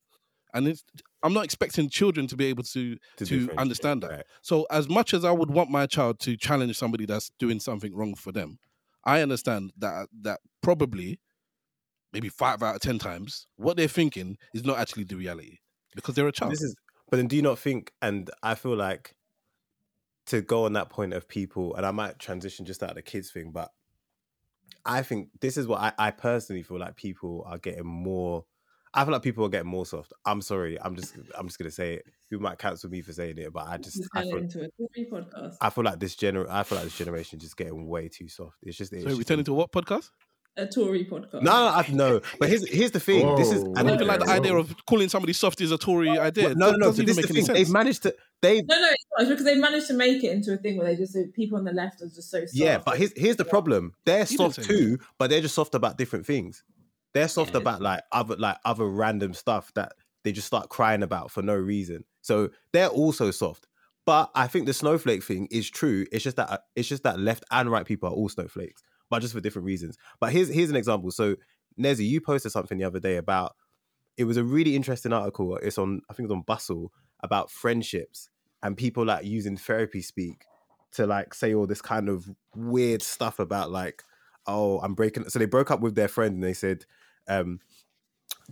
And 0.55 0.69
it's, 0.69 0.85
I'm 1.23 1.35
not 1.35 1.45
expecting 1.45 1.91
children 1.91 2.27
to 2.29 2.37
be 2.37 2.47
able 2.47 2.63
to 2.63 2.97
To 3.17 3.27
to, 3.27 3.51
understand 3.59 4.03
that. 4.05 4.11
right. 4.11 4.25
So 4.43 4.67
as 4.71 4.89
much 4.89 5.13
as 5.13 5.25
I 5.25 5.31
would 5.33 5.51
want 5.51 5.71
my 5.71 5.87
child 5.87 6.21
to 6.21 6.37
challenge 6.37 6.79
somebody 6.79 7.05
that's 7.05 7.31
doing 7.39 7.61
something 7.61 7.95
wrong 7.95 8.15
for 8.15 8.33
them, 8.33 8.59
I 9.05 9.21
understand 9.23 9.73
that 9.79 10.09
that 10.23 10.41
probably 10.63 11.21
maybe 12.13 12.29
five 12.29 12.63
out 12.63 12.77
of 12.77 12.81
ten 12.81 12.99
times 12.99 13.47
what 13.57 13.77
they're 13.77 13.89
thinking 13.89 14.39
is 14.55 14.65
not 14.65 14.79
actually 14.79 15.05
the 15.05 15.17
reality 15.17 15.59
because 15.95 16.15
they're 16.15 16.29
a 16.29 16.33
child. 16.33 16.53
This 16.53 16.63
is, 16.63 16.75
but 17.11 17.19
then 17.19 17.27
do 17.27 17.37
you 17.37 17.43
not 17.43 17.59
think? 17.59 17.93
And 18.01 18.31
I 18.43 18.55
feel 18.55 18.77
like 18.77 19.16
to 20.27 20.43
go 20.43 20.65
on 20.65 20.73
that 20.75 20.91
point 20.91 21.13
of 21.13 21.29
people, 21.29 21.75
and 21.77 21.87
I 21.87 21.91
might 21.91 22.19
transition 22.19 22.67
just 22.67 22.83
out 22.83 22.91
of 22.91 22.97
the 22.97 23.03
kids 23.03 23.31
thing, 23.31 23.51
but 23.53 23.71
I 24.85 25.03
think 25.03 25.29
this 25.41 25.57
is 25.57 25.67
what 25.67 25.81
I, 25.81 25.93
I 25.99 26.11
personally 26.11 26.63
feel 26.63 26.79
like 26.79 26.97
people 26.97 27.45
are 27.47 27.59
getting 27.59 27.87
more. 27.87 28.45
I 28.95 29.05
feel 29.05 29.13
like 29.13 29.23
people 29.23 29.45
are 29.45 29.49
getting 29.49 29.69
more 29.69 29.85
soft. 29.85 30.13
I'm 30.25 30.41
sorry. 30.41 30.81
I'm 30.81 30.97
just 30.97 31.15
I'm 31.37 31.47
just 31.47 31.59
gonna 31.59 31.71
say 31.71 31.95
it. 31.95 32.07
People 32.31 32.43
might 32.45 32.59
cancel 32.59 32.89
me 32.89 33.03
for 33.03 33.13
saying 33.13 33.37
it, 33.39 33.53
but 33.53 33.67
I 33.69 33.77
just 33.77 33.97
Just 33.97 34.09
I 34.15 34.23
it 34.23 34.27
feel, 34.29 34.37
into 34.39 34.59
a 34.61 34.69
Tory 34.79 35.09
podcast. 35.13 35.57
I 35.61 35.71
feel 35.71 35.85
like 35.85 36.01
this 36.01 36.15
gener 36.17 36.49
I 36.49 36.63
feel 36.63 36.77
like 36.77 36.85
this 36.87 36.97
generation 36.97 37.39
is 37.39 37.45
just 37.45 37.57
getting 37.57 37.87
way 37.87 38.09
too 38.09 38.29
soft. 38.29 38.57
It's 38.63 38.77
just 38.77 38.93
it's 38.93 39.05
so 39.05 39.17
we 39.17 39.25
turn 39.25 39.39
into 39.41 39.53
what 39.53 39.71
podcast? 39.71 40.11
A 40.57 40.67
Tory 40.67 41.05
podcast. 41.05 41.43
no, 41.43 41.53
no, 41.53 41.67
I, 41.67 41.87
no. 41.91 42.21
But 42.41 42.49
here's 42.49 42.67
here's 42.67 42.91
the 42.93 43.01
thing. 43.01 43.37
this 43.37 43.53
is 43.53 43.63
I 43.77 43.83
don't 43.83 43.95
even 43.95 44.07
like 44.07 44.21
the 44.21 44.31
idea 44.31 44.53
whoa. 44.53 44.61
of 44.61 44.75
calling 44.87 45.11
somebody 45.11 45.35
soft 45.35 45.61
is 45.61 45.71
a 45.73 45.77
Tory 45.79 46.09
idea. 46.19 46.55
no, 46.55 46.71
That 46.71 46.79
no. 46.79 46.87
doesn't 46.87 47.05
But 47.05 47.15
this 47.15 47.19
is 47.19 47.27
the 47.27 47.35
make 47.35 47.39
any 47.39 47.47
thing. 47.47 47.55
They've 47.55 47.71
managed 47.73 48.03
to. 48.05 48.15
They 48.41 48.63
No, 48.63 48.81
no, 48.81 48.93
it's 49.19 49.29
because 49.31 49.45
they've 49.45 49.59
managed 49.59 49.87
to 49.89 49.95
make 49.95 50.23
it 50.25 50.33
into 50.33 50.53
a 50.53 50.57
thing 50.57 50.77
where 50.77 50.87
they 50.87 50.97
just 50.97 51.17
people 51.35 51.59
on 51.59 51.65
the 51.65 51.73
left 51.73 52.03
are 52.03 52.07
just 52.07 52.31
so 52.31 52.41
soft. 52.41 52.55
Yeah, 52.55 52.79
but 52.79 52.99
here's 52.99 53.13
here's 53.17 53.37
the 53.37 53.45
Yeah. 53.45 53.51
problem. 53.51 53.95
They're 54.05 54.27
soft 54.27 54.57
say 54.57 54.63
that. 54.63 54.69
too, 54.69 54.99
but 55.19 55.31
they're 55.31 55.41
just 55.41 55.55
soft 55.55 55.75
about 55.75 55.99
different 55.99 56.27
things. 56.27 56.65
They're 57.15 57.29
soft 57.29 57.55
Yeah. 57.55 57.59
about 57.61 57.83
like 57.83 58.03
other 58.13 58.37
like 58.37 58.59
other 58.65 58.87
random 58.89 59.35
stuff 59.35 59.73
that 59.75 59.93
they 60.25 60.33
just 60.33 60.47
start 60.47 60.69
crying 60.69 61.03
about 61.03 61.31
for 61.31 61.43
no 61.43 61.55
reason. 61.55 62.05
So 62.21 62.51
they're 62.73 62.89
also 62.89 63.31
soft. 63.31 63.67
But 64.05 64.31
I 64.35 64.47
think 64.47 64.67
the 64.67 64.75
snowflake 64.75 65.25
thing 65.25 65.49
is 65.51 65.69
true. 65.69 66.07
It's 66.13 66.23
just 66.25 66.37
that 66.37 66.51
uh, 66.51 66.59
it's 66.75 66.89
just 66.89 67.03
that 67.05 67.19
left 67.19 67.45
and 67.51 67.71
right 67.71 67.87
people 67.87 68.09
are 68.09 68.13
all 68.13 68.29
snowflakes, 68.29 68.83
but 69.11 69.21
just 69.21 69.35
for 69.35 69.41
different 69.41 69.67
reasons. 69.67 69.97
But 70.21 70.33
here's 70.33 70.49
here's 70.49 70.71
an 70.71 70.77
example. 70.77 71.11
So 71.11 71.37
Nezzy, 71.81 72.09
you 72.09 72.21
posted 72.21 72.53
something 72.53 72.79
the 72.79 72.85
other 72.85 73.01
day 73.01 73.17
about 73.17 73.55
it 74.17 74.25
was 74.25 74.37
a 74.37 74.45
really 74.45 74.77
interesting 74.77 75.13
article. 75.13 75.57
It's 75.57 75.79
on 75.79 76.01
I 76.11 76.15
think 76.15 76.27
it's 76.27 76.33
on 76.33 76.43
Bustle 76.43 76.93
about 77.21 77.51
friendships 77.51 78.29
and 78.63 78.77
people 78.77 79.05
like 79.05 79.25
using 79.25 79.57
therapy 79.57 80.03
speak 80.03 80.45
to 80.93 81.07
like 81.07 81.35
say 81.35 81.55
all 81.55 81.67
this 81.67 81.83
kind 81.83 82.09
of 82.09 82.29
weird 82.55 83.03
stuff 83.03 83.39
about 83.39 83.71
like 83.71 84.03
oh 84.47 84.79
i'm 84.81 84.95
breaking 84.95 85.29
so 85.29 85.39
they 85.39 85.47
broke 85.47 85.71
up 85.71 85.81
with 85.81 85.95
their 85.95 86.09
friend 86.09 86.35
and 86.35 86.45
they 86.45 86.55
said 86.55 86.85
um 87.29 87.61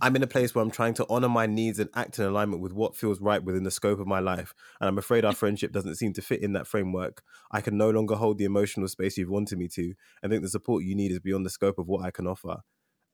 i'm 0.01 0.15
in 0.15 0.23
a 0.23 0.27
place 0.27 0.53
where 0.53 0.63
i'm 0.63 0.71
trying 0.71 0.93
to 0.93 1.05
honor 1.09 1.29
my 1.29 1.45
needs 1.45 1.79
and 1.79 1.89
act 1.95 2.19
in 2.19 2.25
alignment 2.25 2.61
with 2.61 2.73
what 2.73 2.95
feels 2.95 3.19
right 3.19 3.43
within 3.43 3.63
the 3.63 3.71
scope 3.71 3.99
of 3.99 4.07
my 4.07 4.19
life 4.19 4.53
and 4.79 4.87
i'm 4.87 4.97
afraid 4.97 5.25
our 5.25 5.33
friendship 5.33 5.71
doesn't 5.71 5.95
seem 5.95 6.13
to 6.13 6.21
fit 6.21 6.41
in 6.41 6.53
that 6.53 6.67
framework. 6.67 7.23
I 7.51 7.61
can 7.61 7.77
no 7.77 7.89
longer 7.89 8.15
hold 8.15 8.37
the 8.37 8.45
emotional 8.45 8.87
space 8.87 9.17
you've 9.17 9.29
wanted 9.29 9.57
me 9.57 9.67
to 9.69 9.93
i 10.23 10.27
think 10.27 10.41
the 10.43 10.49
support 10.49 10.83
you 10.83 10.95
need 10.95 11.11
is 11.11 11.19
beyond 11.19 11.45
the 11.45 11.49
scope 11.49 11.79
of 11.79 11.87
what 11.87 12.05
i 12.05 12.11
can 12.11 12.27
offer. 12.27 12.57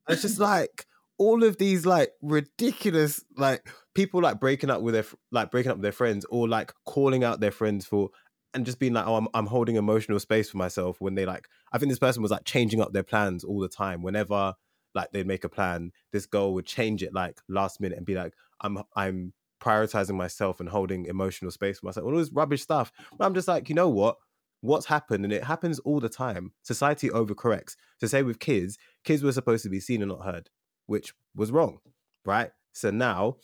It's 0.09 0.23
just 0.23 0.39
like 0.39 0.85
all 1.21 1.43
of 1.43 1.57
these 1.57 1.85
like 1.85 2.13
ridiculous 2.23 3.23
like 3.37 3.69
people 3.93 4.19
like 4.19 4.39
breaking 4.39 4.71
up 4.71 4.81
with 4.81 4.95
their 4.95 5.05
like 5.31 5.51
breaking 5.51 5.69
up 5.71 5.77
with 5.77 5.83
their 5.83 5.91
friends 5.91 6.25
or 6.31 6.49
like 6.49 6.73
calling 6.83 7.23
out 7.23 7.39
their 7.39 7.51
friends 7.51 7.85
for 7.85 8.09
and 8.55 8.65
just 8.65 8.79
being 8.79 8.93
like 8.93 9.05
oh 9.05 9.17
I'm, 9.17 9.27
I'm 9.35 9.45
holding 9.45 9.75
emotional 9.75 10.19
space 10.19 10.49
for 10.49 10.57
myself 10.57 10.99
when 10.99 11.13
they 11.13 11.27
like 11.27 11.47
i 11.71 11.77
think 11.77 11.91
this 11.91 11.99
person 11.99 12.23
was 12.23 12.31
like 12.31 12.43
changing 12.43 12.81
up 12.81 12.91
their 12.91 13.03
plans 13.03 13.43
all 13.43 13.59
the 13.59 13.69
time. 13.69 14.01
Whenever 14.01 14.55
like 14.95 15.11
they'd 15.11 15.27
make 15.27 15.43
a 15.43 15.49
plan 15.49 15.91
this 16.11 16.25
girl 16.25 16.55
would 16.55 16.65
change 16.65 17.03
it 17.03 17.13
like 17.13 17.39
last 17.47 17.79
minute 17.79 17.97
and 17.99 18.05
be 18.05 18.15
like 18.15 18.33
i'm 18.61 18.79
i'm 18.95 19.31
prioritizing 19.61 20.15
myself 20.15 20.59
and 20.59 20.69
holding 20.69 21.05
emotional 21.05 21.51
space 21.51 21.79
for 21.79 21.85
myself 21.85 22.03
all 22.03 22.17
this 22.17 22.31
rubbish 22.33 22.63
stuff. 22.63 22.91
But 23.15 23.25
i'm 23.25 23.35
just 23.35 23.47
like 23.47 23.69
you 23.69 23.75
know 23.75 23.89
what? 23.89 24.15
What's 24.61 24.87
happened? 24.87 25.23
And 25.23 25.33
it 25.33 25.43
happens 25.43 25.79
all 25.79 25.99
the 25.99 26.09
time. 26.09 26.51
Society 26.61 27.09
overcorrects. 27.09 27.75
To 27.99 28.07
say 28.07 28.23
with 28.23 28.39
kids 28.39 28.79
kids 29.03 29.21
were 29.21 29.31
supposed 29.31 29.61
to 29.63 29.69
be 29.69 29.79
seen 29.79 30.01
and 30.01 30.09
not 30.09 30.25
heard 30.25 30.49
which 30.91 31.13
was 31.35 31.51
wrong 31.51 31.79
right? 32.25 32.51
So 32.73 32.91
now 32.91 33.37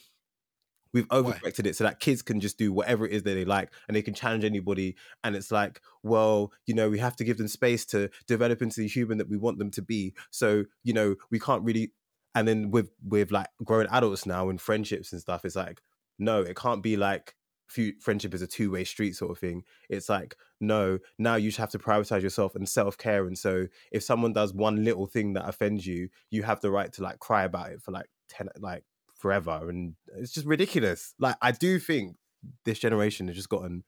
we've 0.94 1.08
overcorrected 1.10 1.66
it 1.66 1.76
so 1.76 1.84
that 1.84 2.00
kids 2.00 2.22
can 2.22 2.40
just 2.40 2.58
do 2.58 2.72
whatever 2.72 3.06
it 3.06 3.12
is 3.12 3.24
that 3.24 3.34
they 3.34 3.44
like 3.46 3.72
and 3.88 3.96
they 3.96 4.02
can 4.02 4.14
challenge 4.14 4.46
anybody. 4.46 4.96
And 5.24 5.36
it's 5.36 5.52
like 5.52 5.82
well 6.04 6.52
you 6.66 6.74
know 6.74 6.90
we 6.90 7.00
have 7.00 7.16
to 7.18 7.24
give 7.24 7.38
them 7.38 7.48
space 7.48 7.86
to 7.88 8.10
develop 8.28 8.62
into 8.62 8.82
the 8.82 8.88
human 8.88 9.18
that 9.18 9.30
we 9.30 9.38
want 9.38 9.60
them 9.60 9.72
to 9.72 9.82
be. 9.82 10.14
So 10.32 10.66
you 10.84 10.94
know 10.94 11.16
we 11.30 11.40
can't 11.40 11.64
really 11.64 11.92
and 12.36 12.48
then 12.48 12.72
with 12.72 12.92
with 13.06 13.32
like 13.32 13.48
grown 13.64 13.88
adults 13.88 14.26
now 14.26 14.50
and 14.50 14.62
friendships 14.62 15.12
and 15.12 15.20
stuff 15.20 15.44
it's 15.44 15.56
like 15.56 15.82
no 16.20 16.42
it 16.42 16.56
can't 16.56 16.84
be 16.84 16.96
like 16.96 17.36
friendship 17.68 18.34
is 18.34 18.42
a 18.42 18.48
two-way 18.48 18.84
street 18.84 19.16
sort 19.16 19.32
of 19.32 19.40
thing. 19.40 19.64
It's 19.90 20.10
like 20.10 20.36
no 20.60 21.00
now 21.18 21.36
you 21.36 21.50
just 21.50 21.60
have 21.60 21.72
to 21.72 21.80
prioritize 21.80 22.22
yourself 22.22 22.56
and 22.56 22.68
self-care. 22.68 23.28
And 23.28 23.38
so 23.38 23.68
if 23.92 24.04
someone 24.04 24.34
does 24.34 24.54
one 24.54 24.84
little 24.84 25.08
thing 25.08 25.34
that 25.34 25.48
offends 25.48 25.86
you 25.86 26.10
you 26.32 26.44
have 26.44 26.62
the 26.62 26.72
right 26.72 26.92
to 26.94 27.04
like 27.04 27.20
cry 27.20 27.44
about 27.44 27.72
it 27.72 27.82
for 27.82 27.92
like 27.92 28.10
10 28.30 28.50
like 28.60 28.84
forever. 29.16 29.70
And 29.70 29.96
it's 30.18 30.32
just 30.32 30.48
ridiculous. 30.48 31.14
Like 31.20 31.36
i 31.42 31.52
do 31.52 31.80
think 31.80 32.16
this 32.66 32.80
generation 32.80 33.28
has 33.28 33.36
just 33.36 33.50
gotten 33.50 33.84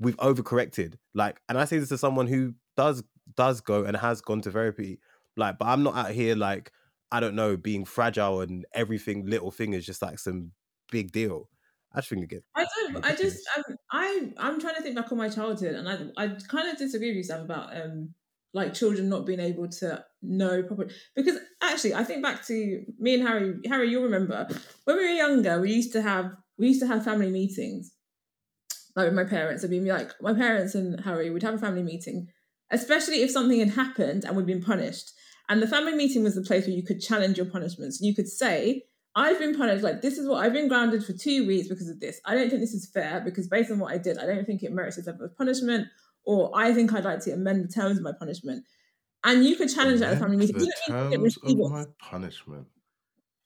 we've 0.00 0.16
overcorrected. 0.18 0.94
Like 1.14 1.40
and 1.48 1.58
i 1.58 1.64
say 1.64 1.78
this 1.78 1.90
to 1.90 1.98
someone 1.98 2.26
who 2.26 2.54
does 2.76 3.02
does 3.36 3.60
go 3.60 3.84
and 3.84 3.96
has 3.96 4.20
gone 4.20 4.40
to 4.40 4.50
therapy 4.50 5.00
like 5.36 5.58
but 5.58 5.66
i'm 5.66 5.82
not 5.82 5.96
out 5.96 6.10
here 6.10 6.34
like 6.34 6.72
i 7.10 7.20
don't 7.20 7.34
know 7.34 7.56
being 7.56 7.84
fragile 7.84 8.40
and 8.40 8.66
everything 8.74 9.26
little 9.26 9.50
thing 9.50 9.72
is 9.72 9.86
just 9.86 10.02
like 10.02 10.18
some 10.18 10.52
big 10.90 11.12
deal 11.12 11.48
i 11.94 11.98
just 11.98 12.08
think 12.08 12.22
it 12.22 12.30
gets 12.30 12.44
I 12.54 12.64
don't. 12.64 13.04
I 13.04 13.14
just. 13.14 13.38
I'm. 13.56 13.76
I, 13.90 14.32
I'm 14.38 14.60
trying 14.60 14.74
to 14.76 14.82
think 14.82 14.96
back 14.96 15.10
on 15.10 15.18
my 15.18 15.28
childhood, 15.28 15.74
and 15.74 15.88
I. 15.88 16.22
I 16.22 16.28
kind 16.48 16.68
of 16.68 16.76
disagree 16.76 17.08
with 17.08 17.16
you, 17.16 17.22
Sam, 17.22 17.42
about 17.42 17.74
um, 17.74 18.14
like 18.52 18.74
children 18.74 19.08
not 19.08 19.26
being 19.26 19.40
able 19.40 19.68
to 19.68 20.04
know 20.22 20.62
properly. 20.62 20.92
Because 21.14 21.38
actually, 21.62 21.94
I 21.94 22.04
think 22.04 22.22
back 22.22 22.44
to 22.46 22.84
me 22.98 23.14
and 23.14 23.26
Harry. 23.26 23.54
Harry, 23.66 23.90
you'll 23.90 24.04
remember 24.04 24.48
when 24.84 24.96
we 24.96 25.02
were 25.04 25.10
younger, 25.10 25.60
we 25.60 25.72
used 25.72 25.92
to 25.92 26.02
have 26.02 26.32
we 26.58 26.68
used 26.68 26.80
to 26.80 26.86
have 26.86 27.04
family 27.04 27.30
meetings, 27.30 27.92
like 28.96 29.06
with 29.06 29.14
my 29.14 29.24
parents. 29.24 29.64
I'd 29.64 29.70
be 29.70 29.80
like 29.80 30.12
my 30.20 30.34
parents 30.34 30.74
and 30.74 31.00
Harry 31.00 31.30
would 31.30 31.42
have 31.42 31.54
a 31.54 31.58
family 31.58 31.82
meeting, 31.82 32.28
especially 32.70 33.22
if 33.22 33.30
something 33.30 33.60
had 33.60 33.70
happened 33.70 34.24
and 34.24 34.36
we'd 34.36 34.46
been 34.46 34.62
punished. 34.62 35.12
And 35.48 35.62
the 35.62 35.66
family 35.66 35.94
meeting 35.94 36.22
was 36.24 36.34
the 36.34 36.42
place 36.42 36.66
where 36.66 36.76
you 36.76 36.82
could 36.82 37.00
challenge 37.00 37.38
your 37.38 37.46
punishments. 37.46 38.00
You 38.02 38.14
could 38.14 38.28
say, 38.28 38.82
I've 39.18 39.38
been 39.38 39.54
punished. 39.56 39.82
Like 39.82 40.00
this 40.00 40.16
is 40.18 40.28
what 40.28 40.38
I've 40.44 40.52
been 40.52 40.68
grounded 40.68 41.04
for 41.04 41.12
two 41.12 41.46
weeks 41.46 41.68
because 41.68 41.88
of 41.88 41.98
this. 42.00 42.20
I 42.24 42.34
don't 42.34 42.48
think 42.48 42.60
this 42.60 42.74
is 42.74 42.88
fair 42.96 43.20
because 43.24 43.48
based 43.48 43.70
on 43.70 43.78
what 43.78 43.92
I 43.92 43.98
did, 43.98 44.18
I 44.18 44.26
don't 44.26 44.44
think 44.46 44.62
it 44.62 44.72
merits 44.72 44.96
this 44.96 45.06
level 45.06 45.24
of 45.26 45.36
punishment. 45.36 45.88
Or 46.24 46.50
I 46.54 46.72
think 46.74 46.92
I'd 46.92 47.04
like 47.04 47.20
to 47.24 47.32
amend 47.32 47.64
the 47.64 47.72
terms 47.72 47.96
of 47.98 48.04
my 48.04 48.12
punishment. 48.18 48.64
And 49.24 49.44
you 49.44 49.56
could 49.56 49.68
challenge 49.74 50.00
that 50.00 50.10
at 50.10 50.14
the 50.14 50.20
family 50.20 50.36
meeting. 50.36 50.56
The 50.58 50.64
You 50.64 50.94
don't 50.94 51.10
need 51.10 51.30
to 51.32 51.40
terms 51.40 51.60
of 51.64 51.70
my 51.70 51.84
punishment. 52.00 52.66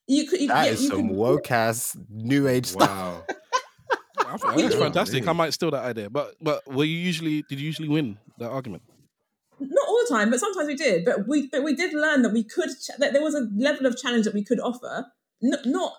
You 0.08 0.26
could. 0.28 0.40
You, 0.40 0.48
That 0.48 0.66
yeah, 0.66 0.72
is 0.72 0.82
you 0.82 0.88
some 0.88 1.08
could- 1.08 1.16
woke 1.16 1.50
ass 1.50 1.96
new 2.10 2.48
age 2.48 2.66
stuff. 2.66 2.88
Wow. 2.90 3.24
That's 4.38 4.44
Yeah, 4.56 4.68
fantastic. 4.78 5.26
I 5.28 5.32
might 5.32 5.52
steal 5.54 5.70
that 5.70 5.84
idea. 5.84 6.10
But 6.10 6.34
but 6.40 6.66
were 6.66 6.84
you 6.84 6.96
usually 6.98 7.42
did 7.48 7.60
you 7.60 7.66
usually 7.66 7.88
win 7.88 8.18
that 8.38 8.50
argument? 8.50 8.82
not 9.60 9.88
all 9.88 10.00
the 10.08 10.12
time, 10.14 10.28
but 10.30 10.40
sometimes 10.40 10.66
we 10.66 10.74
did. 10.74 11.04
But 11.04 11.28
we 11.28 11.48
but 11.48 11.62
we 11.62 11.74
did 11.74 11.92
learn 11.94 12.22
that 12.22 12.32
we 12.32 12.42
could 12.42 12.70
ch- 12.70 12.96
that 12.98 13.12
there 13.12 13.22
was 13.22 13.34
a 13.34 13.48
level 13.56 13.86
of 13.86 13.96
challenge 13.96 14.24
that 14.24 14.34
we 14.34 14.42
could 14.44 14.58
offer. 14.60 15.06
N- 15.42 15.60
not 15.66 15.92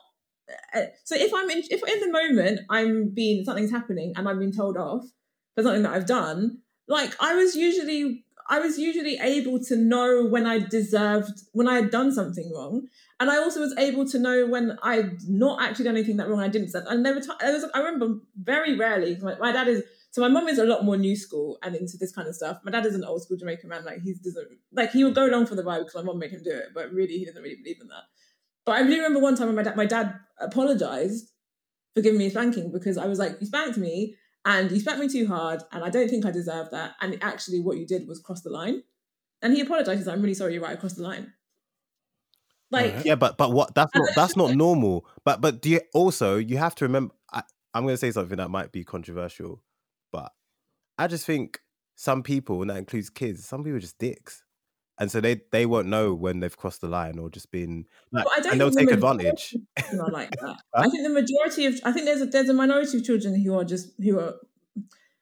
uh, 0.75 0.81
so 1.03 1.15
if 1.15 1.33
I'm 1.33 1.49
in 1.49 1.63
if 1.69 1.81
in 1.87 1.99
the 1.99 2.11
moment 2.11 2.61
I'm 2.69 3.09
being 3.09 3.43
something's 3.45 3.71
happening 3.71 4.13
and 4.15 4.27
I've 4.27 4.39
been 4.39 4.51
told 4.51 4.77
off 4.77 5.03
for 5.55 5.63
something 5.63 5.83
that 5.83 5.93
I've 5.93 6.05
done, 6.07 6.59
like 6.87 7.15
I 7.19 7.35
was 7.35 7.55
usually 7.55 8.25
I 8.49 8.59
was 8.59 8.77
usually 8.77 9.17
able 9.19 9.59
to 9.65 9.75
know 9.75 10.25
when 10.25 10.45
I 10.45 10.59
deserved 10.59 11.41
when 11.53 11.67
I 11.67 11.75
had 11.75 11.91
done 11.91 12.11
something 12.11 12.51
wrong. 12.53 12.87
And 13.19 13.29
I 13.31 13.37
also 13.37 13.61
was 13.61 13.73
able 13.77 14.05
to 14.09 14.19
know 14.19 14.47
when 14.47 14.77
I'd 14.83 15.21
not 15.29 15.61
actually 15.61 15.85
done 15.85 15.95
anything 15.95 16.17
that 16.17 16.27
wrong. 16.27 16.41
I 16.41 16.49
didn't. 16.49 16.67
deserve- 16.67 16.87
I 16.89 16.95
never. 16.95 17.21
T- 17.21 17.29
I, 17.41 17.51
was, 17.51 17.65
I 17.73 17.79
remember 17.79 18.19
very 18.35 18.75
rarely. 18.75 19.15
My, 19.21 19.37
my 19.37 19.51
dad 19.53 19.69
is 19.69 19.83
so 20.11 20.21
my 20.21 20.27
mum 20.27 20.47
is 20.49 20.59
a 20.59 20.65
lot 20.65 20.83
more 20.83 20.97
new 20.97 21.15
school 21.15 21.57
and 21.63 21.75
into 21.75 21.97
this 21.97 22.11
kind 22.11 22.27
of 22.27 22.35
stuff. 22.35 22.59
My 22.63 22.71
dad 22.71 22.85
is 22.85 22.95
an 22.95 23.05
old 23.05 23.23
school 23.23 23.37
Jamaican 23.37 23.69
man. 23.69 23.85
Like 23.85 24.01
he 24.01 24.13
doesn't 24.13 24.47
like 24.73 24.91
he 24.91 25.03
will 25.03 25.13
go 25.13 25.25
along 25.25 25.45
for 25.45 25.55
the 25.55 25.63
ride 25.63 25.79
because 25.79 25.95
my 25.95 26.01
mum 26.03 26.19
made 26.19 26.31
him 26.31 26.43
do 26.43 26.51
it, 26.51 26.69
but 26.73 26.91
really 26.91 27.17
he 27.17 27.25
doesn't 27.25 27.41
really 27.41 27.55
believe 27.55 27.77
in 27.81 27.87
that. 27.87 28.03
But 28.65 28.73
I 28.73 28.83
do 28.83 28.89
remember 28.95 29.19
one 29.19 29.35
time 29.35 29.47
when 29.47 29.55
my 29.55 29.63
dad 29.63 29.75
my 29.75 29.85
dad 29.85 30.19
apologized 30.39 31.31
for 31.95 32.01
giving 32.01 32.19
me 32.19 32.27
a 32.27 32.29
spanking 32.29 32.71
because 32.71 32.97
I 32.97 33.05
was 33.05 33.19
like, 33.19 33.37
you 33.39 33.47
spanked 33.47 33.77
me 33.77 34.15
and 34.45 34.71
you 34.71 34.79
spanked 34.79 34.99
me 34.99 35.07
too 35.07 35.27
hard 35.27 35.61
and 35.71 35.83
I 35.83 35.89
don't 35.89 36.09
think 36.09 36.25
I 36.25 36.31
deserve 36.31 36.71
that. 36.71 36.95
And 37.01 37.17
actually, 37.21 37.59
what 37.59 37.77
you 37.77 37.85
did 37.85 38.07
was 38.07 38.19
cross 38.19 38.41
the 38.41 38.49
line. 38.49 38.83
And 39.41 39.53
he 39.53 39.61
apologized. 39.61 40.07
I'm 40.07 40.21
really 40.21 40.33
sorry. 40.33 40.53
You're 40.53 40.63
right. 40.63 40.71
I 40.71 40.75
crossed 40.75 40.97
the 40.97 41.03
line. 41.03 41.33
Like 42.71 42.91
Alright. 42.91 43.05
Yeah, 43.05 43.15
but 43.15 43.37
but 43.37 43.51
what 43.51 43.75
that's 43.75 43.93
not 43.93 44.09
that's 44.15 44.35
not 44.35 44.55
normal. 44.55 45.05
But 45.23 45.41
but 45.41 45.61
do 45.61 45.69
you 45.69 45.81
also 45.93 46.37
you 46.37 46.57
have 46.57 46.75
to 46.75 46.85
remember 46.85 47.13
I, 47.31 47.43
I'm 47.73 47.83
gonna 47.83 47.97
say 47.97 48.11
something 48.11 48.37
that 48.37 48.49
might 48.49 48.71
be 48.71 48.83
controversial, 48.83 49.61
but 50.11 50.31
I 50.97 51.07
just 51.07 51.25
think 51.25 51.59
some 51.95 52.23
people, 52.23 52.61
and 52.61 52.69
that 52.69 52.77
includes 52.77 53.09
kids, 53.09 53.45
some 53.45 53.63
people 53.63 53.77
are 53.77 53.81
just 53.81 53.99
dicks. 53.99 54.43
And 54.99 55.09
so 55.11 55.19
they 55.21 55.41
they 55.51 55.65
won't 55.65 55.87
know 55.87 56.13
when 56.13 56.39
they've 56.39 56.55
crossed 56.55 56.81
the 56.81 56.87
line 56.87 57.17
or 57.17 57.29
just 57.29 57.51
been 57.51 57.85
like, 58.11 58.25
But 58.25 58.33
I 58.33 58.39
don't 58.41 58.51
and 58.53 58.61
they'll 58.61 58.71
take 58.71 58.87
the 58.89 58.93
advantage. 58.93 59.55
are 59.91 60.09
like 60.11 60.29
that. 60.41 60.57
I 60.73 60.87
think 60.89 61.03
the 61.03 61.09
majority 61.09 61.65
of 61.65 61.75
I 61.83 61.91
think 61.91 62.05
there's 62.05 62.21
a 62.21 62.25
there's 62.27 62.49
a 62.49 62.53
minority 62.53 62.97
of 62.97 63.03
children 63.03 63.41
who 63.41 63.57
are 63.57 63.63
just 63.63 63.89
who 63.99 64.19
are 64.19 64.35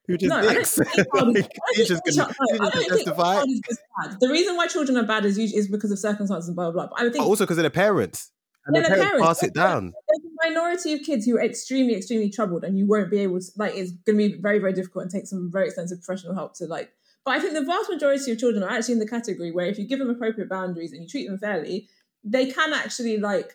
Who 0.08 0.18
just 0.18 0.30
no, 0.30 0.38
I 0.38 0.42
don't 0.42 0.54
dicks. 0.56 0.76
think 0.76 0.90
any 0.98 1.06
child 1.16 1.38
is- 1.38 1.44
Like, 1.44 1.52
I 1.52 1.72
he's 1.74 1.88
don't 1.88 1.88
just 1.88 2.04
think 2.04 2.18
gonna, 2.18 2.18
any 2.18 2.18
he's 2.18 2.18
child- 2.18 2.30
just 2.30 2.42
I 2.42 2.48
don't 2.48 2.60
gonna 2.60 2.72
think 2.72 2.92
any 2.92 2.98
testify. 3.06 3.34
child 3.36 3.50
is 3.50 3.62
just 3.70 3.80
bad. 4.02 4.18
The 4.20 4.30
reason 4.30 4.56
why 4.58 4.68
children 4.68 4.98
are 4.98 5.04
bad 5.08 5.26
is 5.26 5.38
usually 5.38 5.60
is 5.60 5.68
because 5.70 5.92
of 5.92 6.00
circumstances 6.00 6.50
and 6.50 6.56
blah 6.56 6.72
blah 6.72 6.74
blah. 6.74 6.88
But 6.88 7.00
I 7.00 7.04
would 7.06 7.14
think 7.14 7.26
also 7.26 7.46
because 7.46 7.58
of 7.58 7.64
their 7.64 7.70
parents. 7.70 8.32
And 8.66 8.76
Yeah, 8.76 8.82
their 8.84 8.90
parents, 8.90 9.10
parents, 9.12 9.28
pass 9.28 9.44
it 9.44 9.54
down. 9.56 9.92
there's 10.10 10.24
a 10.26 10.50
minority 10.50 10.94
of 10.94 11.02
kids 11.02 11.26
who 11.26 11.36
are 11.38 11.42
extremely, 11.42 11.96
extremely 11.96 12.30
troubled, 12.30 12.64
and 12.64 12.78
you 12.78 12.86
won't 12.88 13.10
be 13.10 13.18
able 13.20 13.40
to 13.40 13.46
like. 13.58 13.74
It's 13.76 13.92
going 14.06 14.20
to 14.20 14.28
be 14.36 14.40
very, 14.40 14.60
very 14.60 14.74
difficult 14.74 15.02
and 15.04 15.12
take 15.12 15.26
some 15.26 15.50
very 15.52 15.66
extensive 15.68 16.04
professional 16.04 16.36
help 16.36 16.54
to 16.58 16.66
like. 16.66 16.92
But 17.26 17.36
I 17.36 17.40
think 17.40 17.54
the 17.54 17.64
vast 17.64 17.90
majority 17.90 18.32
of 18.32 18.40
children 18.40 18.64
are 18.64 18.70
actually 18.70 18.94
in 18.94 19.00
the 19.00 19.08
category 19.08 19.52
where 19.52 19.68
if 19.68 19.78
you 19.78 19.88
give 19.88 20.00
them 20.00 20.10
appropriate 20.10 20.50
boundaries 20.50 20.92
and 20.92 21.02
you 21.02 21.08
treat 21.08 21.28
them 21.28 21.38
fairly, 21.38 21.88
they 22.24 22.52
can 22.52 22.74
actually 22.74 23.18
like. 23.18 23.54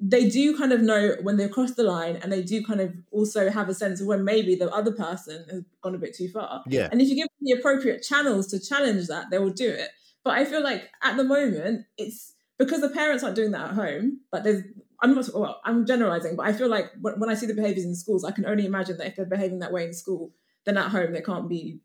They 0.00 0.30
do 0.30 0.56
kind 0.56 0.72
of 0.72 0.80
know 0.80 1.14
when 1.20 1.36
they've 1.36 1.50
crossed 1.50 1.76
the 1.76 1.82
line, 1.82 2.16
and 2.16 2.32
they 2.32 2.42
do 2.42 2.64
kind 2.64 2.80
of 2.80 2.94
also 3.12 3.50
have 3.50 3.68
a 3.68 3.74
sense 3.74 4.00
of 4.00 4.06
when 4.06 4.24
maybe 4.24 4.54
the 4.54 4.70
other 4.70 4.92
person 4.92 5.44
has 5.50 5.62
gone 5.82 5.94
a 5.94 5.98
bit 5.98 6.16
too 6.16 6.28
far. 6.28 6.62
Yeah. 6.66 6.88
And 6.90 7.02
if 7.02 7.08
you 7.08 7.14
give 7.14 7.28
them 7.28 7.42
the 7.42 7.52
appropriate 7.52 8.02
channels 8.02 8.46
to 8.48 8.58
challenge 8.58 9.08
that, 9.08 9.26
they 9.30 9.38
will 9.38 9.50
do 9.50 9.68
it. 9.68 9.90
But 10.24 10.38
I 10.38 10.46
feel 10.46 10.62
like 10.62 10.88
at 11.02 11.18
the 11.18 11.24
moment, 11.24 11.84
it's 11.98 12.32
because 12.58 12.80
the 12.80 12.88
parents 12.88 13.22
aren't 13.22 13.36
doing 13.36 13.50
that 13.50 13.70
at 13.70 13.74
home. 13.74 14.20
But 14.32 14.42
there's, 14.42 14.62
I'm 15.02 15.14
not, 15.14 15.28
well, 15.34 15.60
I'm 15.64 15.84
generalizing, 15.84 16.34
but 16.34 16.46
I 16.46 16.54
feel 16.54 16.68
like 16.68 16.86
when, 17.02 17.20
when 17.20 17.28
I 17.28 17.34
see 17.34 17.46
the 17.46 17.54
behaviors 17.54 17.84
in 17.84 17.94
schools, 17.94 18.24
I 18.24 18.30
can 18.30 18.46
only 18.46 18.64
imagine 18.64 18.96
that 18.96 19.06
if 19.06 19.16
they're 19.16 19.26
behaving 19.26 19.58
that 19.58 19.72
way 19.72 19.84
in 19.84 19.92
school, 19.92 20.32
then 20.64 20.78
at 20.78 20.90
home 20.90 21.12
they 21.12 21.20
can't 21.20 21.48
be 21.48 21.80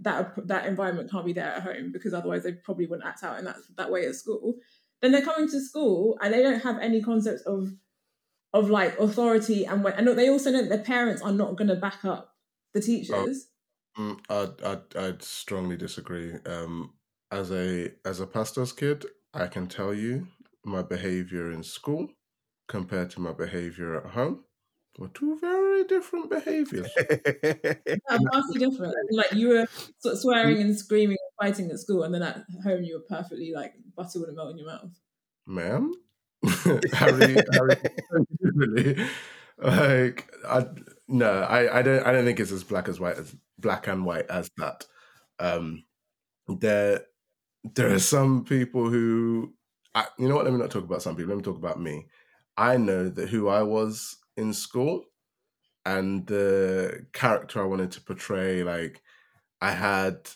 that 0.00 0.34
that 0.46 0.66
environment 0.66 1.10
can't 1.10 1.26
be 1.26 1.32
there 1.32 1.52
at 1.54 1.62
home 1.62 1.92
because 1.92 2.14
otherwise 2.14 2.44
they 2.44 2.52
probably 2.52 2.86
wouldn't 2.86 3.08
act 3.08 3.22
out 3.22 3.38
in 3.38 3.44
that 3.44 3.56
that 3.76 3.90
way 3.90 4.06
at 4.06 4.14
school. 4.14 4.54
Then 5.00 5.12
they're 5.12 5.22
coming 5.22 5.48
to 5.50 5.60
school 5.60 6.18
and 6.20 6.32
they 6.32 6.42
don't 6.42 6.62
have 6.62 6.78
any 6.78 7.02
concept 7.02 7.42
of 7.46 7.72
of 8.52 8.70
like 8.70 8.98
authority 8.98 9.64
and 9.66 9.84
when, 9.84 9.92
and 9.94 10.18
they 10.18 10.28
also 10.28 10.50
know 10.50 10.62
that 10.62 10.68
their 10.68 10.78
parents 10.78 11.22
are 11.22 11.32
not 11.32 11.56
going 11.56 11.68
to 11.68 11.76
back 11.76 12.04
up 12.04 12.34
the 12.72 12.80
teachers. 12.80 13.48
Mm, 13.98 14.18
I'd, 14.30 14.62
I'd, 14.62 14.96
I'd 14.96 15.22
strongly 15.22 15.76
disagree. 15.76 16.34
Um, 16.46 16.94
as 17.30 17.50
a 17.50 17.92
as 18.04 18.20
a 18.20 18.26
pastor's 18.26 18.72
kid, 18.72 19.04
I 19.34 19.48
can 19.48 19.66
tell 19.66 19.92
you 19.92 20.28
my 20.64 20.82
behavior 20.82 21.50
in 21.50 21.62
school 21.62 22.08
compared 22.68 23.10
to 23.10 23.20
my 23.20 23.32
behavior 23.32 23.96
at 23.96 24.12
home 24.12 24.44
two 25.06 25.38
very 25.38 25.84
different 25.84 26.28
behaviors. 26.28 26.90
Yeah, 26.96 28.18
vastly 28.32 28.58
different. 28.58 28.94
Like 29.12 29.32
you 29.32 29.48
were 29.48 29.68
sort 29.98 30.14
of 30.14 30.20
swearing 30.20 30.60
and 30.60 30.76
screaming 30.76 31.16
and 31.20 31.48
fighting 31.48 31.70
at 31.70 31.78
school, 31.78 32.02
and 32.02 32.12
then 32.12 32.22
at 32.22 32.44
home 32.64 32.82
you 32.82 32.94
were 32.94 33.16
perfectly 33.16 33.52
like 33.54 33.74
butter 33.96 34.18
wouldn't 34.18 34.36
melt 34.36 34.50
in 34.50 34.58
your 34.58 34.66
mouth. 34.66 34.90
Ma'am, 35.46 35.92
Harry, 36.92 37.36
Harry, 37.52 37.76
really, 38.40 39.06
like 39.58 40.28
I 40.46 40.66
no, 41.06 41.42
I, 41.42 41.78
I 41.78 41.82
don't 41.82 42.04
I 42.04 42.12
don't 42.12 42.24
think 42.24 42.40
it's 42.40 42.52
as 42.52 42.64
black 42.64 42.88
as 42.88 42.98
white 42.98 43.18
as 43.18 43.36
black 43.58 43.86
and 43.86 44.04
white 44.04 44.26
as 44.28 44.50
that. 44.56 44.84
Um, 45.38 45.84
there 46.48 47.02
there 47.74 47.92
are 47.92 47.98
some 47.98 48.44
people 48.44 48.88
who 48.88 49.54
I, 49.94 50.06
you 50.18 50.28
know 50.28 50.36
what 50.36 50.44
let 50.44 50.52
me 50.52 50.58
not 50.58 50.70
talk 50.70 50.84
about 50.84 51.02
some 51.02 51.16
people 51.16 51.30
let 51.30 51.38
me 51.38 51.42
talk 51.42 51.56
about 51.56 51.80
me 51.80 52.06
i 52.56 52.76
know 52.76 53.08
that 53.08 53.28
who 53.28 53.48
i 53.48 53.62
was 53.62 54.16
in 54.38 54.54
school 54.54 55.04
and 55.84 56.26
the 56.26 57.06
character 57.12 57.62
i 57.62 57.66
wanted 57.66 57.90
to 57.90 58.00
portray 58.00 58.62
like 58.62 59.02
i 59.60 59.70
had 59.72 60.30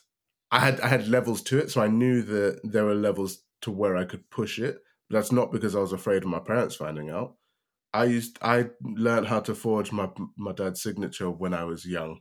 i 0.53 0.59
had 0.61 0.80
i 0.80 0.88
had 0.88 1.09
levels 1.09 1.42
to 1.42 1.59
it 1.59 1.70
so 1.70 1.82
i 1.82 1.88
knew 1.88 2.22
that 2.22 2.61
there 2.64 2.84
were 2.84 2.94
levels 2.94 3.44
to 3.62 3.70
where 3.70 3.96
i 3.96 4.05
could 4.05 4.28
push 4.30 4.59
it 4.59 4.82
but 5.09 5.16
that's 5.18 5.32
not 5.32 5.53
because 5.53 5.76
i 5.76 5.80
was 5.80 5.92
afraid 5.92 6.22
of 6.22 6.28
my 6.30 6.40
parents 6.40 6.76
finding 6.76 7.11
out 7.11 7.36
i 7.94 8.05
used 8.05 8.38
i 8.42 8.70
learned 8.82 9.26
how 9.28 9.40
to 9.40 9.55
forge 9.55 9.92
my 9.92 10.11
my 10.36 10.53
dad's 10.53 10.82
signature 10.82 11.30
when 11.30 11.55
i 11.55 11.64
was 11.64 11.86
young 11.86 12.20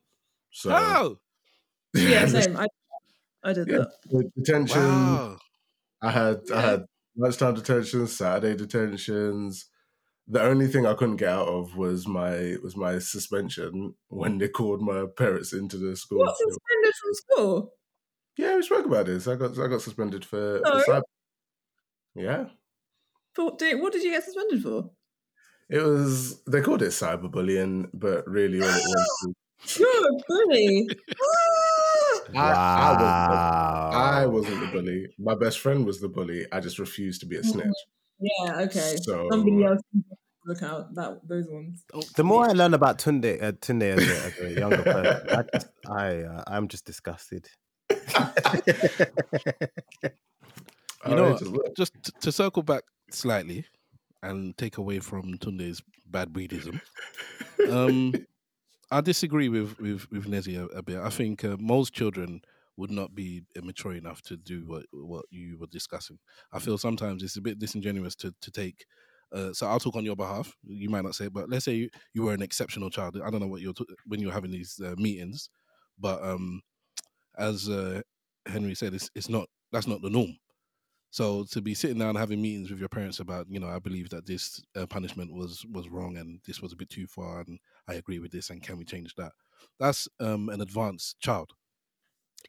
so 0.51 0.71
Oh, 0.73 1.17
Yeah, 1.93 2.25
same. 2.25 2.57
I, 2.57 2.67
I 3.43 3.53
did 3.53 3.67
yeah, 3.67 3.79
that. 3.79 3.91
detention 4.35 5.21
wow. 5.21 5.37
I 6.01 6.11
had 6.11 6.41
I 6.53 6.61
had 6.61 6.85
lunchtime 7.17 7.55
detentions, 7.55 8.17
Saturday 8.17 8.55
detentions. 8.57 9.67
The 10.33 10.41
only 10.41 10.67
thing 10.67 10.85
I 10.85 10.93
couldn't 10.93 11.17
get 11.17 11.27
out 11.29 11.47
of 11.49 11.75
was 11.75 12.07
my 12.07 12.55
was 12.63 12.75
my 12.77 12.99
suspension 12.99 13.95
when 14.07 14.37
they 14.37 14.47
called 14.47 14.81
my 14.81 15.05
parents 15.17 15.51
into 15.51 15.77
the 15.77 15.95
school. 15.97 16.19
What 16.19 16.35
suspended 16.37 16.93
from 17.01 17.13
school? 17.13 17.73
Yeah, 18.37 18.55
we 18.55 18.61
spoke 18.63 18.85
about 18.85 19.07
this. 19.07 19.27
I 19.27 19.35
got 19.35 19.59
I 19.59 19.67
got 19.67 19.81
suspended 19.81 20.23
for, 20.23 20.59
for 20.59 20.67
Oh. 20.67 20.83
cyber. 20.87 21.01
Yeah, 22.15 22.45
For 23.35 23.55
doing 23.57 23.81
what 23.81 23.91
did 23.93 24.03
you 24.03 24.11
get 24.11 24.23
suspended 24.23 24.63
for? 24.63 24.89
it 25.69 25.81
was 25.81 26.41
they 26.43 26.61
called 26.61 26.81
it 26.81 26.89
cyberbullying, 26.91 27.89
but 27.93 28.25
really 28.27 28.61
all 28.61 28.69
it 28.69 28.83
was. 28.85 29.33
You're 29.79 29.89
a 29.89 30.11
bully. 30.27 30.89
Ah! 32.33 32.33
I, 32.35 32.51
I 32.53 32.91
wasn't. 32.93 32.99
the- 32.99 33.35
wow. 33.35 33.91
I 33.93 34.25
wasn't 34.25 34.59
the 34.61 34.67
bully. 34.67 35.07
My 35.19 35.35
best 35.35 35.59
friend 35.59 35.85
was 35.85 35.99
the 35.99 36.09
bully. 36.09 36.45
I 36.53 36.59
just 36.61 36.79
refused 36.79 37.19
to 37.21 37.25
be 37.27 37.35
a 37.37 37.43
snitch. 37.43 37.67
yeah, 38.19 38.61
okay. 38.61 38.95
So 39.03 39.27
Somebody 39.31 39.63
else 39.65 39.81
can 40.41 40.53
look 40.53 40.63
out 40.63 40.93
that 40.95 41.27
those 41.27 41.47
ones. 41.47 41.83
The 42.15 42.23
more 42.23 42.49
I 42.49 42.51
learn 42.51 42.73
about 42.73 42.99
Tunde, 42.99 43.41
uh, 43.41 43.51
Tunde 43.53 43.83
as 43.83 44.07
a, 44.07 44.25
as 44.25 44.39
a 44.39 44.59
younger 44.59 44.83
person, 44.83 45.29
I, 45.29 45.43
just, 45.53 45.69
I 45.87 46.23
uh, 46.23 46.43
I'm 46.47 46.67
just 46.67 46.85
disgusted. 46.85 47.47
You 51.07 51.15
know 51.15 51.33
I 51.33 51.37
just. 51.37 51.51
Just 51.75 52.21
to 52.21 52.31
circle 52.31 52.63
back 52.63 52.83
slightly 53.09 53.65
and 54.21 54.55
take 54.57 54.77
away 54.77 54.99
from 54.99 55.37
Tunde's 55.37 55.81
bad 56.07 56.33
breedism. 56.33 56.81
Um, 57.69 58.15
I 58.89 59.01
disagree 59.01 59.47
with 59.47 59.79
with 59.79 60.11
with 60.11 60.25
Nezzy 60.25 60.57
a, 60.57 60.65
a 60.75 60.81
bit. 60.81 60.97
I 60.97 61.11
think 61.11 61.45
uh, 61.45 61.57
most 61.59 61.93
children 61.93 62.41
would 62.75 62.89
not 62.89 63.13
be 63.13 63.43
mature 63.61 63.93
enough 63.93 64.23
to 64.23 64.35
do 64.35 64.63
what 64.65 64.87
what 64.91 65.25
you 65.29 65.59
were 65.59 65.67
discussing. 65.67 66.17
I 66.51 66.57
feel 66.57 66.79
sometimes 66.79 67.21
it's 67.21 67.37
a 67.37 67.41
bit 67.41 67.59
disingenuous 67.59 68.15
to 68.15 68.33
to 68.41 68.51
take. 68.51 68.87
Uh, 69.33 69.53
so 69.53 69.67
I'll 69.67 69.79
talk 69.79 69.95
on 69.95 70.05
your 70.05 70.15
behalf. 70.15 70.55
You 70.63 70.89
might 70.89 71.03
not 71.03 71.15
say, 71.15 71.25
it, 71.25 71.33
but 71.33 71.49
let's 71.49 71.65
say 71.65 71.73
you, 71.73 71.89
you 72.13 72.23
were 72.23 72.33
an 72.33 72.41
exceptional 72.41 72.89
child. 72.89 73.19
I 73.23 73.29
don't 73.29 73.39
know 73.41 73.47
what 73.47 73.61
you're 73.61 73.73
t- 73.73 73.85
when 74.05 74.19
you're 74.19 74.33
having 74.33 74.51
these 74.51 74.79
uh, 74.83 74.95
meetings, 74.97 75.49
but 75.99 76.23
um, 76.23 76.61
as 77.37 77.69
uh, 77.69 78.01
Henry 78.45 78.75
said, 78.75 78.93
it's 78.93 79.09
it's 79.15 79.29
not 79.29 79.47
that's 79.71 79.87
not 79.87 80.01
the 80.01 80.09
norm. 80.09 80.37
So 81.11 81.43
to 81.51 81.61
be 81.61 81.73
sitting 81.73 81.99
down 81.99 82.15
having 82.15 82.41
meetings 82.41 82.69
with 82.71 82.79
your 82.79 82.89
parents 82.89 83.19
about, 83.19 83.45
you 83.49 83.59
know, 83.59 83.67
I 83.67 83.79
believe 83.79 84.09
that 84.11 84.25
this 84.25 84.63
uh, 84.75 84.85
punishment 84.85 85.33
was 85.33 85.65
was 85.71 85.89
wrong 85.89 86.17
and 86.17 86.39
this 86.45 86.61
was 86.61 86.73
a 86.73 86.77
bit 86.77 86.89
too 86.89 87.07
far, 87.07 87.41
and 87.41 87.59
I 87.87 87.95
agree 87.95 88.19
with 88.19 88.31
this, 88.31 88.49
and 88.49 88.63
can 88.63 88.77
we 88.77 88.85
change 88.85 89.15
that? 89.15 89.33
That's 89.79 90.07
um, 90.19 90.49
an 90.49 90.61
advanced 90.61 91.19
child. 91.19 91.51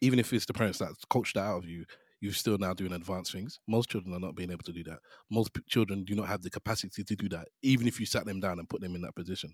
Even 0.01 0.19
if 0.19 0.33
it's 0.33 0.45
the 0.45 0.53
parents 0.53 0.79
that 0.79 0.91
coached 1.09 1.35
that 1.35 1.41
out 1.41 1.59
of 1.59 1.65
you, 1.65 1.85
you're 2.23 2.31
still 2.31 2.57
now 2.57 2.73
doing 2.73 2.93
advanced 2.93 3.33
things. 3.33 3.59
Most 3.67 3.89
children 3.89 4.15
are 4.15 4.19
not 4.19 4.33
being 4.33 4.49
able 4.49 4.63
to 4.63 4.71
do 4.71 4.81
that. 4.85 4.99
Most 5.29 5.53
p- 5.53 5.61
children 5.67 6.05
do 6.05 6.15
not 6.15 6.29
have 6.29 6.41
the 6.41 6.49
capacity 6.49 7.03
to 7.03 7.15
do 7.17 7.27
that, 7.27 7.49
even 7.61 7.85
if 7.85 7.99
you 7.99 8.05
sat 8.05 8.25
them 8.25 8.39
down 8.39 8.59
and 8.59 8.69
put 8.69 8.79
them 8.79 8.95
in 8.95 9.01
that 9.01 9.13
position. 9.13 9.53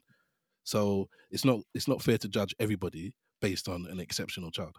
So 0.63 1.09
it's 1.32 1.43
not 1.43 1.61
it's 1.74 1.88
not 1.88 2.03
fair 2.03 2.20
to 2.20 2.30
judge 2.30 2.53
everybody 2.59 3.15
based 3.41 3.67
on 3.67 3.88
an 3.89 3.99
exceptional 3.99 4.51
child. 4.51 4.76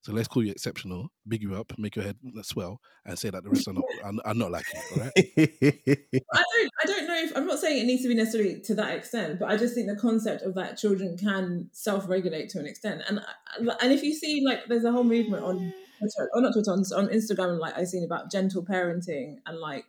So 0.00 0.12
let's 0.12 0.26
call 0.26 0.42
you 0.42 0.52
exceptional, 0.52 1.08
big 1.28 1.42
you 1.42 1.54
up, 1.54 1.70
make 1.76 1.96
your 1.96 2.04
head 2.06 2.16
swell, 2.42 2.78
and 3.04 3.18
say 3.18 3.28
that 3.28 3.42
the 3.42 3.50
rest 3.50 3.68
are 3.68 3.74
not 3.74 3.84
are, 4.02 4.12
are 4.24 4.34
not 4.34 4.50
like 4.50 4.64
you. 4.72 5.02
I 5.02 6.42
don't. 6.54 6.70
I 6.82 6.86
don't 6.86 7.06
know 7.06 7.24
if 7.24 7.36
I'm 7.36 7.46
not 7.46 7.58
saying 7.58 7.82
it 7.82 7.84
needs 7.84 8.02
to 8.04 8.08
be 8.08 8.14
necessarily 8.14 8.60
to 8.60 8.74
that 8.76 8.96
extent, 8.96 9.38
but 9.38 9.50
I 9.50 9.58
just 9.58 9.74
think 9.74 9.88
the 9.88 9.96
concept 9.96 10.44
of 10.44 10.54
that 10.54 10.78
children 10.78 11.18
can 11.18 11.68
self-regulate 11.72 12.48
to 12.50 12.58
an 12.58 12.66
extent, 12.66 13.02
and 13.06 13.20
and 13.58 13.92
if 13.92 14.02
you 14.02 14.14
see 14.14 14.42
like 14.46 14.60
there's 14.66 14.84
a 14.84 14.92
whole 14.92 15.04
movement 15.04 15.44
on 15.44 15.74
Twitter, 16.04 16.30
or 16.32 16.38
oh, 16.38 16.40
not 16.40 16.52
Twitter, 16.52 16.70
on, 16.70 16.80
on 16.96 17.08
Instagram, 17.12 17.58
like 17.58 17.76
I've 17.76 17.88
seen 17.88 18.04
about 18.04 18.30
gentle 18.30 18.64
parenting 18.64 19.36
and 19.46 19.58
like 19.58 19.86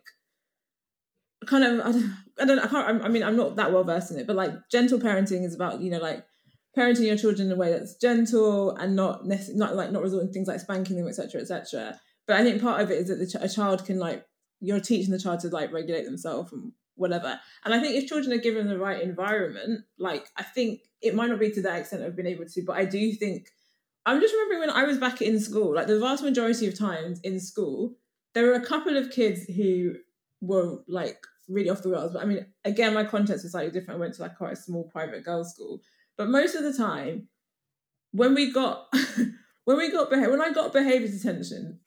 kind 1.46 1.64
of 1.64 1.80
I 1.80 1.92
don't, 1.92 2.16
I 2.40 2.44
don't 2.44 2.58
I 2.58 2.66
can't 2.66 3.04
I 3.04 3.08
mean 3.08 3.22
I'm 3.22 3.36
not 3.36 3.56
that 3.56 3.72
well 3.72 3.84
versed 3.84 4.10
in 4.10 4.18
it, 4.18 4.26
but 4.26 4.36
like 4.36 4.52
gentle 4.70 4.98
parenting 4.98 5.44
is 5.44 5.54
about 5.54 5.80
you 5.80 5.90
know 5.90 5.98
like 5.98 6.24
parenting 6.76 7.06
your 7.06 7.16
children 7.16 7.48
in 7.48 7.52
a 7.52 7.56
way 7.56 7.70
that's 7.70 7.96
gentle 7.96 8.76
and 8.76 8.96
not 8.96 9.26
not 9.26 9.74
like 9.74 9.92
not 9.92 10.02
resorting 10.02 10.28
to 10.28 10.32
things 10.32 10.48
like 10.48 10.60
spanking 10.60 10.96
them, 10.96 11.08
etc., 11.08 11.40
etc. 11.40 11.98
But 12.26 12.36
I 12.36 12.42
think 12.42 12.60
part 12.60 12.80
of 12.80 12.90
it 12.90 12.98
is 12.98 13.08
that 13.08 13.26
ch- 13.26 13.42
a 13.42 13.48
child 13.48 13.84
can 13.84 13.98
like 13.98 14.24
you're 14.60 14.80
teaching 14.80 15.12
the 15.12 15.18
child 15.18 15.40
to 15.40 15.48
like 15.48 15.72
regulate 15.72 16.04
themselves 16.04 16.52
and 16.52 16.72
whatever. 16.96 17.38
And 17.64 17.74
I 17.74 17.80
think 17.80 17.94
if 17.94 18.08
children 18.08 18.32
are 18.32 18.42
given 18.42 18.68
the 18.68 18.78
right 18.78 19.00
environment, 19.00 19.84
like 19.98 20.26
I 20.36 20.42
think 20.42 20.80
it 21.00 21.14
might 21.14 21.28
not 21.28 21.38
be 21.38 21.50
to 21.52 21.62
that 21.62 21.78
extent 21.78 22.02
of 22.02 22.16
being 22.16 22.28
able 22.28 22.46
to, 22.46 22.62
but 22.66 22.76
I 22.76 22.84
do 22.84 23.12
think 23.12 23.48
I'm 24.06 24.20
just 24.20 24.32
remembering 24.32 24.60
when 24.60 24.70
I 24.70 24.84
was 24.84 24.98
back 24.98 25.20
in 25.20 25.40
school, 25.40 25.74
like 25.74 25.88
the 25.88 25.98
vast 25.98 26.22
majority 26.22 26.68
of 26.68 26.78
times 26.78 27.20
in 27.20 27.40
school, 27.40 27.96
there 28.34 28.46
were 28.46 28.54
a 28.54 28.64
couple 28.64 28.96
of 28.96 29.10
kids 29.10 29.44
who 29.44 29.96
were 30.40 30.78
like 30.86 31.18
really 31.48 31.68
off 31.68 31.82
the 31.82 31.90
rails. 31.90 32.12
But 32.12 32.22
I 32.22 32.26
mean, 32.26 32.46
again, 32.64 32.94
my 32.94 33.04
context 33.04 33.44
was 33.44 33.52
slightly 33.52 33.72
different. 33.72 33.98
I 33.98 34.00
went 34.00 34.14
to 34.14 34.22
like 34.22 34.36
quite 34.36 34.52
a 34.52 34.56
small 34.56 34.84
private 34.84 35.24
girls' 35.24 35.52
school. 35.52 35.80
But 36.16 36.28
most 36.28 36.54
of 36.54 36.62
the 36.62 36.72
time, 36.72 37.28
when 38.12 38.34
we 38.34 38.52
got 38.52 38.86
when 39.64 39.76
we 39.76 39.90
got 39.90 40.10
when 40.10 40.40
I 40.40 40.52
got 40.52 40.72
behaviour 40.72 41.08
detention, 41.08 41.80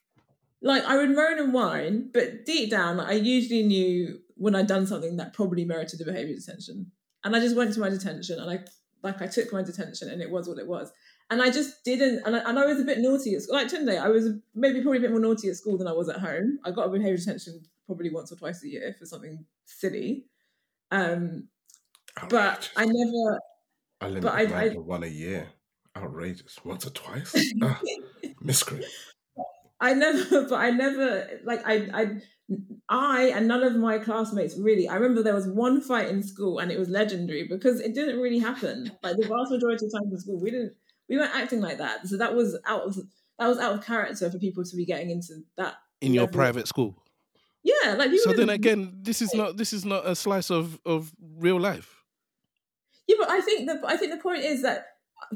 like 0.61 0.83
I 0.83 0.97
would 0.97 1.11
moan 1.11 1.39
and 1.39 1.53
whine, 1.53 2.09
but 2.13 2.45
deep 2.45 2.69
down, 2.69 2.99
I 2.99 3.13
usually 3.13 3.63
knew 3.63 4.19
when 4.35 4.55
I'd 4.55 4.67
done 4.67 4.87
something 4.87 5.17
that 5.17 5.33
probably 5.33 5.63
merited 5.65 5.99
the 5.99 6.05
behaviour 6.05 6.35
detention. 6.35 6.91
And 7.23 7.35
I 7.35 7.39
just 7.39 7.55
went 7.55 7.73
to 7.73 7.79
my 7.79 7.89
detention 7.89 8.39
and 8.39 8.49
I 8.49 8.59
like 9.03 9.21
I 9.21 9.27
took 9.27 9.53
my 9.53 9.63
detention 9.63 10.09
and 10.09 10.21
it 10.21 10.29
was 10.29 10.49
what 10.49 10.57
it 10.57 10.67
was. 10.67 10.91
And 11.31 11.41
I 11.43 11.51
just 11.51 11.83
didn't, 11.85 12.23
and 12.25 12.35
I, 12.35 12.39
and 12.39 12.57
I 12.57 12.65
was 12.65 12.79
a 12.79 12.83
bit 12.83 12.97
naughty 12.99 13.35
at 13.35 13.43
school. 13.43 13.55
Like 13.55 13.67
Tunde, 13.67 13.99
I 14.01 14.07
was 14.09 14.29
maybe 14.55 14.81
probably 14.81 14.97
a 14.97 15.01
bit 15.01 15.11
more 15.11 15.19
naughty 15.19 15.47
at 15.49 15.55
school 15.57 15.77
than 15.77 15.87
I 15.87 15.91
was 15.91 16.09
at 16.09 16.19
home. 16.19 16.57
I 16.65 16.71
got 16.71 16.87
a 16.87 16.89
behaviour 16.89 17.17
detention 17.17 17.61
probably 17.85 18.09
once 18.09 18.31
or 18.31 18.35
twice 18.35 18.63
a 18.63 18.67
year 18.67 18.95
for 18.97 19.05
something 19.05 19.45
silly. 19.65 20.25
Um, 20.91 21.49
but 22.29 22.71
I 22.75 22.85
never, 22.85 23.39
I 24.01 24.05
only 24.07 24.21
But 24.21 24.33
I- 24.33 24.65
I- 24.65 24.69
one 24.75 25.03
a 25.03 25.07
year. 25.07 25.49
Outrageous. 25.95 26.57
Once 26.63 26.85
or 26.87 26.91
twice. 26.91 27.35
Ah, 27.61 27.79
miscreant. 28.41 28.85
I 29.79 29.93
never, 29.93 30.43
but 30.49 30.55
I 30.55 30.71
never 30.71 31.27
like 31.43 31.61
I 31.65 31.75
I 31.93 32.05
I 32.89 33.21
and 33.35 33.47
none 33.47 33.63
of 33.63 33.75
my 33.75 33.97
classmates 33.99 34.57
really. 34.57 34.87
I 34.87 34.95
remember 34.95 35.21
there 35.23 35.35
was 35.35 35.47
one 35.47 35.81
fight 35.81 36.09
in 36.09 36.23
school 36.23 36.59
and 36.59 36.71
it 36.71 36.79
was 36.79 36.89
legendary 36.89 37.47
because 37.47 37.79
it 37.79 37.93
didn't 37.93 38.19
really 38.19 38.39
happen. 38.39 38.91
Like 39.03 39.17
the 39.17 39.27
vast 39.27 39.51
majority 39.51 39.85
of 39.85 39.91
times 39.91 40.11
in 40.11 40.19
school, 40.19 40.39
we 40.41 40.51
didn't 40.51 40.73
we 41.09 41.17
weren't 41.17 41.35
acting 41.35 41.59
like 41.61 41.79
that. 41.79 42.07
So 42.07 42.17
that 42.17 42.35
was 42.35 42.57
out 42.65 42.83
of 42.83 42.95
that 43.39 43.47
was 43.47 43.57
out 43.57 43.73
of 43.73 43.85
character 43.85 44.29
for 44.29 44.37
people 44.37 44.63
to 44.63 44.75
be 44.75 44.85
getting 44.85 45.09
into 45.09 45.43
that. 45.57 45.75
In 46.01 46.13
your 46.13 46.23
level. 46.23 46.37
private 46.37 46.67
school. 46.67 46.95
Yeah, 47.63 47.95
like. 47.95 48.11
So 48.19 48.31
then 48.31 48.49
again, 48.49 48.99
this 49.01 49.21
is 49.21 49.33
not 49.33 49.57
this 49.57 49.73
is 49.73 49.83
not 49.83 50.07
a 50.07 50.15
slice 50.15 50.49
of 50.49 50.79
of 50.85 51.11
real 51.37 51.59
life. 51.59 52.03
Yeah, 53.07 53.17
but 53.19 53.29
I 53.29 53.41
think 53.41 53.67
the 53.67 53.81
I 53.85 53.97
think 53.97 54.11
the 54.11 54.17
point 54.17 54.43
is 54.43 54.61
that 54.61 54.85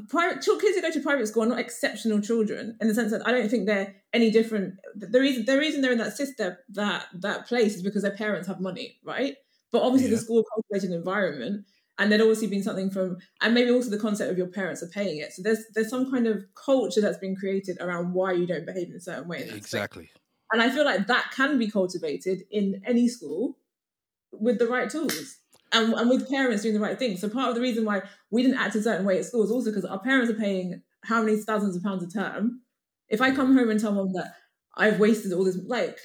private 0.08 0.42
kids 0.42 0.76
who 0.76 0.82
go 0.82 0.90
to 0.90 1.00
private 1.00 1.26
school 1.28 1.42
are 1.42 1.46
not 1.48 1.58
exceptional 1.58 2.20
children 2.20 2.76
in 2.80 2.88
the 2.88 2.94
sense 2.94 3.10
that 3.12 3.26
I 3.26 3.32
don't 3.32 3.48
think 3.48 3.66
they're 3.66 3.94
any 4.12 4.30
different. 4.30 4.74
The 4.94 5.20
reason 5.20 5.44
the 5.44 5.58
reason 5.58 5.82
they're 5.82 5.92
in 5.92 5.98
that 5.98 6.16
system 6.16 6.56
that 6.70 7.06
that 7.20 7.46
place 7.46 7.74
is 7.74 7.82
because 7.82 8.02
their 8.02 8.16
parents 8.16 8.48
have 8.48 8.60
money, 8.60 8.98
right? 9.04 9.36
But 9.70 9.82
obviously 9.82 10.08
Yeah. 10.08 10.16
the 10.16 10.22
school 10.22 10.44
cultivated 10.44 10.90
an 10.90 10.96
environment, 10.96 11.66
and 11.98 12.10
there'd 12.10 12.20
obviously 12.20 12.48
been 12.48 12.62
something 12.62 12.90
from, 12.90 13.18
and 13.40 13.54
maybe 13.54 13.70
also 13.70 13.90
the 13.90 13.98
concept 13.98 14.30
of 14.30 14.38
your 14.38 14.48
parents 14.48 14.82
are 14.82 14.88
paying 14.88 15.18
it. 15.18 15.32
So 15.32 15.42
there's 15.42 15.64
there's 15.74 15.90
some 15.90 16.10
kind 16.10 16.26
of 16.26 16.44
culture 16.54 17.00
that's 17.00 17.18
been 17.18 17.36
created 17.36 17.78
around 17.80 18.12
why 18.12 18.32
you 18.32 18.46
don't 18.46 18.66
behave 18.66 18.88
in 18.88 18.96
a 18.96 19.00
certain 19.00 19.28
way. 19.28 19.42
in 19.42 19.42
that 19.42 19.50
space. 19.52 19.58
Exactly. 19.58 20.10
And 20.52 20.62
I 20.62 20.70
feel 20.70 20.84
like 20.84 21.06
that 21.06 21.32
can 21.34 21.58
be 21.58 21.70
cultivated 21.70 22.42
in 22.50 22.82
any 22.86 23.08
school 23.08 23.58
with 24.32 24.58
the 24.58 24.66
right 24.66 24.90
tools 24.90 25.38
and, 25.72 25.92
and 25.94 26.08
with 26.08 26.28
parents 26.28 26.62
doing 26.62 26.74
the 26.74 26.80
right 26.80 26.98
thing. 26.98 27.16
So 27.16 27.28
part 27.28 27.48
of 27.48 27.54
the 27.54 27.60
reason 27.60 27.84
why 27.84 28.02
we 28.30 28.42
didn't 28.42 28.58
act 28.58 28.74
a 28.74 28.82
certain 28.82 29.06
way 29.06 29.18
at 29.18 29.24
school 29.24 29.44
is 29.44 29.50
also 29.50 29.70
because 29.70 29.84
our 29.84 29.98
parents 29.98 30.30
are 30.30 30.38
paying 30.38 30.82
how 31.04 31.22
many 31.22 31.36
thousands 31.36 31.76
of 31.76 31.82
pounds 31.82 32.02
a 32.02 32.08
term. 32.08 32.60
If 33.08 33.20
I 33.20 33.34
come 33.34 33.56
home 33.56 33.70
and 33.70 33.80
tell 33.80 33.92
mom 33.92 34.12
that 34.14 34.34
I've 34.76 35.00
wasted 35.00 35.32
all 35.32 35.44
this, 35.44 35.58
like, 35.66 35.98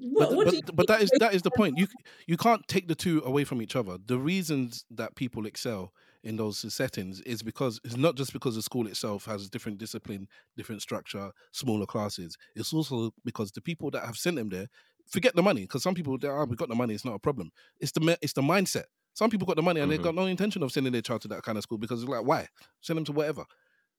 what, 0.00 0.28
but 0.30 0.36
what 0.36 0.46
but, 0.66 0.76
but 0.76 0.86
that 0.88 1.02
is 1.02 1.10
that 1.18 1.34
is 1.34 1.42
the 1.42 1.50
point. 1.50 1.78
You 1.78 1.86
you 2.26 2.36
can't 2.36 2.66
take 2.68 2.88
the 2.88 2.94
two 2.94 3.22
away 3.24 3.44
from 3.44 3.62
each 3.62 3.76
other. 3.76 3.98
The 4.04 4.18
reasons 4.18 4.84
that 4.90 5.14
people 5.14 5.46
excel 5.46 5.92
in 6.22 6.36
those 6.36 6.72
settings 6.72 7.20
is 7.22 7.42
because 7.42 7.80
it's 7.84 7.96
not 7.96 8.16
just 8.16 8.32
because 8.32 8.54
the 8.54 8.62
school 8.62 8.86
itself 8.86 9.24
has 9.24 9.48
different 9.48 9.78
discipline, 9.78 10.28
different 10.56 10.82
structure, 10.82 11.32
smaller 11.52 11.86
classes. 11.86 12.36
It's 12.54 12.72
also 12.72 13.12
because 13.24 13.52
the 13.52 13.62
people 13.62 13.90
that 13.92 14.04
have 14.04 14.16
sent 14.18 14.36
them 14.36 14.48
there 14.50 14.68
forget 15.06 15.34
the 15.34 15.42
money. 15.42 15.62
Because 15.62 15.82
some 15.82 15.94
people, 15.94 16.18
they 16.18 16.28
are, 16.28 16.44
we 16.44 16.56
got 16.56 16.68
the 16.68 16.74
money, 16.74 16.94
it's 16.94 17.04
not 17.04 17.14
a 17.14 17.18
problem. 17.18 17.50
It's 17.80 17.92
the 17.92 18.18
it's 18.22 18.34
the 18.34 18.42
mindset. 18.42 18.84
Some 19.14 19.30
people 19.30 19.46
got 19.46 19.56
the 19.56 19.62
money 19.62 19.80
and 19.80 19.90
they've 19.90 19.98
Mhm. 19.98 20.04
got 20.04 20.14
no 20.14 20.26
intention 20.26 20.62
of 20.62 20.72
sending 20.72 20.92
their 20.92 21.02
child 21.02 21.22
to 21.22 21.28
that 21.28 21.42
kind 21.42 21.58
of 21.58 21.62
school 21.64 21.78
because 21.78 22.02
it's 22.02 22.08
like, 22.08 22.24
why? 22.24 22.46
Send 22.80 22.96
them 22.96 23.04
to 23.06 23.12
whatever. 23.12 23.44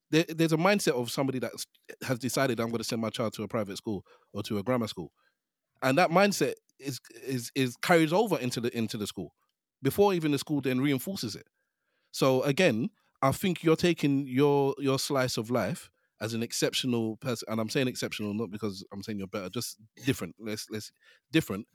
There, 0.09 0.25
there's 0.27 0.51
a 0.53 0.57
mindset 0.57 0.93
of 0.93 1.09
somebody 1.09 1.39
that 1.39 1.51
has 2.03 2.19
decided 2.19 2.59
I'm 2.59 2.67
going 2.69 2.79
to 2.79 2.83
send 2.83 3.01
my 3.01 3.09
child 3.09 3.33
to 3.33 3.43
a 3.43 3.47
private 3.47 3.77
school 3.77 4.05
or 4.33 4.43
to 4.43 4.57
a 4.57 4.63
grammar 4.63 4.87
school 4.87 5.11
and 5.82 5.97
that 5.97 6.09
mindset 6.09 6.53
is 6.79 6.99
is 7.25 7.51
is 7.55 7.75
carries 7.77 8.11
over 8.13 8.38
into 8.38 8.59
the 8.59 8.75
into 8.77 8.97
the 8.97 9.07
school 9.07 9.34
before 9.82 10.13
even 10.13 10.32
the 10.32 10.38
school 10.38 10.61
then 10.61 10.79
reinforces 10.82 11.36
it. 11.36 11.47
So 12.11 12.41
again 12.43 12.89
i 13.23 13.32
think 13.32 13.63
you're 13.63 13.75
taking 13.75 14.25
your 14.27 14.73
your 14.79 14.97
slice 14.97 15.38
of 15.38 15.51
life 15.51 15.89
as 16.21 16.34
an 16.34 16.41
exceptional 16.43 17.17
person 17.17 17.47
and 17.51 17.61
i'm 17.61 17.69
saying 17.69 17.88
exceptional 17.88 18.34
not 18.34 18.49
because 18.51 18.84
i'm 18.91 19.03
saying 19.03 19.19
you're 19.19 19.27
better 19.27 19.49
just 19.49 19.77
different 20.05 20.36
let's 20.39 20.65
let's 20.71 20.91
different 21.32 21.67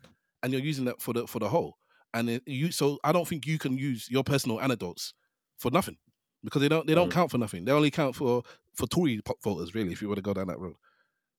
and 0.42 0.52
you're 0.52 0.62
using 0.62 0.84
that 0.86 1.00
for 1.00 1.12
the 1.14 1.26
for 1.26 1.38
the 1.38 1.48
whole. 1.48 1.76
And 2.14 2.30
it, 2.30 2.42
you 2.46 2.72
so 2.72 2.98
i 3.04 3.12
don't 3.12 3.28
think 3.28 3.46
you 3.46 3.58
can 3.58 3.78
use 3.78 4.08
your 4.10 4.24
personal 4.24 4.60
anecdotes 4.60 5.14
for 5.56 5.70
nothing 5.70 5.96
because 6.44 6.62
they 6.62 6.68
don't 6.68 6.86
they 6.86 6.94
don't 6.94 7.08
Mm. 7.10 7.12
count 7.12 7.30
for 7.30 7.38
nothing. 7.38 7.64
They 7.64 7.72
only 7.72 7.90
count 7.90 8.14
for 8.16 8.42
for 8.74 8.86
tory 8.86 9.20
pop 9.24 9.36
voters 9.42 9.74
really 9.74 9.92
if 9.92 10.02
you 10.02 10.08
want 10.08 10.18
to 10.18 10.22
go 10.22 10.34
down 10.34 10.48
that 10.48 10.58
road 10.58 10.76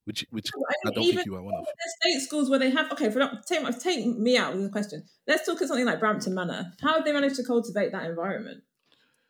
which 0.08 0.26
which 0.30 0.50
I 0.56 0.88
i 0.88 0.92
don't 0.92 1.04
think 1.04 1.26
you 1.26 1.36
are 1.36 1.42
one 1.42 1.54
of 1.54 1.66
there's 1.66 2.16
state 2.16 2.26
schools 2.26 2.50
where 2.50 2.58
they 2.58 2.70
have 2.70 2.90
okay 2.94 3.10
for 3.12 3.30
take 3.46 3.80
take 3.80 4.06
me 4.06 4.38
out 4.38 4.54
with 4.54 4.64
the 4.64 4.70
question. 4.70 5.04
Let's 5.28 5.46
talk 5.46 5.62
at 5.62 5.68
something 5.68 5.86
like 5.86 6.00
Brampton 6.00 6.34
Manor. 6.34 6.72
How 6.82 6.94
have 6.96 7.04
they 7.04 7.12
managed 7.12 7.36
to 7.36 7.44
cultivate 7.44 7.92
that 7.92 8.06
environment? 8.06 8.64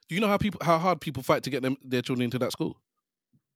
Do 0.08 0.14
you 0.14 0.22
know 0.22 0.28
how 0.28 0.38
people 0.38 0.62
how 0.64 0.78
hard 0.78 1.02
people 1.02 1.24
fight 1.24 1.42
to 1.44 1.50
get 1.50 1.64
them 1.64 1.78
their 1.84 2.04
children 2.04 2.26
into 2.26 2.38
that 2.40 2.52
school? 2.52 2.78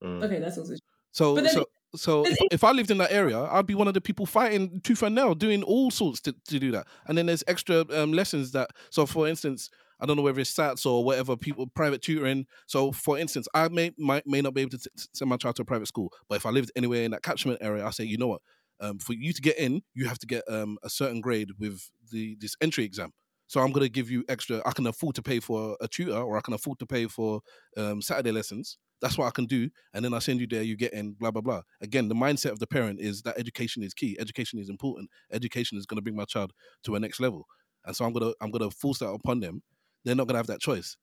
Mm. 0.04 0.24
Okay, 0.24 0.40
that's 0.40 0.58
also 0.58 0.74
So 1.12 1.36
But 1.36 1.44
then- 1.44 1.54
so 1.54 1.66
so 1.94 2.26
if, 2.26 2.38
if 2.52 2.64
I 2.64 2.72
lived 2.72 2.90
in 2.90 2.98
that 3.00 3.12
area, 3.12 3.38
I'd 3.38 3.68
be 3.68 3.76
one 3.76 3.88
of 3.88 3.94
the 3.94 4.02
people 4.02 4.26
fighting 4.26 4.80
tooth 4.82 5.04
and 5.04 5.14
nail, 5.14 5.36
doing 5.36 5.62
all 5.62 5.92
sorts 5.92 6.22
to, 6.22 6.34
to 6.48 6.58
do 6.58 6.72
that. 6.72 6.88
And 7.06 7.18
then 7.18 7.26
there's 7.26 7.44
extra 7.48 7.86
um, 7.92 8.14
lessons 8.14 8.54
that. 8.54 8.72
So 8.90 9.06
for 9.06 9.28
instance, 9.28 9.70
I 10.02 10.06
don't 10.06 10.18
know 10.18 10.24
whether 10.24 10.40
it's 10.42 10.54
SATs 10.54 10.86
or 10.86 11.04
whatever 11.04 11.38
people 11.38 11.68
private 11.68 12.02
tutoring. 12.02 12.48
So 12.68 12.92
for 12.92 13.18
instance, 13.20 13.48
I 13.54 13.70
may 13.70 13.92
may 13.98 14.42
not 14.42 14.54
be 14.54 14.62
able 14.62 14.72
to 14.72 14.78
t- 14.80 14.90
send 15.14 15.30
my 15.30 15.38
child 15.38 15.56
to 15.58 15.62
a 15.62 15.66
private 15.66 15.88
school, 15.88 16.12
but 16.28 16.36
if 16.36 16.46
I 16.46 16.50
lived 16.50 16.72
anywhere 16.76 17.04
in 17.04 17.12
that 17.12 17.24
catchment 17.24 17.60
area, 17.62 17.86
I 17.86 17.92
say, 17.92 18.04
you 18.04 18.18
know 18.18 18.28
what, 18.28 18.42
um, 18.80 18.98
for 19.00 19.14
you 19.14 19.32
to 19.32 19.42
get 19.42 19.58
in, 19.58 19.82
you 19.94 20.08
have 20.08 20.20
to 20.20 20.28
get 20.28 20.44
um, 20.50 20.78
a 20.84 20.90
certain 20.90 21.22
grade 21.22 21.52
with 21.60 21.90
the 22.12 22.36
this 22.40 22.56
entry 22.62 22.84
exam. 22.84 23.12
So 23.48 23.60
I'm 23.60 23.72
gonna 23.72 23.90
give 23.90 24.10
you 24.10 24.24
extra. 24.30 24.62
I 24.66 24.72
can 24.72 24.88
afford 24.88 25.16
to 25.16 25.22
pay 25.22 25.40
for 25.40 25.78
a 25.82 25.88
tutor, 25.88 26.18
or 26.18 26.38
I 26.38 26.42
can 26.42 26.54
afford 26.54 26.80
to 26.80 26.86
pay 26.86 27.08
for 27.08 27.42
um, 27.78 28.02
Saturday 28.02 28.32
lessons. 28.32 28.78
That's 29.02 29.18
what 29.18 29.26
I 29.28 29.32
can 29.32 29.46
do, 29.46 29.70
and 29.94 30.06
then 30.06 30.14
I 30.14 30.20
send 30.20 30.40
you 30.40 30.48
there. 30.48 30.62
You 30.64 30.78
get 30.78 30.94
in, 30.94 31.14
blah 31.14 31.32
blah 31.32 31.42
blah. 31.42 31.62
Again, 31.82 32.08
the 32.08 32.16
mindset 32.16 32.52
of 32.52 32.60
the 32.60 32.68
parent 32.68 33.02
is 33.02 33.24
that 33.24 33.38
education 33.38 33.84
is 33.84 33.94
key. 33.94 34.16
Education 34.20 34.58
is 34.58 34.70
important. 34.70 35.10
Education 35.32 35.78
is 35.78 35.86
gonna 35.86 36.02
bring 36.02 36.16
my 36.16 36.26
child 36.26 36.54
to 36.86 36.96
a 36.96 37.00
next 37.00 37.20
level, 37.20 37.46
and 37.86 37.96
so 37.96 38.06
I'm 38.06 38.14
gonna 38.14 38.32
I'm 38.42 38.52
gonna 38.52 38.72
force 38.72 39.00
that 39.00 39.10
upon 39.10 39.42
them. 39.42 39.62
They're 40.04 40.16
not 40.16 40.28
gonna 40.28 40.40
have 40.40 40.48
that 40.48 40.62
choice. 40.62 40.98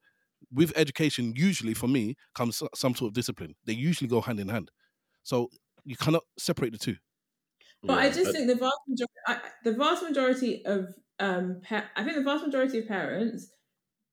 With 0.52 0.72
education, 0.76 1.32
usually 1.36 1.74
for 1.74 1.88
me 1.88 2.14
comes 2.34 2.62
some 2.74 2.94
sort 2.94 3.08
of 3.10 3.14
discipline. 3.14 3.54
They 3.64 3.72
usually 3.74 4.08
go 4.08 4.20
hand 4.20 4.38
in 4.40 4.48
hand. 4.48 4.70
So 5.24 5.48
you 5.84 5.96
cannot 5.96 6.22
separate 6.38 6.72
the 6.72 6.78
two. 6.78 6.96
But 7.82 7.98
I 7.98 8.08
just 8.10 8.28
I- 8.28 8.32
think 8.32 8.46
the 8.48 8.54
vast 8.56 8.78
majority, 8.88 9.14
I, 9.26 9.40
the 9.64 9.72
vast 9.72 10.02
majority 10.02 10.64
of, 10.64 10.94
um, 11.20 11.60
pa- 11.62 11.88
I 11.96 12.04
think 12.04 12.16
the 12.16 12.22
vast 12.22 12.44
majority 12.44 12.78
of 12.78 12.88
parents 12.88 13.50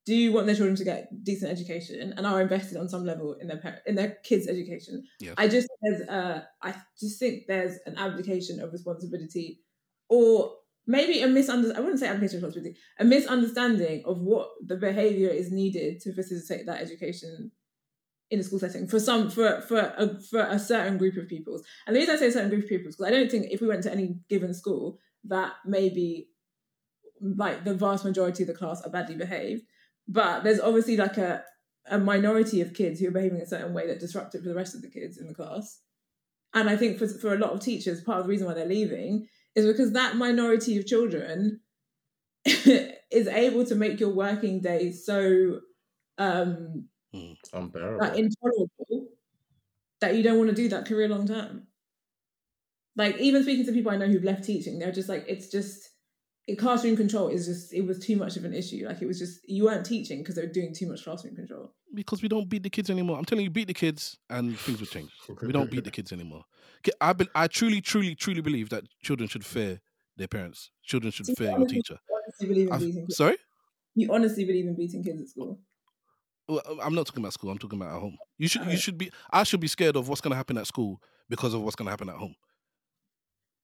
do 0.05 0.31
want 0.31 0.45
their 0.45 0.55
children 0.55 0.75
to 0.75 0.83
get 0.83 1.09
decent 1.23 1.51
education 1.51 2.13
and 2.15 2.27
are 2.27 2.41
invested 2.41 2.77
on 2.77 2.87
some 2.87 3.03
level 3.05 3.33
in 3.41 3.47
their 3.47 3.57
par- 3.57 3.79
in 3.87 3.95
their 3.95 4.17
kids' 4.23 4.47
education. 4.47 5.03
Yes. 5.19 5.33
I 5.37 5.47
just 5.47 5.67
there's 5.81 6.01
a, 6.01 6.47
I 6.61 6.75
just 6.99 7.19
think 7.19 7.45
there's 7.47 7.79
an 7.87 7.97
abdication 7.97 8.59
of 8.59 8.71
responsibility, 8.71 9.61
or 10.09 10.55
maybe 10.87 11.21
a 11.21 11.27
misunderstanding. 11.27 11.77
I 11.77 11.81
wouldn't 11.81 11.99
say 11.99 12.07
abdication 12.07 12.37
of 12.37 12.43
responsibility, 12.43 12.79
a 12.99 13.05
misunderstanding 13.05 14.03
of 14.05 14.19
what 14.19 14.49
the 14.65 14.75
behavior 14.75 15.29
is 15.29 15.51
needed 15.51 15.99
to 16.01 16.13
facilitate 16.13 16.65
that 16.65 16.81
education 16.81 17.51
in 18.31 18.39
a 18.39 18.43
school 18.43 18.59
setting 18.59 18.87
for 18.87 18.99
some 18.99 19.29
for 19.29 19.61
for 19.61 19.93
a, 19.97 20.19
for 20.29 20.41
a 20.41 20.59
certain 20.59 20.97
group 20.97 21.17
of 21.17 21.27
pupils. 21.27 21.63
And 21.85 21.95
the 21.95 21.99
reason 21.99 22.15
I 22.15 22.19
say 22.19 22.27
a 22.27 22.31
certain 22.31 22.49
group 22.49 22.63
of 22.63 22.69
pupils 22.69 22.95
because 22.95 23.11
I 23.11 23.15
don't 23.15 23.29
think 23.29 23.47
if 23.51 23.61
we 23.61 23.67
went 23.67 23.83
to 23.83 23.91
any 23.91 24.19
given 24.29 24.53
school 24.53 24.99
that 25.25 25.53
maybe 25.65 26.29
like 27.21 27.63
the 27.63 27.73
vast 27.73 28.03
majority 28.05 28.43
of 28.43 28.47
the 28.47 28.53
class 28.53 28.81
are 28.81 28.91
badly 28.91 29.15
behaved, 29.15 29.63
but 30.07 30.43
there's 30.43 30.59
obviously 30.59 30.97
like 30.97 31.17
a 31.17 31.43
a 31.87 31.99
minority 31.99 32.61
of 32.61 32.73
kids 32.73 32.99
who 32.99 33.07
are 33.07 33.11
behaving 33.11 33.41
a 33.41 33.45
certain 33.45 33.73
way 33.73 33.85
that 33.85 33.99
disruptive 33.99 34.41
for 34.41 34.49
the 34.49 34.55
rest 34.55 34.73
of 34.73 34.81
the 34.81 34.89
kids 34.89 35.19
in 35.19 35.27
the 35.27 35.35
class. 35.35 35.81
And 36.53 36.69
I 36.69 36.77
think 36.77 36.97
for 36.97 37.07
for 37.07 37.33
a 37.33 37.37
lot 37.37 37.51
of 37.51 37.59
teachers, 37.59 38.01
part 38.01 38.19
of 38.19 38.25
the 38.25 38.29
reason 38.29 38.47
why 38.47 38.53
they're 38.53 38.65
leaving 38.65 39.27
is 39.55 39.65
because 39.65 39.93
that 39.93 40.17
minority 40.17 40.77
of 40.77 40.85
children 40.85 41.61
is 42.45 43.27
able 43.27 43.65
to 43.65 43.75
make 43.75 43.99
your 43.99 44.09
working 44.09 44.61
day 44.61 44.91
so 44.91 45.59
um 46.17 46.85
unbearable. 47.53 47.99
like 47.99 48.17
intolerable 48.17 49.07
that 50.01 50.15
you 50.15 50.23
don't 50.23 50.37
want 50.37 50.49
to 50.49 50.55
do 50.55 50.69
that 50.69 50.85
career 50.85 51.07
long 51.07 51.27
term. 51.27 51.67
Like 52.95 53.17
even 53.17 53.43
speaking 53.43 53.65
to 53.65 53.71
people 53.71 53.91
I 53.91 53.97
know 53.97 54.07
who've 54.07 54.23
left 54.23 54.43
teaching, 54.43 54.79
they're 54.79 54.91
just 54.91 55.09
like 55.09 55.25
it's 55.27 55.49
just 55.49 55.89
classroom 56.55 56.95
control 56.95 57.27
is 57.29 57.47
just 57.47 57.73
it 57.73 57.81
was 57.81 57.97
too 57.99 58.15
much 58.15 58.37
of 58.37 58.45
an 58.45 58.53
issue. 58.53 58.85
Like 58.87 59.01
it 59.01 59.07
was 59.07 59.17
just 59.17 59.39
you 59.49 59.65
weren't 59.65 59.85
teaching 59.85 60.19
because 60.19 60.35
they 60.35 60.41
were 60.43 60.51
doing 60.51 60.73
too 60.75 60.87
much 60.87 61.03
classroom 61.03 61.35
control. 61.35 61.73
because 61.93 62.21
we 62.21 62.27
don't 62.27 62.47
beat 62.47 62.61
the 62.63 62.69
kids 62.69 62.89
anymore. 62.89 63.17
I'm 63.17 63.25
telling 63.25 63.43
you, 63.45 63.49
beat 63.49 63.67
the 63.67 63.73
kids 63.73 64.17
and 64.29 64.57
things 64.59 64.79
will 64.79 64.87
change. 64.87 65.09
We 65.41 65.51
don't 65.51 65.71
beat 65.71 65.83
the 65.85 65.91
kids 65.91 66.11
anymore. 66.11 66.43
I 67.01 67.13
be, 67.13 67.27
I 67.33 67.47
truly, 67.47 67.81
truly, 67.81 68.13
truly 68.13 68.41
believe 68.41 68.69
that 68.69 68.83
children 69.01 69.27
should 69.27 69.45
fear 69.45 69.81
their 70.17 70.27
parents. 70.27 70.69
Children 70.83 71.11
should 71.11 71.25
See, 71.25 71.33
fear 71.35 71.51
your 71.57 71.65
teacher. 71.65 71.97
You 72.09 72.15
honestly 72.15 72.47
believe 72.47 72.69
in 72.69 72.77
beating 72.79 73.05
kids. 73.07 73.17
sorry, 73.17 73.37
You 73.95 74.13
honestly 74.13 74.45
believe 74.45 74.65
in 74.67 74.75
beating 74.75 75.03
kids 75.03 75.21
at 75.21 75.27
school. 75.29 75.59
well, 76.47 76.61
I'm 76.83 76.93
not 76.93 77.07
talking 77.07 77.23
about 77.23 77.33
school. 77.33 77.49
I'm 77.49 77.57
talking 77.57 77.81
about 77.81 77.95
at 77.95 78.01
home. 78.01 78.17
You 78.37 78.47
should, 78.47 78.65
you 78.67 78.77
should 78.77 78.97
be. 78.97 79.11
I 79.31 79.43
should 79.43 79.59
be 79.61 79.67
scared 79.67 79.95
of 79.95 80.07
what's 80.09 80.21
going 80.21 80.31
to 80.31 80.35
happen 80.37 80.57
at 80.57 80.67
school 80.67 81.01
because 81.29 81.53
of 81.55 81.61
what's 81.61 81.75
going 81.75 81.87
to 81.87 81.91
happen 81.91 82.09
at 82.09 82.15
home. 82.15 82.35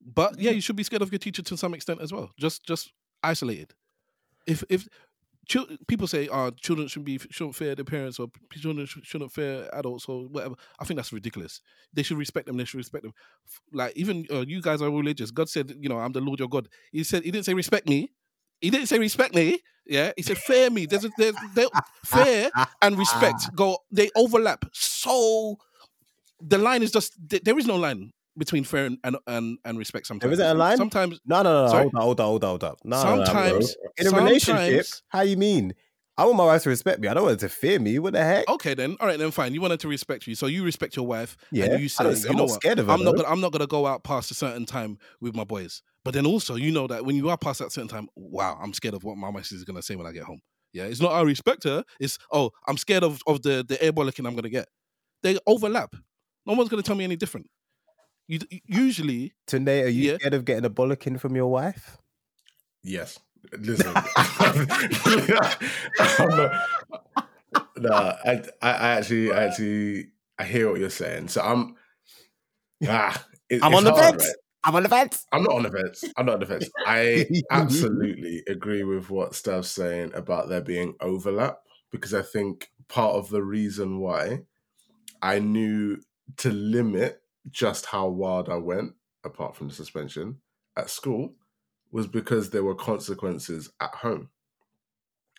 But 0.04 0.40
yeah, 0.40 0.52
you 0.52 0.62
should 0.62 0.76
be 0.76 0.84
scared 0.84 1.02
of 1.02 1.12
your 1.12 1.20
teacher 1.20 1.42
to 1.44 1.58
some 1.58 1.74
extent 1.74 2.02
as 2.02 2.12
well. 2.12 2.32
Just, 2.40 2.66
just 2.66 2.92
isolated. 3.24 3.74
If 4.48 4.64
if 4.70 4.88
people 5.88 6.08
say, 6.08 6.28
"Oh, 6.32 6.52
children 6.52 6.88
shouldn't 6.88 7.06
be 7.06 7.20
shouldn't 7.30 7.56
fear 7.56 7.76
their 7.76 7.86
parents 7.86 8.20
or 8.20 8.28
children 8.54 8.86
sh- 8.86 9.00
shouldn't 9.04 9.32
fear 9.32 9.70
adults 9.74 10.06
or 10.08 10.28
whatever," 10.28 10.56
I 10.80 10.86
think 10.86 10.98
that's 10.98 11.12
ridiculous. 11.14 11.62
They 11.94 12.04
should 12.04 12.18
respect 12.18 12.48
them. 12.48 12.58
They 12.58 12.66
should 12.66 12.78
respect 12.78 13.04
them. 13.04 13.14
Like 13.72 13.96
even 13.96 14.26
uh, 14.32 14.46
you 14.48 14.62
guys 14.62 14.82
are 14.82 14.90
religious. 14.90 15.32
God 15.32 15.50
said, 15.50 15.74
"You 15.80 15.90
know, 15.90 16.00
I'm 16.00 16.12
the 16.12 16.22
Lord 16.22 16.40
your 16.40 16.50
God." 16.50 16.70
He 16.92 17.04
said, 17.04 17.24
He 17.24 17.32
didn't 17.32 17.46
say 17.46 17.54
respect 17.54 17.88
me. 17.88 18.10
He 18.60 18.70
didn't 18.70 18.88
say 18.88 19.00
respect 19.00 19.34
me. 19.36 19.60
Yeah, 19.86 20.12
he 20.16 20.22
said 20.22 20.38
fear 20.38 20.70
me. 20.70 20.86
There's 20.86 21.06
a 21.06 21.10
there's 21.18 21.36
there, 21.56 21.68
fear 22.06 22.50
and 22.82 22.98
respect 22.98 23.50
go 23.56 23.78
they 23.92 24.10
overlap. 24.16 24.66
So 24.74 25.58
the 26.40 26.58
line 26.58 26.84
is 26.84 26.92
just 26.92 27.14
there 27.20 27.58
is 27.58 27.66
no 27.66 27.76
line 27.76 28.12
between 28.38 28.64
fear 28.64 28.86
and 28.86 29.18
and, 29.28 29.58
and, 29.66 29.78
respect. 29.78 30.08
Sometimes 30.08 30.34
isn't 30.34 30.46
a 30.46 30.54
line? 30.54 30.78
Sometimes 30.78 31.20
No, 31.26 31.42
no, 31.42 31.66
no. 31.66 31.72
Sorry? 31.72 31.90
Hold 31.94 31.96
up, 31.96 32.02
hold 32.02 32.20
up, 32.20 32.26
hold 32.26 32.44
up, 32.44 32.50
hold 32.50 32.64
up. 32.64 32.80
No, 32.84 33.04
no, 33.04 33.16
no, 33.16 33.26
sometimes 33.26 33.76
in 33.98 34.08
a 34.08 34.12
relationship, 34.12 34.86
how 35.10 35.22
you 35.22 35.38
mean? 35.38 35.74
I 36.18 36.26
want 36.26 36.38
my 36.38 36.46
wife 36.46 36.64
to 36.64 36.70
respect 36.70 37.00
me. 37.00 37.08
I 37.08 37.14
don't 37.14 37.24
want 37.24 37.42
her 37.42 37.48
to 37.48 37.54
fear 37.54 37.80
me. 37.80 37.98
What 37.98 38.14
the 38.14 38.24
heck? 38.24 38.48
Okay, 38.48 38.74
then. 38.74 38.98
All 39.00 39.08
right, 39.08 39.18
then. 39.18 39.32
Fine. 39.32 39.54
You 39.54 39.62
wanted 39.62 39.80
to 39.80 39.88
respect 39.88 40.28
you, 40.28 40.36
so 40.36 40.46
you 40.46 40.64
respect 40.64 40.96
your 40.96 41.08
wife. 41.08 41.38
yeah, 41.52 41.66
And 41.66 41.82
you 41.82 41.90
say, 41.90 42.04
you 42.04 42.30
I'm 42.30 42.36
know 42.36 42.44
what? 42.44 42.64
of 42.64 42.86
her. 42.86 42.92
I'm 42.94 43.04
not. 43.04 43.16
Gonna, 43.16 43.28
I'm 43.28 43.40
not 43.42 43.52
gonna 43.52 43.66
go 43.66 43.88
out 43.88 44.04
past 44.04 44.30
a 44.30 44.34
certain 44.34 44.66
time 44.66 44.98
with 45.20 45.36
my 45.36 45.46
boys. 45.46 45.82
But 46.04 46.14
then 46.14 46.26
also, 46.26 46.56
you 46.56 46.72
know 46.72 46.86
that 46.88 47.06
when 47.06 47.16
you 47.16 47.30
are 47.30 47.38
past 47.38 47.60
that 47.60 47.72
certain 47.72 47.88
time, 47.88 48.08
wow, 48.16 48.60
I'm 48.62 48.74
scared 48.74 48.94
of 48.94 49.04
what 49.04 49.18
my 49.18 49.32
missus 49.32 49.60
is 49.60 49.64
gonna 49.64 49.82
say 49.82 49.96
when 49.96 50.06
I 50.06 50.12
get 50.12 50.24
home. 50.24 50.42
Yeah, 50.74 50.84
it's 50.84 51.02
not 51.02 51.12
I 51.12 51.22
respect 51.22 51.64
her. 51.64 51.84
It's 52.00 52.18
oh, 52.32 52.52
I'm 52.68 52.78
scared 52.78 53.04
of 53.04 53.22
of 53.26 53.42
the 53.42 53.66
the 53.68 53.82
air 53.84 53.94
bollocking 53.94 54.28
I'm 54.28 54.36
gonna 54.36 54.50
get. 54.50 54.68
They 55.24 55.38
overlap. 55.48 55.96
No 56.46 56.54
one's 56.54 56.70
gonna 56.70 56.84
tell 56.84 56.96
me 56.96 57.04
any 57.04 57.16
different. 57.16 57.48
You 58.32 58.40
usually 58.66 59.34
Tunde, 59.46 59.84
are 59.84 59.90
you 59.90 60.12
Yeah. 60.12 60.16
scared 60.16 60.34
of 60.34 60.46
getting 60.46 60.64
a 60.64 60.70
bollocking 60.70 61.20
from 61.20 61.36
your 61.36 61.48
wife? 61.48 61.98
Yes. 62.82 63.20
Listen. 63.60 63.92
I'm 66.10 66.52
no, 67.78 67.92
I, 67.92 68.44
I 68.62 68.72
I 68.72 68.88
actually, 68.98 69.34
I 69.34 69.44
actually, 69.48 70.12
I 70.40 70.46
hear 70.46 70.70
what 70.72 70.80
you're 70.80 70.90
saying. 70.90 71.28
So 71.28 71.42
I'm, 71.42 71.76
ah, 72.88 73.22
it- 73.50 73.62
I'm 73.64 73.74
it's 73.74 73.78
on 73.80 73.84
the 73.84 73.92
hard, 73.92 74.12
fence. 74.12 74.24
right? 74.24 74.36
I'm 74.64 74.76
on 74.76 74.84
the 74.84 74.90
fence. 74.90 75.26
I'm 75.34 75.44
not 75.44 75.54
on 75.56 75.64
the 75.64 75.72
fence. 75.72 76.04
I'm 76.16 76.26
not 76.26 76.34
on 76.36 76.40
the 76.40 76.46
fence. 76.46 76.70
I 76.86 77.26
absolutely 77.52 78.44
agree 78.48 78.84
with 78.84 79.10
what 79.10 79.36
Stav's 79.36 79.72
saying 79.72 80.12
about 80.14 80.48
there 80.48 80.62
being 80.62 80.94
overlap 81.02 81.58
because 81.92 82.14
I 82.14 82.22
think 82.22 82.70
part 82.88 83.16
of 83.16 83.30
the 83.30 83.44
reason 83.44 84.00
why 84.00 84.40
I 85.22 85.40
knew 85.40 85.98
to 86.38 86.52
limit 86.52 87.21
just 87.50 87.88
how 87.88 88.08
wild 88.08 88.50
I 88.50 88.58
went, 88.58 88.94
apart 89.24 89.56
from 89.56 89.68
the 89.68 89.74
suspension 89.74 90.38
at 90.78 90.90
school, 90.90 91.36
was 91.92 92.08
because 92.08 92.50
there 92.50 92.64
were 92.64 92.76
consequences 92.76 93.70
at 93.80 93.96
home. 93.96 94.30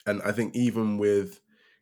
And 0.07 0.21
I 0.23 0.33
think 0.33 0.55
even 0.57 0.99
with, 0.99 1.41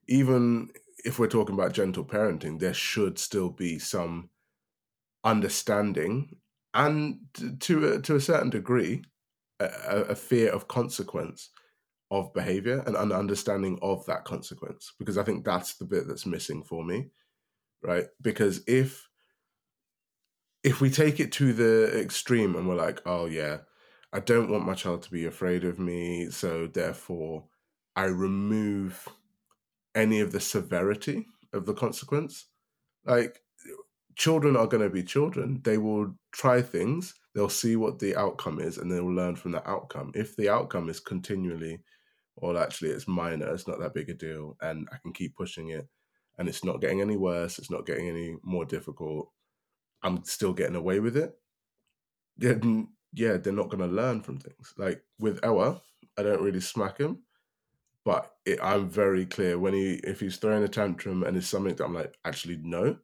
even 0.09 0.71
if 1.05 1.18
we're 1.18 1.27
talking 1.27 1.55
about 1.55 1.73
gentle 1.73 2.05
parenting, 2.05 2.61
there 2.61 2.75
should 2.75 3.18
still 3.18 3.49
be 3.49 3.79
some 3.79 4.31
understanding 5.24 6.36
and 6.74 7.20
to 7.61 7.94
a, 7.94 8.03
to 8.03 8.15
a 8.16 8.20
certain 8.20 8.51
degree, 8.51 9.03
a, 9.59 9.66
a 10.11 10.15
fear 10.15 10.51
of 10.51 10.69
consequence 10.69 11.51
of 12.11 12.32
behavior 12.32 12.82
and 12.86 12.97
an 12.97 13.12
understanding 13.12 13.78
of 13.82 14.05
that 14.07 14.24
consequence. 14.24 14.93
Because 14.99 15.19
I 15.19 15.23
think 15.23 15.44
that's 15.44 15.74
the 15.74 15.85
bit 15.85 16.07
that's 16.07 16.27
missing 16.27 16.62
for 16.62 16.85
me, 16.85 17.09
right? 17.82 18.07
Because 18.20 18.62
if 18.66 19.09
if 20.62 20.81
we 20.81 20.91
take 20.91 21.20
it 21.20 21.32
to 21.32 21.53
the 21.53 21.99
extreme 21.99 22.55
and 22.55 22.69
we're 22.69 22.74
like, 22.74 23.01
oh 23.07 23.27
yeah, 23.27 23.59
I 24.12 24.20
don't 24.20 24.51
want 24.51 24.66
my 24.66 24.74
child 24.74 25.03
to 25.03 25.11
be 25.11 25.24
afraid 25.24 25.65
of 25.65 25.78
me, 25.78 26.31
so 26.31 26.66
therefore 26.66 27.45
I 27.97 28.05
remove 28.05 29.09
any 29.95 30.20
of 30.20 30.32
the 30.32 30.41
severity 30.41 31.27
of 31.53 31.66
the 31.66 31.74
consequence. 31.74 32.47
Like 33.05 33.41
children 34.16 34.57
are 34.57 34.66
going 34.66 34.82
to 34.82 34.91
be 34.91 35.03
children. 35.03 35.61
They 35.65 35.78
will 35.78 36.15
try 36.32 36.61
things, 36.61 37.15
they'll 37.35 37.49
see 37.49 37.77
what 37.77 37.99
the 37.99 38.16
outcome 38.16 38.61
is, 38.61 38.78
and 38.78 38.91
they 38.91 39.01
will 39.01 39.15
learn 39.15 39.37
from 39.37 39.53
the 39.53 39.69
outcome. 39.69 40.12
If 40.15 40.37
the 40.37 40.51
outcome 40.51 40.89
is 40.89 41.01
continually, 41.01 41.81
well, 42.37 42.59
actually, 42.59 42.91
it's 42.91 43.09
minor, 43.09 43.53
it's 43.53 43.69
not 43.69 43.81
that 43.81 43.95
big 43.95 44.11
a 44.11 44.15
deal, 44.15 44.57
and 44.61 44.89
I 44.93 44.97
can 44.99 45.12
keep 45.12 45.37
pushing 45.37 45.70
it, 45.70 45.89
and 46.39 46.49
it's 46.49 46.65
not 46.65 46.81
getting 46.81 47.01
any 47.01 47.16
worse, 47.16 47.59
it's 47.59 47.70
not 47.70 47.87
getting 47.87 48.09
any 48.09 48.37
more 48.43 48.65
difficult, 48.65 49.31
I'm 50.02 50.24
still 50.24 50.52
getting 50.55 50.77
away 50.77 51.01
with 51.01 51.16
it, 51.16 51.39
then 52.36 52.94
yeah, 53.12 53.36
they're 53.36 53.52
not 53.52 53.68
going 53.70 53.81
to 53.89 53.94
learn 53.94 54.22
from 54.22 54.39
things. 54.39 54.74
Like 54.77 55.05
with 55.18 55.40
Ella, 55.44 55.82
I 56.18 56.22
don't 56.22 56.43
really 56.43 56.60
smack 56.60 56.98
him, 56.98 57.24
but 58.05 58.35
it, 58.47 58.60
I'm 58.62 58.89
very 58.90 59.27
clear 59.27 59.59
when 59.59 59.74
he 59.74 59.94
if 59.97 60.20
he's 60.20 60.39
throwing 60.39 60.64
a 60.64 60.68
tantrum 60.68 61.24
and 61.24 61.36
it's 61.36 61.48
something 61.48 61.77
that 61.77 61.85
I'm 61.85 61.94
like, 61.94 62.18
actually 62.24 62.59
no, 62.59 63.01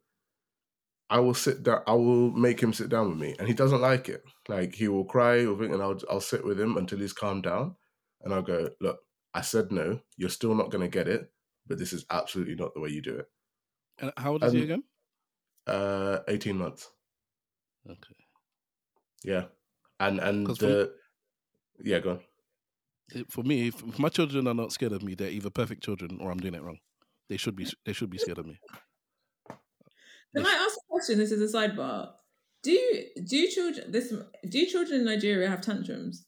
I 1.09 1.19
will 1.19 1.33
sit 1.33 1.63
down. 1.63 1.83
I 1.87 1.93
will 1.93 2.31
make 2.31 2.59
him 2.61 2.73
sit 2.73 2.89
down 2.89 3.09
with 3.09 3.17
me, 3.17 3.35
and 3.39 3.47
he 3.47 3.53
doesn't 3.53 3.81
like 3.81 4.09
it. 4.09 4.23
Like 4.49 4.75
he 4.75 4.87
will 4.89 5.05
cry 5.05 5.45
or 5.45 5.57
think, 5.57 5.73
and 5.73 5.81
I'll 5.81 5.99
I'll 6.09 6.21
sit 6.21 6.43
with 6.45 6.59
him 6.59 6.75
until 6.77 6.99
he's 6.99 7.13
calmed 7.13 7.43
down, 7.43 7.77
and 8.21 8.33
I'll 8.33 8.41
go, 8.41 8.71
look, 8.81 8.99
I 9.33 9.41
said 9.41 9.71
no. 9.71 10.01
You're 10.17 10.29
still 10.29 10.53
not 10.55 10.69
going 10.69 10.81
to 10.81 10.89
get 10.89 11.07
it, 11.07 11.31
but 11.65 11.77
this 11.77 11.93
is 11.93 12.05
absolutely 12.09 12.55
not 12.55 12.73
the 12.73 12.81
way 12.81 12.89
you 12.89 13.01
do 13.01 13.15
it. 13.17 13.27
and 13.99 14.11
how 14.17 14.33
old 14.33 14.43
is 14.43 14.51
he 14.51 14.61
Um, 14.61 14.63
again? 14.63 14.83
Uh, 15.67 16.19
eighteen 16.27 16.57
months. 16.57 16.89
Okay. 17.89 18.15
Yeah, 19.23 19.45
and 19.99 20.19
and 20.19 20.47
'Cause 20.47 20.57
for- 20.59 20.65
the 20.65 20.93
yeah, 21.83 21.99
go 21.99 22.11
on. 22.11 22.19
For 23.29 23.43
me, 23.43 23.67
if 23.67 23.83
if 23.83 23.99
my 23.99 24.09
children 24.09 24.47
are 24.47 24.53
not 24.53 24.71
scared 24.71 24.91
of 24.93 25.01
me, 25.03 25.15
they're 25.15 25.29
either 25.31 25.49
perfect 25.49 25.83
children 25.83 26.17
or 26.21 26.31
I'm 26.31 26.39
doing 26.39 26.53
it 26.55 26.61
wrong. 26.61 26.79
They 27.29 27.37
should 27.37 27.55
be. 27.55 27.67
They 27.85 27.93
should 27.93 28.09
be 28.09 28.17
scared 28.17 28.37
of 28.37 28.45
me. 28.45 28.59
Can 30.35 30.45
I 30.45 30.51
ask 30.65 30.77
a 30.77 30.85
question? 30.89 31.17
This 31.17 31.31
is 31.31 31.53
a 31.53 31.57
sidebar. 31.57 32.13
Do 32.63 33.03
do 33.25 33.47
children 33.47 33.91
this 33.91 34.13
do 34.49 34.65
children 34.65 35.01
in 35.01 35.05
Nigeria 35.05 35.49
have 35.49 35.61
tantrums? 35.61 36.25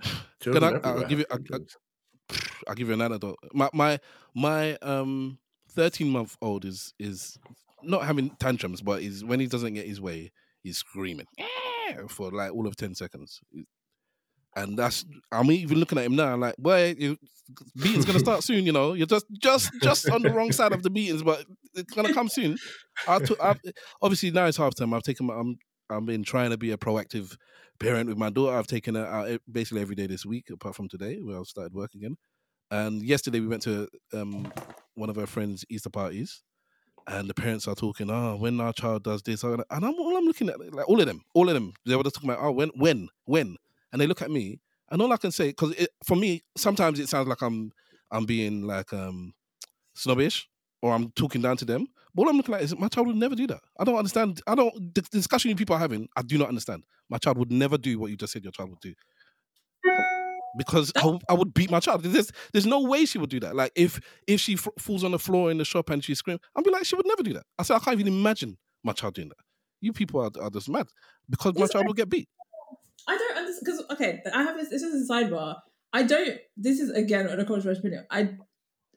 Children 0.40 0.64
I- 0.64 0.88
I'll 0.88 1.04
give 1.08 1.20
you- 1.20 1.26
I- 1.30 1.38
I- 1.52 2.36
I'll 2.68 2.74
give 2.74 2.88
you 2.88 2.94
an 2.94 3.02
anecdote. 3.02 3.36
My 3.54 3.68
my 3.72 4.00
my 4.34 4.76
um 4.76 5.38
thirteen 5.70 6.10
month 6.10 6.36
old 6.42 6.64
is 6.64 6.92
is 6.98 7.38
not 7.84 8.04
having 8.04 8.30
tantrums, 8.38 8.82
but 8.82 9.02
is 9.02 9.24
when 9.24 9.40
he 9.40 9.46
doesn't 9.46 9.74
get 9.74 9.86
his 9.86 10.00
way, 10.00 10.32
he's 10.62 10.78
screaming. 10.78 11.26
for 12.08 12.30
like 12.30 12.52
all 12.52 12.66
of 12.66 12.76
ten 12.76 12.94
seconds. 12.94 13.40
And 14.54 14.78
that's 14.78 15.04
I'm 15.30 15.50
even 15.50 15.78
looking 15.78 15.98
at 15.98 16.04
him 16.04 16.16
now, 16.16 16.36
like, 16.36 16.56
boy, 16.58 16.94
you, 16.98 17.16
beating's 17.74 18.04
gonna 18.04 18.18
start 18.18 18.42
soon. 18.42 18.66
You 18.66 18.72
know, 18.72 18.92
you're 18.92 19.06
just 19.06 19.26
just 19.40 19.70
just 19.82 20.08
on 20.10 20.22
the 20.22 20.30
wrong 20.30 20.52
side 20.52 20.72
of 20.72 20.82
the 20.82 20.90
beatings, 20.90 21.22
but 21.22 21.44
it's 21.74 21.92
gonna 21.94 22.12
come 22.12 22.28
soon. 22.28 22.58
I 23.08 23.18
took, 23.18 23.42
I've, 23.42 23.60
obviously 24.02 24.30
now 24.30 24.46
it's 24.46 24.58
half 24.58 24.74
time. 24.74 24.92
I've 24.92 25.02
taken 25.02 25.26
my, 25.26 25.34
I'm 25.34 25.56
I've 25.88 26.04
been 26.04 26.22
trying 26.22 26.50
to 26.50 26.58
be 26.58 26.70
a 26.70 26.76
proactive 26.76 27.36
parent 27.80 28.08
with 28.08 28.18
my 28.18 28.28
daughter. 28.28 28.56
I've 28.56 28.66
taken 28.66 28.94
her 28.94 29.06
out 29.06 29.40
basically 29.50 29.80
every 29.80 29.94
day 29.94 30.06
this 30.06 30.26
week, 30.26 30.48
apart 30.52 30.76
from 30.76 30.88
today 30.88 31.18
where 31.22 31.38
I've 31.38 31.46
started 31.46 31.72
work 31.72 31.94
again. 31.94 32.16
And 32.70 33.02
yesterday 33.02 33.40
we 33.40 33.48
went 33.48 33.62
to 33.62 33.88
um, 34.14 34.50
one 34.94 35.10
of 35.10 35.16
her 35.16 35.26
friends' 35.26 35.64
Easter 35.68 35.90
parties, 35.90 36.42
and 37.06 37.28
the 37.28 37.34
parents 37.34 37.68
are 37.68 37.74
talking, 37.74 38.10
oh, 38.10 38.36
when 38.36 38.60
our 38.60 38.72
child 38.72 39.04
does 39.04 39.22
this, 39.22 39.42
and 39.42 39.64
I'm 39.70 39.84
all 39.84 40.16
I'm 40.16 40.24
looking 40.24 40.48
at, 40.48 40.74
like 40.74 40.88
all 40.88 41.00
of 41.00 41.06
them, 41.06 41.22
all 41.34 41.48
of 41.48 41.54
them, 41.54 41.72
they 41.86 41.96
were 41.96 42.02
just 42.02 42.16
talking 42.16 42.30
about, 42.30 42.42
oh, 42.42 42.52
when, 42.52 42.70
when, 42.70 43.08
when, 43.24 43.56
and 43.92 44.00
they 44.00 44.06
look 44.06 44.22
at 44.22 44.30
me, 44.30 44.60
and 44.90 45.00
all 45.00 45.12
I 45.12 45.16
can 45.16 45.32
say, 45.32 45.48
because 45.48 45.74
for 46.04 46.16
me, 46.16 46.42
sometimes 46.56 47.00
it 47.00 47.08
sounds 47.08 47.28
like 47.28 47.42
I'm, 47.42 47.72
I'm 48.10 48.26
being 48.26 48.62
like 48.62 48.92
um, 48.92 49.32
snobbish, 49.94 50.48
or 50.82 50.92
I'm 50.92 51.10
talking 51.12 51.42
down 51.42 51.56
to 51.58 51.64
them. 51.64 51.86
But 52.14 52.22
all 52.22 52.28
I'm 52.28 52.36
looking 52.36 52.54
at 52.54 52.62
is 52.62 52.76
my 52.78 52.88
child 52.88 53.06
would 53.06 53.16
never 53.16 53.34
do 53.34 53.46
that. 53.46 53.60
I 53.78 53.84
don't 53.84 53.96
understand. 53.96 54.42
I 54.46 54.54
don't. 54.54 54.94
The 54.94 55.00
discussion 55.00 55.48
you 55.48 55.56
people 55.56 55.76
are 55.76 55.78
having, 55.78 56.08
I 56.16 56.22
do 56.22 56.36
not 56.36 56.48
understand. 56.48 56.84
My 57.08 57.16
child 57.18 57.38
would 57.38 57.50
never 57.50 57.78
do 57.78 57.98
what 57.98 58.10
you 58.10 58.16
just 58.16 58.34
said 58.34 58.44
your 58.44 58.52
child 58.52 58.70
would 58.70 58.80
do 58.80 58.94
because 60.56 60.92
I, 60.96 61.18
I, 61.28 61.34
would 61.34 61.54
beat 61.54 61.70
my 61.70 61.80
child. 61.80 62.02
There's 62.02 62.30
there's 62.52 62.66
no 62.66 62.80
way 62.80 63.04
she 63.04 63.18
would 63.18 63.30
do 63.30 63.40
that. 63.40 63.56
Like 63.56 63.72
if 63.74 64.00
if 64.26 64.40
she 64.40 64.54
f- 64.54 64.68
falls 64.78 65.04
on 65.04 65.12
the 65.12 65.18
floor 65.18 65.50
in 65.50 65.58
the 65.58 65.64
shop 65.64 65.90
and 65.90 66.02
she 66.04 66.14
screams, 66.14 66.40
I'd 66.56 66.64
be 66.64 66.70
like, 66.70 66.84
she 66.84 66.96
would 66.96 67.06
never 67.06 67.22
do 67.22 67.32
that. 67.34 67.44
I 67.58 67.62
said 67.62 67.76
I 67.76 67.78
can't 67.80 67.98
even 67.98 68.12
imagine 68.12 68.58
my 68.84 68.92
child 68.92 69.14
doing 69.14 69.28
that. 69.28 69.38
You 69.80 69.92
people 69.92 70.20
are, 70.20 70.30
are 70.40 70.50
just 70.50 70.68
mad 70.68 70.86
because 71.28 71.54
my 71.56 71.66
child 71.66 71.86
will 71.86 71.94
get 71.94 72.08
beat. 72.08 72.28
I 73.08 73.16
don't 73.16 73.36
understand 73.36 73.64
because 73.64 73.84
okay, 73.92 74.20
I 74.32 74.42
have 74.42 74.56
this. 74.56 74.68
This 74.70 74.82
is 74.82 75.08
a 75.08 75.12
sidebar. 75.12 75.56
I 75.92 76.04
don't. 76.04 76.38
This 76.56 76.80
is 76.80 76.90
again 76.90 77.26
a 77.26 77.36
controversial 77.44 77.78
opinion. 77.78 78.06
I 78.10 78.36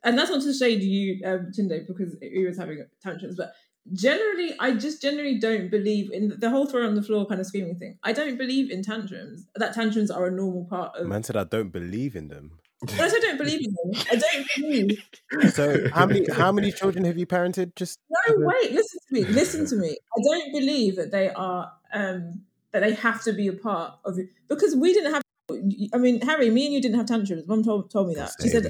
and 0.06 0.18
that's 0.18 0.30
not 0.30 0.44
to 0.44 0.53
shade 0.53 0.84
you, 0.84 1.19
um, 1.26 1.52
Tunde, 1.57 1.88
because 1.88 2.15
he 2.22 2.45
was 2.45 2.57
having 2.57 2.86
tantrums, 3.02 3.36
but 3.36 3.53
generally 3.94 4.56
i 4.60 4.72
just 4.72 5.02
generally 5.02 5.38
don't 5.38 5.70
believe 5.70 6.12
in 6.12 6.34
the 6.40 6.49
whole 6.49 6.66
throw 6.66 6.88
on 6.88 6.95
the 6.95 7.03
floor 7.03 7.26
kind 7.26 7.40
of 7.40 7.45
screaming 7.45 7.76
thing 7.76 7.98
i 8.03 8.12
don't 8.12 8.38
believe 8.38 8.72
in 8.72 8.82
tantrums 8.82 9.45
that 9.56 9.74
tantrums 9.74 10.10
are 10.10 10.26
a 10.26 10.32
normal 10.32 10.66
part 10.66 10.95
of 10.95 11.07
man 11.07 11.24
said 11.24 11.38
i 11.38 11.44
don't 11.44 11.72
believe 11.72 12.16
in 12.16 12.28
them 12.28 12.52
but 12.82 12.99
I 12.99 13.20
don't 13.20 13.38
believe 13.38 13.62
in 13.66 13.74
them. 13.74 14.03
I 14.12 14.16
don't 14.16 14.48
believe. 14.57 15.03
So 15.53 15.90
how 15.94 16.06
many 16.06 16.26
how 16.32 16.52
many 16.52 16.72
children 16.72 17.06
have 17.06 17.18
you 17.18 17.26
parented? 17.26 17.76
Just 17.76 17.99
no, 18.10 18.36
wait. 18.38 18.74
Listen 18.74 18.99
to 19.07 19.14
me. 19.14 19.24
Listen 19.24 19.66
to 19.68 19.76
me. 19.76 19.98
I 20.18 20.22
don't 20.24 20.52
believe 20.52 20.98
that 20.98 21.12
they 21.12 21.30
are 21.30 21.72
um 21.94 22.41
that 22.72 22.82
they 22.82 22.94
have 22.94 23.24
to 23.24 23.34
be 23.34 23.48
a 23.48 23.53
part 23.53 23.94
of 24.03 24.20
it 24.20 24.28
because 24.49 24.76
we 24.76 24.94
didn't 24.94 25.14
have. 25.14 25.22
I 25.94 25.98
mean, 25.98 26.22
Harry, 26.22 26.49
me 26.49 26.66
and 26.66 26.74
you 26.74 26.82
didn't 26.82 26.98
have 26.98 27.06
tantrums. 27.06 27.48
Mom 27.48 27.64
told 27.64 27.90
told 27.91 28.10
me 28.10 28.16
that. 28.16 28.32
She 28.41 28.49
said 28.49 28.70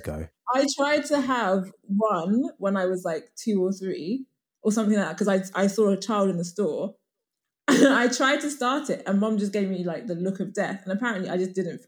I 0.54 0.68
tried 0.78 1.06
to 1.06 1.22
have 1.22 1.72
one 1.88 2.50
when 2.58 2.78
I 2.78 2.86
was 2.86 3.04
like 3.04 3.32
two 3.36 3.66
or 3.66 3.74
three, 3.74 4.26
or 4.66 4.72
something 4.72 4.98
like 4.98 5.06
that 5.06 5.18
because 5.18 5.52
I 5.56 5.64
I 5.64 5.68
saw 5.68 5.90
a 5.90 5.98
child 5.98 6.30
in 6.30 6.38
the 6.38 6.44
store. 6.44 6.96
I 7.68 8.10
tried 8.10 8.42
to 8.42 8.50
start 8.50 8.90
it, 8.90 9.04
and 9.06 9.20
mom 9.20 9.38
just 9.38 9.54
gave 9.54 9.70
me 9.70 9.84
like 9.84 10.08
the 10.08 10.16
look 10.16 10.40
of 10.40 10.54
death. 10.54 10.82
And 10.84 10.92
apparently, 10.92 11.30
I 11.30 11.38
just 11.38 11.54
didn't. 11.54 11.82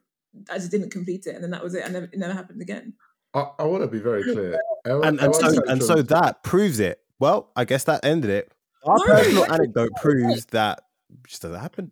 I 0.49 0.55
just 0.55 0.71
didn't 0.71 0.91
complete 0.91 1.25
it, 1.25 1.35
and 1.35 1.43
then 1.43 1.51
that 1.51 1.63
was 1.63 1.73
it. 1.73 1.83
And 1.83 1.95
it 1.95 2.17
never 2.17 2.33
happened 2.33 2.61
again. 2.61 2.93
I, 3.33 3.47
I 3.59 3.63
want 3.63 3.83
to 3.83 3.87
be 3.87 3.99
very 3.99 4.23
clear, 4.23 4.61
and, 4.85 5.19
and 5.19 5.35
so 5.35 5.63
and 5.67 5.83
so 5.83 6.01
that 6.03 6.43
proves 6.43 6.79
it. 6.79 7.01
Well, 7.19 7.51
I 7.55 7.65
guess 7.65 7.83
that 7.85 8.05
ended 8.05 8.29
it. 8.29 8.53
Our 8.85 8.97
no, 8.97 9.05
personal 9.05 9.41
wait, 9.41 9.51
anecdote 9.51 9.89
wait, 9.95 10.01
proves 10.01 10.35
wait. 10.35 10.47
that 10.51 10.83
just 11.27 11.41
doesn't 11.41 11.59
happen. 11.59 11.91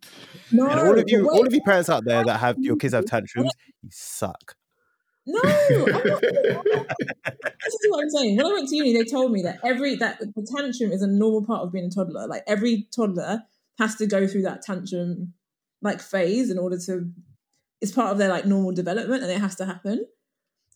No, 0.51 0.67
and 0.67 0.79
all 0.79 0.97
of 0.97 1.05
you, 1.07 1.29
all 1.29 1.45
of 1.45 1.53
you 1.53 1.61
parents 1.61 1.89
out 1.89 2.05
there 2.05 2.23
that 2.23 2.39
have 2.39 2.57
your 2.59 2.75
kids 2.75 2.93
have 2.93 3.05
tantrums, 3.05 3.51
you 3.81 3.89
suck. 3.91 4.55
No, 5.27 5.41
I'm 5.43 5.83
not, 5.83 6.21
this 6.21 7.73
is 7.73 7.87
what 7.89 8.03
I'm 8.03 8.09
saying. 8.09 8.37
When 8.37 8.45
I 8.45 8.53
went 8.53 8.69
to 8.69 8.75
uni, 8.75 8.93
they 8.93 9.03
told 9.03 9.31
me 9.31 9.41
that 9.41 9.59
every 9.63 9.95
that 9.95 10.19
the 10.19 10.47
tantrum 10.55 10.91
is 10.91 11.01
a 11.01 11.07
normal 11.07 11.43
part 11.45 11.63
of 11.63 11.71
being 11.71 11.85
a 11.85 11.89
toddler. 11.89 12.27
Like 12.27 12.43
every 12.45 12.87
toddler 12.95 13.41
has 13.79 13.95
to 13.95 14.05
go 14.05 14.27
through 14.27 14.43
that 14.43 14.61
tantrum 14.61 15.33
like 15.81 15.99
phase 16.01 16.51
in 16.51 16.59
order 16.59 16.77
to. 16.85 17.09
It's 17.81 17.91
part 17.91 18.11
of 18.11 18.17
their 18.17 18.29
like 18.29 18.45
normal 18.45 18.71
development, 18.71 19.23
and 19.23 19.31
it 19.31 19.39
has 19.39 19.55
to 19.55 19.65
happen. 19.65 20.05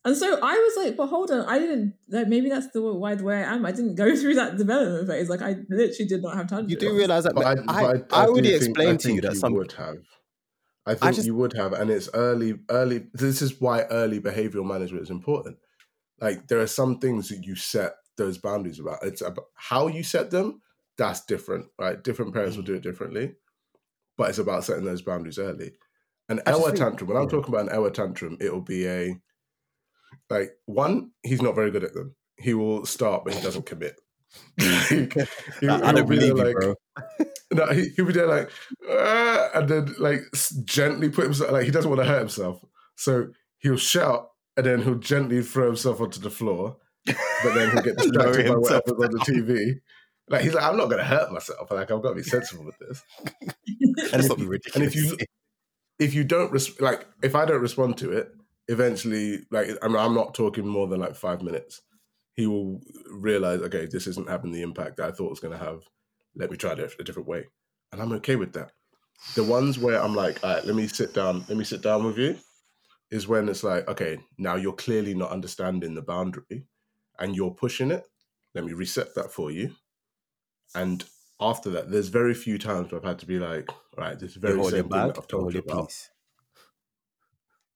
And 0.06 0.16
so 0.16 0.40
I 0.42 0.54
was 0.54 0.86
like, 0.86 0.96
but 0.96 1.08
hold 1.08 1.30
on, 1.30 1.46
I 1.46 1.60
didn't. 1.60 1.94
Like, 2.08 2.28
maybe 2.28 2.50
that's 2.50 2.68
the 2.72 2.82
why 2.82 3.16
the 3.16 3.24
way 3.24 3.44
I 3.44 3.54
am. 3.54 3.66
I 3.66 3.72
didn't 3.72 3.96
go 3.96 4.16
through 4.20 4.36
that 4.36 4.58
development 4.58 5.08
phase. 5.08 5.30
Like 5.30 5.42
I 5.42 5.58
literally 5.70 6.06
did 6.08 6.24
not 6.24 6.36
have 6.36 6.48
time. 6.48 6.70
You 6.70 6.78
do 6.78 6.96
realize 6.96 7.26
that? 7.26 7.38
I, 7.38 7.56
I, 7.72 7.94
I, 7.94 8.24
I, 8.24 8.26
already 8.28 8.54
explained 8.56 9.02
to 9.02 9.14
you 9.14 9.22
that 9.22 9.36
some 9.36 9.54
would 9.54 9.74
have. 9.74 9.98
I 10.90 10.96
think 10.96 11.04
I 11.04 11.12
just, 11.12 11.28
you 11.28 11.36
would 11.36 11.54
have, 11.54 11.74
and 11.74 11.92
it's 11.92 12.10
early. 12.14 12.60
Early. 12.70 13.06
This 13.14 13.42
is 13.42 13.62
why 13.62 13.84
early 13.84 14.20
behavioral 14.20 14.66
management 14.66 15.04
is 15.04 15.12
important. 15.12 15.58
Like 16.20 16.48
there 16.48 16.60
are 16.60 16.68
some 16.68 17.00
things 17.00 17.30
that 17.30 17.46
you 17.46 17.56
set 17.56 17.94
those 18.18 18.40
boundaries 18.40 18.80
about. 18.80 19.04
It's 19.04 19.22
about 19.22 19.46
how 19.54 19.88
you 19.88 20.02
set 20.02 20.32
them. 20.32 20.62
That's 20.98 21.24
different, 21.26 21.68
right? 21.78 22.04
Different 22.04 22.34
parents 22.34 22.58
will 22.58 22.64
mm. 22.64 22.68
do 22.68 22.74
it 22.74 22.84
differently, 22.84 23.36
but 24.18 24.30
it's 24.30 24.40
about 24.40 24.64
setting 24.64 24.84
those 24.84 25.04
boundaries 25.04 25.38
early. 25.38 25.74
An 26.28 26.42
hour 26.46 26.72
tantrum. 26.72 27.08
When 27.08 27.18
I'm 27.18 27.30
talking 27.30 27.54
about 27.54 27.70
an 27.70 27.76
hour 27.76 27.90
tantrum, 27.92 28.38
it'll 28.42 28.62
be 28.62 28.88
a 28.88 29.20
like 30.30 30.58
one. 30.66 31.12
He's 31.24 31.42
not 31.42 31.56
very 31.56 31.70
good 31.70 31.84
at 31.84 31.94
them. 31.94 32.16
He 32.38 32.56
will 32.56 32.86
start, 32.86 33.26
but 33.26 33.36
he 33.36 33.42
doesn't 33.42 33.66
commit. 33.68 33.96
he, 34.58 34.66
he, 35.60 35.68
I 35.68 35.92
don't 35.92 36.08
believe 36.08 36.36
you, 36.38 36.44
like, 36.44 36.56
bro. 36.56 36.76
No, 37.52 37.66
he, 37.68 37.90
he'll 37.96 38.06
be 38.06 38.14
there 38.14 38.28
like, 38.28 38.52
ah, 38.90 39.50
and 39.56 39.70
then 39.70 39.96
like 40.00 40.22
gently 40.66 41.10
put 41.10 41.26
himself 41.26 41.52
like 41.52 41.66
he 41.66 41.72
doesn't 41.72 41.90
want 41.90 42.02
to 42.02 42.08
hurt 42.08 42.20
himself, 42.20 42.64
so 42.96 43.30
he'll 43.60 43.78
shout 43.78 44.30
and 44.58 44.66
then 44.66 44.82
he'll 44.82 44.96
gently 44.96 45.42
throw 45.42 45.68
himself 45.68 46.02
onto 46.02 46.20
the 46.20 46.30
floor, 46.30 46.78
but 47.06 47.54
then 47.54 47.72
he'll 47.72 47.82
get 47.82 47.98
distracted 47.98 48.48
by 48.48 48.56
whatever's 48.56 48.92
on 48.92 49.12
the 49.12 49.20
TV. 49.20 49.76
Like 50.28 50.42
he's 50.42 50.54
like, 50.54 50.64
I'm 50.64 50.78
not 50.78 50.86
going 50.86 51.00
to 51.00 51.06
hurt 51.06 51.32
myself. 51.32 51.72
Like 51.72 51.90
I've 51.90 52.02
got 52.02 52.10
to 52.10 52.16
be 52.16 52.24
sensible 52.24 52.66
with 52.66 52.78
this. 52.78 53.04
and, 54.14 54.24
if, 54.24 54.76
and 54.76 54.84
if 54.84 54.96
you 54.96 55.18
if 55.98 56.14
you 56.14 56.24
don't 56.24 56.52
res- 56.52 56.80
like 56.80 57.08
if 57.24 57.36
I 57.36 57.46
don't 57.46 57.62
respond 57.62 57.98
to 58.00 58.12
it, 58.12 58.32
eventually, 58.68 59.46
like 59.50 59.70
I'm, 59.82 59.96
I'm 59.96 60.14
not 60.14 60.34
talking 60.34 60.68
more 60.68 60.88
than 60.88 61.00
like 61.00 61.16
five 61.16 61.42
minutes. 61.42 61.82
He 62.36 62.48
will 62.48 62.82
realize, 63.12 63.60
okay, 63.62 63.88
this 63.90 64.08
isn't 64.08 64.30
having 64.30 64.52
the 64.52 64.62
impact 64.62 64.98
that 64.98 65.08
I 65.08 65.12
thought 65.12 65.26
it 65.26 65.32
was 65.32 65.40
going 65.42 65.58
to 65.58 65.66
have 65.66 65.82
let 66.40 66.50
me 66.50 66.58
try 66.58 66.72
it 66.72 66.80
a 67.00 67.04
different 67.04 67.28
way. 67.28 67.46
And 67.92 68.02
I'm 68.02 68.14
okay 68.14 68.38
with 68.38 68.54
that. 68.54 68.72
The 69.36 69.44
ones 69.44 69.78
where 69.78 70.02
I'm 70.02 70.16
like, 70.16 70.44
all 70.44 70.56
right, 70.56 70.66
let 70.66 70.76
me 70.76 70.88
sit 70.88 71.14
down, 71.14 71.44
let 71.50 71.58
me 71.58 71.66
sit 71.66 71.82
down 71.82 72.06
with 72.06 72.18
you, 72.18 72.38
is 73.12 73.28
when 73.28 73.50
it's 73.50 73.64
like, 73.64 73.88
okay, 73.90 74.18
now 74.38 74.56
you're 74.56 74.74
clearly 74.74 75.14
not 75.14 75.32
understanding 75.32 75.94
the 75.94 76.02
boundary 76.02 76.64
and 77.20 77.36
you're 77.36 77.52
pushing 77.52 77.92
it. 77.92 78.06
Let 78.56 78.64
me 78.64 78.74
reset 78.74 79.14
that 79.16 79.32
for 79.32 79.52
you. 79.52 79.76
And 80.74 81.04
after 81.42 81.70
that, 81.72 81.92
there's 81.92 82.08
very 82.08 82.34
few 82.34 82.58
times 82.58 82.92
where 82.92 83.02
I've 83.02 83.08
had 83.08 83.20
to 83.20 83.26
be 83.26 83.38
like, 83.38 83.70
all 83.70 84.06
right, 84.06 84.18
this 84.18 84.36
very 84.36 84.64
same 84.64 84.84
thing 84.84 84.90
that 84.90 85.18
I've 85.18 85.28
told 85.28 85.54
you 85.54 85.60
about. 85.60 85.88
Peace. 85.88 86.10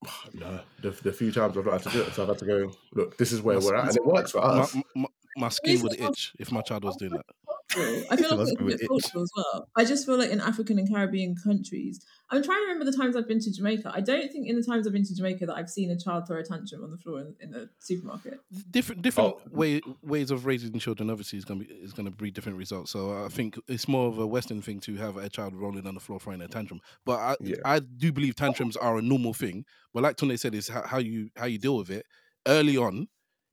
No, 0.33 0.59
the, 0.81 0.89
the 0.89 1.13
few 1.13 1.31
times 1.31 1.57
I've 1.57 1.65
had 1.65 1.83
to 1.83 1.89
do 1.89 2.01
it, 2.01 2.13
so 2.13 2.23
I've 2.23 2.29
had 2.29 2.37
to 2.39 2.45
go, 2.45 2.71
look, 2.93 3.17
this 3.17 3.31
is 3.31 3.41
where 3.41 3.57
we're 3.59 3.75
at, 3.75 3.87
and 3.87 3.95
it 3.95 4.05
works 4.05 4.31
for 4.31 4.43
us. 4.43 4.75
My, 4.75 4.83
my, 4.95 5.07
my 5.37 5.49
skin 5.49 5.81
would 5.81 5.97
itch 5.97 6.33
if 6.39 6.51
my 6.51 6.61
child 6.61 6.83
was 6.83 6.97
doing 6.97 7.11
that. 7.13 7.25
I 7.71 8.15
feel 8.15 8.35
like 8.35 8.47
it's 8.47 8.51
a 8.59 8.63
bit 8.63 8.81
cultural 8.87 9.23
as 9.23 9.31
well. 9.35 9.67
I 9.75 9.85
just 9.85 10.05
feel 10.05 10.17
like 10.17 10.29
in 10.29 10.39
African 10.39 10.77
and 10.77 10.87
Caribbean 10.87 11.35
countries, 11.35 12.05
I'm 12.29 12.43
trying 12.43 12.59
to 12.59 12.61
remember 12.63 12.85
the 12.85 12.95
times 12.95 13.15
I've 13.15 13.27
been 13.27 13.39
to 13.39 13.51
Jamaica. 13.51 13.91
I 13.93 14.01
don't 14.01 14.31
think 14.31 14.47
in 14.47 14.55
the 14.55 14.63
times 14.63 14.85
I've 14.87 14.93
been 14.93 15.05
to 15.05 15.15
Jamaica 15.15 15.45
that 15.47 15.55
I've 15.55 15.69
seen 15.69 15.89
a 15.91 15.97
child 15.97 16.27
throw 16.27 16.39
a 16.39 16.43
tantrum 16.43 16.83
on 16.83 16.91
the 16.91 16.97
floor 16.97 17.21
in, 17.21 17.35
in 17.39 17.51
the 17.51 17.69
supermarket. 17.79 18.39
Different 18.69 19.01
different 19.01 19.35
oh. 19.35 19.41
way 19.51 19.81
ways 20.01 20.31
of 20.31 20.45
raising 20.45 20.77
children 20.79 21.09
obviously 21.09 21.39
is 21.39 21.45
gonna 21.45 21.61
be 21.61 21.65
is 21.65 21.93
gonna 21.93 22.11
breed 22.11 22.33
different 22.33 22.57
results. 22.57 22.91
So 22.91 23.23
I 23.23 23.29
think 23.29 23.59
it's 23.67 23.87
more 23.87 24.07
of 24.07 24.19
a 24.19 24.27
Western 24.27 24.61
thing 24.61 24.79
to 24.81 24.95
have 24.95 25.17
a 25.17 25.29
child 25.29 25.55
rolling 25.55 25.87
on 25.87 25.95
the 25.95 25.99
floor 25.99 26.19
throwing 26.19 26.41
a 26.41 26.47
tantrum. 26.47 26.81
But 27.05 27.19
I 27.19 27.35
yeah. 27.39 27.55
I 27.65 27.79
do 27.79 28.11
believe 28.11 28.35
tantrums 28.35 28.77
are 28.77 28.97
a 28.97 29.01
normal 29.01 29.33
thing. 29.33 29.65
But 29.93 30.03
like 30.03 30.17
Tony 30.17 30.37
said, 30.37 30.55
is 30.55 30.69
how, 30.69 30.83
how 30.83 30.99
you 30.99 31.29
how 31.35 31.45
you 31.45 31.57
deal 31.57 31.77
with 31.77 31.89
it 31.89 32.05
early 32.47 32.77
on 32.77 33.07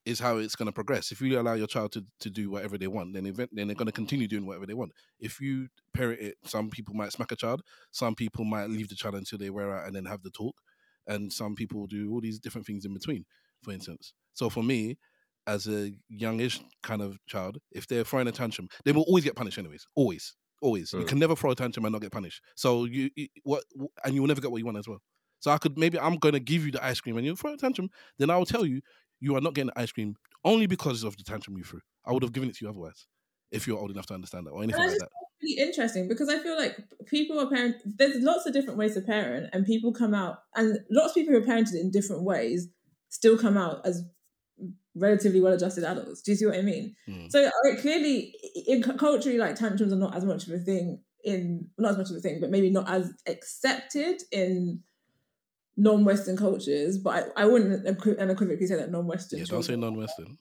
is 0.04 0.18
how 0.20 0.38
it's 0.38 0.56
going 0.56 0.66
to 0.66 0.72
progress. 0.72 1.12
If 1.12 1.20
you 1.20 1.38
allow 1.38 1.54
your 1.54 1.66
child 1.66 1.92
to, 1.92 2.04
to 2.20 2.30
do 2.30 2.50
whatever 2.50 2.78
they 2.78 2.86
want, 2.86 3.14
then 3.14 3.26
event, 3.26 3.50
then 3.52 3.66
they're 3.66 3.76
going 3.76 3.86
to 3.86 3.92
continue 3.92 4.26
doing 4.26 4.46
whatever 4.46 4.66
they 4.66 4.74
want. 4.74 4.92
If 5.18 5.40
you 5.40 5.68
parent 5.92 6.20
it, 6.20 6.36
some 6.44 6.70
people 6.70 6.94
might 6.94 7.12
smack 7.12 7.32
a 7.32 7.36
child, 7.36 7.62
some 7.90 8.14
people 8.14 8.44
might 8.44 8.70
leave 8.70 8.88
the 8.88 8.94
child 8.94 9.14
until 9.14 9.38
they 9.38 9.50
wear 9.50 9.76
out 9.76 9.86
and 9.86 9.94
then 9.94 10.06
have 10.06 10.22
the 10.22 10.30
talk, 10.30 10.56
and 11.06 11.32
some 11.32 11.54
people 11.54 11.86
do 11.86 12.10
all 12.10 12.20
these 12.20 12.38
different 12.38 12.66
things 12.66 12.84
in 12.84 12.94
between. 12.94 13.24
For 13.62 13.72
instance, 13.72 14.14
so 14.32 14.48
for 14.48 14.62
me, 14.62 14.96
as 15.46 15.66
a 15.66 15.92
youngish 16.08 16.60
kind 16.82 17.02
of 17.02 17.18
child, 17.26 17.58
if 17.72 17.86
they're 17.86 18.04
throwing 18.04 18.28
a 18.28 18.32
tantrum, 18.32 18.68
they 18.84 18.92
will 18.92 19.02
always 19.02 19.24
get 19.24 19.36
punished 19.36 19.58
anyways. 19.58 19.86
Always, 19.94 20.34
always. 20.62 20.92
Mm. 20.92 21.00
You 21.00 21.06
can 21.06 21.18
never 21.18 21.36
throw 21.36 21.50
a 21.50 21.54
tantrum 21.54 21.84
and 21.84 21.92
not 21.92 22.00
get 22.00 22.12
punished. 22.12 22.40
So 22.54 22.84
you, 22.84 23.10
you 23.16 23.28
what, 23.42 23.64
and 24.04 24.14
you 24.14 24.22
will 24.22 24.28
never 24.28 24.40
get 24.40 24.50
what 24.50 24.58
you 24.58 24.64
want 24.64 24.78
as 24.78 24.88
well. 24.88 25.00
So 25.40 25.50
I 25.50 25.58
could 25.58 25.78
maybe 25.78 25.98
I'm 25.98 26.16
going 26.16 26.34
to 26.34 26.40
give 26.40 26.64
you 26.64 26.72
the 26.72 26.84
ice 26.84 27.00
cream 27.00 27.16
and 27.16 27.26
you 27.26 27.34
throw 27.34 27.54
a 27.54 27.56
tantrum. 27.56 27.88
Then 28.18 28.30
I 28.30 28.36
will 28.36 28.46
tell 28.46 28.64
you 28.64 28.80
you 29.20 29.36
are 29.36 29.40
not 29.40 29.54
getting 29.54 29.70
ice 29.76 29.92
cream 29.92 30.16
only 30.44 30.66
because 30.66 31.04
of 31.04 31.16
the 31.16 31.22
tantrum 31.22 31.56
you 31.56 31.64
threw. 31.64 31.80
I 32.04 32.12
would 32.12 32.22
have 32.22 32.32
given 32.32 32.48
it 32.48 32.56
to 32.56 32.64
you 32.64 32.70
otherwise 32.70 33.06
if 33.50 33.66
you're 33.66 33.78
old 33.78 33.90
enough 33.90 34.06
to 34.06 34.14
understand 34.14 34.46
that 34.46 34.50
or 34.50 34.62
anything 34.62 34.80
like 34.80 34.98
that. 34.98 35.08
really 35.42 35.60
interesting 35.60 36.08
because 36.08 36.28
I 36.28 36.38
feel 36.38 36.56
like 36.56 36.78
people 37.06 37.38
are 37.40 37.48
parent. 37.48 37.76
There's 37.84 38.22
lots 38.22 38.46
of 38.46 38.52
different 38.52 38.78
ways 38.78 38.94
to 38.94 39.00
parent, 39.00 39.50
and 39.52 39.66
people 39.66 39.92
come 39.92 40.14
out, 40.14 40.38
and 40.54 40.78
lots 40.90 41.10
of 41.10 41.14
people 41.16 41.34
who 41.34 41.42
are 41.42 41.46
parented 41.46 41.80
in 41.80 41.90
different 41.90 42.24
ways 42.24 42.68
still 43.08 43.36
come 43.38 43.56
out 43.56 43.84
as 43.84 44.02
relatively 44.94 45.40
well-adjusted 45.40 45.84
adults. 45.84 46.22
Do 46.22 46.32
you 46.32 46.36
see 46.36 46.46
what 46.46 46.58
I 46.58 46.62
mean? 46.62 46.94
Mm. 47.08 47.30
So 47.30 47.50
like, 47.64 47.80
clearly, 47.80 48.34
in 48.66 48.82
culturally, 48.82 49.38
like 49.38 49.56
tantrums 49.56 49.92
are 49.92 49.96
not 49.96 50.16
as 50.16 50.24
much 50.24 50.46
of 50.46 50.52
a 50.52 50.58
thing 50.58 51.02
in 51.22 51.68
not 51.78 51.92
as 51.92 51.98
much 51.98 52.10
of 52.10 52.16
a 52.16 52.20
thing, 52.20 52.40
but 52.40 52.50
maybe 52.50 52.70
not 52.70 52.88
as 52.88 53.12
accepted 53.26 54.22
in 54.32 54.82
non-Western 55.80 56.36
cultures. 56.36 56.98
But 56.98 57.32
I, 57.36 57.42
I 57.42 57.46
wouldn't 57.46 57.86
unequivocally 58.18 58.66
say 58.66 58.76
that 58.76 58.90
non-Western 58.90 59.38
Yeah, 59.38 59.46
don't 59.48 59.62
say 59.62 59.76
non-Western. 59.76 60.36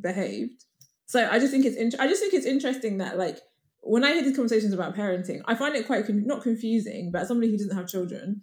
behaved. 0.00 0.64
So 1.06 1.28
I 1.30 1.38
just 1.38 1.52
think 1.52 1.64
it's 1.64 1.76
in- 1.76 1.92
I 2.00 2.06
just 2.08 2.20
think 2.20 2.34
it's 2.34 2.46
interesting 2.46 2.98
that 2.98 3.16
like 3.16 3.38
when 3.80 4.04
I 4.04 4.12
hear 4.12 4.22
these 4.22 4.36
conversations 4.36 4.72
about 4.74 4.96
parenting, 4.96 5.40
I 5.46 5.54
find 5.54 5.74
it 5.76 5.86
quite 5.86 6.06
con- 6.06 6.26
not 6.26 6.42
confusing, 6.42 7.10
but 7.12 7.22
as 7.22 7.28
somebody 7.28 7.50
who 7.50 7.56
doesn't 7.56 7.76
have 7.76 7.86
children, 7.86 8.42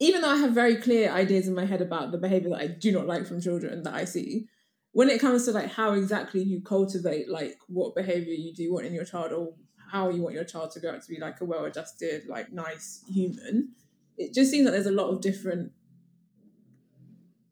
even 0.00 0.22
though 0.22 0.30
I 0.30 0.36
have 0.38 0.52
very 0.52 0.76
clear 0.76 1.10
ideas 1.10 1.46
in 1.46 1.54
my 1.54 1.66
head 1.66 1.80
about 1.82 2.10
the 2.10 2.18
behavior 2.18 2.50
that 2.50 2.60
I 2.60 2.66
do 2.68 2.90
not 2.92 3.06
like 3.06 3.26
from 3.26 3.40
children 3.40 3.82
that 3.84 3.94
I 3.94 4.04
see, 4.06 4.48
when 4.92 5.08
it 5.10 5.20
comes 5.20 5.44
to 5.44 5.52
like 5.52 5.70
how 5.70 5.92
exactly 5.92 6.42
you 6.42 6.62
cultivate 6.62 7.28
like 7.28 7.58
what 7.68 7.94
behavior 7.94 8.32
you 8.32 8.52
do 8.54 8.72
want 8.72 8.86
in 8.86 8.94
your 8.94 9.04
child 9.04 9.32
or 9.32 9.54
how 9.92 10.08
you 10.08 10.22
want 10.22 10.34
your 10.34 10.44
child 10.44 10.70
to 10.72 10.80
grow 10.80 10.90
up 10.94 11.02
to 11.02 11.08
be 11.08 11.20
like 11.20 11.40
a 11.40 11.44
well-adjusted, 11.44 12.22
like 12.26 12.50
nice 12.52 13.04
human, 13.12 13.72
it 14.16 14.34
just 14.34 14.50
seems 14.50 14.64
like 14.64 14.72
there's 14.72 14.86
a 14.86 14.92
lot 14.92 15.08
of 15.08 15.20
different 15.20 15.72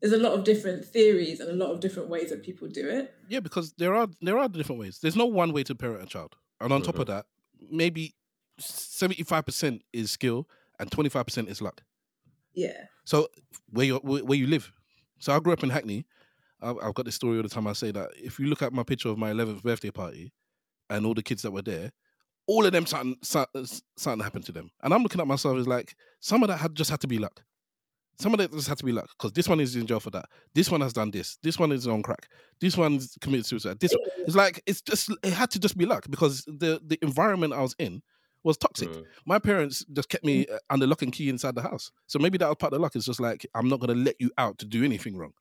there's 0.01 0.13
a 0.13 0.17
lot 0.17 0.33
of 0.33 0.43
different 0.43 0.83
theories 0.83 1.39
and 1.39 1.49
a 1.49 1.53
lot 1.53 1.71
of 1.71 1.79
different 1.79 2.09
ways 2.09 2.29
that 2.29 2.43
people 2.43 2.67
do 2.67 2.89
it. 2.89 3.13
Yeah, 3.29 3.39
because 3.39 3.73
there 3.77 3.95
are 3.95 4.09
there 4.21 4.37
are 4.37 4.49
different 4.49 4.81
ways. 4.81 4.99
There's 5.01 5.15
no 5.15 5.25
one 5.25 5.53
way 5.53 5.63
to 5.63 5.75
parent 5.75 6.03
a 6.03 6.05
child. 6.05 6.35
And 6.59 6.73
on 6.73 6.81
top 6.81 6.99
of 6.99 7.07
mm-hmm. 7.07 7.13
that, 7.13 7.25
maybe 7.71 8.13
seventy 8.59 9.23
five 9.23 9.45
percent 9.45 9.81
is 9.93 10.11
skill 10.11 10.49
and 10.77 10.91
twenty 10.91 11.09
five 11.09 11.25
percent 11.25 11.47
is 11.47 11.61
luck. 11.61 11.83
Yeah. 12.53 12.85
So 13.05 13.29
where 13.69 13.85
you 13.85 13.95
where 13.97 14.25
where 14.25 14.37
you 14.37 14.47
live. 14.47 14.73
So 15.19 15.33
I 15.33 15.39
grew 15.39 15.53
up 15.53 15.63
in 15.63 15.69
Hackney. 15.69 16.05
I've, 16.61 16.77
I've 16.83 16.93
got 16.93 17.05
this 17.05 17.15
story 17.15 17.37
all 17.37 17.43
the 17.43 17.49
time. 17.49 17.67
I 17.67 17.73
say 17.73 17.91
that 17.91 18.09
if 18.15 18.39
you 18.39 18.47
look 18.47 18.61
at 18.61 18.73
my 18.73 18.83
picture 18.83 19.07
of 19.07 19.17
my 19.17 19.31
eleventh 19.31 19.63
birthday 19.63 19.91
party 19.91 20.33
and 20.89 21.05
all 21.05 21.13
the 21.13 21.23
kids 21.23 21.43
that 21.43 21.51
were 21.51 21.61
there, 21.61 21.91
all 22.47 22.65
of 22.65 22.71
them 22.71 22.85
something 22.85 23.15
something, 23.21 23.65
something 23.97 24.23
happened 24.23 24.45
to 24.45 24.51
them. 24.51 24.69
And 24.81 24.93
I'm 24.93 25.03
looking 25.03 25.21
at 25.21 25.27
myself 25.27 25.57
as 25.57 25.67
like 25.67 25.95
some 26.19 26.43
of 26.43 26.49
that 26.49 26.57
had 26.57 26.75
just 26.75 26.89
had 26.89 27.01
to 27.01 27.07
be 27.07 27.19
luck. 27.19 27.43
Some 28.19 28.33
of 28.33 28.37
that 28.39 28.51
just 28.51 28.67
had 28.67 28.77
to 28.77 28.85
be 28.85 28.91
luck 28.91 29.09
because 29.17 29.31
this 29.31 29.49
one 29.49 29.59
is 29.59 29.75
in 29.75 29.87
jail 29.87 29.99
for 29.99 30.11
that. 30.11 30.25
This 30.53 30.69
one 30.69 30.81
has 30.81 30.93
done 30.93 31.09
this. 31.09 31.37
This 31.41 31.57
one 31.57 31.71
is 31.71 31.87
on 31.87 32.03
crack. 32.03 32.27
This 32.61 32.77
one's 32.77 33.17
committed 33.21 33.45
suicide. 33.45 33.79
This 33.79 33.91
one, 33.91 34.03
it's 34.19 34.35
like 34.35 34.61
it's 34.65 34.81
just 34.81 35.09
it 35.23 35.33
had 35.33 35.49
to 35.51 35.59
just 35.59 35.77
be 35.77 35.85
luck 35.85 36.05
because 36.09 36.43
the 36.45 36.79
the 36.85 36.99
environment 37.01 37.53
I 37.53 37.61
was 37.61 37.75
in 37.79 38.01
was 38.43 38.57
toxic. 38.57 38.89
Mm. 38.89 39.03
My 39.25 39.39
parents 39.39 39.85
just 39.91 40.09
kept 40.09 40.25
me 40.25 40.45
uh, 40.47 40.59
under 40.69 40.85
lock 40.85 41.01
and 41.01 41.11
key 41.11 41.29
inside 41.29 41.55
the 41.55 41.61
house. 41.61 41.91
So 42.07 42.19
maybe 42.19 42.37
that 42.37 42.47
was 42.47 42.57
part 42.59 42.73
of 42.73 42.77
the 42.77 42.83
luck. 42.83 42.95
It's 42.95 43.05
just 43.05 43.19
like 43.19 43.47
I'm 43.55 43.69
not 43.69 43.79
gonna 43.79 43.95
let 43.95 44.15
you 44.19 44.29
out 44.37 44.57
to 44.59 44.65
do 44.65 44.83
anything 44.83 45.17
wrong. 45.17 45.33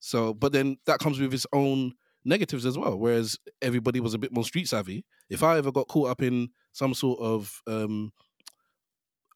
So, 0.00 0.34
but 0.34 0.52
then 0.52 0.76
that 0.86 1.00
comes 1.00 1.18
with 1.18 1.34
its 1.34 1.46
own 1.52 1.94
negatives 2.28 2.64
as 2.66 2.76
well. 2.78 2.96
Whereas 2.98 3.36
everybody 3.62 4.00
was 4.00 4.14
a 4.14 4.18
bit 4.18 4.32
more 4.32 4.44
street 4.44 4.68
savvy. 4.68 5.04
If 5.28 5.42
I 5.42 5.58
ever 5.58 5.72
got 5.72 5.88
caught 5.88 6.10
up 6.10 6.22
in 6.22 6.50
some 6.72 6.94
sort 6.94 7.18
of 7.20 7.60
um, 7.66 8.12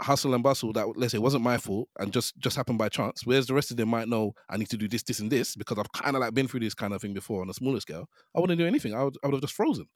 hustle 0.01 0.35
and 0.35 0.43
bustle 0.43 0.73
that 0.73 0.87
let's 0.97 1.13
say 1.13 1.19
wasn't 1.19 1.45
my 1.45 1.59
fault 1.59 1.89
and 1.99 2.13
just 2.13 2.37
just 2.39 2.57
happened 2.57 2.79
by 2.79 2.89
chance, 2.89 3.25
whereas 3.25 3.47
the 3.47 3.55
rest 3.55 3.71
of 3.71 3.77
them 3.77 3.89
might 3.89 4.09
know 4.09 4.33
I 4.49 4.57
need 4.57 4.69
to 4.71 4.77
do 4.77 4.89
this, 4.89 5.03
this, 5.03 5.21
and 5.21 5.31
this 5.31 5.55
because 5.57 5.79
I've 5.79 5.93
kind 5.93 6.17
of 6.17 6.21
like 6.21 6.35
been 6.35 6.49
through 6.49 6.61
this 6.61 6.75
kind 6.75 6.93
of 6.93 7.01
thing 7.01 7.15
before 7.15 7.43
on 7.43 7.51
a 7.51 7.55
smaller 7.55 7.81
scale. 7.81 8.09
I 8.37 8.41
wouldn't 8.41 8.59
do 8.59 8.67
anything. 8.67 8.95
I 8.95 9.05
would, 9.05 9.17
I 9.23 9.29
would 9.29 9.35
have 9.35 9.43
just 9.43 9.55
frozen. 9.55 9.87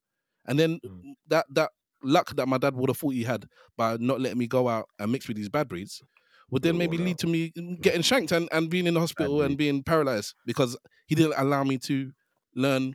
And 0.46 0.58
then 0.58 0.80
Mm. 0.84 1.14
that 1.28 1.46
that 1.50 1.70
luck 2.02 2.34
that 2.36 2.46
my 2.46 2.58
dad 2.58 2.76
would 2.76 2.90
have 2.90 2.98
thought 2.98 3.14
he 3.14 3.24
had 3.24 3.46
by 3.76 3.96
not 3.98 4.20
letting 4.20 4.38
me 4.38 4.46
go 4.46 4.68
out 4.68 4.86
and 4.98 5.10
mix 5.10 5.26
with 5.26 5.36
these 5.36 5.48
bad 5.48 5.66
breeds 5.68 6.02
would 6.50 6.62
then 6.62 6.78
maybe 6.78 6.96
lead 6.98 7.18
to 7.18 7.26
me 7.26 7.52
getting 7.80 8.02
shanked 8.02 8.30
and, 8.30 8.48
and 8.52 8.70
being 8.70 8.86
in 8.86 8.94
the 8.94 9.00
hospital 9.00 9.40
and 9.42 9.50
breed. 9.50 9.58
being 9.58 9.82
paralyzed 9.82 10.34
because 10.44 10.76
he 11.06 11.16
didn't 11.16 11.34
allow 11.36 11.64
me 11.64 11.76
to 11.78 12.12
learn 12.56 12.94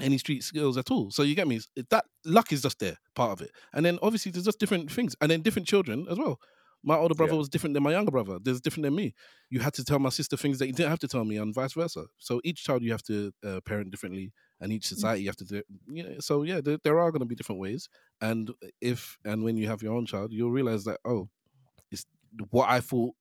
any 0.00 0.18
street 0.18 0.42
skills 0.42 0.76
at 0.76 0.90
all. 0.90 1.10
So 1.10 1.22
you 1.22 1.34
get 1.34 1.48
me? 1.48 1.60
That 1.90 2.04
luck 2.24 2.52
is 2.52 2.62
just 2.62 2.78
there, 2.78 2.96
part 3.14 3.32
of 3.32 3.40
it. 3.40 3.50
And 3.72 3.84
then 3.84 3.98
obviously 4.02 4.32
there's 4.32 4.44
just 4.44 4.58
different 4.58 4.90
things. 4.90 5.16
And 5.20 5.30
then 5.30 5.42
different 5.42 5.68
children 5.68 6.06
as 6.10 6.18
well. 6.18 6.38
My 6.84 6.96
older 6.96 7.14
brother 7.14 7.32
Yeah. 7.32 7.38
was 7.38 7.48
different 7.48 7.74
than 7.74 7.82
my 7.82 7.92
younger 7.92 8.10
brother. 8.12 8.38
There's 8.40 8.60
different 8.60 8.84
than 8.84 8.94
me. 8.94 9.14
You 9.50 9.60
had 9.60 9.74
to 9.74 9.84
tell 9.84 9.98
my 9.98 10.10
sister 10.10 10.36
things 10.36 10.58
that 10.58 10.66
you 10.66 10.72
didn't 10.72 10.90
have 10.90 11.00
to 11.00 11.08
tell 11.08 11.24
me, 11.24 11.36
and 11.36 11.52
vice 11.52 11.72
versa. 11.72 12.04
So 12.18 12.40
each 12.44 12.62
child 12.62 12.82
you 12.82 12.92
have 12.92 13.02
to 13.04 13.32
uh, 13.44 13.60
parent 13.64 13.90
differently, 13.90 14.32
and 14.60 14.70
each 14.72 14.86
society 14.86 15.22
you 15.22 15.28
have 15.28 15.36
to 15.36 15.44
do. 15.44 15.62
You 15.88 16.02
know, 16.04 16.20
so 16.20 16.42
yeah, 16.44 16.60
there, 16.60 16.78
there 16.84 17.00
are 17.00 17.10
going 17.10 17.20
to 17.20 17.26
be 17.26 17.34
different 17.34 17.60
ways. 17.60 17.88
And 18.20 18.52
if 18.80 19.18
and 19.24 19.42
when 19.42 19.56
you 19.56 19.66
have 19.66 19.82
your 19.82 19.94
own 19.94 20.06
child, 20.06 20.32
you'll 20.32 20.52
realize 20.52 20.84
that 20.84 21.00
oh, 21.04 21.28
it's 21.90 22.04
what 22.50 22.68
I 22.68 22.80
thought 22.80 23.14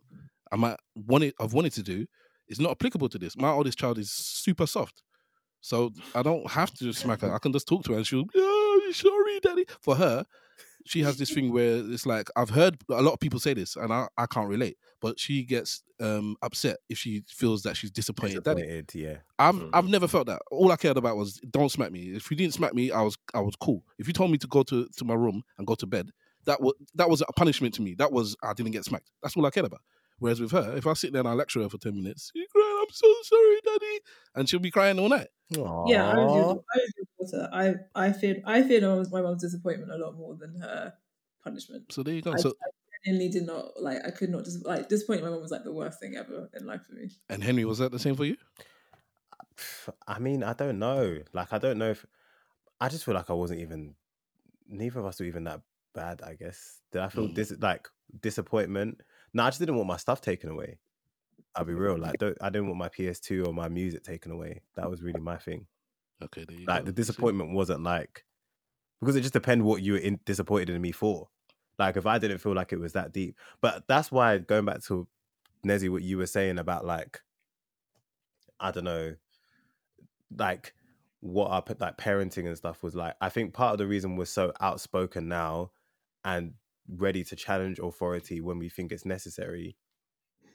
I 0.52 0.58
might 0.58 0.78
wanted 0.94 1.34
I've 1.40 1.54
wanted 1.54 1.74
to 1.74 1.84
do 1.84 2.06
is 2.48 2.60
not 2.60 2.72
applicable 2.72 3.10
to 3.10 3.18
this. 3.18 3.36
My 3.36 3.50
oldest 3.50 3.80
child 3.80 3.98
is 3.98 4.12
super 4.12 4.68
soft. 4.68 5.02
So 5.66 5.92
I 6.14 6.22
don't 6.22 6.48
have 6.52 6.72
to 6.76 6.94
smack 6.94 7.22
her. 7.22 7.34
I 7.34 7.40
can 7.40 7.52
just 7.52 7.68
talk 7.68 7.84
to 7.86 7.94
her 7.94 7.98
and 7.98 8.06
she'll, 8.06 8.26
oh, 8.36 8.92
sorry, 8.94 9.40
daddy. 9.40 9.66
For 9.82 9.96
her, 9.96 10.24
she 10.86 11.02
has 11.02 11.18
this 11.18 11.32
thing 11.32 11.52
where 11.52 11.78
it's 11.92 12.06
like 12.06 12.30
I've 12.36 12.52
heard 12.52 12.78
a 12.90 13.02
lot 13.02 13.14
of 13.14 13.20
people 13.20 13.40
say 13.40 13.56
this 13.56 13.76
and 13.76 13.92
I, 13.92 14.08
I 14.16 14.28
can't 14.28 14.48
relate, 14.48 14.78
but 15.02 15.20
she 15.20 15.44
gets 15.44 15.82
um 16.00 16.36
upset 16.44 16.78
if 16.88 17.00
she 17.00 17.24
feels 17.28 17.64
that 17.64 17.76
she's 17.78 17.90
disappointed. 17.90 18.44
Daddy. 18.44 18.84
Yeah. 18.94 19.18
I've 19.40 19.56
Mhm. 19.56 19.70
I've 19.74 19.88
never 19.90 20.08
felt 20.08 20.28
that. 20.28 20.44
All 20.52 20.72
I 20.72 20.76
cared 20.76 20.98
about 20.98 21.18
was 21.18 21.40
don't 21.50 21.72
smack 21.72 21.92
me. 21.92 22.10
If 22.10 22.30
you 22.30 22.38
didn't 22.38 22.54
smack 22.54 22.76
me, 22.76 22.92
I 22.92 23.02
was 23.02 23.18
I 23.34 23.40
was 23.40 23.56
cool. 23.56 23.84
If 23.98 24.06
you 24.06 24.14
told 24.14 24.30
me 24.30 24.38
to 24.38 24.48
go 24.48 24.62
to, 24.62 24.88
to 24.98 25.04
my 25.06 25.16
room 25.16 25.42
and 25.58 25.66
go 25.66 25.74
to 25.74 25.88
bed, 25.88 26.12
that 26.46 26.62
was 26.62 26.76
that 26.94 27.10
was 27.10 27.22
a 27.22 27.34
punishment 27.34 27.74
to 27.76 27.82
me. 27.82 27.96
That 27.96 28.12
was 28.12 28.36
I 28.44 28.54
didn't 28.54 28.74
get 28.74 28.86
smacked. 28.86 29.10
That's 29.24 29.36
all 29.36 29.46
I 29.48 29.50
cared 29.50 29.66
about. 29.66 29.82
Whereas 30.20 30.40
with 30.40 30.52
her, 30.52 30.76
if 30.78 30.88
I 30.88 30.94
sit 30.94 31.12
there 31.12 31.20
and 31.20 31.28
I 31.28 31.34
lecture 31.34 31.62
her 31.62 31.70
for 31.70 31.78
ten 31.78 31.96
minutes, 31.96 32.32
you 32.34 32.46
crying, 32.50 32.78
I'm 32.82 32.92
so 32.92 33.14
sorry, 33.24 33.60
daddy, 33.66 34.00
and 34.36 34.50
she'll 34.50 34.60
be 34.60 34.72
crying 34.72 35.00
all 35.00 35.10
night. 35.10 35.28
Yeah, 35.50 36.10
I 36.10 36.16
was 36.16 36.34
your, 36.34 36.64
I 36.74 36.78
was 36.78 36.94
your 36.98 37.42
daughter. 37.42 37.50
I 37.54 37.76
I 38.08 38.12
feared 38.14 38.42
I 38.46 38.64
feared 38.64 38.84
my 38.84 38.90
mom's, 38.90 39.12
my 39.12 39.22
mom's 39.22 39.42
disappointment 39.42 39.92
a 39.92 39.98
lot 39.98 40.16
more 40.16 40.36
than 40.36 40.56
her 40.62 40.94
punishment. 41.44 41.92
So 41.92 42.02
there 42.04 42.14
you 42.16 42.22
go. 42.22 42.32
I, 42.32 42.38
So 42.38 42.50
I 42.50 42.70
genuinely 43.06 43.32
did 43.32 43.46
not 43.46 43.82
like. 43.82 44.06
I 44.06 44.12
could 44.12 44.30
not 44.30 44.46
just 44.46 44.66
like 44.66 44.90
disappointing 44.90 45.26
my 45.26 45.32
mom 45.32 45.42
was 45.42 45.52
like 45.52 45.64
the 45.64 45.74
worst 45.74 46.00
thing 46.00 46.16
ever 46.16 46.50
in 46.54 46.66
life 46.66 46.82
for 46.88 46.94
me. 46.94 47.10
and 47.30 47.44
Henry, 47.44 47.66
was 47.66 47.80
that 47.80 47.92
the 47.92 48.00
same 48.00 48.16
for 48.16 48.26
you? 48.26 48.38
I 50.08 50.20
mean, 50.20 50.44
I 50.44 50.54
don't 50.54 50.80
know. 50.80 51.20
Like, 51.34 51.54
I 51.54 51.58
don't 51.58 51.78
know 51.78 51.92
if 51.92 52.06
I 52.80 52.90
just 52.90 53.06
feel 53.06 53.14
like 53.16 53.30
I 53.30 53.34
wasn't 53.34 53.62
even. 53.62 53.96
Neither 54.68 55.00
of 55.00 55.06
us 55.06 55.20
were 55.20 55.26
even 55.28 55.44
that 55.46 55.62
bad. 55.94 56.22
I 56.22 56.36
guess. 56.36 56.82
Did 56.92 57.02
I 57.02 57.10
feel 57.10 57.28
Mm. 57.28 57.36
dis- 57.36 57.58
like 57.60 57.88
disappointment? 58.22 59.02
No, 59.36 59.44
I 59.44 59.50
just 59.50 59.60
didn't 59.60 59.76
want 59.76 59.90
my 59.90 59.98
stuff 59.98 60.22
taken 60.22 60.50
away. 60.50 60.78
I'll 61.56 61.66
be 61.66 61.74
real. 61.74 61.98
Like, 61.98 62.18
don't, 62.18 62.38
I 62.40 62.50
didn't 62.50 62.68
want 62.68 62.80
my 62.80 62.88
PS2 62.88 63.46
or 63.46 63.54
my 63.54 63.68
music 63.68 64.04
taken 64.04 64.32
away. 64.32 64.62
That 64.76 64.90
was 64.90 65.04
really 65.04 65.20
my 65.20 65.36
thing. 65.36 65.68
Okay, 66.24 66.46
Like, 66.66 66.80
go. 66.80 66.86
the 66.86 66.92
disappointment 66.94 67.52
wasn't 67.52 67.84
like 67.84 68.24
because 69.02 69.18
it 69.18 69.22
just 69.22 69.34
depends 69.34 69.64
what 69.64 69.82
you 69.82 69.94
were 69.94 70.00
in, 70.00 70.22
disappointed 70.26 70.70
in 70.70 70.82
me 70.82 70.94
for. 70.94 71.28
Like, 71.78 71.98
if 71.98 72.06
I 72.06 72.18
didn't 72.18 72.38
feel 72.38 72.56
like 72.56 72.72
it 72.72 72.80
was 72.80 72.94
that 72.94 73.12
deep, 73.12 73.38
but 73.60 73.84
that's 73.88 74.10
why 74.10 74.38
going 74.38 74.64
back 74.64 74.82
to 74.86 75.06
Nezzy, 75.68 75.90
what 75.90 76.02
you 76.02 76.18
were 76.18 76.26
saying 76.26 76.58
about 76.58 76.86
like, 76.86 77.22
I 78.58 78.72
don't 78.72 78.86
know, 78.86 79.16
like 80.38 80.74
what 81.20 81.52
our 81.52 81.64
like 81.78 81.98
parenting 81.98 82.48
and 82.48 82.56
stuff 82.56 82.82
was 82.84 82.96
like. 82.96 83.16
I 83.20 83.28
think 83.28 83.54
part 83.54 83.74
of 83.74 83.80
the 83.80 83.88
reason 83.88 84.16
we're 84.16 84.26
so 84.26 84.54
outspoken 84.62 85.28
now 85.28 85.72
and 86.24 86.54
ready 86.88 87.24
to 87.24 87.36
challenge 87.36 87.80
authority 87.80 88.42
when 88.42 88.60
we 88.60 88.70
think 88.70 88.92
it's 88.92 89.06
necessary, 89.06 89.78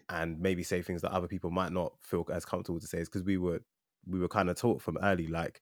and 0.09 0.41
maybe 0.41 0.63
say 0.63 0.83
things 0.83 1.03
that 1.03 1.13
other 1.13 1.29
people 1.29 1.51
might 1.51 1.73
not 1.73 1.93
feel 2.01 2.27
as 2.33 2.45
comfortable 2.45 2.81
to 2.81 2.87
say 2.87 2.99
is 2.99 3.09
because 3.09 3.23
we 3.23 3.39
were 3.39 3.61
we 4.07 4.19
were 4.19 4.29
kind 4.29 4.51
of 4.51 4.57
taught 4.57 4.81
from 4.81 4.99
early 5.03 5.27
like 5.27 5.61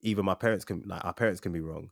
even 0.00 0.24
my 0.24 0.34
parents 0.34 0.64
can 0.64 0.82
like 0.86 1.04
our 1.04 1.12
parents 1.12 1.40
can 1.40 1.52
be 1.52 1.60
wrong. 1.60 1.90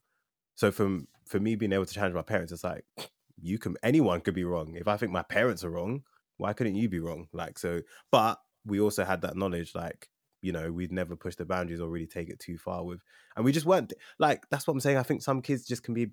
So 0.57 0.71
from 0.71 1.09
for 1.27 1.41
me 1.41 1.57
being 1.57 1.73
able 1.73 1.87
to 1.87 1.95
challenge 1.95 2.15
my 2.15 2.23
parents, 2.23 2.53
it's 2.53 2.65
like 2.65 2.85
you 3.41 3.59
can 3.59 3.77
anyone 3.83 4.21
could 4.21 4.35
be 4.35 4.45
wrong. 4.45 4.75
If 4.77 4.89
I 4.89 4.97
think 4.97 5.13
my 5.13 5.23
parents 5.23 5.65
are 5.65 5.71
wrong, 5.71 6.03
why 6.37 6.53
couldn't 6.53 6.77
you 6.77 6.89
be 6.89 7.01
wrong? 7.01 7.29
Like 7.33 7.59
so, 7.59 7.83
but 8.11 8.39
we 8.65 8.81
also 8.81 9.05
had 9.05 9.23
that 9.23 9.37
knowledge, 9.37 9.75
like 9.75 10.09
you 10.43 10.53
know, 10.53 10.71
we'd 10.71 10.93
never 10.93 11.17
push 11.17 11.37
the 11.37 11.45
boundaries 11.47 11.81
or 11.81 11.89
really 11.89 12.07
take 12.07 12.29
it 12.29 12.39
too 12.39 12.59
far 12.59 12.85
with, 12.85 13.01
and 13.37 13.45
we 13.45 13.53
just 13.53 13.67
weren't 13.67 13.93
like 14.19 14.45
that's 14.51 14.67
what 14.67 14.75
I'm 14.75 14.81
saying. 14.81 14.99
I 14.99 15.03
think 15.03 15.23
some 15.23 15.43
kids 15.43 15.67
just 15.67 15.83
can 15.83 15.95
be 15.95 16.11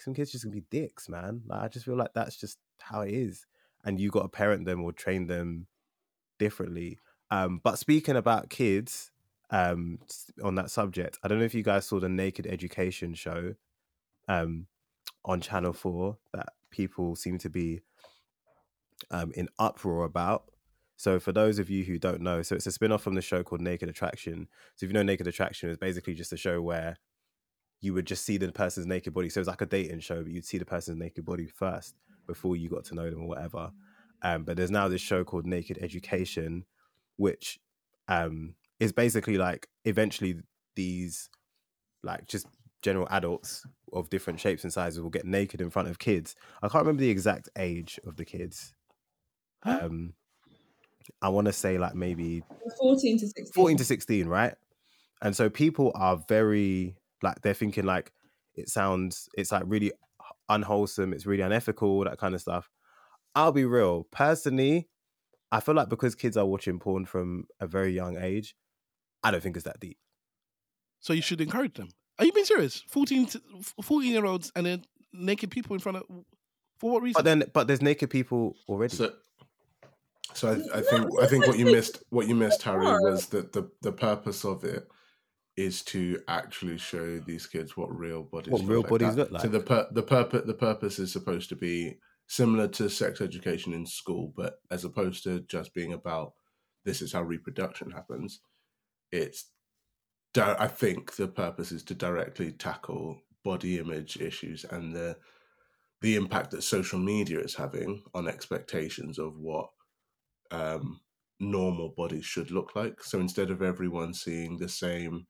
some 0.00 0.14
kids 0.14 0.32
just 0.32 0.44
gonna 0.44 0.54
be 0.54 0.64
dicks, 0.70 1.08
man. 1.08 1.42
Like 1.46 1.62
I 1.62 1.68
just 1.68 1.86
feel 1.86 1.96
like 1.96 2.14
that's 2.14 2.36
just 2.36 2.58
how 2.80 3.02
it 3.02 3.12
is, 3.12 3.46
and 3.84 4.00
you 4.00 4.10
got 4.10 4.22
to 4.22 4.28
parent 4.28 4.64
them 4.66 4.82
or 4.82 4.92
train 4.92 5.26
them 5.26 5.66
differently. 6.38 6.98
Um, 7.30 7.60
but 7.62 7.78
speaking 7.78 8.16
about 8.16 8.50
kids, 8.50 9.10
um, 9.50 9.98
on 10.42 10.56
that 10.56 10.70
subject, 10.70 11.18
I 11.22 11.28
don't 11.28 11.38
know 11.38 11.44
if 11.44 11.54
you 11.54 11.62
guys 11.62 11.86
saw 11.86 12.00
the 12.00 12.08
Naked 12.08 12.46
Education 12.46 13.14
show, 13.14 13.54
um, 14.28 14.66
on 15.24 15.40
Channel 15.40 15.72
Four 15.72 16.18
that 16.32 16.50
people 16.70 17.16
seem 17.16 17.38
to 17.38 17.50
be 17.50 17.80
um, 19.10 19.32
in 19.34 19.48
uproar 19.58 20.04
about. 20.04 20.44
So 20.96 21.18
for 21.18 21.32
those 21.32 21.58
of 21.58 21.70
you 21.70 21.84
who 21.84 21.98
don't 21.98 22.20
know, 22.20 22.42
so 22.42 22.54
it's 22.54 22.66
a 22.66 22.72
spin-off 22.72 23.02
from 23.02 23.14
the 23.14 23.22
show 23.22 23.42
called 23.42 23.62
Naked 23.62 23.88
Attraction. 23.88 24.48
So 24.76 24.84
if 24.84 24.90
you 24.90 24.94
know 24.94 25.02
Naked 25.02 25.26
Attraction, 25.26 25.70
it's 25.70 25.78
basically 25.78 26.14
just 26.14 26.32
a 26.32 26.36
show 26.36 26.60
where 26.60 26.98
you 27.80 27.94
would 27.94 28.06
just 28.06 28.24
see 28.24 28.36
the 28.36 28.52
person's 28.52 28.86
naked 28.86 29.14
body. 29.14 29.28
So 29.28 29.40
it's 29.40 29.48
like 29.48 29.62
a 29.62 29.66
dating 29.66 30.00
show, 30.00 30.22
but 30.22 30.32
you'd 30.32 30.44
see 30.44 30.58
the 30.58 30.64
person's 30.64 30.98
naked 30.98 31.24
body 31.24 31.46
first 31.46 31.94
before 32.26 32.56
you 32.56 32.68
got 32.68 32.84
to 32.86 32.94
know 32.94 33.08
them 33.10 33.22
or 33.22 33.28
whatever. 33.28 33.70
Um, 34.22 34.44
but 34.44 34.56
there's 34.56 34.70
now 34.70 34.88
this 34.88 35.00
show 35.00 35.24
called 35.24 35.46
Naked 35.46 35.78
Education, 35.80 36.64
which 37.16 37.58
um, 38.08 38.54
is 38.78 38.92
basically 38.92 39.38
like 39.38 39.68
eventually 39.84 40.36
these 40.76 41.30
like 42.02 42.26
just 42.26 42.46
general 42.82 43.08
adults 43.10 43.66
of 43.92 44.10
different 44.10 44.40
shapes 44.40 44.64
and 44.64 44.72
sizes 44.72 45.00
will 45.00 45.10
get 45.10 45.24
naked 45.24 45.60
in 45.60 45.70
front 45.70 45.88
of 45.88 45.98
kids. 45.98 46.36
I 46.62 46.68
can't 46.68 46.84
remember 46.84 47.00
the 47.00 47.10
exact 47.10 47.48
age 47.56 47.98
of 48.06 48.16
the 48.16 48.24
kids. 48.24 48.74
Um, 49.62 50.14
I 51.20 51.28
want 51.28 51.46
to 51.46 51.52
say 51.52 51.78
like 51.78 51.94
maybe 51.94 52.42
14 52.78 53.18
to 53.18 53.26
16. 53.26 53.52
14 53.52 53.76
to 53.78 53.84
16, 53.84 54.28
right? 54.28 54.54
And 55.22 55.36
so 55.36 55.50
people 55.50 55.92
are 55.94 56.22
very 56.28 56.96
like 57.22 57.42
they're 57.42 57.54
thinking 57.54 57.84
like 57.84 58.12
it 58.54 58.68
sounds 58.68 59.28
it's 59.34 59.52
like 59.52 59.64
really 59.66 59.92
unwholesome, 60.48 61.12
it's 61.12 61.26
really 61.26 61.42
unethical, 61.42 62.04
that 62.04 62.18
kind 62.18 62.34
of 62.34 62.40
stuff. 62.40 62.70
I'll 63.34 63.52
be 63.52 63.64
real. 63.64 64.06
Personally, 64.10 64.88
I 65.52 65.60
feel 65.60 65.74
like 65.74 65.88
because 65.88 66.14
kids 66.14 66.36
are 66.36 66.46
watching 66.46 66.78
porn 66.78 67.06
from 67.06 67.44
a 67.60 67.66
very 67.66 67.92
young 67.92 68.18
age, 68.18 68.54
I 69.22 69.30
don't 69.30 69.42
think 69.42 69.56
it's 69.56 69.64
that 69.64 69.80
deep. 69.80 69.98
So 71.00 71.12
you 71.12 71.22
should 71.22 71.40
encourage 71.40 71.74
them. 71.74 71.88
Are 72.18 72.24
you 72.24 72.32
being 72.32 72.44
serious? 72.44 72.82
14, 72.88 73.26
to, 73.26 73.42
14 73.82 74.12
year 74.12 74.26
olds 74.26 74.52
and 74.54 74.66
then 74.66 74.84
naked 75.12 75.50
people 75.50 75.74
in 75.74 75.80
front 75.80 75.98
of. 75.98 76.04
For 76.78 76.90
what 76.90 77.02
reason? 77.02 77.18
But 77.18 77.24
then 77.24 77.44
but 77.52 77.66
there's 77.66 77.82
naked 77.82 78.10
people 78.10 78.56
already. 78.68 78.94
So, 78.96 79.12
so 80.34 80.48
I, 80.48 80.78
I 80.78 80.82
think 80.82 81.10
I 81.22 81.26
think 81.26 81.46
what 81.46 81.58
you 81.58 81.66
missed 81.66 82.02
what 82.10 82.26
you 82.26 82.34
missed, 82.34 82.62
Harry, 82.62 82.86
was 82.86 83.26
that 83.28 83.52
the 83.52 83.70
the 83.82 83.92
purpose 83.92 84.44
of 84.44 84.64
it 84.64 84.88
is 85.64 85.82
to 85.82 86.20
actually 86.28 86.78
show 86.78 87.18
these 87.20 87.46
kids 87.46 87.76
what 87.76 87.94
real 87.96 88.22
bodies 88.22 88.52
What 88.52 88.62
look 88.62 88.70
real 88.70 88.80
like. 88.82 88.90
bodies 88.90 89.14
That- 89.16 89.32
look 89.32 89.42
So 89.42 89.48
the 89.48 89.60
pur- 89.60 89.88
the 89.92 90.02
purpose 90.02 90.42
the 90.46 90.54
purpose 90.54 90.98
is 90.98 91.12
supposed 91.12 91.48
to 91.50 91.56
be 91.56 91.98
similar 92.26 92.68
to 92.68 92.88
sex 92.88 93.20
education 93.20 93.72
in 93.74 93.84
school, 93.86 94.32
but 94.36 94.60
as 94.70 94.84
opposed 94.84 95.24
to 95.24 95.40
just 95.40 95.74
being 95.74 95.92
about 95.92 96.32
this 96.84 97.02
is 97.02 97.12
how 97.12 97.22
reproduction 97.22 97.90
happens, 97.90 98.40
it's 99.12 99.50
I 100.36 100.68
think 100.68 101.16
the 101.16 101.26
purpose 101.28 101.72
is 101.72 101.82
to 101.84 101.94
directly 101.94 102.52
tackle 102.52 103.20
body 103.44 103.78
image 103.78 104.16
issues 104.18 104.64
and 104.64 104.94
the 104.94 105.16
the 106.02 106.14
impact 106.16 106.52
that 106.52 106.62
social 106.62 106.98
media 106.98 107.40
is 107.40 107.54
having 107.54 108.02
on 108.14 108.26
expectations 108.28 109.18
of 109.18 109.36
what 109.38 109.68
um, 110.50 111.00
normal 111.40 111.90
bodies 111.96 112.24
should 112.24 112.50
look 112.50 112.74
like. 112.76 113.02
So 113.04 113.18
instead 113.20 113.50
of 113.50 113.60
everyone 113.60 114.14
seeing 114.14 114.56
the 114.56 114.68
same 114.68 115.26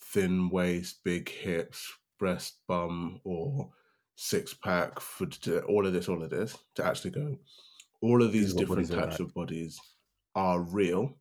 thin 0.00 0.48
waist, 0.50 1.02
big 1.04 1.28
hips, 1.28 1.92
breast, 2.18 2.58
bum, 2.68 3.20
or 3.24 3.70
six 4.16 4.54
pack, 4.54 5.00
for 5.00 5.26
to, 5.26 5.62
all 5.62 5.86
of 5.86 5.92
this, 5.92 6.08
all 6.08 6.22
of 6.22 6.30
this, 6.30 6.56
to 6.76 6.84
actually 6.84 7.10
go, 7.10 7.38
all 8.00 8.22
of 8.22 8.32
These 8.32 8.54
these 8.54 8.54
different 8.54 8.90
types 8.90 9.20
of 9.20 9.34
bodies 9.34 9.80
are 10.34 10.60
real. 10.60 11.16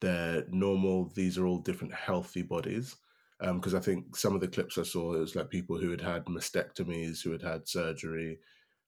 They're 0.00 0.44
normal. 0.50 1.10
These 1.14 1.38
are 1.38 1.46
all 1.46 1.58
different 1.58 1.94
healthy 1.94 2.42
bodies. 2.42 2.96
Um, 3.40 3.58
because 3.58 3.74
I 3.74 3.80
think 3.80 4.16
some 4.16 4.34
of 4.34 4.40
the 4.40 4.48
clips 4.48 4.78
I 4.78 4.82
saw, 4.82 5.14
it 5.14 5.20
was 5.20 5.34
like 5.34 5.50
people 5.50 5.76
who 5.76 5.90
had 5.90 6.00
had 6.00 6.26
mastectomies, 6.26 7.22
who 7.22 7.32
had 7.32 7.42
had 7.42 7.68
surgery, 7.68 8.38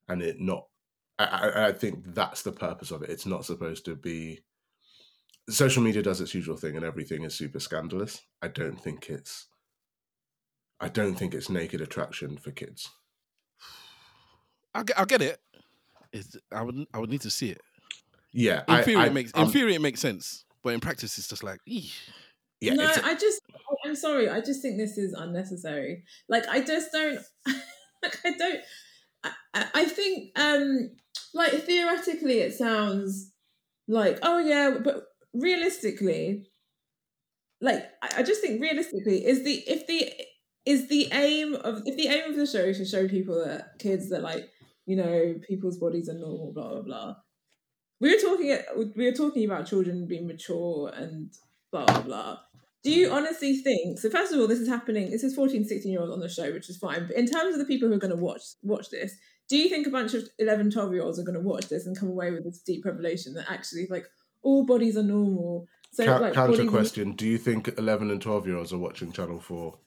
and 0.09 0.23
it 0.23 0.41
not 0.41 0.67
I, 1.19 1.25
I, 1.25 1.67
I 1.69 1.73
think 1.73 2.15
that's 2.15 2.43
the 2.43 2.53
purpose 2.53 2.91
of 2.91 3.03
it. 3.03 3.11
It's 3.11 3.27
not 3.27 3.45
supposed 3.45 3.85
to 3.87 3.95
be. 3.97 4.41
Social 5.49 5.83
media 5.83 6.03
does 6.03 6.21
its 6.21 6.35
usual 6.35 6.57
thing, 6.57 6.77
and 6.77 6.85
everything 6.85 7.23
is 7.23 7.35
super 7.35 7.61
scandalous. 7.61 8.23
I 8.43 8.49
don't 8.49 8.81
think 8.81 9.09
it's. 9.09 9.47
I 10.81 10.89
don't 10.89 11.15
think 11.15 11.35
it's 11.35 11.49
naked 11.49 11.81
attraction 11.81 12.37
for 12.37 12.51
kids. 12.51 12.91
I 14.75 14.83
get, 14.83 14.99
I 14.99 15.05
get 15.05 15.23
it. 15.23 15.41
It's, 16.13 16.37
I 16.53 16.63
would 16.63 16.87
I 16.93 16.99
would 16.99 17.11
need 17.11 17.23
to 17.23 17.31
see 17.31 17.51
it. 17.51 17.61
Yeah, 18.33 18.63
In 18.69 18.75
I- 18.75 18.83
theory, 18.83 18.97
I- 19.03 19.07
it 19.07 19.13
makes 19.15 19.31
in 19.33 19.41
I'm- 19.43 19.51
theory 19.51 19.75
it 19.75 19.81
makes 19.81 20.01
sense, 20.01 20.45
but 20.63 20.75
in 20.75 20.81
practice, 20.81 21.17
it's 21.17 21.29
just 21.29 21.43
like, 21.43 21.61
eesh. 21.69 21.93
yeah, 22.61 22.75
no, 22.75 22.87
it's 22.89 22.99
a- 22.99 23.07
I 23.07 23.15
just, 23.15 23.41
I'm 23.85 23.95
sorry. 23.97 24.29
I 24.29 24.41
just 24.41 24.61
think 24.63 24.77
this 24.77 24.99
is 24.99 25.15
unnecessary. 25.15 26.05
Like, 26.29 26.47
I 26.49 26.61
just 26.61 26.93
don't, 26.93 27.21
like, 28.03 28.19
I 28.25 28.31
don't, 28.37 28.61
I, 29.25 29.31
I 29.55 29.67
I 29.75 29.85
think, 29.87 30.39
um, 30.39 30.91
like, 31.33 31.53
theoretically, 31.53 32.41
it 32.41 32.53
sounds 32.55 33.33
like, 33.89 34.19
oh, 34.23 34.39
yeah, 34.41 34.77
but 34.85 35.05
realistically, 35.41 36.47
like, 37.61 37.85
I, 38.03 38.23
just 38.23 38.41
think 38.41 38.61
realistically, 38.61 39.25
is 39.27 39.45
the, 39.45 39.55
if 39.67 39.87
the, 39.87 40.13
is 40.65 40.89
the 40.89 41.09
aim 41.13 41.55
of, 41.55 41.83
if 41.87 41.97
the 41.97 42.09
aim 42.09 42.31
of 42.31 42.37
the 42.37 42.47
show 42.47 42.61
is 42.61 42.79
to 42.79 42.85
show 42.85 43.09
people 43.09 43.45
that 43.45 43.79
kids 43.79 44.11
that, 44.11 44.23
like, 44.23 44.51
you 44.87 44.97
know, 44.97 45.35
people's 45.47 45.79
bodies 45.79 46.09
are 46.09 46.15
normal, 46.15 46.53
blah, 46.53 46.69
blah, 46.69 46.83
blah. 46.83 47.17
We 48.01 48.15
were 48.15 48.21
talking, 48.21 48.59
we 48.95 49.07
were 49.07 49.17
talking 49.17 49.45
about 49.45 49.67
children 49.67 50.07
being 50.07 50.27
mature 50.27 50.91
and 50.95 51.33
blah, 51.73 51.87
blah, 51.87 52.03
blah. 52.03 52.39
Do 52.87 52.93
you 52.93 53.11
honestly 53.11 53.57
think 53.57 53.99
so? 53.99 54.09
First 54.11 54.33
of 54.33 54.39
all, 54.39 54.47
this 54.47 54.61
is 54.61 54.69
happening. 54.69 55.11
This 55.11 55.25
is 55.25 55.35
14, 55.35 55.65
16 55.65 55.91
year 55.91 56.01
olds 56.01 56.13
on 56.13 56.21
the 56.21 56.29
show, 56.29 56.53
which 56.53 56.71
is 56.71 56.77
fine. 56.77 57.09
But 57.09 57.17
in 57.17 57.27
terms 57.27 57.55
of 57.55 57.59
the 57.59 57.65
people 57.65 57.89
who 57.89 57.95
are 57.95 57.99
going 57.99 58.17
to 58.17 58.23
watch 58.23 58.43
watch 58.63 58.91
this, 58.91 59.17
do 59.49 59.57
you 59.57 59.69
think 59.69 59.89
a 59.89 59.91
bunch 59.91 60.15
of 60.15 60.29
11, 60.39 60.71
12 60.71 60.93
year 60.93 61.03
olds 61.03 61.19
are 61.19 61.25
going 61.25 61.35
to 61.35 61.41
watch 61.41 61.69
this 61.69 61.87
and 61.87 61.99
come 61.99 62.09
away 62.09 62.31
with 62.31 62.45
this 62.45 62.61
deep 62.61 62.85
revelation 62.85 63.35
that 63.35 63.51
actually, 63.51 63.89
like, 63.91 64.07
all 64.47 64.65
bodies 64.65 64.97
are 64.97 65.03
normal? 65.03 65.67
So, 65.93 66.05
Ca- 66.05 66.19
like, 66.19 66.35
counter 66.35 66.57
bodies- 66.57 66.71
question: 66.71 67.13
Do 67.13 67.27
you 67.27 67.39
think 67.39 67.69
eleven 67.79 68.11
and 68.11 68.21
twelve 68.21 68.47
year 68.47 68.57
olds 68.57 68.73
are 68.73 68.79
watching 68.79 69.13
Channel 69.13 69.41
Four? 69.41 69.79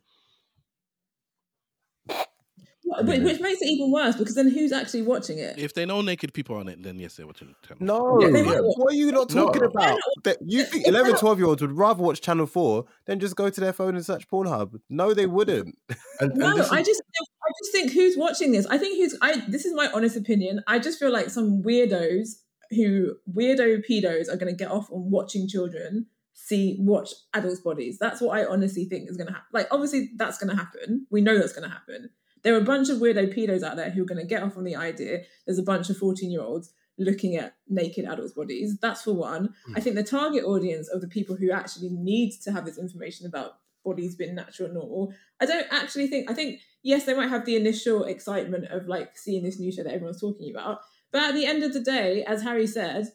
But, 3.06 3.06
which 3.22 3.40
makes 3.40 3.62
it 3.62 3.68
even 3.68 3.92
worse 3.92 4.16
because 4.16 4.34
then 4.34 4.50
who's 4.50 4.72
actually 4.72 5.04
watching 5.04 5.38
it? 5.38 5.60
If 5.60 5.76
they 5.76 5.86
know 5.86 6.02
naked 6.02 6.34
people 6.34 6.56
on 6.56 6.68
it, 6.68 6.82
then 6.82 6.98
yes, 6.98 7.16
they're 7.16 7.28
watching. 7.28 7.54
Channel 7.66 7.86
No, 7.86 8.20
Yeah, 8.20 8.32
they 8.32 8.42
might. 8.42 8.60
what 8.62 8.92
are 8.92 8.96
you 8.96 9.12
not 9.12 9.34
No. 9.34 9.46
talking 9.46 9.64
about? 9.64 10.00
That 10.24 10.38
you 10.44 10.64
think 10.64 10.88
11, 10.88 11.12
not- 11.12 11.20
12 11.20 11.38
year 11.38 11.48
olds 11.48 11.62
would 11.62 11.78
rather 11.78 12.02
watch 12.02 12.20
Channel 12.20 12.48
4 12.48 12.86
than 13.06 13.20
just 13.20 13.36
go 13.36 13.48
to 13.52 13.62
their 13.62 13.74
phone 13.74 13.96
and 13.96 14.04
search 14.04 14.28
Pornhub? 14.28 14.80
No, 14.90 15.14
they 15.14 15.28
wouldn't. 15.28 15.78
And, 16.20 16.32
and 16.32 16.36
No, 16.40 16.58
this 16.58 16.66
is- 16.66 16.72
I 16.72 16.82
just 16.82 17.02
I 17.22 17.52
just 17.62 17.72
think 17.72 17.92
who's 17.92 18.18
watching 18.18 18.52
this. 18.52 18.66
I 18.66 18.78
think 18.80 18.98
who's 18.98 19.16
I 19.22 19.40
this 19.48 19.66
is 19.66 19.74
my 19.74 19.90
honest 19.94 20.18
opinion. 20.18 20.62
I 20.68 20.80
just 20.80 20.98
feel 21.00 21.12
like 21.12 21.30
some 21.30 21.62
weirdos 21.62 22.30
who 22.70 23.16
weirdo 23.32 23.84
pedos 23.90 24.30
are 24.30 24.38
going 24.38 24.52
to 24.52 24.58
get 24.58 24.72
off 24.72 24.92
on 24.92 25.10
watching 25.10 25.48
children 25.48 26.08
see 26.34 26.78
watch 26.80 27.10
adults' 27.34 27.60
bodies. 27.60 27.98
That's 28.00 28.22
what 28.22 28.38
I 28.38 28.46
honestly 28.46 28.86
think 28.86 29.10
is 29.10 29.18
going 29.18 29.28
to 29.28 29.34
happen. 29.34 29.50
Like 29.54 29.68
obviously 29.72 30.12
that's 30.16 30.38
going 30.38 30.50
to 30.50 30.56
happen. 30.56 31.06
We 31.10 31.22
know 31.22 31.38
that's 31.38 31.54
going 31.54 31.68
to 31.68 31.74
happen. 31.74 32.10
There 32.44 32.56
are 32.56 32.60
a 32.60 32.64
bunch 32.64 32.90
of 32.90 33.00
weirdo 33.00 33.36
pedos 33.36 33.64
out 33.64 33.76
there 33.76 33.90
who 33.90 34.04
are 34.04 34.06
going 34.06 34.22
to 34.22 34.28
get 34.28 34.44
off 34.44 34.58
on 34.58 34.64
the 34.64 34.76
idea. 34.76 35.24
There's 35.46 35.60
a 35.60 35.64
bunch 35.64 35.90
of 35.90 35.98
14 35.98 36.32
year 36.32 36.42
olds 36.42 36.72
looking 36.98 37.36
at 37.36 37.56
naked 37.68 38.06
adults' 38.06 38.34
bodies. 38.34 38.78
That's 38.82 39.02
for 39.02 39.14
one. 39.14 39.54
Hmm. 39.66 39.76
I 39.76 39.80
think 39.80 39.96
the 39.96 40.04
target 40.04 40.44
audience 40.44 40.88
of 40.90 41.02
the 41.02 41.08
people 41.08 41.36
who 41.36 41.52
actually 41.52 41.90
need 41.90 42.34
to 42.44 42.52
have 42.52 42.66
this 42.66 42.78
information 42.78 43.26
about 43.26 43.54
bodies 43.84 44.16
being 44.16 44.36
natural 44.36 44.68
and 44.68 44.76
normal. 44.76 45.14
I 45.40 45.46
don't 45.46 45.68
actually 45.72 46.08
think. 46.08 46.30
I 46.30 46.34
think 46.34 46.60
yes, 46.84 47.06
they 47.06 47.14
might 47.14 47.30
have 47.30 47.46
the 47.46 47.56
initial 47.56 48.04
excitement 48.04 48.66
of 48.66 48.88
like 48.88 49.18
seeing 49.18 49.44
this 49.44 49.60
new 49.60 49.72
show 49.72 49.84
that 49.84 49.94
everyone's 49.94 50.22
talking 50.22 50.52
about, 50.54 50.80
but 51.12 51.24
at 51.24 51.34
the 51.34 51.46
end 51.46 51.64
of 51.64 51.74
the 51.74 51.80
day, 51.80 52.24
as 52.24 52.44
Harry 52.44 52.68
said, 52.68 53.08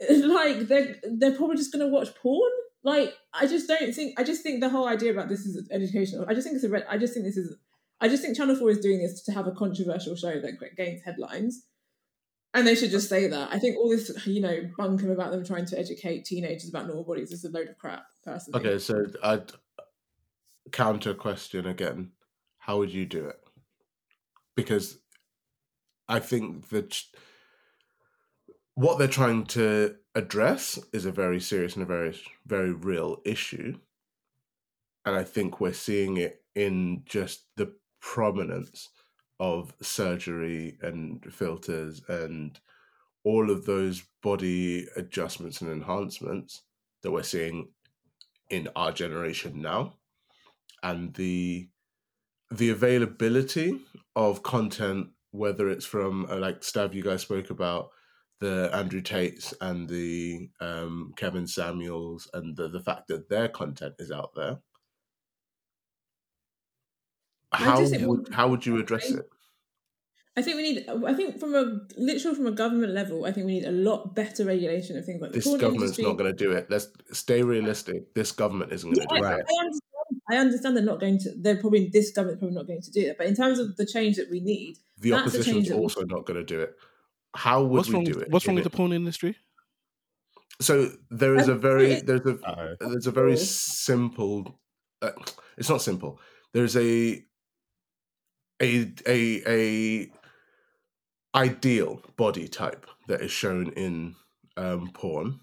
like 0.10 0.60
they're 0.68 0.96
they're 1.02 1.34
probably 1.34 1.56
just 1.56 1.72
going 1.72 1.84
to 1.84 1.92
watch 1.92 2.14
porn. 2.14 2.50
Like 2.84 3.14
I 3.32 3.46
just 3.46 3.66
don't 3.68 3.92
think. 3.92 4.18
I 4.18 4.24
just 4.24 4.42
think 4.42 4.60
the 4.60 4.68
whole 4.68 4.86
idea 4.86 5.12
about 5.12 5.28
this 5.28 5.40
is 5.40 5.68
educational. 5.70 6.26
I 6.28 6.34
just 6.34 6.46
think 6.46 6.56
it's 6.56 6.64
a. 6.64 6.68
re- 6.68 6.84
I 6.88 6.98
just 6.98 7.14
think 7.14 7.26
this 7.26 7.36
is. 7.36 7.56
I 8.00 8.08
just 8.08 8.22
think 8.22 8.36
Channel 8.36 8.56
Four 8.56 8.70
is 8.70 8.78
doing 8.78 9.00
this 9.00 9.22
to 9.24 9.32
have 9.32 9.46
a 9.46 9.52
controversial 9.52 10.14
show 10.14 10.40
that 10.40 10.76
gains 10.76 11.02
headlines. 11.04 11.64
And 12.54 12.66
they 12.66 12.74
should 12.74 12.90
just 12.90 13.08
say 13.08 13.26
that. 13.26 13.52
I 13.52 13.58
think 13.58 13.76
all 13.76 13.90
this, 13.90 14.26
you 14.26 14.40
know, 14.40 14.70
bunkum 14.78 15.12
about 15.12 15.32
them 15.32 15.44
trying 15.44 15.66
to 15.66 15.78
educate 15.78 16.24
teenagers 16.24 16.70
about 16.70 16.86
normal 16.86 17.04
bodies 17.04 17.30
is 17.30 17.44
a 17.44 17.50
load 17.50 17.68
of 17.68 17.76
crap, 17.76 18.06
personally. 18.24 18.60
okay, 18.60 18.78
so 18.78 19.04
I'd 19.22 19.52
counter 20.72 21.12
question 21.12 21.66
again. 21.66 22.12
How 22.58 22.78
would 22.78 22.90
you 22.90 23.04
do 23.04 23.26
it? 23.26 23.38
Because 24.56 24.98
I 26.08 26.20
think 26.20 26.68
that 26.70 27.02
what 28.74 28.98
they're 28.98 29.08
trying 29.08 29.44
to 29.44 29.96
address 30.14 30.78
is 30.92 31.04
a 31.04 31.12
very 31.12 31.40
serious 31.40 31.74
and 31.74 31.82
a 31.82 31.86
very 31.86 32.18
very 32.46 32.72
real 32.72 33.20
issue. 33.24 33.78
And 35.04 35.16
i 35.16 35.24
think 35.24 35.60
we're 35.60 35.72
seeing 35.72 36.16
it 36.16 36.42
in 36.54 37.02
just 37.06 37.46
the 37.56 37.74
prominence 38.00 38.88
of 39.40 39.72
surgery 39.80 40.78
and 40.82 41.24
filters 41.32 42.02
and 42.08 42.58
all 43.24 43.50
of 43.50 43.66
those 43.66 44.02
body 44.22 44.86
adjustments 44.96 45.60
and 45.60 45.70
enhancements 45.70 46.62
that 47.02 47.10
we're 47.10 47.22
seeing 47.22 47.68
in 48.50 48.68
our 48.74 48.92
generation 48.92 49.60
now. 49.60 49.94
And 50.82 51.14
the 51.14 51.68
the 52.50 52.70
availability 52.70 53.78
of 54.16 54.42
content 54.42 55.08
whether 55.30 55.68
it's 55.68 55.86
from 55.86 56.26
uh, 56.30 56.36
like 56.36 56.60
Stav 56.60 56.94
you 56.94 57.02
guys 57.02 57.22
spoke 57.22 57.50
about 57.50 57.90
the 58.40 58.70
Andrew 58.72 59.00
Tates 59.00 59.52
and 59.60 59.88
the 59.88 60.48
um, 60.60 61.12
Kevin 61.16 61.46
Samuels 61.46 62.30
and 62.32 62.56
the, 62.56 62.68
the 62.68 62.80
fact 62.80 63.08
that 63.08 63.28
their 63.28 63.48
content 63.48 63.94
is 63.98 64.12
out 64.12 64.30
there 64.36 64.58
how 67.52 67.80
would 67.80 68.28
how 68.32 68.48
would 68.48 68.66
you 68.66 68.78
address 68.78 69.10
it? 69.10 69.28
I 70.36 70.42
think 70.42 70.56
we 70.56 70.62
need. 70.62 70.88
I 70.88 71.14
think 71.14 71.40
from 71.40 71.54
a 71.54 71.80
literal 71.96 72.34
from 72.34 72.46
a 72.46 72.52
government 72.52 72.92
level, 72.92 73.24
I 73.24 73.32
think 73.32 73.46
we 73.46 73.54
need 73.54 73.64
a 73.64 73.72
lot 73.72 74.14
better 74.14 74.44
regulation 74.44 74.96
of 74.96 75.04
things 75.04 75.20
like 75.20 75.32
the 75.32 75.38
This 75.38 75.46
porn 75.46 75.58
government's 75.58 75.98
industry. 75.98 76.04
not 76.04 76.18
going 76.18 76.30
to 76.30 76.44
do 76.44 76.52
it. 76.52 76.68
Let's 76.70 76.88
stay 77.12 77.42
realistic. 77.42 78.14
This 78.14 78.32
government 78.32 78.72
isn't 78.72 78.92
going 78.92 79.08
to 79.08 79.14
I, 79.14 79.18
do 79.18 79.24
I 79.24 79.32
it. 79.38 79.46
understand. 79.60 79.82
I 80.30 80.36
understand 80.36 80.76
they're 80.76 80.84
not 80.84 81.00
going 81.00 81.18
to. 81.20 81.30
They're 81.36 81.56
probably 81.56 81.88
this 81.88 82.10
government's 82.10 82.40
probably 82.40 82.56
not 82.56 82.66
going 82.66 82.82
to 82.82 82.90
do 82.90 83.00
it. 83.08 83.16
But 83.18 83.26
in 83.28 83.34
terms 83.34 83.58
of 83.58 83.76
the 83.76 83.86
change 83.86 84.16
that 84.16 84.30
we 84.30 84.40
need, 84.40 84.76
The 84.98 85.10
that's 85.10 85.20
a 85.22 85.22
opposition's 85.22 85.66
change 85.66 85.70
we- 85.70 85.76
also 85.76 86.02
not 86.04 86.26
going 86.26 86.38
to 86.38 86.44
do 86.44 86.60
it. 86.60 86.74
How 87.34 87.62
would 87.62 87.70
What's 87.70 87.88
we 87.88 87.94
wrong? 87.94 88.04
do 88.04 88.18
it? 88.18 88.30
What's 88.30 88.46
wrong 88.46 88.56
in 88.58 88.62
with 88.64 88.70
the 88.70 88.76
porn 88.76 88.92
industry? 88.92 89.36
So 90.60 90.90
there 91.10 91.36
is 91.36 91.46
a 91.48 91.54
very 91.54 92.00
there's 92.00 92.26
a 92.26 92.38
Uh-oh. 92.44 92.76
there's 92.80 93.06
a 93.06 93.12
very 93.12 93.36
simple. 93.36 94.58
Uh, 95.00 95.12
it's 95.56 95.68
not 95.68 95.82
simple. 95.82 96.20
There's 96.52 96.76
a 96.76 97.22
a 98.60 98.92
a 99.06 99.42
a 99.46 100.10
ideal 101.34 102.02
body 102.16 102.48
type 102.48 102.86
that 103.06 103.20
is 103.20 103.30
shown 103.30 103.70
in 103.72 104.16
um, 104.56 104.90
porn, 104.92 105.40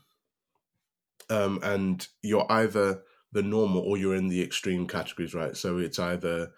um, 1.29 1.59
and 1.63 2.07
you're 2.21 2.45
either 2.51 3.01
the 3.35 3.43
normal 3.43 3.81
or 3.81 3.97
you're 3.97 4.15
in 4.15 4.29
the 4.29 4.41
extreme 4.41 4.87
categories, 4.87 5.35
right? 5.35 5.55
So 5.57 5.77
it's 5.77 5.99
either 5.99 6.51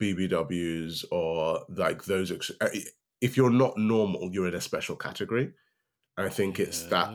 BBWs 0.00 1.04
or 1.10 1.64
like 1.68 2.04
those. 2.04 2.30
Ex- 2.30 2.52
uh, 2.60 2.68
if 3.20 3.36
you're 3.36 3.50
not 3.50 3.76
normal, 3.76 4.30
you're 4.32 4.46
in 4.46 4.54
a 4.54 4.60
special 4.60 4.94
category. 4.94 5.52
I 6.16 6.28
think 6.28 6.60
it's 6.60 6.84
that 6.84 7.10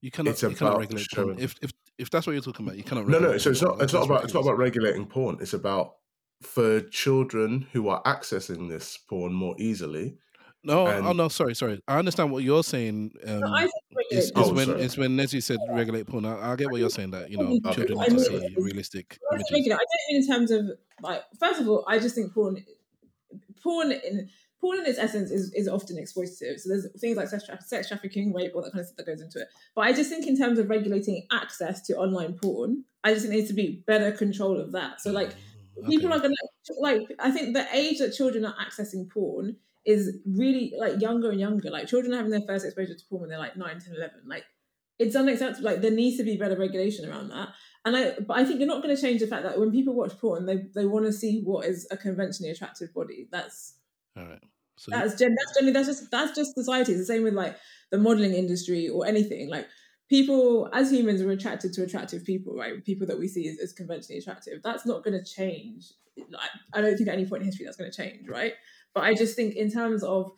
You 0.00 0.10
cannot. 0.10 0.30
It's 0.32 0.42
you 0.42 0.50
cannot 0.50 0.72
about 0.72 0.80
regulate 0.80 1.06
porn. 1.14 1.38
If 1.38 1.54
if 1.62 1.72
if 1.96 2.10
that's 2.10 2.26
what 2.26 2.32
you're 2.32 2.42
talking 2.42 2.66
about, 2.66 2.76
you 2.76 2.84
cannot. 2.84 3.06
No, 3.06 3.20
no. 3.20 3.38
So 3.38 3.50
it's 3.50 3.62
not. 3.62 3.80
It's 3.80 3.92
not 3.92 4.04
about. 4.04 4.24
It's 4.24 4.34
not 4.34 4.40
about 4.40 4.58
regulating 4.58 5.06
porn. 5.06 5.38
It's 5.40 5.54
about 5.54 5.94
for 6.42 6.80
children 6.80 7.68
who 7.72 7.88
are 7.88 8.02
accessing 8.02 8.68
this 8.68 8.96
porn 8.96 9.32
more 9.32 9.54
easily. 9.58 10.18
No, 10.66 10.86
and- 10.88 11.06
oh 11.06 11.12
no, 11.12 11.28
sorry, 11.28 11.54
sorry. 11.54 11.80
I 11.88 11.98
understand 11.98 12.32
what 12.32 12.42
you're 12.44 12.62
saying. 12.64 13.12
Um, 13.26 13.40
No, 13.40 13.54
I 13.54 13.60
think 13.62 13.72
is, 14.10 14.24
is 14.26 14.32
regulate 14.34 14.50
Oh, 14.50 14.54
when 14.54 14.66
sorry. 14.66 14.82
is 14.82 14.98
when 14.98 15.16
Nezzy 15.16 15.42
said 15.42 15.58
regulate 15.70 16.06
porn. 16.06 16.24
I, 16.26 16.52
I 16.52 16.56
get 16.56 16.70
what 16.70 16.80
you're 16.80 16.90
saying 16.90 17.10
that 17.12 17.30
you 17.30 17.38
know 17.38 17.58
Okay. 17.64 17.74
children 17.86 17.98
need 18.00 18.18
to 18.18 18.20
see 18.24 18.54
realistic 18.58 19.18
Well, 19.30 19.40
it's 19.40 19.50
images. 19.50 19.52
regular. 19.52 19.76
I 19.76 19.78
don't 19.78 20.12
mean 20.12 20.22
in 20.22 20.28
terms 20.28 20.50
of 20.50 20.78
like. 21.02 21.22
First 21.40 21.60
of 21.60 21.68
all, 21.68 21.84
I 21.88 21.98
just 21.98 22.14
think 22.14 22.32
porn, 22.34 22.64
porn 23.62 23.92
in 23.92 24.28
porn 24.60 24.78
in 24.78 24.86
its 24.86 24.98
essence 24.98 25.30
is, 25.30 25.52
is 25.54 25.68
often 25.68 25.96
exploitative. 25.96 26.58
So 26.60 26.70
there's 26.70 26.88
things 26.98 27.16
like 27.16 27.28
sex, 27.28 27.44
tra- 27.44 27.60
sex 27.62 27.88
trafficking, 27.88 28.32
rape, 28.32 28.52
all 28.54 28.62
that 28.62 28.72
kind 28.72 28.80
of 28.80 28.86
stuff 28.86 28.96
that 28.96 29.06
goes 29.06 29.20
into 29.20 29.38
it. 29.40 29.48
But 29.74 29.82
I 29.82 29.92
just 29.92 30.08
think 30.08 30.26
in 30.26 30.36
terms 30.36 30.58
of 30.58 30.70
regulating 30.70 31.26
access 31.30 31.82
to 31.82 31.96
online 31.96 32.34
porn, 32.42 32.84
I 33.04 33.10
just 33.12 33.22
think 33.22 33.30
there 33.32 33.38
needs 33.38 33.50
to 33.50 33.54
be 33.54 33.82
better 33.86 34.10
control 34.12 34.58
of 34.58 34.72
that. 34.72 35.00
So 35.02 35.10
like 35.12 35.30
people 35.86 36.06
Okay. 36.12 36.16
are 36.16 36.20
gonna 36.20 36.34
like. 36.80 37.02
I 37.18 37.30
think 37.30 37.54
the 37.54 37.66
age 37.76 37.98
that 37.98 38.14
children 38.14 38.44
are 38.46 38.54
accessing 38.56 39.10
porn 39.10 39.56
is 39.86 40.18
really 40.26 40.72
like 40.78 41.00
younger 41.00 41.30
and 41.30 41.40
younger. 41.40 41.70
Like 41.70 41.86
children 41.86 42.12
are 42.12 42.16
having 42.16 42.32
their 42.32 42.42
first 42.42 42.66
exposure 42.66 42.94
to 42.94 43.04
porn 43.08 43.22
when 43.22 43.30
they're 43.30 43.38
like 43.38 43.56
9, 43.56 43.68
10, 43.68 43.94
11. 43.94 44.20
Like 44.26 44.44
it's 44.98 45.14
unacceptable. 45.14 45.70
Like 45.70 45.80
there 45.80 45.92
needs 45.92 46.16
to 46.18 46.24
be 46.24 46.36
better 46.36 46.56
regulation 46.56 47.08
around 47.08 47.28
that. 47.28 47.50
And 47.84 47.96
I, 47.96 48.14
but 48.26 48.36
I 48.36 48.44
think 48.44 48.58
you're 48.58 48.68
not 48.68 48.82
going 48.82 48.94
to 48.94 49.00
change 49.00 49.20
the 49.20 49.28
fact 49.28 49.44
that 49.44 49.60
when 49.60 49.70
people 49.70 49.94
watch 49.94 50.18
porn, 50.18 50.44
they 50.46 50.64
they 50.74 50.86
want 50.86 51.06
to 51.06 51.12
see 51.12 51.42
what 51.44 51.66
is 51.66 51.86
a 51.90 51.96
conventionally 51.96 52.50
attractive 52.50 52.92
body. 52.92 53.28
That's 53.30 53.74
All 54.16 54.24
right. 54.24 54.42
So 54.76 54.90
that's 54.90 55.18
gen, 55.18 55.34
that's 55.34 55.56
generally 55.56 55.72
that's 55.72 55.86
just 55.86 56.10
that's 56.10 56.36
just 56.36 56.54
society. 56.54 56.92
It's 56.92 57.02
the 57.02 57.06
same 57.06 57.22
with 57.22 57.34
like 57.34 57.56
the 57.90 57.98
modeling 57.98 58.34
industry 58.34 58.88
or 58.88 59.06
anything. 59.06 59.48
Like 59.48 59.68
people 60.08 60.68
as 60.72 60.90
humans 60.90 61.22
are 61.22 61.30
attracted 61.30 61.72
to 61.74 61.84
attractive 61.84 62.24
people, 62.24 62.56
right? 62.56 62.84
People 62.84 63.06
that 63.06 63.18
we 63.18 63.28
see 63.28 63.48
as, 63.48 63.58
as 63.58 63.72
conventionally 63.72 64.18
attractive. 64.18 64.62
That's 64.62 64.84
not 64.84 65.04
going 65.04 65.18
to 65.18 65.24
change. 65.24 65.92
Like, 66.16 66.50
I 66.72 66.80
don't 66.80 66.96
think 66.96 67.08
at 67.08 67.14
any 67.14 67.26
point 67.26 67.42
in 67.42 67.46
history 67.46 67.64
that's 67.64 67.76
going 67.76 67.90
to 67.90 67.96
change, 67.96 68.28
right? 68.28 68.54
But 68.96 69.04
I 69.04 69.12
just 69.12 69.36
think 69.36 69.56
in 69.56 69.70
terms 69.70 70.02
of 70.02 70.32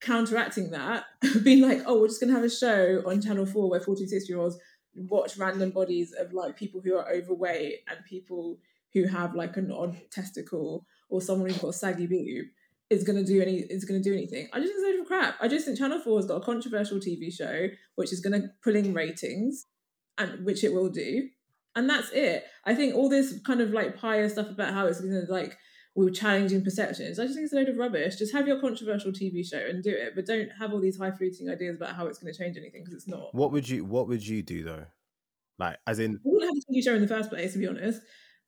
counteracting 0.00 0.70
that, 0.70 1.04
being 1.44 1.60
like, 1.60 1.82
oh, 1.84 2.00
we're 2.00 2.08
just 2.08 2.20
to 2.30 2.34
have 2.34 2.42
a 2.42 2.48
show 2.48 3.02
on 3.06 3.20
Channel 3.20 3.44
Four 3.44 3.68
where 3.68 3.80
46 3.80 4.26
year 4.30 4.40
olds 4.40 4.56
watch 4.94 5.36
random 5.36 5.70
bodies 5.72 6.14
of 6.18 6.32
like 6.32 6.56
people 6.56 6.80
who 6.82 6.96
are 6.96 7.06
overweight 7.12 7.80
and 7.86 7.98
people 8.06 8.56
who 8.94 9.06
have 9.06 9.34
like 9.34 9.58
an 9.58 9.70
odd 9.70 9.94
testicle 10.10 10.86
or 11.10 11.20
someone 11.20 11.50
who's 11.50 11.58
got 11.58 11.68
a 11.68 11.72
saggy 11.74 12.06
boob 12.06 12.46
is 12.88 13.04
to 13.22 13.30
do 13.30 13.42
any 13.42 13.58
is 13.58 13.84
to 14.02 14.10
do 14.10 14.16
anything. 14.16 14.48
I 14.54 14.60
just 14.60 14.72
think 14.72 14.86
it's 14.86 15.02
a 15.02 15.04
crap. 15.04 15.36
I 15.42 15.46
just 15.46 15.66
think 15.66 15.76
Channel 15.76 16.00
Four 16.00 16.16
has 16.18 16.24
got 16.24 16.36
a 16.36 16.44
controversial 16.44 16.96
TV 16.96 17.30
show 17.30 17.68
which 17.96 18.10
is 18.10 18.22
to 18.40 18.48
pull 18.64 18.74
in 18.74 18.94
ratings, 18.94 19.66
and 20.16 20.46
which 20.46 20.64
it 20.64 20.72
will 20.72 20.88
do, 20.88 21.28
and 21.76 21.90
that's 21.90 22.08
it. 22.12 22.44
I 22.64 22.74
think 22.74 22.94
all 22.94 23.10
this 23.10 23.38
kind 23.46 23.60
of 23.60 23.72
like 23.72 23.98
pious 23.98 24.32
stuff 24.32 24.48
about 24.48 24.72
how 24.72 24.86
it's 24.86 25.02
going 25.02 25.26
to 25.26 25.30
like 25.98 26.04
we're 26.04 26.12
challenging 26.12 26.62
perceptions. 26.62 27.18
I 27.18 27.24
just 27.24 27.34
think 27.34 27.44
it's 27.44 27.52
a 27.52 27.56
load 27.56 27.68
of 27.68 27.76
rubbish. 27.76 28.16
Just 28.16 28.32
have 28.32 28.46
your 28.46 28.60
controversial 28.60 29.12
TV 29.12 29.44
show 29.46 29.58
and 29.58 29.82
do 29.82 29.90
it, 29.90 30.12
but 30.14 30.26
don't 30.26 30.48
have 30.58 30.72
all 30.72 30.80
these 30.80 30.98
high 30.98 31.10
fluting 31.10 31.50
ideas 31.50 31.76
about 31.76 31.94
how 31.94 32.06
it's 32.06 32.18
going 32.18 32.32
to 32.32 32.38
change 32.38 32.56
anything 32.56 32.82
because 32.84 32.94
it's 32.94 33.08
not. 33.08 33.34
What 33.34 33.52
would 33.52 33.68
you 33.68 33.84
What 33.84 34.08
would 34.08 34.26
you 34.26 34.42
do 34.42 34.64
though? 34.64 34.84
Like, 35.58 35.78
as 35.86 35.98
in, 35.98 36.20
We 36.24 36.32
wouldn't 36.32 36.54
have 36.54 36.62
a 36.68 36.72
TV 36.72 36.84
show 36.84 36.94
in 36.94 37.02
the 37.02 37.08
first 37.08 37.30
place, 37.30 37.52
to 37.52 37.58
be 37.58 37.66
honest. 37.66 38.00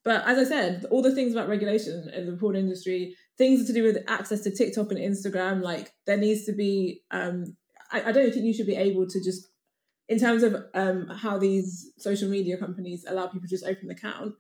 But 0.05 0.27
as 0.27 0.39
I 0.39 0.45
said, 0.45 0.87
all 0.91 1.03
the 1.03 1.15
things 1.15 1.33
about 1.33 1.49
regulation 1.49 2.09
in 2.15 2.27
the 2.27 2.37
porn 2.37 2.57
industry, 2.57 3.17
things 3.37 3.67
to 3.67 3.73
do 3.73 3.83
with 3.83 3.99
access 4.09 4.41
to 4.43 4.51
TikTok 4.51 4.93
and 4.93 5.01
Instagram, 5.01 5.61
like 5.63 5.93
there 6.07 6.17
needs 6.17 6.45
to 6.47 6.53
be. 6.53 7.03
Um, 7.11 7.57
I, 7.93 8.05
I 8.05 8.13
don't 8.13 8.33
think 8.33 8.45
you 8.45 8.55
should 8.55 8.69
be 8.69 8.77
able 8.77 9.09
to 9.09 9.23
just, 9.23 9.49
in 10.09 10.19
terms 10.19 10.45
of 10.45 10.57
um, 10.75 11.09
how 11.09 11.39
these 11.39 11.93
social 11.99 12.29
media 12.29 12.57
companies 12.57 13.05
allow 13.07 13.27
people 13.27 13.49
to 13.49 13.49
just 13.49 13.67
open 13.67 13.89
the 13.89 13.95
account. 13.95 14.35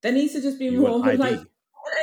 There 0.00 0.12
needs 0.12 0.32
to 0.34 0.40
just 0.40 0.60
be 0.60 0.66
you 0.66 0.80
more 0.80 1.00
like 1.00 1.40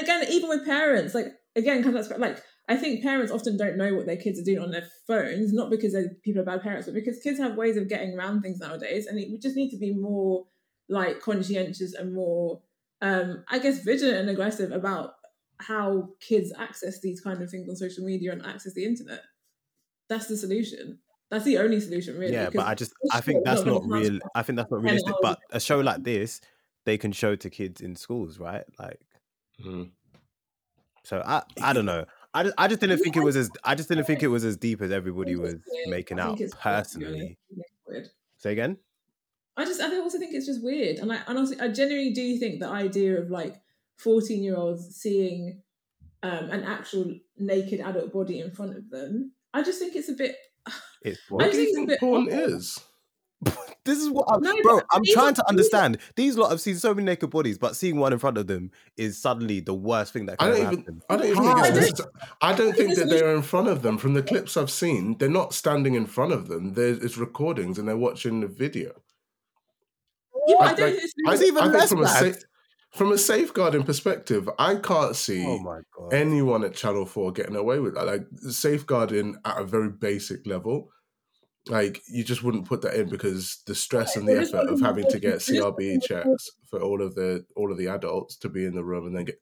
again, 0.02 0.26
even 0.30 0.50
with 0.50 0.66
parents, 0.66 1.14
like 1.14 1.28
again, 1.56 1.84
comes 1.84 2.08
back 2.08 2.20
like 2.20 2.44
I 2.68 2.76
think 2.76 3.04
parents 3.04 3.32
often 3.32 3.58
don't 3.58 3.78
know 3.78 3.94
what 3.94 4.06
their 4.06 4.18
kids 4.18 4.40
are 4.40 4.44
doing 4.44 4.60
on 4.60 4.72
their 4.72 4.88
phones, 5.08 5.54
not 5.54 5.70
because 5.70 5.94
they're, 5.94 6.10
people 6.24 6.42
are 6.42 6.46
bad 6.46 6.64
parents, 6.64 6.88
but 6.88 6.96
because 6.96 7.20
kids 7.20 7.40
have 7.40 7.56
ways 7.56 7.78
of 7.78 7.88
getting 7.88 8.18
around 8.18 8.42
things 8.42 8.60
nowadays, 8.60 9.06
and 9.06 9.20
it, 9.20 9.30
we 9.30 9.38
just 9.38 9.56
need 9.56 9.70
to 9.70 9.78
be 9.78 9.94
more 9.94 10.46
like 10.90 11.20
conscientious 11.20 11.94
and 11.94 12.14
more, 12.14 12.62
um, 13.02 13.44
I 13.50 13.60
guess, 13.60 13.84
vigilant 13.84 14.18
and 14.18 14.30
aggressive 14.30 14.72
about 14.72 15.16
how 15.58 16.10
kids 16.20 16.52
access 16.58 17.00
these 17.02 17.22
kind 17.22 17.42
of 17.42 17.50
things 17.50 17.70
on 17.70 17.76
social 17.76 18.04
media 18.04 18.32
and 18.32 18.46
access 18.46 18.74
the 18.74 18.86
internet. 18.86 19.22
That's 20.10 20.28
the 20.28 20.38
solution. 20.38 21.00
That's 21.32 21.46
the 21.46 21.58
only 21.58 21.80
solution, 21.80 22.18
really. 22.18 22.34
yeah, 22.34 22.50
but 22.54 22.68
I 22.68 22.76
just 22.76 22.94
I 23.12 23.22
think 23.22 23.44
that's 23.44 23.64
not 23.64 23.86
not 23.88 24.00
real. 24.00 24.20
I 24.36 24.44
think 24.44 24.58
that's 24.58 24.72
not 24.72 24.82
realistic. 24.82 25.16
But 25.22 25.40
a 25.52 25.60
show 25.60 25.80
like 25.80 26.04
this, 26.04 26.40
they 26.86 26.98
can 26.98 27.12
show 27.12 27.36
to 27.36 27.50
kids 27.50 27.82
in 27.82 27.96
schools, 27.96 28.40
right? 28.40 28.64
Like, 28.78 29.02
Mm. 29.64 29.92
so 31.04 31.22
I 31.26 31.44
I 31.62 31.74
don't 31.74 31.86
know. 31.86 32.06
I 32.34 32.44
just, 32.44 32.56
I 32.58 32.68
just 32.68 32.82
didn't 32.82 32.98
think 33.00 33.16
it 33.16 33.22
was 33.24 33.36
as 33.38 33.50
I 33.64 33.76
just 33.76 33.88
didn't 33.88 34.06
think 34.06 34.22
it 34.24 34.28
was 34.28 34.44
as 34.44 34.58
deep 34.58 34.82
as 34.82 34.92
everybody 34.92 35.36
was 35.36 35.56
making 35.88 36.20
out 36.20 36.38
think 36.38 36.42
it's 36.42 36.54
weird, 36.66 36.86
to 36.88 37.00
be 37.00 37.06
honest. 37.06 37.20
personally. 37.22 37.22
I 37.24 37.28
think 37.28 37.38
it's 37.60 37.72
weird. 37.88 38.08
Say 38.38 38.52
again. 38.52 38.78
I 39.58 39.64
just 39.64 39.80
I 39.80 39.96
also 40.00 40.20
think 40.20 40.34
it's 40.34 40.46
just 40.46 40.62
weird, 40.64 40.98
and 40.98 41.14
I 41.14 41.20
and 41.28 41.38
also 41.38 41.56
I 41.64 41.70
genuinely 41.70 42.12
do 42.12 42.38
think 42.38 42.60
the 42.60 42.68
idea 42.68 43.22
of 43.22 43.30
like 43.32 43.56
fourteen 43.98 44.44
year 44.44 44.58
olds 44.58 44.96
seeing 44.96 45.62
um, 46.24 46.50
an 46.52 46.64
actual 46.64 47.14
naked 47.38 47.80
adult 47.80 48.12
body 48.12 48.40
in 48.42 48.52
front 48.52 48.76
of 48.76 48.90
them, 48.90 49.32
I 49.54 49.64
just 49.64 49.80
think 49.80 49.96
it's 49.96 50.10
a 50.10 50.14
bit. 50.14 50.36
It's 51.04 51.20
I 51.40 51.46
What 51.46 51.46
just 51.46 51.54
do 51.54 51.62
you 51.62 51.66
think 51.66 51.70
it's 51.70 51.76
a 51.76 51.76
think 51.78 51.90
bit 51.90 52.00
porn 52.00 52.24
awful. 52.28 52.56
is? 52.56 52.80
This 53.86 54.00
is 54.00 54.10
what, 54.10 54.26
I'm, 54.28 54.42
No, 54.42 54.54
bro. 54.64 54.82
I'm 54.92 55.04
trying 55.06 55.36
to 55.36 55.42
these 55.42 55.46
are- 55.46 55.50
understand. 55.50 55.98
These 56.16 56.38
lot 56.38 56.50
have 56.50 56.60
seen 56.60 56.76
so 56.76 56.94
many 56.94 57.06
naked 57.06 57.30
bodies, 57.30 57.58
but 57.60 57.76
seeing 57.76 57.98
one 57.98 58.14
in 58.14 58.20
front 58.20 58.38
of 58.40 58.48
them 58.48 58.72
is 58.98 59.16
suddenly 59.22 59.60
the 59.60 59.76
worst 59.76 60.12
thing 60.12 60.26
that 60.26 60.38
I 60.40 60.46
can 60.46 60.48
don't 60.54 60.62
ever 60.62 60.72
even. 60.74 60.80
happen. 60.86 61.02
I 61.10 61.16
don't 61.18 61.26
even 61.28 61.44
How? 61.44 61.64
think 61.64 61.76
it's. 61.78 62.02
necess- 62.02 62.08
I 62.42 62.54
don't 62.56 62.76
think 62.76 62.96
that 62.96 63.10
they're 63.10 63.36
in 63.36 63.44
front 63.44 63.68
of 63.68 63.84
them. 63.84 63.98
From 64.00 64.16
the 64.16 64.24
clips 64.24 64.58
I've 64.58 64.72
seen, 64.72 65.18
they're 65.20 65.30
not 65.30 65.54
standing 65.54 65.94
in 65.94 66.08
front 66.08 66.34
of 66.34 66.48
them. 66.48 66.74
There's 66.74 66.98
it's 67.04 67.18
recordings 67.18 67.78
and 67.78 67.88
they're 67.88 67.96
watching 67.96 68.42
the 68.42 68.48
video. 68.48 68.92
Yeah, 70.48 70.56
I- 70.60 70.64
I 70.64 70.74
don't 70.74 70.80
like, 70.94 71.04
it's. 71.04 71.14
I, 71.28 71.34
It's 71.34 71.44
even 71.44 71.58
I 71.58 71.66
think 71.68 71.74
less 71.76 71.90
from 71.90 72.04
a 72.04 72.08
sa- 72.08 72.40
from 72.92 73.12
a 73.12 73.18
safeguarding 73.18 73.84
perspective, 73.84 74.50
I 74.58 74.76
can't 74.76 75.16
see 75.16 75.46
Oh 75.46 75.60
my 75.60 75.82
god. 75.96 76.14
anyone 76.14 76.64
at 76.64 76.74
Channel 76.74 77.06
Four 77.06 77.32
getting 77.34 77.56
away 77.56 77.80
with 77.80 77.94
that. 77.96 78.08
Like 78.08 78.26
safeguarding 78.50 79.36
at 79.46 79.60
a 79.60 79.64
very 79.64 79.90
basic 79.90 80.48
level. 80.48 80.90
Like 81.68 82.02
you 82.08 82.24
just 82.24 82.44
wouldn't 82.44 82.68
put 82.68 82.82
that 82.84 82.94
in 82.94 83.10
because 83.10 83.64
the 83.66 83.74
stress 83.74 84.16
and 84.16 84.28
the 84.28 84.40
effort 84.40 84.70
of 84.70 84.80
having 84.82 85.10
to 85.10 85.20
get 85.20 85.36
CRB 85.36 86.04
checks 86.04 86.52
for 86.70 86.80
all 86.80 87.02
of 87.02 87.16
the 87.16 87.44
all 87.56 87.72
of 87.72 87.78
the 87.78 87.88
adults 87.88 88.36
to 88.38 88.50
be 88.50 88.66
in 88.66 88.76
the 88.76 88.84
room 88.84 89.08
and 89.08 89.16
then 89.16 89.26
get 89.26 89.40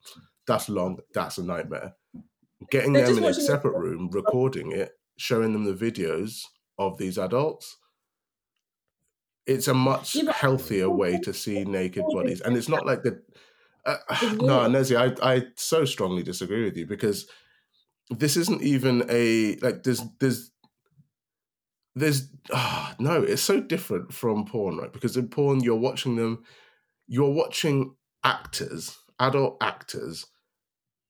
that's 0.47 0.69
long. 0.69 0.99
That's 1.13 1.37
a 1.37 1.43
nightmare. 1.43 1.93
Getting 2.69 2.93
them 2.93 3.17
in 3.17 3.23
a 3.23 3.33
separate 3.33 3.77
room, 3.77 4.09
recording 4.11 4.71
it, 4.71 4.91
showing 5.17 5.53
them 5.53 5.65
the 5.65 5.73
videos 5.73 6.43
of 6.77 6.97
these 6.97 7.17
adults. 7.17 7.77
It's 9.45 9.67
a 9.67 9.73
much 9.73 10.17
healthier 10.33 10.89
way 10.89 11.19
to 11.19 11.33
see 11.33 11.65
naked 11.65 12.03
bodies, 12.09 12.41
and 12.41 12.55
it's 12.55 12.69
not 12.69 12.85
like 12.85 13.03
the. 13.03 13.21
Uh, 13.85 13.97
no. 14.35 14.59
Nezzy, 14.69 14.95
I 14.95 15.35
I 15.35 15.43
so 15.55 15.83
strongly 15.83 16.23
disagree 16.23 16.63
with 16.63 16.77
you 16.77 16.85
because 16.85 17.27
this 18.09 18.37
isn't 18.37 18.61
even 18.61 19.05
a 19.09 19.55
like 19.57 19.83
there's 19.83 20.01
there's 20.19 20.51
there's 21.95 22.30
ah 22.52 22.95
no 22.99 23.22
it's 23.22 23.41
so 23.41 23.60
different 23.61 24.14
from 24.14 24.45
porn 24.45 24.78
right? 24.78 24.91
Because 24.94 25.18
in 25.18 25.28
porn 25.28 25.61
you're 25.61 25.76
watching 25.76 26.15
them 26.15 26.44
you're 27.07 27.32
watching 27.32 27.95
actors 28.24 28.98
adult 29.20 29.57
actors 29.61 30.26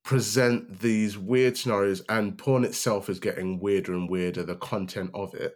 present 0.04 0.80
these 0.82 1.18
weird 1.18 1.56
scenarios 1.58 2.04
and 2.10 2.38
porn 2.38 2.66
itself 2.66 3.10
is 3.10 3.20
getting 3.20 3.60
weirder 3.60 3.94
and 3.94 4.10
weirder 4.10 4.44
the 4.44 4.56
content 4.56 5.10
of 5.14 5.34
it 5.34 5.54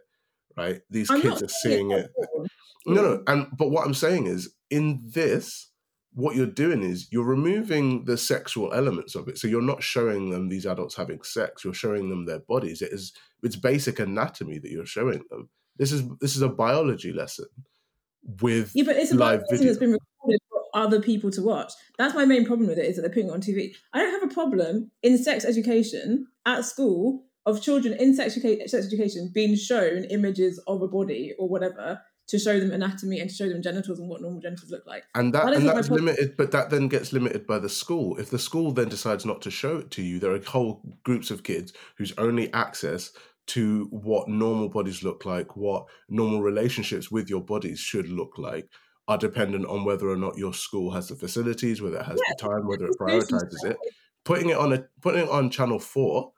right? 0.56 0.80
These 0.90 1.10
I'm 1.10 1.20
kids 1.20 1.42
are 1.42 1.48
seeing 1.48 1.90
it. 1.92 2.10
porn. 2.32 2.48
no 2.86 3.02
no 3.02 3.22
and 3.26 3.46
but 3.56 3.70
what 3.70 3.86
i'm 3.86 3.94
saying 3.94 4.26
is 4.26 4.54
in 4.70 5.00
this 5.04 5.67
what 6.18 6.34
you're 6.34 6.46
doing 6.46 6.82
is 6.82 7.06
you're 7.12 7.22
removing 7.24 8.04
the 8.04 8.16
sexual 8.16 8.74
elements 8.74 9.14
of 9.14 9.28
it. 9.28 9.38
So 9.38 9.46
you're 9.46 9.62
not 9.62 9.84
showing 9.84 10.30
them 10.30 10.48
these 10.48 10.66
adults 10.66 10.96
having 10.96 11.22
sex. 11.22 11.62
You're 11.62 11.72
showing 11.72 12.10
them 12.10 12.26
their 12.26 12.40
bodies. 12.40 12.82
It 12.82 12.92
is 12.92 13.12
it's 13.44 13.54
basic 13.54 14.00
anatomy 14.00 14.58
that 14.58 14.72
you're 14.72 14.84
showing 14.84 15.22
them. 15.30 15.48
This 15.76 15.92
is 15.92 16.02
this 16.20 16.34
is 16.34 16.42
a 16.42 16.48
biology 16.48 17.12
lesson 17.12 17.46
with 18.42 18.72
Yeah, 18.74 18.82
but 18.82 18.96
it's 18.96 19.12
a 19.12 19.14
live 19.16 19.44
video. 19.48 19.66
that's 19.66 19.78
been 19.78 19.92
recorded 19.92 20.40
for 20.50 20.62
other 20.74 21.00
people 21.00 21.30
to 21.30 21.40
watch. 21.42 21.72
That's 21.98 22.16
my 22.16 22.24
main 22.24 22.44
problem 22.44 22.66
with 22.66 22.78
it 22.78 22.86
is 22.86 22.96
that 22.96 23.02
they're 23.02 23.10
putting 23.10 23.28
it 23.28 23.32
on 23.32 23.40
TV. 23.40 23.70
I 23.92 24.00
don't 24.00 24.20
have 24.20 24.28
a 24.28 24.34
problem 24.34 24.90
in 25.04 25.22
sex 25.22 25.44
education 25.44 26.26
at 26.44 26.64
school 26.64 27.26
of 27.46 27.62
children 27.62 27.94
in 27.94 28.16
sex, 28.16 28.36
educa- 28.36 28.68
sex 28.68 28.86
education 28.86 29.30
being 29.32 29.54
shown 29.54 30.02
images 30.06 30.60
of 30.66 30.82
a 30.82 30.88
body 30.88 31.32
or 31.38 31.48
whatever 31.48 32.00
to 32.28 32.38
show 32.38 32.60
them 32.60 32.70
anatomy 32.70 33.20
and 33.20 33.30
to 33.30 33.34
show 33.34 33.48
them 33.48 33.62
genitals 33.62 33.98
and 33.98 34.08
what 34.08 34.20
normal 34.20 34.40
genitals 34.40 34.70
look 34.70 34.86
like. 34.86 35.04
and 35.14 35.34
that 35.34 35.46
That 35.46 35.54
and 35.54 35.68
that's 35.68 35.90
limited 35.90 36.36
but 36.36 36.52
that 36.52 36.70
then 36.70 36.88
gets 36.88 37.12
limited 37.12 37.46
by 37.46 37.58
the 37.58 37.68
school. 37.68 38.18
If 38.18 38.30
the 38.30 38.38
school 38.38 38.72
then 38.72 38.88
decides 38.88 39.24
not 39.24 39.42
to 39.42 39.50
show 39.50 39.78
it 39.78 39.90
to 39.92 40.02
you 40.02 40.18
there 40.18 40.32
are 40.32 40.40
whole 40.40 40.82
groups 41.02 41.30
of 41.30 41.42
kids 41.42 41.72
whose 41.96 42.12
only 42.18 42.52
access 42.52 43.12
to 43.48 43.86
what 43.90 44.28
normal 44.28 44.68
bodies 44.68 45.02
look 45.02 45.24
like 45.24 45.56
what 45.56 45.86
normal 46.08 46.42
relationships 46.42 47.10
with 47.10 47.30
your 47.30 47.42
bodies 47.42 47.80
should 47.80 48.08
look 48.08 48.36
like 48.36 48.68
are 49.08 49.16
dependent 49.16 49.64
on 49.64 49.84
whether 49.84 50.08
or 50.08 50.16
not 50.16 50.36
your 50.36 50.52
school 50.52 50.90
has 50.90 51.08
the 51.08 51.16
facilities 51.16 51.80
whether 51.80 51.98
it 51.98 52.06
has 52.06 52.18
the 52.18 52.36
time 52.38 52.66
whether 52.66 52.86
it 52.86 52.98
prioritizes 53.00 53.64
it. 53.64 53.76
Putting 54.24 54.50
it 54.50 54.58
on 54.58 54.74
a 54.74 54.84
putting 55.00 55.22
it 55.22 55.30
on 55.30 55.48
channel 55.48 55.78
4 55.78 56.30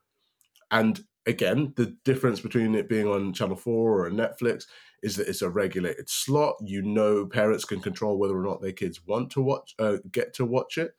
and 0.70 1.04
again 1.26 1.72
the 1.76 1.96
difference 2.04 2.38
between 2.38 2.76
it 2.76 2.88
being 2.88 3.08
on 3.08 3.32
channel 3.32 3.56
4 3.56 4.06
or 4.06 4.10
netflix 4.10 4.66
is 5.02 5.16
that 5.16 5.28
it's 5.28 5.42
a 5.42 5.50
regulated 5.50 6.08
slot. 6.08 6.56
You 6.64 6.82
know 6.82 7.26
parents 7.26 7.64
can 7.64 7.80
control 7.80 8.18
whether 8.18 8.36
or 8.36 8.42
not 8.42 8.60
their 8.60 8.72
kids 8.72 9.06
want 9.06 9.30
to 9.32 9.40
watch 9.40 9.74
uh, 9.78 9.98
get 10.10 10.34
to 10.34 10.44
watch 10.44 10.78
it. 10.78 10.92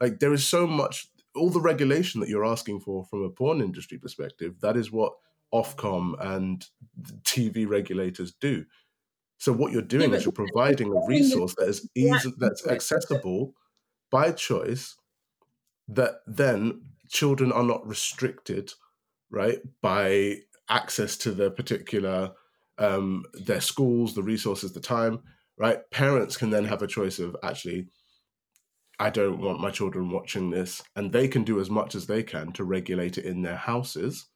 Like 0.00 0.20
there 0.20 0.32
is 0.32 0.46
so 0.46 0.66
much 0.66 1.08
all 1.34 1.50
the 1.50 1.60
regulation 1.60 2.20
that 2.20 2.28
you're 2.28 2.44
asking 2.44 2.80
for 2.80 3.04
from 3.04 3.22
a 3.22 3.30
porn 3.30 3.60
industry 3.60 3.98
perspective 3.98 4.60
that 4.60 4.76
is 4.76 4.90
what 4.90 5.12
ofcom 5.54 6.14
and 6.20 6.66
tv 7.22 7.68
regulators 7.68 8.32
do. 8.32 8.64
So 9.38 9.52
what 9.52 9.72
you're 9.72 9.82
doing 9.82 10.10
but 10.10 10.16
is 10.16 10.24
you're 10.24 10.32
providing 10.32 10.92
a 10.92 11.06
resource 11.06 11.54
that 11.58 11.68
is 11.68 11.88
easy 11.94 12.32
that's 12.38 12.66
accessible 12.66 13.54
by 14.10 14.32
choice 14.32 14.96
that 15.86 16.20
then 16.26 16.82
children 17.08 17.52
are 17.52 17.62
not 17.62 17.86
restricted 17.86 18.72
right 19.30 19.58
by 19.80 20.36
access 20.68 21.16
to 21.16 21.30
the 21.30 21.50
particular 21.50 22.32
um 22.78 23.24
their 23.34 23.60
schools 23.60 24.14
the 24.14 24.22
resources 24.22 24.72
the 24.72 24.80
time 24.80 25.20
right 25.58 25.78
parents 25.90 26.36
can 26.36 26.50
then 26.50 26.64
have 26.64 26.82
a 26.82 26.86
choice 26.86 27.18
of 27.18 27.36
actually 27.42 27.86
i 28.98 29.10
don't 29.10 29.40
want 29.40 29.60
my 29.60 29.70
children 29.70 30.10
watching 30.10 30.50
this 30.50 30.82
and 30.96 31.12
they 31.12 31.28
can 31.28 31.44
do 31.44 31.60
as 31.60 31.70
much 31.70 31.94
as 31.94 32.06
they 32.06 32.22
can 32.22 32.52
to 32.52 32.64
regulate 32.64 33.18
it 33.18 33.24
in 33.24 33.42
their 33.42 33.56
houses 33.56 34.26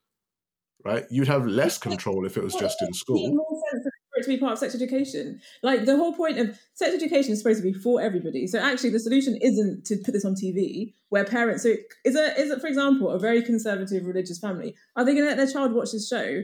right 0.84 1.04
you'd 1.10 1.28
have 1.28 1.46
less 1.46 1.78
control 1.78 2.26
if 2.26 2.36
it 2.36 2.42
was 2.42 2.54
just 2.54 2.82
in 2.82 2.92
school 2.92 3.34
more 3.34 3.62
sense 3.70 3.86
to 4.22 4.28
be 4.28 4.38
part 4.38 4.52
of 4.52 4.58
sex 4.58 4.74
education. 4.74 5.40
Like 5.62 5.84
the 5.84 5.96
whole 5.96 6.14
point 6.14 6.38
of 6.38 6.58
sex 6.74 6.94
education 6.94 7.32
is 7.32 7.38
supposed 7.38 7.62
to 7.62 7.62
be 7.62 7.72
for 7.72 8.00
everybody. 8.00 8.46
So 8.46 8.58
actually, 8.58 8.90
the 8.90 9.00
solution 9.00 9.36
isn't 9.40 9.84
to 9.86 9.96
put 10.04 10.12
this 10.12 10.24
on 10.24 10.34
TV 10.34 10.94
where 11.08 11.24
parents. 11.24 11.62
So 11.62 11.70
is 12.04 12.14
it 12.14 12.38
is 12.38 12.50
it 12.50 12.60
for 12.60 12.66
example 12.66 13.10
a 13.10 13.18
very 13.18 13.42
conservative 13.42 14.06
religious 14.06 14.38
family? 14.38 14.74
Are 14.96 15.04
they 15.04 15.12
going 15.12 15.24
to 15.24 15.28
let 15.28 15.36
their 15.36 15.50
child 15.50 15.72
watch 15.72 15.92
this 15.92 16.08
show 16.08 16.42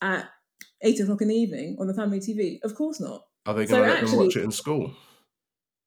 at 0.00 0.28
eight 0.82 1.00
o'clock 1.00 1.22
in 1.22 1.28
the 1.28 1.34
evening 1.34 1.76
on 1.80 1.86
the 1.86 1.94
family 1.94 2.20
TV? 2.20 2.58
Of 2.62 2.74
course 2.74 3.00
not. 3.00 3.22
are 3.46 3.54
they 3.54 3.66
going 3.66 3.82
to 3.82 3.88
let 3.88 3.94
them 3.96 4.04
actually- 4.04 4.26
watch 4.26 4.36
it 4.36 4.44
in 4.44 4.50
school 4.50 4.92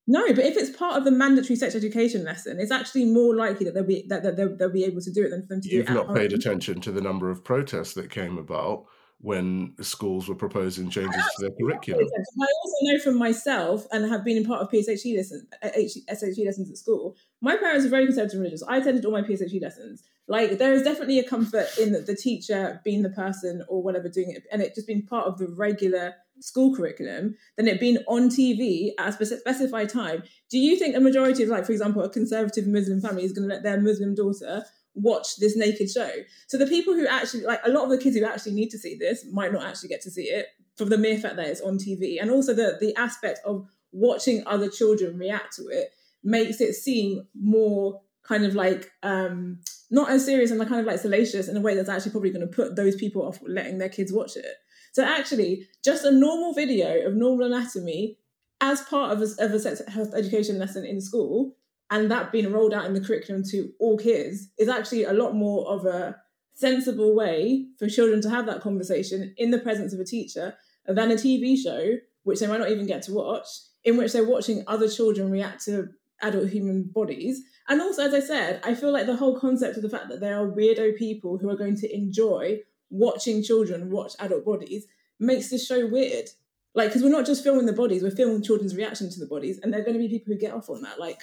No, 0.08 0.26
but 0.34 0.44
if 0.46 0.58
it's 0.58 0.76
part 0.76 0.98
of 0.98 1.06
the 1.06 1.12
mandatory 1.12 1.56
sex 1.56 1.76
education 1.76 2.24
lesson, 2.26 2.60
it's 2.60 2.72
actually 2.72 3.06
more 3.06 3.36
likely 3.36 3.66
that 3.66 3.74
they'll 3.74 3.86
be 3.86 4.06
that, 4.10 4.22
that 4.24 4.36
they'll, 4.36 4.56
they'll 4.58 4.70
be 4.72 4.84
able 4.84 5.02
to 5.02 5.12
do 5.12 5.24
it 5.26 5.30
than 5.30 5.42
for 5.44 5.48
them 5.48 5.62
to 5.62 5.70
do 5.70 5.76
it. 5.76 5.78
you've 5.80 5.88
it 5.88 5.92
at 5.92 5.96
not 6.08 6.16
paid 6.16 6.32
home. 6.32 6.40
attention 6.40 6.82
to 6.82 6.92
the 6.92 7.00
number 7.02 7.30
of 7.30 7.44
protests 7.44 7.94
that 7.94 8.10
came 8.10 8.38
about 8.38 8.86
when 9.20 9.74
schools 9.80 10.28
were 10.28 10.36
proposing 10.36 10.90
changes 10.90 11.24
to 11.24 11.38
their 11.40 11.52
curriculum 11.58 12.06
I 12.06 12.48
also 12.66 12.76
know 12.82 13.00
from 13.00 13.18
myself 13.18 13.86
and 13.94 14.04
have 14.12 14.26
been 14.26 14.36
in 14.36 14.44
part 14.46 14.62
of 14.62 14.70
PSHE 14.70 15.16
lessons, 15.16 15.46
eh, 15.62 15.88
SHE 15.88 16.44
lessons 16.46 16.70
at 16.70 16.76
school. 16.78 17.16
My 17.40 17.56
parents 17.56 17.86
are 17.86 17.90
very 17.90 18.06
conservative 18.06 18.40
religious. 18.40 18.62
I 18.68 18.78
attended 18.78 19.06
all 19.06 19.14
my 19.14 19.22
PSHE 19.22 19.62
lessons. 19.62 20.04
Like 20.28 20.58
there 20.58 20.74
is 20.74 20.84
definitely 20.84 21.20
a 21.20 21.28
comfort 21.28 21.68
in 21.78 21.92
the, 21.92 22.16
teacher 22.16 22.80
being 22.84 23.02
the 23.02 23.10
person 23.10 23.64
or 23.68 23.84
whatever 23.84 24.08
doing 24.08 24.32
it, 24.32 24.44
and 24.52 24.62
it 24.62 24.76
just 24.76 24.88
being 24.88 25.06
part 25.06 25.28
of 25.28 25.38
the 25.38 25.48
regular 25.48 26.16
school 26.40 26.76
curriculum 26.76 27.36
than 27.58 27.68
it 27.68 27.80
being 27.80 27.98
on 28.08 28.30
TV 28.30 28.92
at 28.98 29.10
a 29.10 29.18
speci- 29.18 29.40
specified 29.40 29.90
time. 29.90 30.24
Do 30.50 30.58
you 30.58 30.78
think 30.78 30.96
a 30.96 31.00
majority 31.00 31.44
of, 31.44 31.50
like, 31.50 31.66
for 31.66 31.72
example, 31.72 32.02
a 32.02 32.10
conservative 32.10 32.68
Muslim 32.68 33.02
family 33.02 33.24
is 33.24 33.34
going 33.34 33.48
to 33.48 33.54
let 33.54 33.64
their 33.64 33.80
Muslim 33.80 34.16
daughter 34.16 34.66
watch 34.96 35.38
this 35.38 35.56
naked 35.56 35.90
show? 35.90 36.10
So 36.48 36.58
the 36.58 36.68
people 36.68 36.94
who 36.94 37.08
actually, 37.08 37.44
like, 37.44 37.62
a 37.66 37.70
lot 37.70 37.84
of 37.84 37.90
the 37.90 37.98
kids 37.98 38.18
who 38.18 38.26
actually 38.26 38.54
need 38.54 38.70
to 38.70 38.78
see 38.78 38.98
this 38.98 39.26
might 39.32 39.54
not 39.54 39.64
actually 39.64 39.90
get 39.90 40.02
to 40.02 40.12
see 40.12 40.24
it 40.24 40.48
for 40.76 40.86
the 40.86 40.98
mere 40.98 41.18
fact 41.18 41.36
that 41.36 41.48
it's 41.48 41.62
on 41.62 41.78
TV, 41.78 42.20
and 42.20 42.32
also 42.32 42.54
the 42.54 42.78
the 42.80 42.96
aspect 42.96 43.40
of 43.46 43.68
watching 43.92 44.44
other 44.48 44.70
children 44.70 45.18
react 45.18 45.56
to 45.56 45.68
it 45.68 45.94
makes 46.24 46.60
it 46.60 46.74
seem 46.74 47.28
more 47.40 48.02
kind 48.24 48.46
of 48.46 48.56
like 48.56 48.92
um 49.04 49.60
not 49.94 50.10
as 50.10 50.26
serious 50.26 50.50
and 50.50 50.60
kind 50.68 50.82
of 50.82 50.88
like 50.88 51.00
salacious 51.00 51.48
in 51.48 51.56
a 51.56 51.62
way 51.62 51.76
that's 51.76 51.88
actually 51.88 52.12
probably 52.12 52.32
going 52.32 52.46
to 52.46 52.52
put 52.52 52.76
those 52.76 52.96
people 52.96 53.22
off 53.22 53.38
letting 53.48 53.78
their 53.78 53.90
kids 53.90 54.12
watch 54.12 54.36
it. 54.36 54.56
So 54.92 55.04
actually, 55.04 55.68
just 55.86 56.04
a 56.04 56.12
normal 56.12 56.52
video 56.52 57.06
of 57.06 57.14
normal 57.14 57.46
anatomy 57.46 58.18
as 58.60 58.82
part 58.82 59.12
of 59.12 59.22
a, 59.22 59.46
of 59.46 59.54
a 59.54 59.60
sex 59.60 59.84
health 59.88 60.16
education 60.16 60.58
lesson 60.58 60.84
in 60.84 61.00
school, 61.00 61.56
and 61.92 62.10
that 62.10 62.32
being 62.32 62.52
rolled 62.52 62.74
out 62.74 62.86
in 62.86 62.96
the 62.96 63.02
curriculum 63.02 63.44
to 63.52 63.70
all 63.80 64.00
kids 64.00 64.48
is 64.58 64.68
actually 64.68 65.04
a 65.04 65.14
lot 65.14 65.36
more 65.36 65.68
of 65.68 65.86
a 65.86 66.16
sensible 66.56 67.16
way 67.16 67.68
for 67.78 67.88
children 67.88 68.20
to 68.22 68.32
have 68.32 68.48
that 68.48 68.62
conversation 68.62 69.36
in 69.38 69.52
the 69.52 69.60
presence 69.60 69.94
of 69.94 70.00
a 70.00 70.06
teacher 70.06 70.56
than 70.88 71.12
a 71.12 71.16
TV 71.16 71.56
show, 71.56 71.98
which 72.24 72.40
they 72.40 72.48
might 72.48 72.60
not 72.60 72.72
even 72.72 72.88
get 72.88 73.04
to 73.04 73.14
watch, 73.14 73.46
in 73.84 73.96
which 73.98 74.12
they're 74.12 74.28
watching 74.28 74.64
other 74.66 74.90
children 74.90 75.30
react 75.30 75.64
to 75.66 75.90
adult 76.24 76.50
human 76.50 76.84
bodies. 76.84 77.44
And 77.70 77.82
also, 77.82 78.06
as 78.06 78.14
I 78.14 78.20
said, 78.20 78.62
I 78.64 78.74
feel 78.74 78.92
like 78.92 79.06
the 79.06 79.16
whole 79.16 79.40
concept 79.40 79.78
of 79.78 79.84
the 79.84 79.90
fact 79.90 80.10
that 80.10 80.20
there 80.20 80.40
are 80.40 80.48
weirdo 80.48 80.98
people 80.98 81.38
who 81.38 81.50
are 81.50 81.56
going 81.56 81.76
to 81.78 81.96
enjoy 81.96 82.60
watching 82.90 83.44
children 83.44 83.92
watch 83.92 84.14
adult 84.20 84.46
bodies 84.46 84.86
makes 85.20 85.50
this 85.50 85.66
show 85.66 85.88
weird. 85.88 86.30
Like, 86.76 86.90
because 86.90 87.04
we're 87.04 87.10
not 87.10 87.26
just 87.26 87.44
filming 87.44 87.68
the 87.68 87.74
bodies, 87.74 88.02
we're 88.02 88.12
filming 88.12 88.42
children's 88.42 88.76
reaction 88.76 89.10
to 89.12 89.20
the 89.20 89.28
bodies, 89.28 89.60
and 89.62 89.72
there 89.72 89.82
are 89.82 89.84
going 89.84 89.94
to 89.94 90.00
be 90.00 90.10
people 90.10 90.34
who 90.34 90.40
get 90.40 90.54
off 90.54 90.70
on 90.70 90.82
that. 90.82 91.00
Like, 91.00 91.22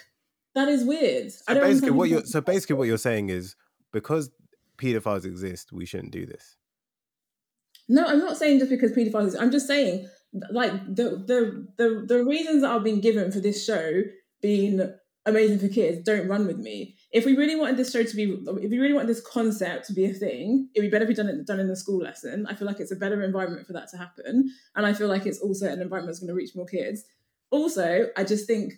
that 0.54 0.68
is 0.68 0.84
weird. 0.84 1.32
So 1.32 1.54
basically, 1.54 1.90
what 1.90 2.08
you're 2.08 2.24
so 2.24 2.40
basically 2.40 2.76
what 2.76 2.86
you're 2.86 2.98
saying 2.98 3.30
is 3.30 3.56
because 3.92 4.30
pedophiles 4.78 5.24
exist, 5.24 5.72
we 5.72 5.86
shouldn't 5.86 6.12
do 6.12 6.26
this. 6.26 6.56
No, 7.88 8.04
I'm 8.06 8.18
not 8.18 8.36
saying 8.36 8.60
just 8.60 8.70
because 8.70 8.92
paedophiles. 8.92 9.26
Exist. 9.26 9.42
I'm 9.42 9.50
just 9.50 9.66
saying 9.66 10.08
like 10.52 10.72
the 10.86 11.22
the 11.26 11.66
the 11.76 12.04
the 12.06 12.24
reasons 12.24 12.62
that 12.62 12.70
are 12.70 12.80
being 12.80 13.00
given 13.00 13.32
for 13.32 13.40
this 13.40 13.64
show 13.64 14.02
being 14.40 14.80
amazing 15.26 15.58
for 15.58 15.68
kids 15.68 16.02
don't 16.04 16.28
run 16.28 16.46
with 16.46 16.58
me. 16.58 16.96
If 17.12 17.24
we 17.24 17.36
really 17.36 17.56
wanted 17.56 17.76
this 17.76 17.92
show 17.92 18.02
to 18.02 18.16
be, 18.16 18.24
if 18.24 18.70
we 18.70 18.78
really 18.78 18.94
wanted 18.94 19.08
this 19.08 19.20
concept 19.20 19.86
to 19.86 19.92
be 19.92 20.06
a 20.06 20.12
thing, 20.12 20.68
it'd 20.74 20.90
be 20.90 20.90
better 20.90 21.06
we 21.06 21.14
done 21.14 21.28
it 21.28 21.46
done 21.46 21.60
in 21.60 21.68
the 21.68 21.76
school 21.76 21.98
lesson. 21.98 22.46
I 22.48 22.54
feel 22.54 22.66
like 22.66 22.80
it's 22.80 22.92
a 22.92 22.96
better 22.96 23.22
environment 23.22 23.66
for 23.66 23.72
that 23.74 23.88
to 23.90 23.96
happen, 23.96 24.50
and 24.76 24.86
I 24.86 24.92
feel 24.92 25.08
like 25.08 25.26
it's 25.26 25.40
also 25.40 25.66
an 25.66 25.80
environment 25.80 26.08
that's 26.08 26.20
going 26.20 26.28
to 26.28 26.34
reach 26.34 26.54
more 26.54 26.66
kids. 26.66 27.04
Also, 27.50 28.06
I 28.16 28.24
just 28.24 28.46
think 28.46 28.74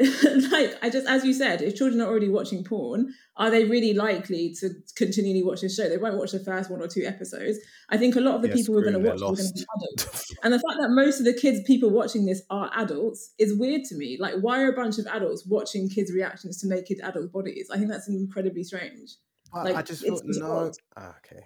like 0.50 0.78
I 0.82 0.88
just 0.90 1.06
as 1.06 1.24
you 1.24 1.34
said, 1.34 1.60
if 1.60 1.76
children 1.76 2.00
are 2.00 2.08
already 2.08 2.28
watching 2.28 2.64
porn, 2.64 3.12
are 3.36 3.50
they 3.50 3.64
really 3.64 3.92
likely 3.92 4.54
to 4.60 4.70
continually 4.96 5.42
watch 5.42 5.60
this 5.60 5.76
show? 5.76 5.88
They 5.88 5.98
won't 5.98 6.16
watch 6.16 6.32
the 6.32 6.40
first 6.40 6.70
one 6.70 6.80
or 6.80 6.88
two 6.88 7.04
episodes. 7.04 7.58
I 7.90 7.98
think 7.98 8.16
a 8.16 8.20
lot 8.20 8.36
of 8.36 8.42
the 8.42 8.48
people 8.48 8.74
who 8.74 8.80
are 8.80 8.82
going 8.82 8.94
to 8.94 9.10
watch 9.10 9.18
they're 9.18 9.28
going 9.28 9.36
to 9.36 9.52
be 9.52 9.66
adults. 9.76 10.29
And 10.42 10.52
the 10.52 10.58
fact 10.58 10.78
that 10.80 10.90
most 10.90 11.18
of 11.18 11.26
the 11.26 11.34
kids, 11.34 11.60
people 11.66 11.90
watching 11.90 12.26
this 12.26 12.42
are 12.50 12.70
adults 12.76 13.32
is 13.38 13.56
weird 13.58 13.84
to 13.84 13.96
me. 13.96 14.16
Like, 14.18 14.34
why 14.40 14.62
are 14.62 14.68
a 14.68 14.72
bunch 14.72 14.98
of 14.98 15.06
adults 15.06 15.46
watching 15.46 15.88
kids' 15.88 16.12
reactions 16.12 16.60
to 16.60 16.68
naked 16.68 16.98
adult 17.02 17.32
bodies? 17.32 17.68
I 17.72 17.76
think 17.76 17.90
that's 17.90 18.08
incredibly 18.08 18.64
strange. 18.64 19.12
But 19.52 19.64
Like, 19.64 19.76
I 19.76 19.82
just 19.82 20.06
thought 20.06 20.22
no. 20.24 20.72
Ah, 20.96 21.14
okay. 21.18 21.42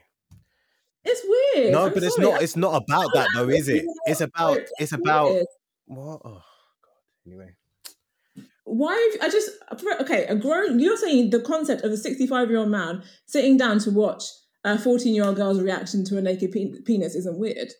It's 1.04 1.22
weird. 1.24 1.72
No, 1.72 1.86
I'm 1.86 1.94
but 1.94 2.02
it's 2.02 2.18
not. 2.18 2.42
It's 2.42 2.56
not 2.56 2.82
about 2.82 3.10
that 3.14 3.28
though, 3.34 3.48
is 3.48 3.68
it? 3.68 3.84
It's 4.06 4.20
about. 4.20 4.58
It's 4.78 4.92
about. 4.92 5.32
What? 5.86 6.20
Oh 6.24 6.42
god. 6.82 7.26
Anyway. 7.26 7.56
why 8.64 9.16
I 9.20 9.28
just 9.28 9.50
okay 10.00 10.24
a 10.24 10.34
grown 10.34 10.78
you're 10.80 10.96
saying 10.96 11.30
the 11.30 11.40
concept 11.40 11.82
of 11.82 11.92
a 11.92 11.96
65 11.96 12.48
year 12.48 12.58
old 12.58 12.70
man 12.70 13.02
sitting 13.26 13.58
down 13.58 13.78
to 13.80 13.90
watch 13.90 14.24
a 14.64 14.78
14 14.78 15.14
year 15.14 15.24
old 15.24 15.36
girl's 15.36 15.60
reaction 15.60 16.04
to 16.06 16.16
a 16.16 16.22
naked 16.22 16.52
pe- 16.52 16.80
penis 16.86 17.14
isn't 17.14 17.38
weird 17.38 17.72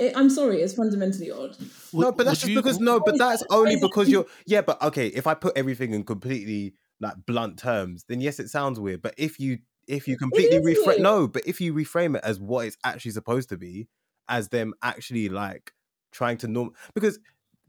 It, 0.00 0.16
I'm 0.16 0.30
sorry, 0.30 0.62
it's 0.62 0.74
fundamentally 0.74 1.30
odd. 1.30 1.56
No, 1.92 2.12
but 2.12 2.24
that's 2.24 2.40
just 2.40 2.50
you- 2.50 2.56
because 2.56 2.80
no, 2.80 3.00
but 3.00 3.18
that's 3.18 3.42
only 3.50 3.76
because 3.76 4.08
you're 4.08 4.26
yeah, 4.46 4.62
but 4.62 4.80
okay, 4.82 5.08
if 5.08 5.26
I 5.26 5.34
put 5.34 5.56
everything 5.56 5.92
in 5.92 6.04
completely 6.04 6.74
like 7.00 7.14
blunt 7.26 7.58
terms, 7.58 8.04
then 8.08 8.20
yes, 8.20 8.40
it 8.40 8.48
sounds 8.48 8.80
weird. 8.80 9.02
But 9.02 9.14
if 9.18 9.38
you 9.38 9.58
if 9.86 10.08
you 10.08 10.16
completely 10.16 10.58
reframe 10.58 11.00
no, 11.00 11.28
but 11.28 11.42
if 11.46 11.60
you 11.60 11.74
reframe 11.74 12.16
it 12.16 12.24
as 12.24 12.40
what 12.40 12.66
it's 12.66 12.76
actually 12.84 13.10
supposed 13.10 13.48
to 13.50 13.56
be, 13.58 13.88
as 14.28 14.48
them 14.48 14.72
actually 14.82 15.28
like 15.28 15.72
trying 16.10 16.38
to 16.38 16.48
norm 16.48 16.70
because 16.94 17.18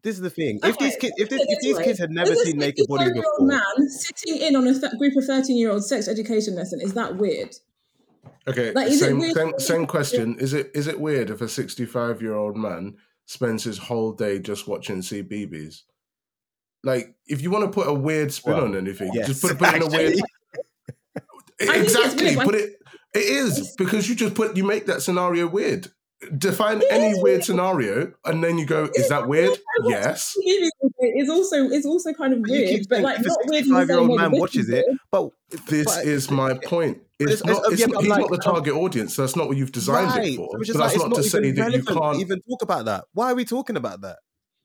this 0.03 0.15
is 0.15 0.21
the 0.21 0.29
thing. 0.29 0.59
If 0.63 0.77
these 0.77 0.95
kids 0.97 1.13
if, 1.17 1.29
this, 1.29 1.41
if 1.47 1.59
these 1.61 1.77
way. 1.77 1.83
kids 1.85 1.99
had 1.99 2.11
never 2.11 2.33
Is 2.33 2.43
seen 2.43 2.57
naked 2.57 2.85
bodies 2.87 3.13
before, 3.13 3.47
man 3.47 3.89
sitting 3.89 4.41
in 4.41 4.55
on 4.55 4.67
a 4.67 4.77
th- 4.77 4.97
group 4.97 5.15
of 5.15 5.25
13 5.25 5.57
year 5.57 5.71
old 5.71 5.83
sex 5.85 6.07
education 6.07 6.55
lesson, 6.55 6.81
is 6.81 6.93
that 6.93 7.17
weird? 7.17 7.55
Okay, 8.47 8.71
Like, 8.73 8.91
same, 8.91 9.19
weird 9.19 9.35
same 9.35 9.53
same 9.59 9.85
question. 9.87 10.37
Is 10.39 10.53
it 10.53 10.71
is 10.75 10.87
it 10.87 10.99
weird 10.99 11.29
if 11.29 11.41
a 11.41 11.47
sixty 11.47 11.85
five 11.85 12.21
year 12.21 12.35
old 12.35 12.57
man 12.57 12.95
spends 13.25 13.63
his 13.63 13.77
whole 13.77 14.11
day 14.11 14.39
just 14.39 14.67
watching 14.67 14.97
CBeebies? 14.97 15.83
Like, 16.83 17.15
if 17.27 17.41
you 17.41 17.49
want 17.51 17.63
to 17.63 17.71
put 17.71 17.87
a 17.87 17.93
weird 17.93 18.33
spin 18.33 18.53
Well, 18.55 18.63
on 18.65 18.75
anything, 18.75 19.11
yes, 19.13 19.27
just 19.27 19.41
put, 19.41 19.51
it- 19.51 19.59
put 19.59 19.73
in 19.75 19.81
a 19.83 19.87
weird. 19.87 20.13
actually. 20.13 20.21
I 21.61 21.65
think 21.65 21.85
it's 21.85 21.95
exactly, 21.95 22.35
but- 22.35 22.45
put 22.45 22.55
it. 22.55 22.79
It 23.15 23.19
is 23.25 23.75
because 23.77 24.09
you 24.09 24.15
just 24.15 24.33
put 24.33 24.57
you 24.57 24.63
make 24.63 24.87
that 24.87 25.01
scenario 25.03 25.47
weird. 25.47 25.87
Define 26.37 26.77
It 26.81 26.87
any 26.89 27.09
weird 27.13 27.21
weird. 27.23 27.43
scenario, 27.43 28.13
and 28.25 28.43
then 28.43 28.57
you 28.57 28.65
go, 28.65 28.89
"Is 28.95 29.09
that 29.09 29.27
weird?" 29.27 29.57
Yes. 29.85 30.33
It's 30.37 31.29
also 31.29 31.65
it's 31.69 31.85
also 31.85 32.11
kind 32.13 32.33
of 32.33 32.39
weird, 32.39 32.69
keep 32.69 32.89
but 32.89 33.01
like 33.01 33.19
if 33.19 33.25
a 33.25 33.27
not 33.29 33.37
weird. 33.45 33.65
in 33.65 33.73
the 33.73 33.79
65 33.79 33.89
year 33.89 33.99
old 33.99 34.17
man 34.19 34.31
watches 34.31 34.69
it, 34.69 34.85
but 35.11 35.29
This 35.67 35.85
but- 35.85 36.05
is 36.05 36.31
my 36.31 36.53
point. 36.55 36.99
It's, 37.19 37.41
it's- 37.41 37.45
not. 37.45 37.71
It's 37.71 37.79
yeah, 37.81 37.87
not 37.87 38.01
he's 38.01 38.09
like, 38.09 38.19
not 38.21 38.29
the 38.29 38.35
um, 38.35 38.53
target 38.55 38.73
audience. 38.73 39.15
So 39.15 39.21
that's 39.21 39.35
not 39.35 39.47
what 39.47 39.57
you've 39.57 39.71
designed 39.71 40.07
right, 40.07 40.33
it 40.33 40.35
for. 40.35 40.49
which 40.57 40.67
But 40.69 40.77
like, 40.77 40.89
that's 40.89 40.99
not 40.99 41.09
not 41.09 41.15
to 41.17 41.23
say 41.23 41.39
even 41.39 41.55
that 41.55 41.73
you 41.73 41.83
can't. 41.83 42.19
even 42.19 42.41
talk 42.41 42.61
about 42.61 42.85
that. 42.85 43.05
Why 43.13 43.31
are 43.31 43.35
we 43.35 43.45
talking 43.45 43.77
about 43.77 44.01
that? 44.01 44.17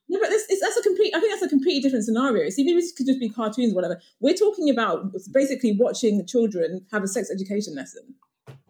No, 0.09 0.19
but 0.19 0.31
this, 0.31 0.47
it's, 0.49 0.63
that's 0.63 0.77
a 0.79 0.83
complete. 0.83 1.15
I 1.15 1.21
think 1.21 1.33
that's 1.33 1.43
a 1.43 1.49
completely 1.49 1.83
different 1.83 2.05
scenario. 2.07 2.49
See, 2.49 2.65
maybe 2.65 2.81
this 2.81 2.93
could 2.93 3.07
just 3.07 3.21
be 3.21 3.29
cartoons, 3.29 3.73
or 3.73 3.77
whatever. 3.77 4.01
We're 4.21 4.35
talking 4.35 4.71
about 4.71 5.13
basically 5.33 5.77
watching 5.79 6.25
children 6.27 6.87
have 6.91 7.03
a 7.03 7.09
sex 7.09 7.31
education 7.31 7.75
lesson. 7.75 8.15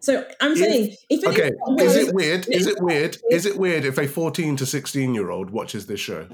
So 0.01 0.25
I'm 0.41 0.51
If- 0.51 0.57
saying, 0.57 0.95
if 1.09 1.23
it 1.23 1.27
Okay, 1.27 1.51
not 1.65 1.81
is 1.81 1.95
it 1.95 2.13
weird? 2.13 2.47
Is 2.49 2.67
it 2.67 2.81
weird? 2.81 3.17
Is 3.31 3.45
it 3.45 3.57
weird 3.57 3.85
if 3.85 3.97
a 3.97 4.07
14 4.07 4.57
to 4.57 4.65
16 4.65 5.15
year 5.15 5.29
old 5.29 5.51
watches 5.51 5.85
this 5.87 6.01
show? 6.01 6.27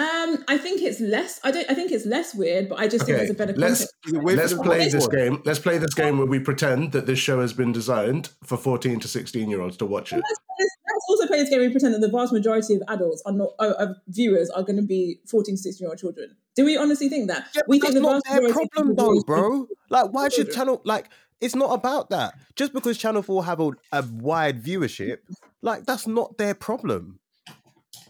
Um, 0.00 0.44
I 0.48 0.56
think 0.56 0.80
it's 0.80 0.98
less. 0.98 1.40
I 1.44 1.50
don't. 1.50 1.68
I 1.70 1.74
think 1.74 1.92
it's 1.92 2.06
less 2.06 2.34
weird, 2.34 2.70
but 2.70 2.78
I 2.78 2.88
just 2.88 3.04
think 3.04 3.16
Okay, 3.16 3.26
there's 3.26 3.30
a 3.30 3.34
better 3.34 3.52
let's 3.54 3.80
context. 3.80 3.94
Is 4.06 4.12
it 4.14 4.22
weird 4.22 4.38
let's 4.38 4.54
play 4.54 4.78
boys? 4.78 4.92
this 4.92 5.06
game. 5.08 5.42
Let's 5.44 5.58
play 5.58 5.76
this 5.76 5.92
game 5.92 6.16
where 6.16 6.26
we 6.26 6.38
pretend 6.38 6.92
that 6.92 7.04
this 7.04 7.18
show 7.18 7.42
has 7.42 7.52
been 7.52 7.70
designed 7.70 8.30
for 8.42 8.56
14 8.56 8.98
to 9.00 9.08
16 9.08 9.50
year 9.50 9.60
olds 9.60 9.76
to 9.76 9.84
watch 9.84 10.12
it. 10.12 10.16
Let's, 10.16 10.40
let's- 10.58 10.76
let's 10.92 11.04
also 11.08 11.26
play 11.26 11.38
this 11.38 11.50
game 11.50 11.60
We 11.60 11.68
pretend 11.68 11.92
that 11.94 12.00
the 12.00 12.08
vast 12.08 12.32
majority 12.32 12.74
of 12.74 12.82
adults 12.88 13.22
are 13.26 13.32
not 13.32 13.50
of 13.58 13.72
of 13.72 13.96
viewers 14.08 14.48
are 14.50 14.62
going 14.62 14.76
to 14.76 14.82
be 14.82 15.20
14 15.28 15.54
to 15.54 15.60
16 15.60 15.84
year 15.84 15.90
old 15.90 15.98
children. 15.98 16.34
Do 16.56 16.64
we 16.64 16.78
honestly 16.78 17.10
think 17.10 17.28
that? 17.28 17.48
Yeah, 17.54 17.62
we 17.68 17.78
think 17.78 17.92
that's 17.92 17.94
the 17.94 18.00
not 18.00 18.22
vast 18.24 18.24
their 18.26 18.42
majority 18.42 18.62
of 18.64 18.70
problem 18.72 18.96
though, 18.96 19.22
bro. 19.22 19.66
Like, 19.90 20.12
why 20.12 20.30
should 20.30 20.50
channel 20.50 20.80
like 20.84 21.10
it's 21.40 21.54
not 21.54 21.72
about 21.74 22.10
that. 22.10 22.34
Just 22.56 22.72
because 22.72 22.96
Channel 22.98 23.22
Four 23.22 23.44
have 23.44 23.60
a, 23.60 23.70
a 23.92 24.02
wide 24.02 24.62
viewership, 24.62 25.18
like 25.62 25.84
that's 25.86 26.06
not 26.06 26.38
their 26.38 26.54
problem. 26.54 27.19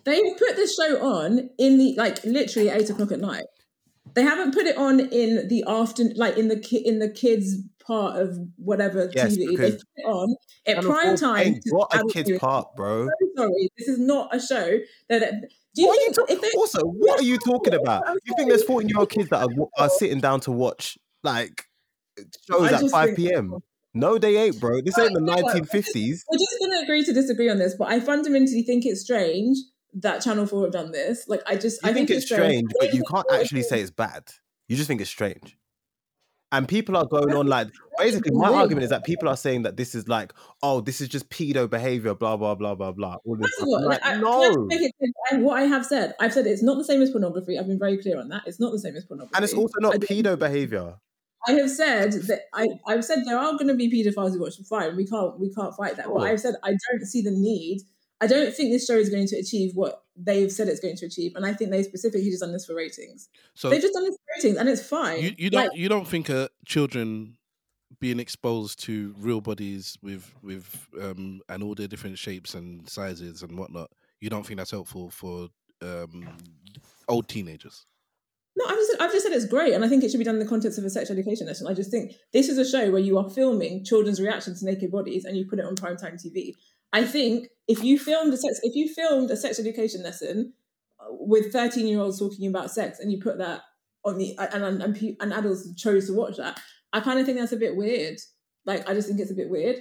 They 0.04 0.20
put 0.34 0.56
this 0.56 0.74
show 0.76 1.00
on 1.04 1.50
in 1.58 1.78
the 1.78 1.94
like 1.96 2.22
literally 2.24 2.68
eight 2.68 2.90
o'clock 2.90 3.12
at 3.12 3.20
night. 3.20 3.44
They 4.14 4.22
haven't 4.22 4.54
put 4.54 4.66
it 4.66 4.76
on 4.76 5.00
in 5.00 5.48
the 5.48 5.64
afternoon, 5.68 6.14
like 6.16 6.36
in 6.36 6.48
the 6.48 6.58
ki- 6.58 6.84
in 6.86 6.98
the 6.98 7.08
kids 7.10 7.56
part 7.86 8.20
of 8.20 8.38
whatever 8.56 9.10
Yes, 9.14 9.36
TV. 9.36 9.56
They 9.56 9.72
put 9.72 9.80
it 9.96 10.06
on 10.06 10.36
at 10.66 10.82
prime 10.82 11.16
time. 11.16 11.60
to 11.66 11.86
a 11.92 12.06
kids 12.12 12.30
part, 12.38 12.74
bro. 12.76 13.02
I'm 13.02 13.08
sorry, 13.36 13.70
this 13.78 13.88
is 13.88 13.98
not 13.98 14.34
a 14.34 14.40
show 14.40 14.78
that. 15.08 15.20
that- 15.20 15.48
do 15.72 15.82
you 15.82 15.86
What 15.88 15.98
are 15.98 16.02
you 16.02 16.12
think 16.12 16.40
ta- 16.40 16.46
if 16.46 16.54
also, 16.56 16.80
what 16.84 17.20
are 17.20 17.22
you 17.22 17.38
talking 17.38 17.74
about? 17.74 18.02
I'm 18.04 18.16
You 18.26 18.34
think 18.36 18.48
there's 18.48 18.64
14 18.64 18.88
year 18.88 18.98
old 18.98 19.08
kids 19.08 19.28
that 19.28 19.40
are, 19.48 19.68
are 19.78 19.88
sitting 19.88 20.18
down 20.18 20.40
to 20.40 20.50
watch 20.50 20.98
like 21.22 21.66
shows 22.48 22.72
at 22.72 22.90
5 22.90 23.14
p.m.? 23.14 23.54
No, 23.94 24.18
they 24.18 24.36
ain't, 24.36 24.58
bro. 24.60 24.80
This 24.80 24.98
ain't 24.98 25.14
the 25.14 25.20
Right, 25.20 25.42
no, 25.42 25.52
1950s. 25.52 26.22
We're 26.28 26.38
just 26.38 26.56
going 26.58 26.72
to 26.72 26.80
agree 26.82 27.04
to 27.04 27.12
disagree 27.12 27.48
on 27.48 27.58
this, 27.58 27.74
but 27.76 27.86
I 27.88 28.00
fundamentally 28.00 28.62
think 28.62 28.84
it's 28.84 29.00
strange 29.00 29.58
that 29.94 30.22
Channel 30.22 30.46
Four 30.46 30.62
have 30.64 30.72
done 30.72 30.92
this. 30.92 31.28
Like, 31.28 31.42
I 31.46 31.56
just 31.56 31.82
You 31.82 31.90
I 31.90 31.92
think 31.92 32.10
it's 32.10 32.26
strange, 32.26 32.70
but 32.78 32.94
you 32.94 33.02
can't 33.10 33.26
actually 33.32 33.62
say 33.62 33.80
it's 33.80 33.90
bad. 33.90 34.24
You 34.68 34.76
just 34.76 34.88
think 34.88 35.00
it's 35.00 35.10
strange. 35.10 35.56
And 36.52 36.66
people 36.66 36.96
are 36.96 37.06
going 37.06 37.32
on 37.32 37.46
like 37.46 37.68
basically 37.98 38.32
my 38.32 38.48
argument 38.52 38.82
is 38.82 38.90
that 38.90 39.04
people 39.04 39.28
are 39.28 39.36
saying 39.36 39.62
that 39.62 39.76
this 39.76 39.94
is 39.94 40.08
like, 40.08 40.32
oh, 40.62 40.80
this 40.80 41.00
is 41.00 41.08
just 41.08 41.28
pedo 41.30 41.70
behavior, 41.70 42.14
blah 42.14 42.36
blah 42.36 42.56
blah 42.56 42.74
blah 42.74 42.90
blah. 42.92 43.16
All 43.24 43.36
this 43.36 43.46
First 43.46 43.56
stuff. 43.58 43.68
all, 43.68 43.76
I'm 43.76 43.84
like, 43.84 44.00
I, 44.04 44.16
no, 44.16 44.42
just 44.44 44.58
make 44.66 44.80
it 44.82 44.92
clear, 44.98 45.10
I- 45.30 45.42
what 45.42 45.58
I 45.58 45.62
have 45.66 45.86
said, 45.86 46.14
I've 46.18 46.32
said 46.32 46.46
it's 46.48 46.62
not 46.62 46.76
the 46.76 46.84
same 46.84 47.02
as 47.02 47.10
pornography. 47.10 47.56
I've 47.58 47.68
been 47.68 47.78
very 47.78 47.98
clear 47.98 48.18
on 48.18 48.28
that. 48.30 48.42
It's 48.46 48.58
not 48.58 48.72
the 48.72 48.80
same 48.80 48.96
as 48.96 49.04
pornography. 49.04 49.32
and 49.36 49.44
it's 49.44 49.54
also 49.54 49.74
not 49.78 49.92
don't- 49.92 50.02
pedo 50.04 50.36
behavior. 50.38 50.94
I 51.48 51.52
have 51.52 51.70
said 51.70 52.12
that 52.12 52.40
I, 52.52 52.68
I've 52.86 53.02
said 53.04 53.20
there 53.24 53.38
are 53.38 53.52
going 53.52 53.68
to 53.68 53.74
be 53.74 53.88
paedophiles 53.90 54.32
who 54.32 54.40
watch 54.40 54.56
fine. 54.68 54.94
We 54.96 55.06
can't 55.06 55.38
we 55.40 55.54
can't 55.54 55.74
fight 55.74 55.96
that. 55.96 56.06
But 56.12 56.20
I've 56.22 56.38
said 56.40 56.56
I 56.62 56.70
don't 56.70 57.06
see 57.06 57.22
the 57.22 57.30
need. 57.30 57.80
I 58.20 58.26
don't 58.26 58.54
think 58.54 58.70
this 58.70 58.86
show 58.86 58.96
is 58.96 59.08
going 59.08 59.26
to 59.28 59.36
achieve 59.36 59.72
what 59.74 60.02
they've 60.16 60.52
said 60.52 60.68
it's 60.68 60.80
going 60.80 60.96
to 60.96 61.06
achieve, 61.06 61.32
and 61.36 61.46
I 61.46 61.54
think 61.54 61.70
they 61.70 61.82
specifically 61.82 62.28
just 62.28 62.40
done 62.42 62.52
this 62.52 62.66
for 62.66 62.74
ratings. 62.74 63.28
So 63.54 63.70
They've 63.70 63.80
just 63.80 63.94
done 63.94 64.04
this 64.04 64.16
for 64.16 64.38
ratings, 64.38 64.58
and 64.58 64.68
it's 64.68 64.86
fine. 64.86 65.22
you, 65.22 65.34
you 65.38 65.50
don't 65.50 65.68
Like, 65.68 65.76
you 65.76 65.88
don't 65.88 66.06
think 66.06 66.28
uh, 66.28 66.48
children 66.66 67.38
being 67.98 68.20
exposed 68.20 68.82
to 68.84 69.14
real 69.18 69.40
bodies 69.40 69.98
with 70.02 70.32
with 70.42 70.86
um 71.00 71.40
and 71.48 71.62
all 71.62 71.74
their 71.74 71.88
different 71.88 72.16
shapes 72.16 72.54
and 72.54 72.88
sizes 72.88 73.42
and 73.42 73.58
whatnot 73.58 73.90
you 74.20 74.30
don't 74.30 74.46
think 74.46 74.58
that's 74.58 74.70
helpful 74.70 75.10
for 75.10 75.48
um 75.82 76.28
old 77.08 77.28
teenagers 77.28 77.86
No, 78.56 78.64
I've 78.66 78.76
just, 78.76 79.00
I've 79.00 79.12
just 79.12 79.24
said 79.24 79.32
it's 79.32 79.46
great, 79.46 79.74
and 79.74 79.84
I 79.84 79.88
think 79.88 80.02
it 80.04 80.10
should 80.10 80.18
be 80.18 80.24
done 80.24 80.34
in 80.34 80.40
the 80.40 80.46
context 80.46 80.78
of 80.78 80.84
a 80.84 80.90
sex 80.90 81.10
education 81.10 81.46
lesson. 81.46 81.66
I 81.66 81.74
just 81.74 81.90
think 81.90 82.12
this 82.32 82.48
is 82.48 82.58
a 82.58 82.68
show 82.68 82.90
where 82.90 83.00
you 83.00 83.16
are 83.16 83.30
filming 83.30 83.84
children's 83.84 84.20
reaction 84.20 84.54
to 84.56 84.64
naked 84.64 84.90
bodies, 84.90 85.24
and 85.24 85.36
you 85.36 85.46
put 85.46 85.60
it 85.60 85.64
on 85.64 85.76
primetime 85.76 86.14
TV. 86.14 86.54
I 86.92 87.04
think 87.04 87.48
if 87.68 87.82
you 87.84 87.98
filmed 87.98 88.32
a 88.34 88.36
sex, 88.36 88.60
if 88.62 88.74
you 88.74 88.92
filmed 88.92 89.30
a 89.30 89.36
sex 89.36 89.58
education 89.58 90.02
lesson 90.02 90.52
uh, 91.00 91.06
with 91.10 91.52
thirteen 91.52 91.86
year 91.86 92.00
olds 92.00 92.18
talking 92.18 92.48
about 92.48 92.70
sex, 92.70 92.98
and 92.98 93.10
you 93.12 93.20
put 93.20 93.38
that 93.38 93.62
on 94.04 94.18
the 94.18 94.36
and 94.38 94.64
and, 94.64 94.82
and, 94.82 95.16
and 95.20 95.32
adults 95.32 95.72
chose 95.74 96.06
to 96.06 96.14
watch 96.14 96.36
that, 96.36 96.58
I 96.92 97.00
kind 97.00 97.20
of 97.20 97.26
think 97.26 97.38
that's 97.38 97.52
a 97.52 97.56
bit 97.56 97.76
weird. 97.76 98.18
Like, 98.66 98.88
I 98.88 98.94
just 98.94 99.08
think 99.08 99.20
it's 99.20 99.30
a 99.30 99.34
bit 99.34 99.48
weird. 99.50 99.76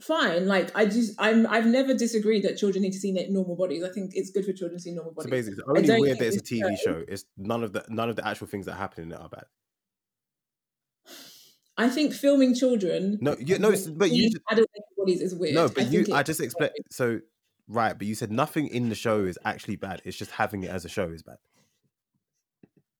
Fine, 0.00 0.46
like 0.46 0.70
I 0.76 0.86
just 0.86 1.14
I'm 1.18 1.44
I've 1.48 1.66
never 1.66 1.92
disagreed 1.92 2.44
that 2.44 2.56
children 2.56 2.82
need 2.82 2.92
to 2.92 2.98
see 3.00 3.10
normal 3.30 3.56
bodies. 3.56 3.82
I 3.82 3.90
think 3.90 4.12
it's 4.14 4.30
good 4.30 4.44
for 4.44 4.52
children 4.52 4.78
to 4.78 4.82
see 4.82 4.92
normal 4.92 5.12
So 5.12 5.16
bodies. 5.28 5.30
basically, 5.30 5.64
it's 5.76 5.90
only 5.90 6.00
weird 6.02 6.18
that 6.18 6.26
it's 6.28 6.36
a 6.36 6.40
TV 6.40 6.76
show- 6.78 6.92
show. 7.00 7.04
It's 7.08 7.24
none 7.36 7.64
of 7.64 7.72
the 7.72 7.84
none 7.88 8.08
of 8.08 8.14
the 8.14 8.26
actual 8.26 8.46
things 8.46 8.66
that 8.66 8.74
happen 8.74 9.04
in 9.04 9.12
it 9.12 9.18
are 9.20 9.28
bad. 9.28 9.44
I 11.78 11.88
think 11.88 12.12
filming 12.12 12.54
children. 12.54 13.18
No, 13.20 13.36
you 13.38 13.58
no, 13.58 13.70
it's, 13.70 13.86
but 13.86 14.10
you 14.10 14.16
seeing 14.22 14.32
just, 14.32 14.42
adult 14.50 14.68
naked 14.74 14.96
bodies 14.98 15.20
is 15.22 15.34
weird. 15.34 15.54
no, 15.54 15.68
but 15.68 15.90
you 15.90 16.04
I 16.12 16.22
just 16.22 16.40
explained. 16.40 16.72
So 16.90 17.20
right, 17.68 17.96
but 17.96 18.06
you 18.06 18.14
said 18.14 18.30
nothing 18.32 18.66
in 18.66 18.88
the 18.88 18.94
show 18.94 19.20
is 19.24 19.38
actually 19.44 19.76
bad. 19.76 20.02
It's 20.04 20.16
just 20.16 20.32
having 20.32 20.64
it 20.64 20.70
as 20.70 20.84
a 20.84 20.88
show 20.88 21.08
is 21.08 21.22
bad. 21.22 21.36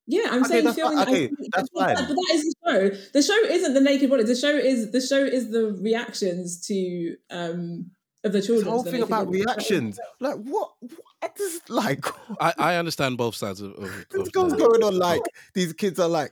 Yeah, 0.06 0.28
I'm 0.30 0.40
Okay, 0.42 0.48
saying 0.52 0.64
that's 0.64 0.76
filming. 0.76 0.98
I 0.98 1.02
okay, 1.02 1.26
think- 1.26 1.38
that's 1.54 1.68
but 1.74 1.86
that- 1.86 1.98
fine. 1.98 2.06
But 2.08 2.14
that 2.14 2.30
is 2.34 2.42
the 2.44 2.54
show. 2.70 2.96
The 3.12 3.22
show 3.22 3.36
isn't 3.52 3.74
the 3.74 3.80
naked 3.80 4.08
body. 4.10 4.22
The 4.22 4.36
show 4.36 4.50
is 4.56 4.90
the 4.90 5.00
show 5.00 5.22
is 5.24 5.50
the 5.50 5.72
reactions 5.82 6.60
to 6.68 7.16
um 7.30 7.90
of 8.24 8.32
the 8.32 8.40
children. 8.40 8.64
The 8.64 8.70
whole 8.70 8.84
thing 8.84 9.02
about 9.02 9.26
bodies. 9.26 9.44
reactions, 9.44 10.00
like 10.20 10.36
what? 10.36 10.70
what 10.80 11.36
is 11.40 11.60
like? 11.68 12.06
i 12.40 12.54
i 12.58 12.76
understand 12.76 13.18
both 13.18 13.34
sides 13.34 13.60
of, 13.60 13.72
of, 13.72 13.90
This 14.10 14.28
of 14.28 14.32
goes 14.32 14.52
going 14.54 14.82
on 14.82 14.96
like 14.98 15.22
these 15.54 15.72
kids 15.72 15.98
are 15.98 16.08
like, 16.08 16.30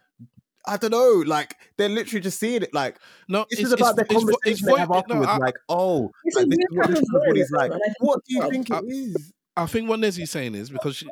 I 0.67 0.77
don't 0.77 0.91
know, 0.91 1.23
like 1.27 1.57
they're 1.77 1.89
literally 1.89 2.21
just 2.21 2.41
seeing 2.41 2.63
it. 2.63 2.75
Like 2.75 2.99
no 3.29 3.47
this 3.51 3.61
it's, 3.61 3.69
is 3.69 3.73
about 3.73 3.99
it's, 3.99 4.09
the 4.09 4.15
it's 4.15 4.15
vo- 4.15 4.19
conversation 4.21 4.53
it's 4.53 4.63
they 4.63 4.71
vo- 4.71 4.77
have 4.77 4.89
no, 4.89 4.95
afterwards. 4.97 5.29
I- 5.29 5.37
like, 5.37 5.55
oh, 5.69 6.11
It's 6.25 6.37
like, 6.37 6.47
a 6.47 6.49
this 6.49 6.59
is 6.59 6.67
what 6.71 6.89
this 6.89 6.95
kind 6.97 7.07
of 7.15 7.27
body's 7.27 7.51
like. 7.53 7.71
and 7.73 7.81
think 7.83 7.95
What 8.01 8.19
it's 8.19 8.29
do 8.29 8.35
you 8.35 8.41
wrong. 8.43 8.51
think 8.51 8.71
I- 8.73 8.79
it 8.79 8.85
is? 8.87 9.33
I 9.57 9.67
think 9.67 9.89
what 9.89 10.01
Nezzy's 10.01 10.31
saying 10.31 10.55
is 10.55 10.69
because 10.71 10.97
she, 10.97 11.09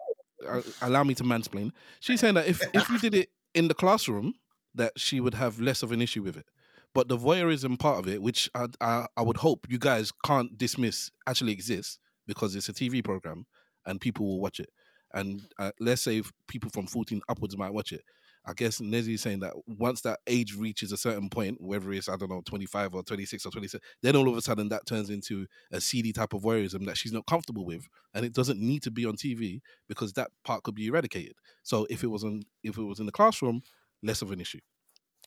uh, 0.47 0.61
allow 0.83 1.03
me 1.05 1.15
to 1.15 1.23
mansplain. 1.25 1.71
She's 2.01 2.21
saying 2.21 2.35
that 2.35 2.47
if 2.47 2.61
if 2.75 2.89
you 2.91 2.99
did 2.99 3.15
it 3.15 3.31
in 3.55 3.69
the 3.69 3.75
classroom, 3.75 4.35
that 4.75 4.93
she 4.97 5.21
would 5.21 5.35
have 5.35 5.61
less 5.61 5.83
of 5.83 5.93
an 5.93 6.03
issue 6.03 6.23
with 6.23 6.37
it. 6.37 6.47
But 6.95 7.09
the 7.09 7.17
voyeurism 7.17 7.79
part 7.79 7.99
of 7.99 8.07
it, 8.09 8.23
which 8.23 8.51
I, 8.55 8.67
I, 8.81 9.07
I 9.17 9.23
would 9.23 9.39
hope 9.39 9.67
you 9.69 9.79
guys 9.79 10.13
can't 10.25 10.57
dismiss, 10.59 11.11
actually 11.27 11.53
exists 11.53 11.99
because 12.27 12.55
it's 12.55 12.69
a 12.69 12.73
TV 12.73 13.03
program 13.03 13.47
and 13.87 14.01
people 14.01 14.27
will 14.27 14.41
watch 14.41 14.61
it. 14.61 14.69
And 15.13 15.43
uh, 15.59 15.71
let's 15.81 16.03
say 16.03 16.23
people 16.49 16.71
from 16.71 16.87
14 16.87 17.21
upwards 17.29 17.57
might 17.57 17.73
watch 17.73 17.93
it. 17.93 18.03
I 18.47 18.53
guess 18.53 18.79
Nezzy 18.81 19.15
is 19.15 19.23
saying 19.23 19.41
that 19.41 19.55
once 19.67 20.03
that 20.03 20.21
age 20.27 20.55
reaches 20.55 20.93
a 20.93 20.97
certain 20.97 21.31
point, 21.31 21.61
whether 21.61 21.93
it's, 21.93 22.09
I 22.09 22.17
don't 22.17 22.31
know, 22.31 22.43
25 22.45 22.95
or 22.95 23.03
26 23.03 23.47
or 23.47 23.51
27, 23.51 23.81
then 24.03 24.17
all 24.17 24.29
of 24.29 24.37
a 24.37 24.43
sudden 24.43 24.69
that 24.69 24.87
turns 24.87 25.11
into 25.11 25.47
a 25.73 25.81
seedy 25.81 26.13
type 26.13 26.35
of 26.35 26.43
voyeurism 26.43 26.85
that 26.87 26.99
she's 26.99 27.13
not 27.13 27.27
comfortable 27.27 27.65
with. 27.65 27.87
And 28.15 28.25
it 28.25 28.35
doesn't 28.35 28.61
need 28.61 28.83
to 28.83 28.91
be 28.91 29.07
on 29.07 29.17
TV 29.17 29.61
because 29.89 30.13
that 30.15 30.31
part 30.45 30.63
could 30.63 30.75
be 30.75 30.87
eradicated. 30.87 31.35
So 31.63 31.87
if 31.91 32.05
it 32.05 32.09
was 32.09 32.25
on, 32.25 32.43
if 32.63 32.77
it 32.77 32.83
was 32.83 33.01
in 33.01 33.07
the 33.07 33.13
classroom, 33.13 33.63
less 34.03 34.23
of 34.23 34.31
an 34.33 34.41
issue. 34.41 34.61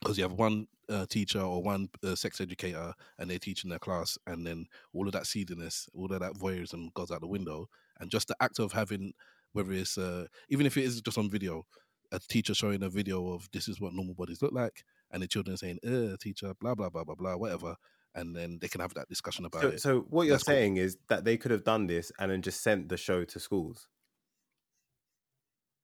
because 0.02 0.18
you 0.18 0.24
have 0.24 0.34
one 0.34 0.68
uh, 0.90 1.06
teacher 1.08 1.42
or 1.42 1.62
one 1.64 1.90
uh, 2.06 2.16
sex 2.16 2.40
educator 2.40 2.94
and 3.18 3.30
they're 3.30 3.40
teaching 3.40 3.70
their 3.70 3.80
class, 3.80 4.18
and 4.28 4.46
then 4.46 4.66
all 4.94 5.08
of 5.08 5.14
that 5.14 5.24
seediness, 5.28 5.90
all 5.94 6.12
of 6.12 6.20
that 6.20 6.34
voyeurism 6.34 6.94
goes 6.94 7.12
out 7.12 7.22
the 7.22 7.28
window, 7.28 7.68
and 8.00 8.12
just 8.12 8.28
the 8.28 8.36
act 8.42 8.60
of 8.60 8.72
having, 8.72 9.14
whether 9.54 9.74
it's 9.74 9.98
uh, 9.98 10.26
even 10.50 10.66
if 10.66 10.78
it 10.78 10.84
is 10.86 11.02
just 11.02 11.18
on 11.18 11.30
video, 11.30 11.66
a 12.12 12.20
teacher 12.20 12.54
showing 12.54 12.84
a 12.84 12.90
video 12.90 13.34
of 13.34 13.50
this 13.52 13.68
is 13.68 13.80
what 13.82 13.94
normal 13.94 14.14
bodies 14.16 14.42
look 14.42 14.54
like, 14.54 14.84
and 15.12 15.22
the 15.22 15.28
children 15.28 15.58
saying, 15.58 15.80
"Uh, 15.86 16.16
teacher, 16.20 16.54
blah 16.60 16.76
blah 16.76 16.90
blah 16.90 17.04
blah 17.04 17.16
blah, 17.16 17.36
whatever," 17.36 17.76
and 18.16 18.36
then 18.36 18.60
they 18.62 18.68
can 18.68 18.82
have 18.82 18.94
that 18.94 19.10
discussion 19.10 19.46
about 19.46 19.62
So, 19.62 19.68
it. 19.70 19.82
so 19.82 20.00
what 20.10 20.24
you're 20.24 20.36
That's 20.36 20.44
cool. 20.44 20.54
saying 20.54 20.78
is 20.78 20.98
that 21.10 21.26
they 21.26 21.38
could 21.38 21.52
have 21.52 21.64
done 21.64 21.88
this 21.88 22.12
and 22.20 22.32
then 22.32 22.42
just 22.42 22.62
sent 22.62 22.90
the 22.90 22.98
show 22.98 23.24
to 23.26 23.40
schools. 23.40 23.88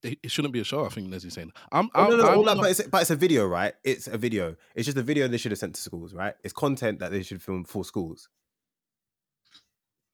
it, 0.03 0.19
it 0.21 0.29
shouldn't 0.31 0.53
be 0.53 0.59
a 0.59 0.65
show. 0.65 0.85
I 0.85 0.89
think 0.89 1.09
Leslie's 1.09 1.33
saying. 1.33 1.53
I'm, 1.71 1.89
Oh, 1.95 2.03
I'm, 2.03 2.09
no, 2.09 2.17
no, 2.17 2.27
I'm 2.27 2.43
not- 2.43 2.57
but, 2.57 2.71
it's, 2.71 2.81
but 2.87 3.01
it's 3.03 3.11
a 3.11 3.15
video, 3.15 3.47
right? 3.47 3.73
It's 3.85 4.05
a 4.07 4.17
video. 4.17 4.57
It's 4.75 4.85
just 4.85 4.97
a 4.97 5.01
video 5.01 5.29
they 5.29 5.37
should 5.37 5.53
have 5.53 5.59
sent 5.59 5.75
to 5.75 5.81
schools, 5.81 6.13
right? 6.13 6.35
It's 6.43 6.51
content 6.53 6.99
that 6.99 7.11
they 7.11 7.23
should 7.23 7.41
film 7.41 7.63
for 7.63 7.85
schools. 7.85 8.27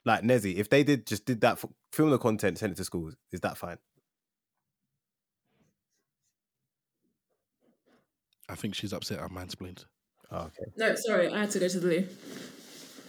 Like 0.05 0.21
Nezzy, 0.23 0.55
if 0.57 0.69
they 0.69 0.83
did 0.83 1.07
just 1.07 1.25
did 1.25 1.41
that, 1.41 1.59
film 1.91 2.11
the 2.11 2.19
content, 2.19 2.59
send 2.59 2.71
it 2.73 2.75
to 2.75 2.83
schools, 2.83 3.15
is 3.31 3.41
that 3.41 3.57
fine? 3.57 3.77
I 8.49 8.55
think 8.55 8.75
she's 8.75 8.93
upset. 8.93 9.19
I 9.21 9.27
mansplained. 9.27 9.85
Oh, 10.31 10.41
okay. 10.41 10.71
No, 10.77 10.95
sorry, 10.95 11.31
I 11.33 11.39
had 11.41 11.51
to 11.51 11.59
go 11.59 11.67
to 11.67 11.79
the 11.79 11.87
loo. 11.87 12.07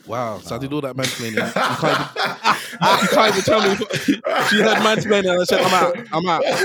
Wow. 0.07 0.39
So 0.39 0.57
I 0.57 0.59
did 0.59 0.73
all 0.73 0.81
that 0.81 0.97
mansplaining. 0.97 1.35
you, 1.37 1.53
can't 1.77 1.93
even, 2.01 3.03
you 3.03 3.09
can't 3.09 3.37
even 3.37 3.43
tell 3.43 3.61
me. 3.69 3.77
She 4.49 4.61
heard 4.62 4.79
mansplaining 4.79 5.31
and 5.31 5.41
I 5.41 5.45
said, 5.45 5.61
I'm 5.61 5.75
out. 5.75 5.97
I'm 6.12 6.29
out. 6.29 6.43
No, 6.43 6.57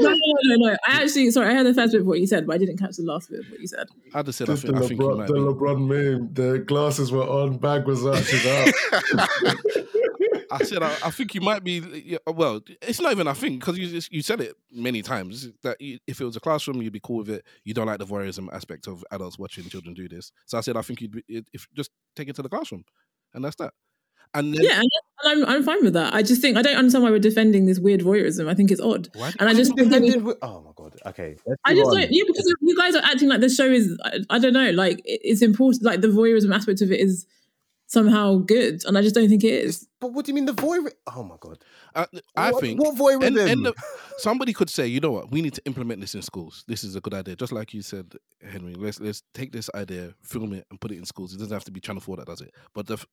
no, 0.00 0.10
no, 0.10 0.56
no, 0.56 0.56
no. 0.68 0.76
I 0.88 1.02
actually, 1.02 1.30
sorry, 1.30 1.50
I 1.50 1.54
heard 1.54 1.66
the 1.66 1.74
first 1.74 1.92
bit 1.92 2.00
of 2.00 2.06
what 2.06 2.20
you 2.20 2.26
said, 2.26 2.46
but 2.46 2.54
I 2.54 2.58
didn't 2.58 2.78
catch 2.78 2.96
the 2.96 3.02
last 3.02 3.30
bit 3.30 3.40
of 3.40 3.50
what 3.50 3.60
you 3.60 3.66
said. 3.68 3.86
I 4.14 4.22
just 4.22 4.38
said, 4.38 4.48
I 4.48 4.52
Just 4.54 4.62
the 4.66 4.72
think, 4.72 4.82
I 4.82 4.88
think 4.88 5.00
you 5.00 5.06
LeBron, 5.06 5.18
might 5.18 5.26
the 5.28 5.34
be. 5.34 5.40
LeBron 5.40 5.86
meme. 5.86 6.32
The 6.32 6.58
glasses 6.60 7.12
were 7.12 7.22
on, 7.22 7.58
bag 7.58 7.86
was 7.86 8.04
out, 8.06 8.16
she's 8.24 8.46
out. 8.46 8.72
I 10.50 10.64
said, 10.64 10.82
I, 10.82 10.90
I 11.04 11.10
think 11.10 11.34
you 11.34 11.40
might 11.40 11.62
be. 11.64 12.18
Well, 12.26 12.60
it's 12.82 13.00
not 13.00 13.12
even 13.12 13.28
I 13.28 13.34
think 13.34 13.60
because 13.60 13.78
you 13.78 14.00
you 14.10 14.22
said 14.22 14.40
it 14.40 14.54
many 14.72 15.02
times 15.02 15.48
that 15.62 15.80
you, 15.80 15.98
if 16.06 16.20
it 16.20 16.24
was 16.24 16.36
a 16.36 16.40
classroom, 16.40 16.82
you'd 16.82 16.92
be 16.92 17.00
cool 17.00 17.18
with 17.18 17.30
it. 17.30 17.44
You 17.64 17.74
don't 17.74 17.86
like 17.86 17.98
the 17.98 18.06
voyeurism 18.06 18.52
aspect 18.52 18.86
of 18.86 19.04
adults 19.10 19.38
watching 19.38 19.64
children 19.64 19.94
do 19.94 20.08
this. 20.08 20.32
So 20.46 20.58
I 20.58 20.60
said, 20.62 20.76
I 20.76 20.82
think 20.82 21.00
you'd 21.00 21.12
be, 21.12 21.24
if 21.52 21.66
just 21.74 21.90
take 22.16 22.28
it 22.28 22.36
to 22.36 22.42
the 22.42 22.48
classroom, 22.48 22.84
and 23.34 23.44
that's 23.44 23.56
that. 23.56 23.72
And 24.32 24.54
then 24.54 24.62
Yeah, 24.62 24.80
and 24.80 24.88
I'm, 25.24 25.44
I'm 25.56 25.62
fine 25.64 25.82
with 25.82 25.94
that. 25.94 26.14
I 26.14 26.22
just 26.22 26.40
think, 26.40 26.56
I 26.56 26.62
don't 26.62 26.76
understand 26.76 27.02
why 27.02 27.10
we're 27.10 27.18
defending 27.18 27.66
this 27.66 27.80
weird 27.80 28.00
voyeurism. 28.00 28.48
I 28.48 28.54
think 28.54 28.70
it's 28.70 28.80
odd. 28.80 29.08
Why- 29.14 29.32
And 29.40 29.48
I 29.48 29.54
just 29.54 29.74
think 29.74 29.90
Defended 29.90 30.24
oh 30.42 30.60
my 30.60 30.70
god. 30.76 30.96
Okay. 31.04 31.36
I 31.64 31.74
just 31.74 31.88
on. 31.88 31.96
don't, 31.96 32.12
yeah, 32.12 32.22
because 32.26 32.54
you 32.60 32.76
guys 32.76 32.94
are 32.94 33.02
acting 33.02 33.28
like 33.28 33.40
the 33.40 33.48
show 33.48 33.66
is, 33.66 33.98
I, 34.04 34.18
I 34.30 34.38
don't 34.38 34.52
know, 34.52 34.70
like 34.70 35.00
it's 35.04 35.42
important, 35.42 35.82
like 35.82 36.00
the 36.00 36.08
voyeurism 36.08 36.54
aspect 36.54 36.80
of 36.80 36.92
it 36.92 37.00
is 37.00 37.26
somehow 37.90 38.36
good. 38.36 38.84
And 38.84 38.96
I 38.96 39.02
just 39.02 39.16
don't 39.16 39.28
think 39.28 39.42
it 39.42 39.52
is. 39.52 39.88
But 40.00 40.12
what 40.12 40.24
do 40.24 40.30
you 40.30 40.34
mean 40.34 40.44
the 40.44 40.52
voyeur? 40.52 40.92
Oh 41.08 41.24
my 41.24 41.34
god. 41.40 41.58
I, 41.94 42.06
I 42.36 42.52
what, 42.52 42.60
think 42.60 42.80
what 42.80 42.96
voyeurism? 42.96 43.26
And, 43.26 43.38
and 43.38 43.66
the, 43.66 43.74
somebody 44.18 44.52
could 44.52 44.70
say, 44.70 44.86
you 44.86 45.00
know 45.00 45.10
what, 45.10 45.32
we 45.32 45.42
need 45.42 45.54
to 45.54 45.62
implement 45.66 46.00
this 46.00 46.14
in 46.14 46.22
schools. 46.22 46.64
This 46.68 46.84
is 46.84 46.94
a 46.94 47.00
good 47.00 47.14
idea. 47.14 47.34
Just 47.34 47.52
like 47.52 47.74
you 47.74 47.82
said, 47.82 48.14
Henry, 48.42 48.74
let's 48.74 49.00
let's 49.00 49.22
take 49.34 49.50
this 49.50 49.68
idea, 49.74 50.14
film 50.22 50.52
it, 50.52 50.66
and 50.70 50.80
put 50.80 50.92
it 50.92 50.98
in 50.98 51.04
schools. 51.04 51.34
It 51.34 51.38
doesn't 51.38 51.52
have 51.52 51.64
to 51.64 51.72
be 51.72 51.80
Channel 51.80 52.00
4 52.00 52.18
that 52.18 52.26
does 52.26 52.40
it. 52.40 52.54
But 52.74 52.86
the, 52.86 52.94
f- 52.94 53.06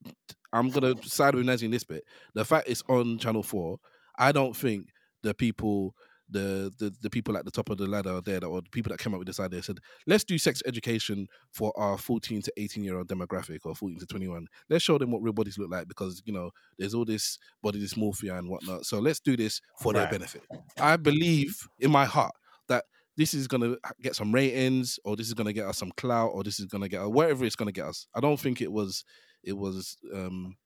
I'm 0.53 0.69
going 0.69 0.95
to 0.95 1.09
side 1.09 1.33
with 1.33 1.45
Nezzy 1.45 1.63
in 1.63 1.71
this 1.71 1.83
bit. 1.83 2.03
The 2.35 2.45
fact 2.45 2.69
it's 2.69 2.83
on 2.87 3.17
Channel 3.17 3.43
4, 3.43 3.79
I 4.19 4.31
don't 4.31 4.55
think 4.55 4.89
the 5.23 5.33
people. 5.33 5.95
The, 6.29 6.73
the 6.77 6.93
the 7.01 7.09
people 7.09 7.37
at 7.37 7.45
the 7.45 7.51
top 7.51 7.69
of 7.69 7.77
the 7.77 7.87
ladder 7.87 8.19
there, 8.19 8.41
that, 8.41 8.45
or 8.45 8.61
the 8.61 8.69
people 8.69 8.89
that 8.89 8.99
came 8.99 9.13
up 9.13 9.19
with 9.19 9.27
this 9.27 9.39
idea, 9.39 9.63
said, 9.63 9.79
"Let's 10.05 10.25
do 10.25 10.37
sex 10.37 10.61
education 10.65 11.27
for 11.53 11.71
our 11.79 11.97
14 11.97 12.41
to 12.41 12.53
18 12.57 12.83
year 12.83 12.97
old 12.97 13.07
demographic, 13.07 13.59
or 13.63 13.73
14 13.75 13.99
to 13.99 14.05
21. 14.05 14.45
Let's 14.69 14.83
show 14.83 14.97
them 14.97 15.11
what 15.11 15.21
real 15.21 15.31
bodies 15.31 15.57
look 15.57 15.71
like 15.71 15.87
because 15.87 16.21
you 16.25 16.33
know 16.33 16.51
there's 16.77 16.93
all 16.93 17.05
this 17.05 17.37
body 17.63 17.81
dysmorphia 17.81 18.37
and 18.37 18.49
whatnot. 18.49 18.85
So 18.85 18.99
let's 18.99 19.21
do 19.21 19.37
this 19.37 19.61
for 19.79 19.93
their 19.93 20.07
benefit. 20.09 20.43
I 20.77 20.97
believe 20.97 21.55
in 21.79 21.91
my 21.91 22.03
heart 22.05 22.33
that 22.67 22.83
this 23.15 23.33
is 23.33 23.47
gonna 23.47 23.77
get 24.01 24.15
some 24.15 24.33
ratings, 24.33 24.99
or 25.05 25.15
this 25.15 25.27
is 25.27 25.33
gonna 25.33 25.53
get 25.53 25.65
us 25.65 25.77
some 25.77 25.91
clout, 25.95 26.31
or 26.33 26.43
this 26.43 26.59
is 26.59 26.65
gonna 26.65 26.89
get 26.89 27.01
us 27.01 27.07
whatever 27.07 27.45
it's 27.45 27.55
gonna 27.55 27.71
get 27.71 27.85
us. 27.85 28.05
I 28.13 28.19
don't 28.19 28.39
think 28.39 28.61
it 28.61 28.71
was 28.71 29.05
it 29.43 29.53
was 29.57 29.97
um 30.13 30.57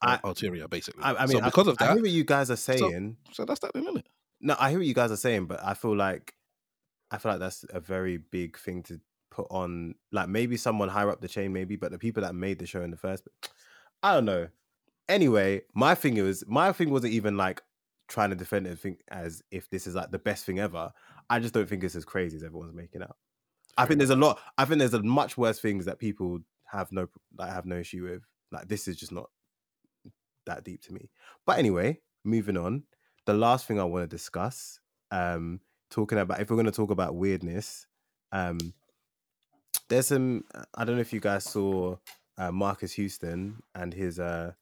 I- 0.00 0.20
ulterior 0.24 0.68
basically. 0.68 1.02
I, 1.02 1.14
I 1.14 1.26
mean, 1.26 1.38
so 1.38 1.40
because 1.40 1.66
of 1.66 1.76
I, 1.80 1.84
I 1.84 1.88
that, 1.88 1.94
hear 1.94 2.02
what 2.02 2.10
you 2.10 2.24
guys 2.24 2.50
are 2.50 2.56
saying. 2.56 3.16
so 3.32 3.44
that's 3.44 3.60
that, 3.60 3.72
isn't 3.74 3.98
it? 3.98 4.06
No, 4.40 4.56
I 4.58 4.70
hear 4.70 4.78
what 4.78 4.86
you 4.86 4.94
guys 4.94 5.10
are 5.10 5.16
saying, 5.16 5.46
but 5.46 5.60
I 5.64 5.74
feel 5.74 5.96
like 5.96 6.34
I 7.10 7.18
feel 7.18 7.32
like 7.32 7.40
that's 7.40 7.64
a 7.70 7.80
very 7.80 8.18
big 8.18 8.58
thing 8.58 8.82
to 8.84 9.00
put 9.30 9.46
on. 9.50 9.94
Like 10.12 10.28
maybe 10.28 10.56
someone 10.56 10.88
higher 10.88 11.10
up 11.10 11.20
the 11.20 11.28
chain, 11.28 11.52
maybe, 11.52 11.76
but 11.76 11.92
the 11.92 11.98
people 11.98 12.22
that 12.22 12.34
made 12.34 12.58
the 12.58 12.66
show 12.66 12.82
in 12.82 12.90
the 12.90 12.96
first, 12.96 13.28
I 14.02 14.14
don't 14.14 14.24
know. 14.26 14.48
Anyway, 15.08 15.62
my 15.74 15.94
thing 15.94 16.22
was 16.22 16.44
my 16.46 16.72
thing 16.72 16.90
wasn't 16.90 17.14
even 17.14 17.36
like 17.36 17.62
trying 18.08 18.30
to 18.30 18.36
defend 18.36 18.66
it 18.66 18.78
think 18.78 19.00
as 19.10 19.42
if 19.50 19.68
this 19.70 19.86
is 19.86 19.94
like 19.94 20.10
the 20.10 20.18
best 20.18 20.44
thing 20.46 20.58
ever. 20.60 20.92
I 21.30 21.40
just 21.40 21.54
don't 21.54 21.68
think 21.68 21.84
it's 21.84 21.96
as 21.96 22.04
crazy 22.04 22.36
as 22.36 22.44
everyone's 22.44 22.74
making 22.74 23.02
out. 23.02 23.16
I 23.76 23.86
think 23.86 23.98
there's 23.98 24.10
a 24.10 24.16
lot. 24.16 24.40
I 24.58 24.64
think 24.64 24.78
there's 24.80 24.94
a 24.94 25.02
much 25.02 25.38
worse 25.38 25.60
things 25.60 25.84
that 25.86 25.98
people 25.98 26.40
have 26.66 26.92
no 26.92 27.08
like 27.38 27.52
have 27.52 27.66
no 27.66 27.76
issue 27.76 28.04
with. 28.04 28.22
Like 28.52 28.68
this 28.68 28.88
is 28.88 28.96
just 28.96 29.12
not 29.12 29.30
that 30.46 30.64
deep 30.64 30.82
to 30.82 30.92
me. 30.92 31.10
But 31.46 31.58
anyway, 31.58 32.00
moving 32.24 32.56
on. 32.56 32.84
The 33.28 33.34
last 33.34 33.66
thing 33.66 33.78
I 33.78 33.84
want 33.84 34.04
to 34.04 34.16
discuss, 34.16 34.80
um, 35.10 35.60
talking 35.90 36.16
about 36.16 36.40
if 36.40 36.48
we're 36.48 36.56
going 36.56 36.64
to 36.64 36.72
talk 36.72 36.90
about 36.90 37.14
weirdness, 37.14 37.86
um, 38.32 38.56
there's 39.90 40.06
some. 40.06 40.44
I 40.74 40.86
don't 40.86 40.94
know 40.94 41.02
if 41.02 41.12
you 41.12 41.20
guys 41.20 41.44
saw 41.44 41.96
uh, 42.38 42.50
Marques 42.50 42.92
Houston 42.92 43.62
and 43.74 43.92
his 43.92 44.18
uh 44.18 44.52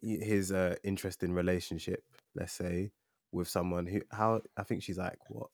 his 0.00 0.52
uh 0.52 0.76
interesting 0.84 1.32
relationship. 1.32 2.04
Let's 2.36 2.52
say 2.52 2.92
with 3.32 3.48
someone 3.48 3.86
who 3.86 4.02
how 4.12 4.42
I 4.56 4.62
think 4.62 4.84
she's 4.84 4.98
like 4.98 5.18
what 5.28 5.48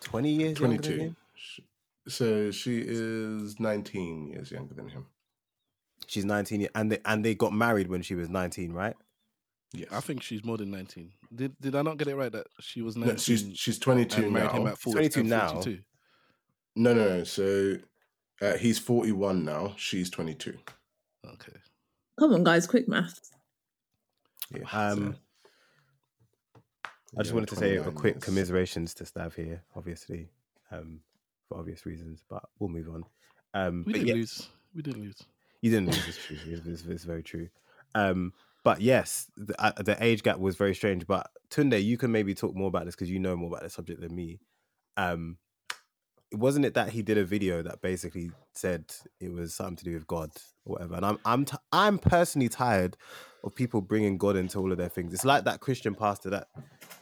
twenty 0.00 0.30
years 0.30 0.56
22. 0.56 1.14
So 2.08 2.50
she 2.50 2.82
is 2.86 3.60
19 3.60 4.28
years 4.28 4.50
younger 4.50 4.72
than 4.72 4.88
him. 4.88 5.04
She's 6.06 6.24
nineteen, 6.24 6.68
and 6.74 6.90
they 6.90 7.00
and 7.04 7.22
they 7.22 7.34
got 7.34 7.52
married 7.52 7.88
when 7.88 8.00
she 8.00 8.14
was 8.14 8.30
nineteen, 8.30 8.72
right? 8.72 8.96
Yes. 9.72 9.88
I 9.92 10.00
think 10.00 10.22
she's 10.22 10.44
more 10.44 10.56
than 10.56 10.70
nineteen. 10.70 11.12
Did 11.34 11.54
did 11.60 11.74
I 11.74 11.82
not 11.82 11.98
get 11.98 12.08
it 12.08 12.16
right 12.16 12.32
that 12.32 12.46
she 12.60 12.80
was 12.80 12.96
no, 12.96 13.06
nineteen? 13.06 13.18
she's 13.18 13.50
she's 13.54 13.78
22 13.78 14.24
and 14.24 14.32
married 14.32 14.52
now. 14.52 14.60
him 14.60 14.66
at 14.66 14.78
40, 14.78 14.94
22 14.94 15.20
and 15.20 15.28
now. 15.28 15.48
42? 15.48 15.82
No, 16.76 16.94
no, 16.94 17.08
no. 17.08 17.24
So 17.24 17.76
uh, 18.40 18.56
he's 18.56 18.78
41 18.78 19.44
now. 19.44 19.74
She's 19.76 20.08
22. 20.10 20.56
Okay. 21.26 21.52
Come 22.18 22.32
on, 22.34 22.44
guys, 22.44 22.66
quick 22.66 22.88
maths. 22.88 23.30
Yeah. 24.54 24.62
Um, 24.72 25.16
I 27.16 27.22
just 27.22 27.30
yeah, 27.30 27.34
wanted 27.34 27.48
to 27.50 27.56
say 27.56 27.76
a 27.76 27.90
quick 27.90 28.14
years. 28.14 28.24
commiserations 28.24 28.94
to 28.94 29.04
Stav 29.04 29.34
here, 29.34 29.62
obviously, 29.76 30.28
um, 30.70 31.00
for 31.48 31.58
obvious 31.58 31.84
reasons, 31.86 32.22
but 32.28 32.42
we'll 32.58 32.70
move 32.70 32.88
on. 32.88 33.04
Um, 33.54 33.84
We 33.86 33.92
didn't 33.94 34.08
yeah, 34.08 34.14
lose. 34.14 34.48
We 34.74 34.82
didn't 34.82 35.02
lose. 35.02 35.22
you 35.62 35.70
didn't 35.70 35.86
lose. 35.86 36.08
It's 36.08 36.24
true. 36.24 36.36
It's, 36.46 36.66
it's, 36.66 36.84
it's 36.84 37.04
very 37.04 37.22
true. 37.22 37.48
Um, 37.94 38.32
but 38.64 38.80
yes, 38.80 39.30
the, 39.36 39.54
uh, 39.62 39.82
the 39.82 39.96
age 40.02 40.22
gap 40.22 40.38
was 40.38 40.56
very 40.56 40.74
strange. 40.74 41.06
But 41.06 41.30
Tunde, 41.50 41.82
you 41.82 41.96
can 41.96 42.12
maybe 42.12 42.34
talk 42.34 42.54
more 42.54 42.68
about 42.68 42.84
this 42.84 42.94
because 42.94 43.10
you 43.10 43.18
know 43.18 43.36
more 43.36 43.48
about 43.48 43.62
the 43.62 43.70
subject 43.70 44.00
than 44.00 44.14
me. 44.14 44.40
Um, 44.96 45.38
wasn't 46.32 46.66
it 46.66 46.74
that 46.74 46.90
he 46.90 47.00
did 47.02 47.16
a 47.16 47.24
video 47.24 47.62
that 47.62 47.80
basically 47.80 48.30
said 48.54 48.84
it 49.18 49.32
was 49.32 49.54
something 49.54 49.76
to 49.76 49.84
do 49.84 49.94
with 49.94 50.06
God 50.06 50.30
or 50.64 50.74
whatever? 50.74 50.96
And 50.96 51.06
I'm 51.06 51.18
I'm 51.24 51.44
t- 51.44 51.56
I'm 51.72 51.98
personally 51.98 52.48
tired 52.48 52.96
of 53.44 53.54
people 53.54 53.80
bringing 53.80 54.18
God 54.18 54.36
into 54.36 54.58
all 54.58 54.70
of 54.72 54.78
their 54.78 54.88
things. 54.90 55.14
It's 55.14 55.24
like 55.24 55.44
that 55.44 55.60
Christian 55.60 55.94
pastor 55.94 56.30
that 56.30 56.48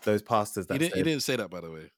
those 0.05 0.23
pastors 0.23 0.67
that 0.69 0.75
He 0.75 0.79
didn't, 0.79 0.97
he 0.97 1.03
didn't 1.03 1.23
say 1.23 1.37
that, 1.37 1.51
by 1.51 1.61
the 1.61 1.71
way. 1.71 1.91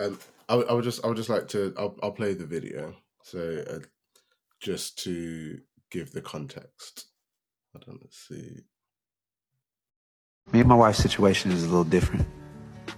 Um, 0.00 0.18
I, 0.48 0.56
would- 0.56 0.68
I 0.68 0.72
would 0.72 0.84
just, 0.84 1.04
I 1.04 1.08
would 1.08 1.16
just 1.16 1.28
like 1.28 1.46
to, 1.48 1.74
I'll, 1.78 1.96
I'll 2.02 2.12
play 2.12 2.34
the 2.34 2.46
video. 2.46 2.94
So, 3.22 3.62
uh, 3.68 3.78
just 4.60 4.98
to 5.04 5.60
give 5.90 6.10
the 6.12 6.20
context. 6.22 7.06
I 7.76 7.80
don't 7.86 8.12
see. 8.12 8.60
Me 10.52 10.60
and 10.60 10.68
my 10.68 10.74
wife's 10.74 10.98
situation 10.98 11.50
is 11.50 11.64
a 11.64 11.66
little 11.66 11.84
different. 11.84 12.26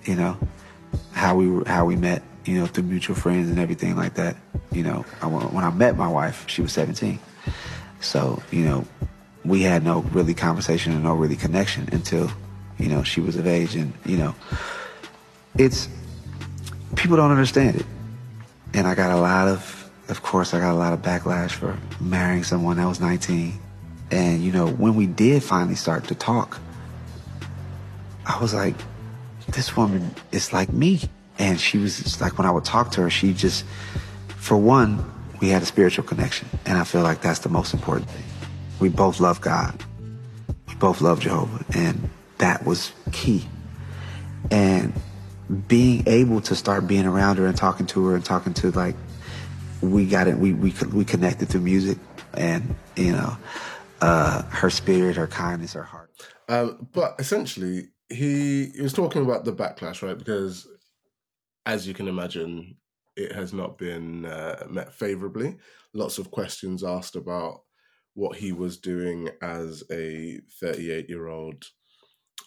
You 0.04 0.16
know, 0.16 0.38
how 1.12 1.36
we 1.36 1.64
how 1.64 1.84
we 1.84 1.96
met. 1.96 2.22
You 2.46 2.60
know, 2.60 2.66
through 2.66 2.84
mutual 2.84 3.14
friends 3.14 3.50
and 3.50 3.58
everything 3.58 3.96
like 3.96 4.14
that. 4.14 4.36
You 4.72 4.82
know, 4.82 5.04
I, 5.20 5.26
when 5.26 5.62
I 5.62 5.70
met 5.70 5.96
my 5.96 6.08
wife, 6.08 6.44
she 6.48 6.62
was 6.62 6.72
17. 6.72 7.18
So 8.00 8.42
you 8.50 8.64
know, 8.64 8.86
we 9.44 9.62
had 9.62 9.84
no 9.84 10.00
really 10.12 10.34
conversation 10.34 10.92
and 10.92 11.04
no 11.04 11.14
really 11.14 11.36
connection 11.36 11.88
until 11.92 12.30
you 12.78 12.88
know 12.88 13.02
she 13.02 13.20
was 13.20 13.36
of 13.36 13.46
age, 13.46 13.76
and 13.76 13.92
you 14.04 14.16
know, 14.16 14.34
it's 15.56 15.88
people 16.96 17.16
don't 17.16 17.30
understand 17.30 17.76
it, 17.76 17.86
and 18.74 18.86
I 18.86 18.94
got 18.94 19.10
a 19.10 19.20
lot 19.20 19.48
of, 19.48 19.90
of 20.08 20.22
course, 20.22 20.54
I 20.54 20.60
got 20.60 20.72
a 20.72 20.78
lot 20.78 20.92
of 20.92 21.02
backlash 21.02 21.52
for 21.52 21.78
marrying 22.00 22.44
someone 22.44 22.76
that 22.76 22.86
was 22.86 23.00
19. 23.00 23.58
And 24.10 24.42
you 24.42 24.52
know, 24.52 24.66
when 24.66 24.94
we 24.96 25.06
did 25.06 25.42
finally 25.42 25.76
start 25.76 26.04
to 26.08 26.14
talk, 26.14 26.58
I 28.26 28.40
was 28.40 28.54
like, 28.54 28.76
this 29.48 29.76
woman 29.76 30.14
is 30.32 30.52
like 30.52 30.72
me. 30.72 31.00
And 31.38 31.58
she 31.58 31.78
was 31.78 31.98
just 31.98 32.20
like, 32.20 32.36
when 32.38 32.46
I 32.46 32.50
would 32.50 32.64
talk 32.64 32.90
to 32.92 33.02
her, 33.02 33.10
she 33.10 33.32
just 33.32 33.64
For 34.36 34.56
one, 34.56 35.04
we 35.40 35.48
had 35.48 35.62
a 35.62 35.66
spiritual 35.66 36.04
connection, 36.04 36.48
and 36.66 36.76
I 36.78 36.84
feel 36.84 37.02
like 37.02 37.22
that's 37.22 37.40
the 37.40 37.48
most 37.48 37.72
important 37.74 38.08
thing. 38.10 38.24
We 38.78 38.88
both 38.88 39.20
love 39.20 39.40
God. 39.40 39.82
We 40.68 40.74
both 40.76 41.00
love 41.00 41.20
Jehovah, 41.20 41.64
and 41.74 42.08
that 42.38 42.64
was 42.66 42.92
key. 43.12 43.46
And 44.50 44.92
being 45.68 46.04
able 46.06 46.40
to 46.42 46.54
start 46.54 46.86
being 46.86 47.06
around 47.06 47.36
her 47.38 47.46
and 47.46 47.56
talking 47.56 47.86
to 47.86 48.06
her 48.06 48.14
and 48.16 48.24
talking 48.24 48.54
to 48.54 48.70
like 48.70 48.96
we 49.82 50.06
got 50.06 50.28
it 50.28 50.36
we 50.38 50.52
we 50.52 50.72
we 50.92 51.04
connected 51.04 51.48
through 51.48 51.60
music 51.62 51.98
and 52.34 52.76
you 52.94 53.10
know 53.10 53.36
uh 54.00 54.42
her 54.44 54.70
spirit 54.70 55.16
her 55.16 55.26
kindness 55.26 55.72
her 55.72 55.82
heart 55.82 56.10
Um, 56.48 56.86
but 56.92 57.16
essentially, 57.18 57.88
he, 58.10 58.66
he 58.74 58.82
was 58.82 58.92
talking 58.92 59.22
about 59.22 59.44
the 59.44 59.52
backlash, 59.52 60.02
right? 60.02 60.18
Because 60.18 60.66
as 61.66 61.86
you 61.86 61.94
can 61.94 62.08
imagine, 62.08 62.76
it 63.16 63.32
has 63.32 63.52
not 63.52 63.78
been 63.78 64.26
uh, 64.26 64.66
met 64.68 64.92
favorably. 64.92 65.56
Lots 65.94 66.18
of 66.18 66.30
questions 66.30 66.84
asked 66.84 67.16
about 67.16 67.62
what 68.14 68.36
he 68.36 68.52
was 68.52 68.78
doing 68.78 69.28
as 69.42 69.82
a 69.90 70.40
38 70.60 71.08
year 71.08 71.28
old 71.28 71.64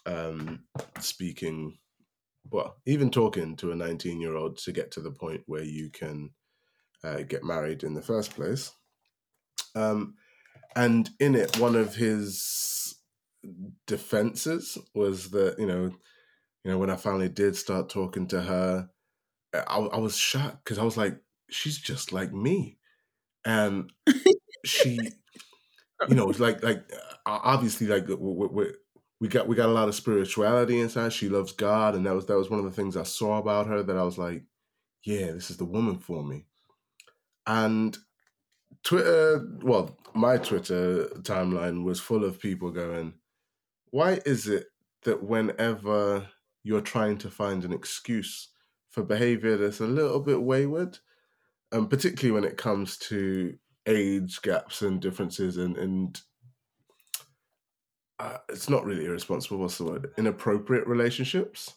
um, 0.05 0.63
speaking, 0.99 1.77
well, 2.51 2.75
even 2.85 3.09
talking 3.09 3.55
to 3.57 3.71
a 3.71 3.75
19 3.75 4.19
year 4.19 4.35
old 4.35 4.57
to 4.59 4.71
get 4.71 4.91
to 4.91 5.01
the 5.01 5.11
point 5.11 5.41
where 5.45 5.63
you 5.63 5.89
can 5.89 6.31
uh, 7.03 7.21
get 7.21 7.43
married 7.43 7.83
in 7.83 7.93
the 7.93 8.01
first 8.01 8.35
place. 8.35 8.71
Um, 9.75 10.15
and 10.75 11.09
in 11.19 11.35
it, 11.35 11.57
one 11.59 11.75
of 11.75 11.95
his 11.95 12.82
defenses 13.87 14.77
was 14.93 15.31
that 15.31 15.55
you 15.59 15.65
know, 15.65 15.91
you 16.63 16.71
know, 16.71 16.77
when 16.77 16.89
I 16.89 16.95
finally 16.95 17.29
did 17.29 17.55
start 17.55 17.89
talking 17.89 18.27
to 18.27 18.41
her, 18.41 18.89
I, 19.53 19.77
I 19.77 19.97
was 19.97 20.17
shocked 20.17 20.63
because 20.63 20.79
I 20.79 20.83
was 20.83 20.97
like, 20.97 21.17
she's 21.49 21.77
just 21.77 22.11
like 22.13 22.33
me, 22.33 22.77
and 23.45 23.91
she, 24.65 24.99
you 26.07 26.15
know, 26.15 26.29
it's 26.29 26.39
like 26.39 26.63
like 26.63 26.89
uh, 27.25 27.39
obviously 27.43 27.87
like 27.87 28.07
we, 28.07 28.15
we, 28.15 28.65
we 29.21 29.27
got 29.27 29.47
we 29.47 29.55
got 29.55 29.69
a 29.69 29.73
lot 29.73 29.89
of 29.89 29.95
spirituality 29.95 30.79
inside. 30.79 31.13
She 31.13 31.29
loves 31.29 31.51
God, 31.53 31.95
and 31.95 32.05
that 32.05 32.15
was 32.15 32.25
that 32.27 32.37
was 32.37 32.49
one 32.49 32.59
of 32.59 32.65
the 32.65 32.71
things 32.71 32.97
I 32.97 33.03
saw 33.03 33.37
about 33.37 33.67
her 33.67 33.83
that 33.83 33.97
I 33.97 34.03
was 34.03 34.17
like, 34.17 34.43
yeah, 35.03 35.31
this 35.31 35.49
is 35.49 35.57
the 35.57 35.65
woman 35.65 35.99
for 35.99 36.23
me, 36.23 36.45
and 37.45 37.97
Twitter, 38.83 39.47
well, 39.61 39.97
my 40.13 40.37
Twitter 40.37 41.05
timeline 41.21 41.83
was 41.83 41.99
full 41.99 42.23
of 42.23 42.39
people 42.39 42.71
going, 42.71 43.13
why 43.93 44.19
is 44.25 44.47
it 44.47 44.65
that 45.03 45.21
whenever 45.21 46.27
you're 46.63 46.81
trying 46.81 47.15
to 47.15 47.29
find 47.29 47.63
an 47.63 47.71
excuse 47.71 48.49
for 48.89 49.03
behavior 49.03 49.55
that's 49.55 49.81
a 49.81 49.85
little 49.85 50.19
bit 50.19 50.41
wayward, 50.41 50.97
and 51.71 51.91
particularly 51.91 52.31
when 52.31 52.49
it 52.49 52.57
comes 52.57 52.97
to 52.97 53.55
age 53.85 54.41
gaps 54.41 54.81
and 54.81 54.99
differences 54.99 55.57
and, 55.57 55.77
and 55.77 56.21
uh, 58.17 58.37
it's 58.49 58.67
not 58.67 58.83
really 58.83 59.05
irresponsible, 59.05 59.59
what's 59.59 59.77
the 59.77 59.83
word? 59.83 60.09
Inappropriate 60.17 60.87
relationships 60.87 61.75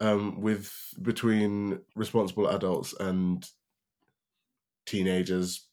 um, 0.00 0.38
with 0.42 0.70
between 1.00 1.80
responsible 1.94 2.48
adults 2.48 2.92
and 3.00 3.48
teenagers, 4.84 5.68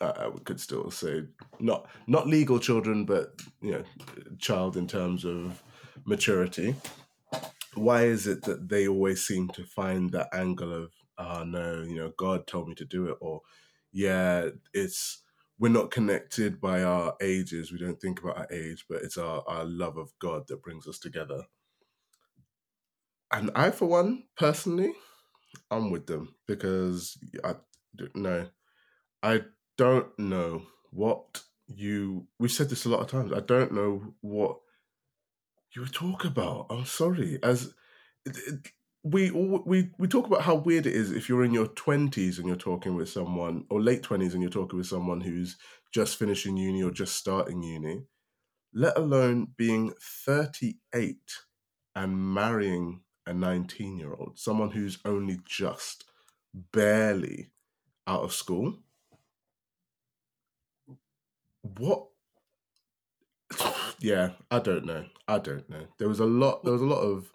we 0.00 0.40
could 0.44 0.60
still 0.60 0.90
say 0.90 1.24
not 1.60 1.88
not 2.06 2.26
legal 2.26 2.58
children, 2.58 3.04
but 3.04 3.40
you 3.60 3.72
know, 3.72 3.84
child 4.38 4.76
in 4.76 4.86
terms 4.86 5.24
of 5.24 5.62
maturity. 6.04 6.74
Why 7.74 8.04
is 8.04 8.26
it 8.26 8.42
that 8.42 8.68
they 8.68 8.88
always 8.88 9.26
seem 9.26 9.48
to 9.50 9.64
find 9.64 10.10
that 10.12 10.28
angle 10.32 10.72
of, 10.72 10.92
oh 11.18 11.44
no, 11.44 11.82
you 11.82 11.96
know, 11.96 12.12
God 12.16 12.46
told 12.46 12.68
me 12.68 12.74
to 12.76 12.84
do 12.84 13.08
it, 13.08 13.16
or 13.20 13.42
yeah, 13.92 14.48
it's 14.72 15.22
we're 15.58 15.68
not 15.70 15.90
connected 15.90 16.60
by 16.60 16.82
our 16.82 17.14
ages. 17.22 17.72
We 17.72 17.78
don't 17.78 18.00
think 18.00 18.20
about 18.20 18.38
our 18.38 18.48
age, 18.50 18.84
but 18.88 19.02
it's 19.02 19.16
our, 19.16 19.42
our 19.46 19.64
love 19.64 19.96
of 19.96 20.12
God 20.18 20.46
that 20.48 20.62
brings 20.62 20.86
us 20.86 20.98
together. 20.98 21.44
And 23.32 23.50
I, 23.54 23.70
for 23.70 23.86
one, 23.86 24.24
personally, 24.36 24.92
I'm 25.70 25.90
with 25.90 26.06
them 26.06 26.34
because 26.46 27.18
I 27.42 27.54
no, 28.14 28.48
I 29.22 29.42
don't 29.76 30.16
know 30.18 30.62
what 30.90 31.42
you. 31.66 32.26
We've 32.38 32.52
said 32.52 32.68
this 32.70 32.84
a 32.84 32.88
lot 32.88 33.00
of 33.00 33.08
times. 33.08 33.32
I 33.32 33.40
don't 33.40 33.72
know 33.72 34.14
what 34.20 34.58
you 35.74 35.86
talk 35.86 36.24
about. 36.24 36.66
I'm 36.70 36.84
sorry. 36.84 37.38
As 37.42 37.72
it, 38.24 38.36
it, 38.46 38.68
we 39.02 39.30
all- 39.30 39.62
we 39.66 39.90
we 39.98 40.08
talk 40.08 40.26
about 40.26 40.42
how 40.42 40.54
weird 40.54 40.86
it 40.86 40.94
is 40.94 41.12
if 41.12 41.28
you're 41.28 41.44
in 41.44 41.52
your 41.54 41.68
20s 41.68 42.38
and 42.38 42.46
you're 42.46 42.56
talking 42.56 42.94
with 42.96 43.08
someone, 43.08 43.64
or 43.70 43.80
late 43.80 44.02
20s 44.02 44.32
and 44.32 44.42
you're 44.42 44.50
talking 44.50 44.78
with 44.78 44.86
someone 44.88 45.20
who's 45.20 45.56
just 45.92 46.18
finishing 46.18 46.56
uni 46.56 46.82
or 46.82 46.90
just 46.90 47.14
starting 47.16 47.62
uni. 47.62 48.04
Let 48.74 48.98
alone 48.98 49.48
being 49.56 49.92
38 50.00 51.32
and 51.96 52.34
marrying 52.34 53.02
a 53.26 53.34
19 53.34 53.98
year 53.98 54.14
old, 54.14 54.38
someone 54.38 54.72
who's 54.72 54.98
only 55.04 55.38
just 55.46 56.04
barely 56.72 57.52
out 58.06 58.22
of 58.22 58.32
school. 58.32 58.80
What? 61.78 62.06
Yeah, 64.00 64.32
I 64.50 64.58
don't 64.58 64.84
know. 64.84 65.04
I 65.28 65.38
don't 65.38 65.68
know. 65.70 65.86
There 65.98 66.08
was 66.08 66.20
a 66.20 66.24
lot. 66.26 66.62
There 66.64 66.72
was 66.72 66.82
a 66.82 66.86
lot 66.86 67.00
of 67.00 67.32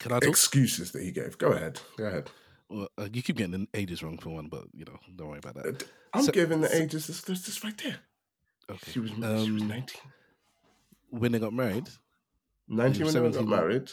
Can 0.00 0.12
I 0.12 0.18
talk? 0.20 0.28
excuses 0.28 0.92
that 0.92 1.02
he 1.02 1.12
gave. 1.12 1.38
Go 1.38 1.48
ahead. 1.52 1.80
Go 1.96 2.04
ahead. 2.06 2.30
Well, 2.68 2.88
uh, 2.98 3.08
you 3.12 3.22
keep 3.22 3.36
getting 3.36 3.52
the 3.52 3.68
ages 3.78 4.02
wrong 4.02 4.18
for 4.18 4.30
one, 4.30 4.48
but 4.48 4.64
you 4.74 4.84
know, 4.84 4.98
don't 5.14 5.28
worry 5.28 5.38
about 5.38 5.56
Uh, 5.58 5.62
that. 5.70 5.84
i'm 6.14 6.24
So- 6.24 6.32
giving 6.32 6.60
the 6.60 6.74
ages. 6.82 7.06
This, 7.06 7.20
this, 7.22 7.42
this 7.42 7.62
right 7.62 7.76
there. 7.78 7.98
Okay. 8.68 8.90
She 8.92 8.98
was. 8.98 9.10
she 9.10 9.20
was 9.20 9.42
Um, 9.46 9.68
19. 9.68 10.00
When 11.10 11.30
they 11.32 11.38
got 11.38 11.52
married, 11.52 11.88
19 12.68 13.04
when 13.04 13.14
they 13.14 13.30
got 13.30 13.46
married. 13.46 13.92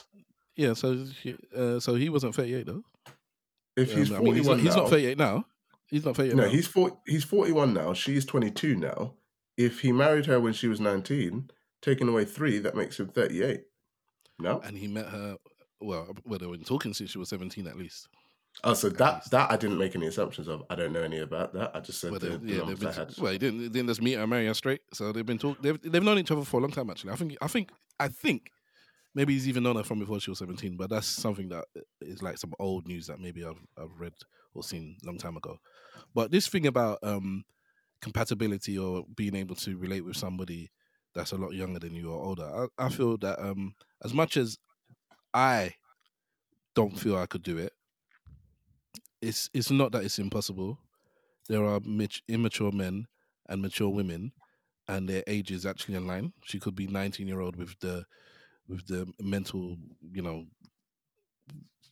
yeah. 0.55 0.73
So, 0.73 1.05
she, 1.05 1.35
uh, 1.55 1.79
so 1.79 1.93
he 1.93 2.09
wasn't 2.09 2.33
thirty-eight 2.33 2.65
though. 2.65 2.83
If 3.77 3.93
he's 3.93 4.09
Um, 4.11 4.17
41 4.17 4.17
I 4.17 4.23
mean, 4.23 4.35
he's 4.35 4.47
not, 4.47 4.59
he's 4.59 4.75
not 4.75 4.89
thirty-eight 4.89 5.17
now. 5.19 5.45
He's 5.93 6.05
not 6.05 6.15
thirty-eight 6.15 6.35
No, 6.35 6.45
now. 6.45 6.49
he's 6.49 6.65
40, 6.67 6.95
he's 7.05 7.23
41 7.23 7.71
now. 7.71 7.93
She's 7.93 8.25
22 8.25 8.75
now. 8.75 9.13
If 9.57 9.81
he 9.81 9.91
married 9.91 10.25
her 10.25 10.39
when 10.39 10.53
she 10.53 10.67
was 10.67 10.79
19, 10.81 11.51
taking 11.83 12.07
away 12.09 12.25
three, 12.25 12.57
that 12.57 12.75
makes 12.75 12.99
him 12.99 13.09
38. 13.09 13.61
No? 14.39 14.59
and 14.61 14.75
he 14.75 14.87
met 14.87 15.05
her. 15.09 15.37
Well, 15.79 16.15
well, 16.25 16.39
they 16.39 16.47
were 16.47 16.57
talking 16.57 16.95
since 16.95 17.11
she 17.11 17.19
was 17.19 17.29
seventeen 17.29 17.67
at 17.67 17.77
least. 17.77 18.07
Oh, 18.63 18.73
so 18.73 18.89
that 18.89 19.15
least. 19.15 19.31
that 19.31 19.51
I 19.51 19.55
didn't 19.57 19.77
make 19.77 19.95
any 19.95 20.07
assumptions 20.07 20.47
of. 20.47 20.63
I 20.69 20.73
don't 20.75 20.93
know 20.93 21.03
any 21.03 21.19
about 21.19 21.53
that. 21.53 21.75
I 21.75 21.79
just 21.81 21.99
said 22.01 22.09
Well, 22.11 22.19
the, 22.19 22.29
they, 22.29 22.37
the 22.37 22.51
yeah, 22.53 22.57
numbers 22.59 22.79
they've 22.79 22.87
I 22.87 22.91
been, 22.91 23.07
had. 23.07 23.17
well, 23.19 23.31
he 23.33 23.37
didn't, 23.37 23.59
didn't 23.71 23.87
just 23.87 24.01
meet 24.01 24.13
her, 24.13 24.21
and 24.21 24.29
marry 24.31 24.47
her 24.47 24.53
straight. 24.55 24.81
So 24.93 25.11
they've 25.11 25.25
been 25.25 25.37
talk. 25.37 25.61
They've 25.61 25.79
they've 25.79 26.01
known 26.01 26.17
each 26.17 26.31
other 26.31 26.43
for 26.43 26.57
a 26.57 26.61
long 26.61 26.71
time. 26.71 26.89
Actually, 26.89 27.11
I 27.11 27.15
think 27.17 27.37
I 27.41 27.47
think 27.47 27.69
I 27.99 28.07
think 28.07 28.49
maybe 29.13 29.33
he's 29.33 29.47
even 29.47 29.61
known 29.63 29.75
her 29.75 29.83
from 29.83 29.99
before 29.99 30.19
she 30.19 30.31
was 30.31 30.39
seventeen. 30.39 30.77
But 30.77 30.89
that's 30.89 31.05
something 31.07 31.49
that 31.49 31.65
is 32.01 32.23
like 32.23 32.37
some 32.39 32.53
old 32.59 32.87
news 32.87 33.05
that 33.07 33.19
maybe 33.19 33.43
I've 33.45 33.61
I've 33.77 33.99
read 33.99 34.13
or 34.55 34.63
seen 34.63 34.97
a 35.03 35.05
long 35.05 35.17
time 35.19 35.37
ago. 35.37 35.57
But 36.13 36.31
this 36.31 36.47
thing 36.47 36.67
about 36.67 36.99
um 37.03 37.45
compatibility 38.01 38.77
or 38.77 39.05
being 39.15 39.35
able 39.35 39.55
to 39.55 39.77
relate 39.77 40.01
with 40.05 40.17
somebody 40.17 40.71
that's 41.15 41.31
a 41.33 41.37
lot 41.37 41.53
younger 41.53 41.79
than 41.79 41.95
you 41.95 42.11
or 42.11 42.23
older, 42.23 42.69
I, 42.79 42.85
I 42.87 42.89
feel 42.89 43.17
that 43.19 43.39
um 43.39 43.75
as 44.03 44.13
much 44.13 44.37
as 44.37 44.57
I 45.33 45.75
don't 46.75 46.99
feel 46.99 47.17
I 47.17 47.25
could 47.25 47.43
do 47.43 47.57
it, 47.57 47.73
it's 49.21 49.49
it's 49.53 49.71
not 49.71 49.91
that 49.91 50.03
it's 50.03 50.19
impossible. 50.19 50.79
There 51.49 51.65
are 51.65 51.79
mat- 51.81 52.21
immature 52.27 52.71
men 52.71 53.07
and 53.47 53.61
mature 53.61 53.89
women, 53.89 54.33
and 54.87 55.09
their 55.09 55.23
age 55.27 55.51
is 55.51 55.65
actually 55.65 55.95
in 55.95 56.07
line. 56.07 56.33
She 56.45 56.59
could 56.59 56.75
be 56.75 56.87
nineteen 56.87 57.27
year 57.27 57.41
old 57.41 57.55
with 57.55 57.79
the 57.79 58.05
with 58.67 58.87
the 58.87 59.11
mental, 59.21 59.77
you 60.13 60.21
know, 60.21 60.47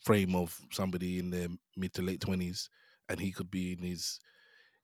frame 0.03 0.36
of 0.36 0.60
somebody 0.72 1.19
in 1.19 1.30
their 1.30 1.48
mid 1.76 1.94
to 1.94 2.02
late 2.02 2.22
twenties, 2.22 2.69
and 3.11 3.19
he 3.19 3.31
could 3.31 3.51
be 3.51 3.73
in 3.73 3.83
his 3.83 4.19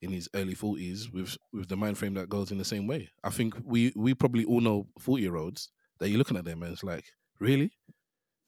in 0.00 0.12
his 0.12 0.28
early 0.34 0.54
forties 0.54 1.10
with 1.10 1.36
with 1.52 1.68
the 1.68 1.76
mind 1.76 1.98
frame 1.98 2.14
that 2.14 2.28
goes 2.28 2.50
in 2.50 2.58
the 2.58 2.64
same 2.64 2.86
way. 2.86 3.08
I 3.24 3.30
think 3.30 3.54
we 3.64 3.92
we 3.96 4.14
probably 4.14 4.44
all 4.44 4.60
know 4.60 4.86
forty 4.98 5.22
year 5.22 5.36
olds 5.36 5.70
that 5.98 6.08
you're 6.08 6.18
looking 6.18 6.36
at 6.36 6.44
them 6.44 6.62
and 6.62 6.72
it's 6.72 6.84
like, 6.84 7.04
really, 7.40 7.72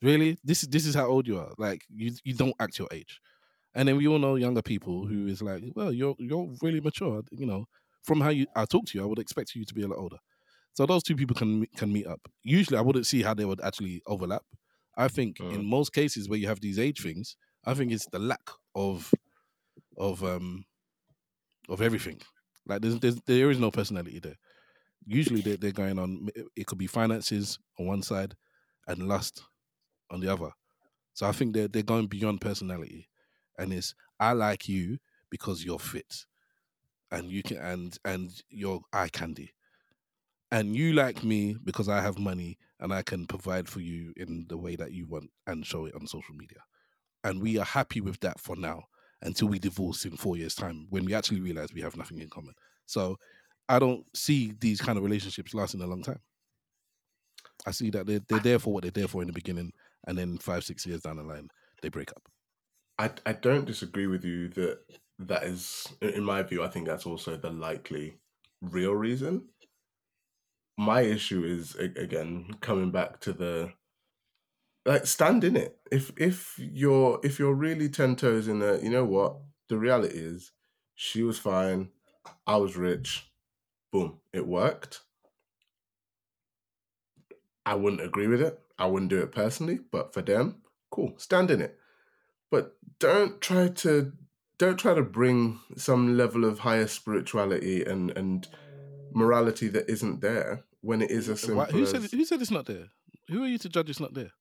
really, 0.03 0.39
this 0.45 0.63
is 0.63 0.69
this 0.69 0.87
is 0.87 0.95
how 0.95 1.07
old 1.07 1.27
you 1.27 1.39
are. 1.39 1.53
Like 1.59 1.83
you 1.89 2.13
you 2.25 2.35
don't 2.35 2.55
act 2.61 2.79
your 2.79 2.89
age. 2.93 3.21
And 3.75 3.87
then 3.87 3.97
we 3.97 4.09
all 4.09 4.19
know 4.19 4.35
younger 4.35 4.63
people 4.63 5.07
who 5.07 5.29
is 5.29 5.43
like, 5.43 5.63
well, 5.75 5.93
you're 5.93 6.15
you're 6.19 6.49
really 6.63 6.81
mature. 6.81 7.23
You 7.31 7.47
know, 7.47 7.67
from 8.03 8.21
how 8.21 8.31
you 8.31 8.47
I 8.55 8.65
talk 8.65 8.87
to 8.87 8.99
you, 8.99 9.05
I 9.05 9.07
would 9.07 9.19
expect 9.19 9.55
you 9.55 9.65
to 9.65 9.75
be 9.75 9.83
a 9.83 9.89
lot 9.89 9.99
older. 9.99 10.19
So 10.73 10.87
those 10.87 11.03
two 11.03 11.17
people 11.17 11.35
can 11.35 11.67
can 11.77 11.93
meet 11.93 12.07
up. 12.07 12.21
Usually, 12.43 12.79
I 12.79 12.83
wouldn't 12.83 13.07
see 13.07 13.23
how 13.23 13.35
they 13.35 13.45
would 13.45 13.61
actually 13.61 14.03
overlap. 14.07 14.43
I 14.97 15.09
think 15.09 15.39
mm. 15.39 15.55
in 15.55 15.65
most 15.65 15.93
cases 15.93 16.29
where 16.29 16.39
you 16.39 16.49
have 16.49 16.61
these 16.61 16.79
age 16.79 17.01
things, 17.01 17.37
I 17.65 17.75
think 17.75 17.93
it's 17.93 18.07
the 18.07 18.19
lack 18.19 18.51
of 18.75 19.13
of 20.01 20.25
um 20.25 20.67
of 21.69 21.81
everything. 21.81 22.21
Like 22.67 22.83
there's, 22.83 22.99
there's 23.01 23.21
there 23.23 23.51
is 23.51 23.59
no 23.59 23.71
personality 23.71 24.19
there. 24.19 24.37
Usually 25.07 25.41
they're, 25.41 25.57
they're 25.57 25.73
going 25.73 25.99
on. 25.99 26.29
It 26.57 26.67
could 26.67 26.79
be 26.79 26.87
finances 26.87 27.59
on 27.79 27.87
one 27.87 28.03
side 28.03 28.35
and 28.87 29.09
lust 29.09 29.43
on 30.11 30.21
the 30.21 30.33
other. 30.33 30.51
So 31.15 31.27
I 31.27 31.33
think 31.33 31.55
they're 31.55 31.69
they're 31.69 31.83
going 31.83 32.09
beyond 32.09 32.41
personality, 32.41 33.09
and 33.59 33.73
it's 33.73 33.95
I 34.21 34.33
like 34.33 34.69
you 34.69 34.99
because 35.31 35.65
you're 35.65 35.79
fit, 35.79 36.27
and 37.11 37.31
you 37.31 37.43
can 37.43 37.59
and 37.59 37.99
and 38.05 38.43
you're 38.51 38.81
eye 38.93 39.09
candy, 39.09 39.53
and 40.51 40.77
you 40.77 40.93
like 40.93 41.23
me 41.25 41.57
because 41.65 41.89
I 41.89 42.01
have 42.01 42.19
money 42.19 42.59
and 42.81 42.93
I 42.93 43.03
can 43.03 43.27
provide 43.27 43.69
for 43.69 43.81
you 43.81 44.13
in 44.17 44.47
the 44.49 44.59
way 44.59 44.77
that 44.77 44.93
you 44.93 45.07
want 45.07 45.31
and 45.47 45.67
show 45.67 45.87
it 45.87 45.95
on 45.95 46.07
social 46.07 46.35
media, 46.35 46.61
and 47.25 47.43
we 47.43 47.59
are 47.59 47.65
happy 47.67 48.01
with 48.01 48.21
that 48.21 48.41
for 48.41 48.57
now 48.57 48.85
until 49.23 49.49
we 49.49 49.59
divorce 49.59 50.05
in 50.05 50.17
four 50.17 50.37
years' 50.37 50.55
time 50.55 50.87
when 50.91 51.05
we 51.05 51.15
actually 51.15 51.41
realize 51.41 51.73
we 51.73 51.83
have 51.83 51.97
nothing 51.97 52.21
in 52.21 52.29
common. 52.29 52.55
So 52.87 53.17
I 53.69 53.79
don't 53.79 54.05
see 54.17 54.55
these 54.59 54.81
kind 54.81 54.99
of 54.99 55.05
relationships 55.05 55.55
lasting 55.55 55.83
a 55.83 55.87
long 55.87 56.03
time. 56.03 56.21
I 57.67 57.73
see 57.73 57.91
that 57.91 58.07
they're, 58.07 58.21
they're 58.29 58.39
there 58.41 58.59
for 58.59 58.73
what 58.73 58.83
they're 58.83 58.91
there 58.91 59.09
for 59.09 59.21
in 59.23 59.29
the 59.29 59.33
beginning, 59.35 59.73
and 60.07 60.17
then 60.17 60.39
five, 60.39 60.65
six 60.65 60.87
years 60.87 61.03
down 61.03 61.17
the 61.17 61.23
line, 61.23 61.49
they 61.83 61.89
break 61.89 62.11
up. 62.11 62.23
I, 62.99 63.11
I 63.27 63.33
don't 63.33 63.65
disagree 63.65 64.07
with 64.07 64.25
you 64.25 64.49
that 64.49 64.81
that 65.21 65.45
is, 65.45 65.87
in 66.01 66.25
my 66.25 66.43
view, 66.43 66.63
I 66.63 66.69
think 66.69 66.87
that's 66.87 67.07
also 67.07 67.37
the 67.37 67.51
likely 67.51 68.19
real 68.63 68.95
reason. 68.95 69.49
My 70.79 71.03
issue 71.03 71.45
is 71.45 71.75
again 71.75 72.57
coming 72.61 72.91
back 72.91 73.21
to 73.21 73.33
the 73.33 73.73
like 74.85 75.07
stand 75.07 75.45
in 75.45 75.57
it. 75.57 75.79
If 75.91 76.13
if 76.17 76.59
you're 76.59 77.21
if 77.23 77.39
you're 77.39 77.55
really 77.55 77.89
ten 77.89 78.17
toes 78.17 78.49
in 78.49 78.61
there, 78.61 78.83
you 78.83 78.91
know 78.91 79.05
what 79.05 79.37
the 79.69 79.79
reality 79.79 80.19
is. 80.19 80.53
She 80.95 81.23
was 81.23 81.39
fine. 81.39 81.91
I 82.47 82.57
was 82.57 82.77
rich. 82.77 83.31
Boom, 83.93 84.21
it 84.33 84.47
worked. 84.47 85.01
I 87.67 87.75
wouldn't 87.75 88.03
agree 88.03 88.27
with 88.27 88.41
it. 88.41 88.61
I 88.79 88.87
wouldn't 88.87 89.11
do 89.11 89.21
it 89.21 89.33
personally, 89.33 89.79
but 89.91 90.15
for 90.15 90.23
them, 90.23 90.63
cool, 90.91 91.15
stand 91.19 91.51
in 91.51 91.61
it. 91.61 91.79
But 92.51 92.77
don't 92.99 93.41
try 93.41 93.69
to 93.69 94.13
don't 94.59 94.79
try 94.79 94.95
to 94.95 95.03
bring 95.03 95.61
some 95.77 96.17
level 96.17 96.45
of 96.45 96.61
higher 96.61 96.87
spirituality 96.87 97.85
and 97.85 98.11
and 98.17 98.47
morality 99.13 99.69
that 99.69 99.91
isn't 99.91 100.21
there 100.21 100.65
when 100.81 101.03
it 101.03 101.11
is 101.11 101.29
a 101.29 101.37
simple 101.37 101.65
who 101.65 101.83
as 101.83 101.91
said 101.91 102.03
who 102.03 102.25
said 102.25 102.41
it's 102.41 102.51
not 102.51 102.67
there? 102.67 102.89
Who 103.29 103.45
are 103.45 103.49
you 103.49 103.59
to 103.59 103.69
judge 103.69 103.91
it's 103.91 104.01
not 104.01 104.15
there? 104.15 104.33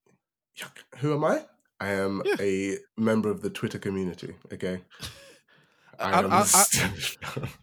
Who 0.97 1.13
am 1.13 1.23
I? 1.23 1.45
I 1.79 1.89
am 1.93 2.21
Yeah. 2.25 2.35
a 2.39 2.77
member 2.97 3.29
of 3.29 3.41
the 3.41 3.49
Twitter 3.49 3.79
community. 3.79 4.35
Okay, 4.53 4.81
I, 5.99 6.21
I- 6.23 6.45
I- 6.53 7.47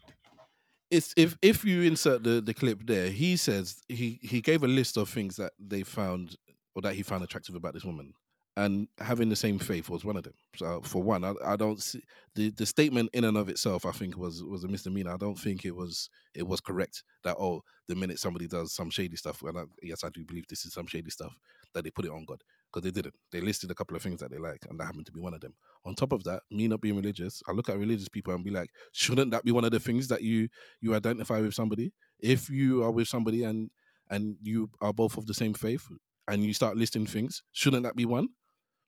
It's 0.89 1.12
if 1.16 1.36
if 1.43 1.64
you 1.64 1.82
insert 1.82 2.23
the 2.23 2.40
the 2.40 2.55
clip 2.55 2.86
there, 2.86 3.10
he 3.10 3.36
says 3.36 3.82
he 3.89 4.20
he 4.23 4.40
gave 4.40 4.62
a 4.62 4.68
list 4.68 4.97
of 4.97 5.09
things 5.09 5.35
that 5.36 5.52
they 5.59 5.82
found 5.82 6.36
or 6.77 6.82
that 6.82 6.94
he 6.94 7.02
found 7.02 7.24
attractive 7.24 7.56
about 7.56 7.74
this 7.74 7.85
woman, 7.85 8.14
and 8.56 8.86
having 8.98 9.28
the 9.28 9.35
same 9.35 9.59
faith 9.59 9.90
was 9.90 10.05
one 10.05 10.16
of 10.16 10.23
them. 10.23 10.35
So 10.55 10.81
for 10.82 11.02
one, 11.02 11.24
I, 11.24 11.35
I 11.44 11.56
don't 11.56 11.82
see 11.82 12.02
the 12.36 12.51
the 12.51 12.66
statement 12.66 13.10
in 13.14 13.24
and 13.24 13.36
of 13.36 13.48
itself. 13.48 13.85
I 13.85 13.90
think 13.90 14.16
was 14.16 14.44
was 14.44 14.62
a 14.62 14.68
misdemeanor. 14.68 15.12
I 15.12 15.16
don't 15.16 15.35
think 15.39 15.64
it 15.64 15.74
was 15.74 16.09
it 16.35 16.47
was 16.47 16.60
correct 16.60 17.02
that 17.24 17.35
oh 17.36 17.64
the 17.89 17.97
minute 17.97 18.20
somebody 18.20 18.47
does 18.47 18.73
some 18.73 18.89
shady 18.89 19.16
stuff, 19.16 19.43
and 19.43 19.59
I, 19.59 19.64
yes 19.82 20.05
I 20.05 20.10
do 20.10 20.24
believe 20.24 20.47
this 20.47 20.64
is 20.64 20.73
some 20.73 20.86
shady 20.86 21.10
stuff 21.10 21.36
that 21.74 21.82
they 21.82 21.90
put 21.90 22.05
it 22.05 22.12
on 22.12 22.24
God 22.27 22.43
because 22.73 22.85
they 22.85 22.91
didn't. 22.91 23.15
They 23.33 23.41
listed 23.41 23.71
a 23.71 23.75
couple 23.75 23.97
of 23.97 24.03
things 24.03 24.21
that 24.21 24.31
they 24.31 24.39
like, 24.39 24.67
and 24.69 24.79
that 24.79 24.85
happened 24.85 25.07
to 25.07 25.13
be 25.13 25.21
one 25.21 25.35
of 25.35 25.41
them. 25.41 25.55
On 25.85 25.95
top 25.95 26.13
of 26.13 26.25
that, 26.25 26.43
me 26.51 26.69
not 26.69 26.81
being 26.81 26.97
religious, 26.97 27.43
I 27.49 27.53
look 27.53 27.69
at 27.69 27.79
religious 27.79 28.09
people 28.09 28.35
and 28.35 28.45
be 28.45 28.51
like, 28.51 28.71
shouldn't 28.93 29.31
that 29.31 29.45
be 29.45 29.53
one 29.53 29.65
of 29.65 29.71
the 29.71 29.81
things 29.81 30.09
that 30.09 30.23
you 30.23 30.49
you 30.81 30.95
identify 30.95 31.41
with 31.41 31.55
somebody? 31.55 31.93
If 32.21 32.51
you 32.51 32.83
are 32.85 32.91
with 32.91 33.09
somebody 33.09 33.45
and 33.45 33.71
and 34.11 34.37
you 34.43 34.71
are 34.81 34.93
both 34.93 35.17
of 35.17 35.27
the 35.27 35.35
same 35.35 35.55
faith, 35.55 35.87
and 36.29 36.45
you 36.45 36.53
start 36.53 36.77
listing 36.77 37.07
things, 37.07 37.43
shouldn't 37.53 37.85
that 37.85 37.97
be 37.97 38.05
one? 38.05 38.29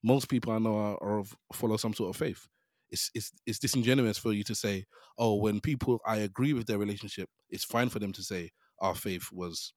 Most 0.03 0.29
people 0.29 0.53
I 0.53 0.59
know 0.59 0.77
are, 0.77 1.03
are 1.03 1.19
of, 1.19 1.37
follow 1.53 1.77
some 1.77 1.95
sort 1.95 2.11
of 2.11 2.17
faith. 2.17 2.47
It's, 2.91 3.11
it's 3.15 3.33
it's 3.47 3.59
disingenuous 3.59 4.17
for 4.17 4.33
you 4.33 4.45
to 4.45 4.55
say, 4.55 4.87
oh, 5.19 5.35
when 5.35 5.61
people 5.61 6.01
I 6.07 6.19
agree 6.19 6.53
with 6.53 6.67
their 6.67 6.79
relationship, 6.79 7.29
it's 7.51 7.65
fine 7.65 7.91
for 7.91 7.99
them 7.99 8.13
to 8.13 8.23
say 8.23 8.51
our 8.81 8.95
faith 8.95 9.29
was 9.33 9.75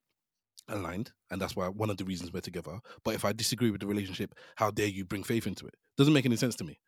aligned, 0.69 1.11
and 1.29 1.41
that's 1.41 1.55
why 1.55 1.67
one 1.67 1.89
of 1.89 1.97
the 1.97 2.05
reasons 2.05 2.31
we're 2.31 2.41
together. 2.41 2.79
But 3.03 3.15
if 3.15 3.25
I 3.25 3.33
disagree 3.33 3.71
with 3.71 3.81
the 3.81 3.88
relationship, 3.88 4.33
how 4.55 4.71
dare 4.71 4.88
you 4.88 5.05
bring 5.05 5.23
faith 5.23 5.47
into 5.47 5.65
it? 5.65 5.75
Doesn't 5.97 6.13
make 6.13 6.25
any 6.25 6.35
sense 6.35 6.55
to 6.55 6.63
me. 6.63 6.79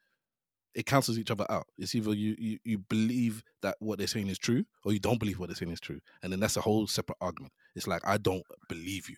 It 0.76 0.88
cancels 0.88 1.20
each 1.20 1.30
other 1.30 1.46
out. 1.50 1.68
It's 1.78 1.94
either 1.94 2.14
you, 2.16 2.36
you 2.40 2.58
you 2.64 2.78
believe 2.80 3.44
that 3.62 3.76
what 3.80 4.00
they're 4.00 4.08
saying 4.08 4.28
is 4.28 4.40
true, 4.40 4.66
or 4.84 4.92
you 4.92 5.00
don't 5.00 5.20
believe 5.20 5.40
what 5.40 5.50
they're 5.50 5.56
saying 5.56 5.72
is 5.72 5.80
true, 5.80 6.00
and 6.24 6.32
then 6.32 6.40
that's 6.40 6.58
a 6.58 6.62
whole 6.62 6.88
separate 6.88 7.18
argument. 7.22 7.54
It's 7.76 7.88
like 7.88 8.02
I 8.06 8.18
don't 8.18 8.44
believe 8.68 9.10
you. 9.10 9.18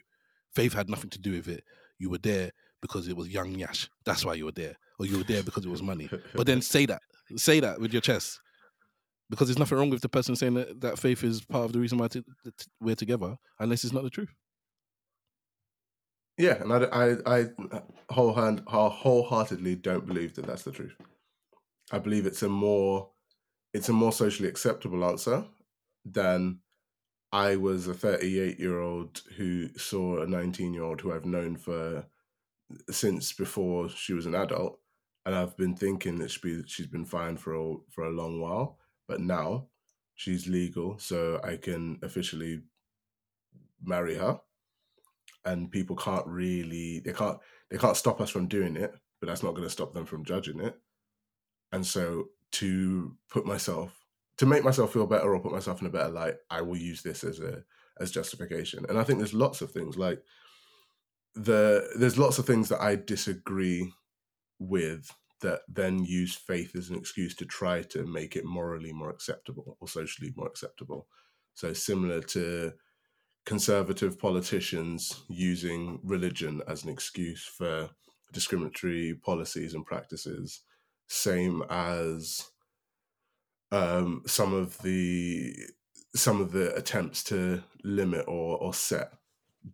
Faith 0.54 0.74
had 0.74 0.90
nothing 0.90 1.10
to 1.12 1.20
do 1.20 1.32
with 1.32 1.48
it. 1.48 1.64
You 1.98 2.10
were 2.10 2.18
there 2.18 2.52
because 2.82 3.08
it 3.08 3.16
was 3.16 3.30
young 3.30 3.56
Yash. 3.56 3.90
That's 4.06 4.26
why 4.26 4.34
you 4.34 4.46
were 4.46 4.52
there, 4.52 4.76
or 5.00 5.06
you 5.06 5.18
were 5.18 5.24
there 5.24 5.44
because 5.44 5.66
it 5.66 5.70
was 5.70 5.82
money. 5.82 6.10
But 6.34 6.46
then 6.46 6.62
say 6.62 6.86
that, 6.88 7.02
say 7.38 7.62
that 7.62 7.80
with 7.80 7.94
your 7.94 8.02
chest, 8.02 8.42
because 9.30 9.48
there's 9.48 9.58
nothing 9.60 9.78
wrong 9.78 9.90
with 9.90 10.02
the 10.02 10.10
person 10.10 10.36
saying 10.36 10.54
that, 10.56 10.82
that 10.82 11.00
faith 11.00 11.24
is 11.24 11.42
part 11.44 11.66
of 11.66 11.74
the 11.74 11.80
reason 11.80 11.98
why 11.98 12.08
t- 12.10 12.22
t- 12.46 12.66
we're 12.82 12.96
together, 12.96 13.38
unless 13.60 13.84
it's 13.84 13.94
not 13.94 14.04
the 14.04 14.10
truth. 14.10 14.30
Yeah, 16.38 16.62
and 16.62 16.74
I, 16.74 17.16
I, 17.26 17.40
I 17.40 17.48
whole 18.10 18.34
wholeheartedly 18.34 19.76
don't 19.76 20.06
believe 20.06 20.36
that 20.36 20.46
that's 20.46 20.64
the 20.64 20.72
truth. 20.72 20.96
I 21.92 22.00
believe 22.00 22.26
it's 22.26 22.44
a 22.44 22.50
more, 22.50 23.10
it's 23.74 23.90
a 23.90 23.94
more 23.94 24.12
socially 24.12 24.50
acceptable 24.50 25.06
answer 25.06 25.46
than 26.06 26.60
I 27.32 27.56
was 27.58 27.88
a 27.88 27.94
38 27.94 28.60
year 28.60 28.80
old 28.80 29.22
who 29.38 29.70
saw 29.78 30.22
a 30.22 30.28
19 30.28 30.74
year 30.74 30.84
old 30.84 31.02
who 31.02 31.14
I've 31.14 31.26
known 31.26 31.58
for 31.58 32.06
since 32.92 33.34
before 33.34 33.90
she 33.90 34.14
was 34.14 34.26
an 34.26 34.36
adult, 34.36 34.80
and 35.26 35.36
I've 35.36 35.58
been 35.58 35.76
thinking 35.76 36.20
that 36.20 36.32
she 36.32 36.40
be, 36.42 36.64
she's 36.68 36.88
been 36.88 37.06
fine 37.06 37.38
for 37.38 37.56
a, 37.56 37.76
for 37.92 38.06
a 38.06 38.12
long 38.12 38.42
while, 38.42 38.80
but 39.08 39.22
now 39.22 39.68
she's 40.16 40.48
legal, 40.48 40.98
so 41.00 41.40
I 41.44 41.58
can 41.58 42.00
officially 42.04 42.62
marry 43.84 44.16
her 44.16 44.40
and 45.46 45.72
people 45.72 45.96
can't 45.96 46.26
really 46.28 47.02
they 47.06 47.14
can't 47.14 47.38
they 47.70 47.78
can't 47.78 47.98
stop 47.98 48.22
us 48.22 48.30
from 48.30 48.48
doing 48.48 48.76
it 48.76 48.94
but 49.20 49.28
that's 49.28 49.44
not 49.44 49.52
going 49.52 49.64
to 49.64 49.70
stop 49.70 49.94
them 49.94 50.06
from 50.06 50.26
judging 50.26 50.60
it. 50.60 50.76
And 51.72 51.86
so 51.86 52.26
to 52.54 53.16
put 53.30 53.46
myself 53.46 54.06
to 54.38 54.46
make 54.46 54.64
myself 54.64 54.94
feel 54.94 55.08
better 55.08 55.34
or 55.34 55.40
put 55.40 55.52
myself 55.52 55.82
in 55.82 55.88
a 55.88 55.90
better 55.90 56.10
light 56.10 56.36
i 56.50 56.62
will 56.62 56.78
use 56.78 57.02
this 57.02 57.24
as 57.24 57.40
a 57.40 57.64
as 58.00 58.12
justification. 58.12 58.86
And 58.88 58.98
i 58.98 59.04
think 59.04 59.20
there's 59.20 59.34
lots 59.34 59.62
of 59.62 59.72
things 59.72 59.98
like 59.98 60.22
the 61.34 61.90
there's 61.98 62.18
lots 62.18 62.38
of 62.40 62.46
things 62.46 62.70
that 62.70 62.82
i 62.82 62.96
disagree 62.96 63.92
with 64.60 65.12
that 65.42 65.62
then 65.68 66.06
use 66.06 66.34
faith 66.34 66.76
as 66.76 66.90
an 66.90 66.96
excuse 66.96 67.36
to 67.36 67.46
try 67.46 67.82
to 67.82 68.06
make 68.06 68.36
it 68.36 68.46
morally 68.46 68.94
more 68.94 69.10
acceptable 69.10 69.78
or 69.80 69.88
socially 69.88 70.34
more 70.36 70.48
acceptable. 70.48 71.08
So 71.54 71.74
similar 71.74 72.22
to 72.22 72.74
conservative 73.46 74.20
politicians 74.20 75.24
using 75.28 76.00
religion 76.04 76.62
as 76.68 76.84
an 76.84 76.90
excuse 76.90 77.44
for 77.46 77.90
discriminatory 78.34 79.16
policies 79.24 79.74
and 79.74 79.86
practices, 79.86 80.62
same 81.08 81.64
as 81.70 82.50
um, 83.72 84.24
some 84.26 84.54
of 84.54 84.78
the 84.80 85.56
some 86.16 86.40
of 86.40 86.52
the 86.54 86.74
attempts 86.76 87.24
to 87.26 87.62
limit 87.84 88.26
or, 88.28 88.58
or 88.58 88.74
set 88.74 89.12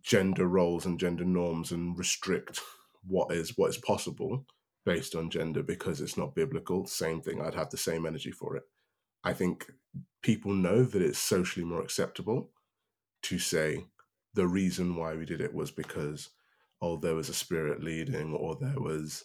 gender 0.02 0.46
roles 0.46 0.86
and 0.86 0.98
gender 0.98 1.24
norms 1.24 1.70
and 1.70 1.96
restrict 1.96 2.60
what 3.06 3.32
is 3.32 3.56
what 3.56 3.70
is 3.70 3.76
possible 3.78 4.44
based 4.84 5.14
on 5.14 5.30
gender 5.30 5.62
because 5.62 6.00
it's 6.00 6.16
not 6.16 6.34
biblical. 6.34 6.86
Same 6.86 7.20
thing. 7.20 7.40
I'd 7.40 7.54
have 7.54 7.70
the 7.70 7.76
same 7.76 8.06
energy 8.06 8.32
for 8.32 8.56
it. 8.56 8.64
I 9.22 9.32
think 9.32 9.70
people 10.22 10.52
know 10.52 10.82
that 10.82 11.02
it's 11.02 11.18
socially 11.18 11.64
more 11.64 11.82
acceptable 11.82 12.50
to 13.22 13.38
say 13.38 13.84
the 14.34 14.46
reason 14.46 14.96
why 14.96 15.14
we 15.14 15.24
did 15.24 15.40
it 15.40 15.54
was 15.54 15.70
because 15.70 16.30
oh 16.80 16.96
there 16.96 17.14
was 17.14 17.28
a 17.28 17.34
spirit 17.34 17.82
leading 17.82 18.34
or 18.34 18.56
there 18.60 18.80
was 18.80 19.24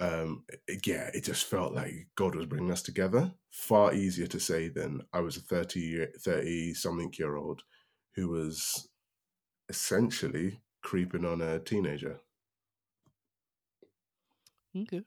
um 0.00 0.44
yeah 0.84 1.10
it 1.14 1.22
just 1.24 1.44
felt 1.44 1.74
like 1.74 2.08
god 2.16 2.34
was 2.34 2.46
bringing 2.46 2.70
us 2.70 2.82
together 2.82 3.32
far 3.50 3.92
easier 3.94 4.26
to 4.26 4.40
say 4.40 4.68
than 4.68 5.02
i 5.12 5.20
was 5.20 5.36
a 5.36 5.40
30 5.40 5.80
year 5.80 6.08
30 6.20 6.74
something 6.74 7.12
year 7.18 7.36
old 7.36 7.62
who 8.14 8.28
was 8.28 8.88
essentially 9.68 10.60
creeping 10.82 11.24
on 11.24 11.40
a 11.40 11.58
teenager 11.60 12.20
Okay. 14.74 15.02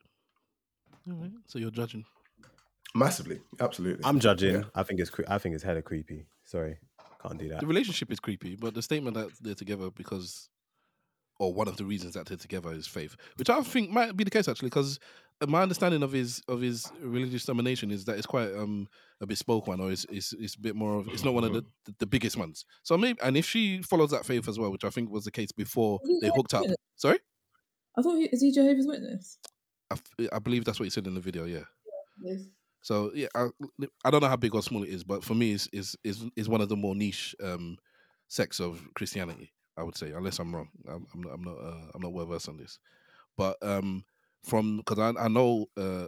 All 1.09 1.15
right. 1.15 1.31
So 1.47 1.57
you're 1.57 1.71
judging. 1.71 2.05
massively 2.93 3.39
absolutely 3.59 4.05
I'm 4.05 4.19
judging. 4.19 4.55
Yeah. 4.55 4.63
I 4.75 4.83
think 4.83 4.99
it's 4.99 5.09
cre- 5.09 5.23
I 5.27 5.37
think 5.39 5.55
it's 5.55 5.63
hella 5.63 5.81
creepy. 5.81 6.27
Sorry, 6.43 6.77
can't 7.27 7.39
do 7.39 7.49
that. 7.49 7.59
The 7.59 7.67
relationship 7.67 8.11
is 8.11 8.19
creepy, 8.19 8.55
but 8.55 8.73
the 8.73 8.81
statement 8.81 9.15
that 9.15 9.29
they're 9.41 9.55
together 9.55 9.89
because, 9.91 10.49
or 11.39 11.53
one 11.53 11.67
of 11.67 11.77
the 11.77 11.85
reasons 11.85 12.13
that 12.13 12.25
they're 12.25 12.37
together 12.37 12.71
is 12.71 12.87
faith, 12.87 13.15
which 13.37 13.49
I 13.49 13.61
think 13.61 13.89
might 13.89 14.15
be 14.15 14.23
the 14.23 14.31
case 14.31 14.47
actually, 14.47 14.69
because 14.69 14.99
my 15.45 15.61
understanding 15.61 16.01
of 16.01 16.11
his 16.11 16.41
of 16.47 16.61
his 16.61 16.91
religious 17.01 17.45
domination 17.45 17.91
is 17.91 18.05
that 18.05 18.17
it's 18.17 18.25
quite 18.25 18.53
um 18.55 18.87
a 19.21 19.25
bespoke 19.25 19.67
one, 19.67 19.79
or 19.81 19.91
it's 19.91 20.05
it's, 20.09 20.33
it's 20.33 20.55
a 20.55 20.59
bit 20.59 20.75
more 20.75 20.99
of 20.99 21.07
it's 21.09 21.23
not 21.23 21.33
one 21.33 21.43
of 21.43 21.53
the, 21.53 21.61
the, 21.85 21.95
the 21.99 22.05
biggest 22.05 22.37
ones. 22.37 22.65
So 22.83 22.97
maybe, 22.97 23.19
and 23.21 23.35
if 23.35 23.45
she 23.45 23.81
follows 23.81 24.11
that 24.11 24.25
faith 24.25 24.47
as 24.47 24.57
well, 24.57 24.71
which 24.71 24.85
I 24.85 24.89
think 24.89 25.09
was 25.09 25.25
the 25.25 25.31
case 25.31 25.51
before 25.51 25.99
they 26.21 26.31
hooked 26.33 26.53
up. 26.53 26.63
Jehovah's 26.63 26.77
Sorry, 26.95 27.19
I 27.97 28.01
thought 28.01 28.15
he, 28.15 28.25
is 28.25 28.41
he 28.41 28.51
Jehovah's 28.51 28.87
Witness? 28.87 29.37
I 30.31 30.39
believe 30.39 30.65
that's 30.65 30.79
what 30.79 30.85
he 30.85 30.89
said 30.89 31.05
in 31.05 31.13
the 31.13 31.19
video. 31.19 31.45
Yeah, 31.45 31.63
Yes. 32.21 32.41
So 32.85 33.09
yeah, 33.15 33.29
I, 33.33 33.47
I 34.05 34.11
don't 34.11 34.21
know 34.21 34.27
how 34.29 34.35
big 34.35 34.53
or 34.53 34.61
small 34.61 34.83
it 34.83 34.89
is, 34.89 35.03
but 35.03 35.23
for 35.23 35.33
me, 35.33 35.53
it's 35.53 35.67
is 35.73 35.97
is 36.03 36.23
is 36.35 36.47
one 36.47 36.61
of 36.61 36.69
the 36.69 36.75
more 36.75 36.93
niche 36.93 37.35
um, 37.43 37.77
sects 38.27 38.59
of 38.59 38.79
Christianity. 38.93 39.51
I 39.75 39.81
would 39.81 39.97
say, 39.97 40.11
unless 40.11 40.37
I'm 40.37 40.55
wrong, 40.55 40.69
I'm, 40.87 41.07
I'm 41.11 41.21
not 41.23 41.33
I'm 41.33 41.41
not 41.41 41.57
uh, 41.57 41.91
I'm 41.95 42.01
not 42.03 42.13
well 42.13 42.27
versed 42.27 42.47
on 42.47 42.57
this, 42.57 42.77
but 43.35 43.57
um, 43.63 44.05
from 44.43 44.77
because 44.77 44.99
I 44.99 45.19
I 45.19 45.27
know 45.29 45.65
uh, 45.75 46.05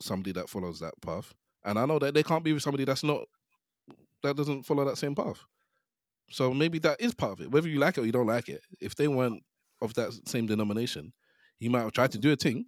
somebody 0.00 0.30
that 0.30 0.48
follows 0.48 0.78
that 0.78 0.94
path, 1.02 1.34
and 1.64 1.76
I 1.76 1.86
know 1.86 1.98
that 1.98 2.14
they 2.14 2.22
can't 2.22 2.44
be 2.44 2.52
with 2.52 2.62
somebody 2.62 2.84
that's 2.84 3.02
not 3.02 3.22
that 4.22 4.36
doesn't 4.36 4.62
follow 4.62 4.84
that 4.84 4.98
same 4.98 5.16
path. 5.16 5.40
So 6.30 6.54
maybe 6.54 6.78
that 6.80 7.00
is 7.00 7.16
part 7.16 7.32
of 7.32 7.40
it. 7.40 7.50
Whether 7.50 7.68
you 7.68 7.80
like 7.80 7.98
it 7.98 8.02
or 8.02 8.06
you 8.06 8.12
don't 8.12 8.28
like 8.28 8.48
it, 8.48 8.60
if 8.80 8.94
they 8.94 9.08
weren't 9.08 9.42
of 9.82 9.94
that 9.94 10.12
same 10.28 10.46
denomination, 10.46 11.12
he 11.58 11.68
might 11.68 11.80
have 11.80 11.90
tried 11.92 12.12
to 12.12 12.18
do 12.18 12.32
a 12.32 12.36
thing, 12.36 12.66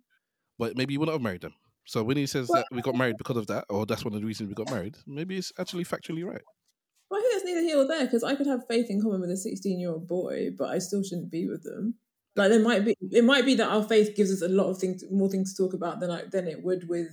but 0.58 0.76
maybe 0.76 0.94
you 0.94 0.98
wouldn't 0.98 1.14
have 1.14 1.22
married 1.22 1.42
them. 1.42 1.54
So 1.88 2.04
when 2.04 2.18
he 2.18 2.26
says 2.26 2.48
Well- 2.50 2.58
that 2.58 2.76
we 2.76 2.82
got 2.82 2.96
married 2.96 3.16
because 3.16 3.38
of 3.38 3.46
that, 3.46 3.64
or 3.70 3.86
that's 3.86 4.04
one 4.04 4.12
of 4.12 4.20
the 4.20 4.26
reasons 4.26 4.50
we 4.50 4.54
got 4.54 4.70
married, 4.70 4.98
maybe 5.06 5.38
it's 5.38 5.54
actually 5.58 5.84
factually 5.84 6.22
right. 6.22 6.42
Well, 7.10 7.18
I 7.18 7.22
think 7.22 7.36
it's 7.36 7.44
neither 7.46 7.62
here 7.62 7.78
or 7.78 7.86
there 7.86 8.04
because 8.04 8.22
I 8.22 8.34
could 8.34 8.46
have 8.46 8.66
faith 8.68 8.90
in 8.90 9.00
common 9.00 9.22
with 9.22 9.30
a 9.30 9.38
16 9.38 9.80
year 9.80 9.88
old 9.88 10.06
boy, 10.06 10.50
but 10.58 10.68
I 10.68 10.80
still 10.80 11.02
shouldn't 11.02 11.30
be 11.30 11.48
with 11.48 11.62
them. 11.62 11.94
Like 12.36 12.50
there 12.50 12.60
might 12.60 12.84
be, 12.84 12.94
it 13.00 13.24
might 13.24 13.46
be 13.46 13.54
that 13.54 13.70
our 13.70 13.82
faith 13.82 14.14
gives 14.14 14.30
us 14.30 14.42
a 14.42 14.48
lot 14.52 14.68
of 14.68 14.76
things, 14.76 15.02
more 15.10 15.30
things 15.30 15.54
to 15.54 15.62
talk 15.62 15.72
about 15.72 16.00
than 16.00 16.10
I, 16.10 16.24
than 16.30 16.46
it 16.46 16.62
would 16.62 16.90
with 16.90 17.08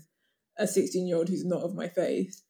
a 0.58 0.68
16 0.68 1.08
year 1.08 1.16
old 1.16 1.30
who's 1.30 1.46
not 1.46 1.64
of 1.64 1.74
my 1.74 1.88
faith. 1.88 2.42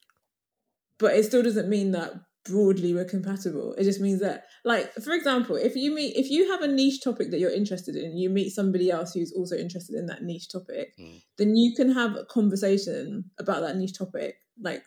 But 0.98 1.14
it 1.14 1.26
still 1.26 1.44
doesn't 1.44 1.70
mean 1.70 1.92
that 1.92 2.14
broadly 2.46 2.94
we're 2.94 3.06
compatible. 3.06 3.74
It 3.74 3.84
just 3.84 4.00
means 4.00 4.20
that, 4.22 4.46
like, 4.64 4.94
for 4.94 5.14
example, 5.14 5.56
if 5.56 5.76
you 5.76 5.94
meet, 5.94 6.16
if 6.16 6.30
you 6.30 6.52
have 6.52 6.62
a 6.62 6.68
niche 6.68 7.02
topic 7.04 7.32
that 7.32 7.40
you're 7.40 7.52
interested 7.52 7.96
in, 7.96 8.18
you 8.18 8.30
meet 8.30 8.52
somebody 8.52 8.92
else 8.92 9.14
who's 9.14 9.34
also 9.34 9.56
interested 9.56 9.96
in 9.96 10.06
that 10.08 10.24
niche 10.24 10.50
topic, 10.50 10.94
Mm. 11.00 11.22
then 11.38 11.56
you 11.56 11.74
can 11.76 11.92
have 11.92 12.16
a 12.16 12.26
conversation 12.26 13.32
about 13.40 13.62
that 13.62 13.76
niche 13.78 13.98
topic, 13.98 14.36
like 14.62 14.84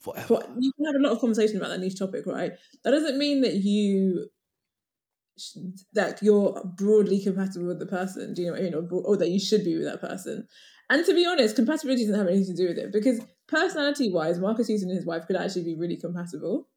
Forever. 0.00 0.26
but 0.28 0.50
you 0.58 0.72
can 0.74 0.84
have 0.86 0.94
a 0.96 0.98
lot 0.98 1.12
of 1.12 1.20
conversation 1.20 1.56
about 1.56 1.70
that 1.70 1.80
niche 1.80 1.98
topic, 1.98 2.26
right? 2.26 2.52
That 2.84 2.90
doesn't 2.90 3.18
mean 3.18 3.40
that 3.42 3.56
you 3.56 4.28
that 5.94 6.22
you're 6.22 6.60
broadly 6.76 7.18
compatible 7.22 7.66
with 7.66 7.78
the 7.78 7.86
person. 7.86 8.34
Do 8.34 8.42
you 8.42 8.48
know 8.48 8.52
what 8.52 8.60
I 8.60 8.64
mean? 8.64 8.74
Or, 8.74 8.86
or 9.04 9.16
that 9.16 9.30
you 9.30 9.40
should 9.40 9.64
be 9.64 9.74
with 9.76 9.86
that 9.86 10.00
person. 10.00 10.46
And 10.90 11.04
to 11.06 11.14
be 11.14 11.24
honest, 11.24 11.56
compatibility 11.56 12.02
doesn't 12.04 12.18
have 12.18 12.28
anything 12.28 12.54
to 12.54 12.62
do 12.62 12.68
with 12.68 12.78
it 12.78 12.92
because 12.92 13.20
personality-wise, 13.48 14.38
Marques 14.38 14.66
Houston 14.66 14.90
and 14.90 14.96
his 14.98 15.06
wife 15.06 15.26
could 15.26 15.36
actually 15.36 15.64
be 15.64 15.74
really 15.74 15.96
compatible, 15.96 16.68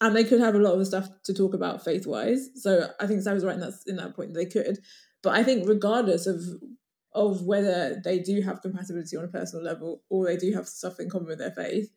and 0.00 0.16
they 0.16 0.24
could 0.24 0.40
have 0.40 0.54
a 0.54 0.58
lot 0.58 0.78
of 0.78 0.86
stuff 0.86 1.08
to 1.24 1.34
talk 1.34 1.54
about 1.54 1.84
faith-wise. 1.84 2.48
So 2.56 2.88
I 2.98 3.06
think 3.06 3.22
Sam 3.22 3.34
was 3.34 3.44
right 3.44 3.54
in 3.54 3.60
that 3.60 3.74
in 3.86 3.96
that 3.96 4.16
point. 4.16 4.34
They 4.34 4.46
could, 4.46 4.78
but 5.22 5.34
I 5.34 5.42
think 5.42 5.68
regardless 5.68 6.26
of 6.26 6.40
of 7.12 7.42
whether 7.42 8.00
they 8.04 8.20
do 8.20 8.40
have 8.42 8.62
compatibility 8.62 9.16
on 9.16 9.24
a 9.24 9.28
personal 9.28 9.64
level 9.64 10.02
or 10.10 10.26
they 10.26 10.36
do 10.36 10.52
have 10.52 10.68
stuff 10.68 11.00
in 11.00 11.10
common 11.10 11.26
with 11.26 11.38
their 11.38 11.50
faith, 11.50 11.90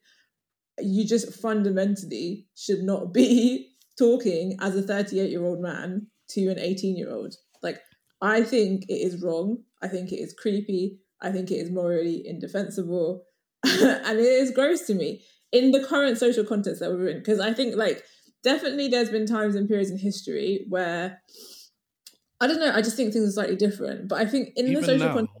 you 0.80 1.06
just 1.06 1.40
fundamentally 1.40 2.46
should 2.56 2.82
not 2.82 3.12
be 3.14 3.70
talking 3.98 4.56
as 4.60 4.76
a 4.76 4.82
38 4.82 5.30
year 5.30 5.44
old 5.44 5.60
man 5.60 6.08
to 6.30 6.48
an 6.48 6.58
18 6.58 6.96
year 6.96 7.10
old. 7.10 7.34
Like, 7.62 7.80
I 8.20 8.42
think 8.42 8.84
it 8.88 8.94
is 8.94 9.22
wrong. 9.22 9.58
I 9.82 9.88
think 9.88 10.10
it 10.12 10.16
is 10.16 10.34
creepy. 10.34 10.98
I 11.20 11.30
think 11.30 11.50
it 11.50 11.56
is 11.56 11.70
morally 11.70 12.26
indefensible. 12.26 13.24
and 13.64 14.18
it 14.18 14.24
is 14.24 14.50
gross 14.50 14.82
to 14.82 14.94
me 14.94 15.22
in 15.54 15.70
the 15.70 15.82
current 15.82 16.18
social 16.18 16.44
context 16.44 16.80
that 16.80 16.90
we're 16.90 17.08
in. 17.08 17.18
Because 17.18 17.40
I 17.40 17.54
think, 17.54 17.76
like, 17.76 18.02
definitely 18.42 18.88
there's 18.88 19.08
been 19.08 19.24
times 19.24 19.54
and 19.54 19.66
periods 19.66 19.90
in 19.90 19.96
history 19.96 20.66
where. 20.68 21.22
I 22.40 22.48
don't 22.48 22.58
know. 22.58 22.72
I 22.74 22.82
just 22.82 22.96
think 22.96 23.12
things 23.12 23.28
are 23.28 23.32
slightly 23.32 23.56
different, 23.56 24.08
but 24.08 24.20
I 24.20 24.26
think 24.26 24.50
in 24.56 24.66
the 24.66 24.82
social 24.82 25.06
now, 25.06 25.14
context, 25.14 25.38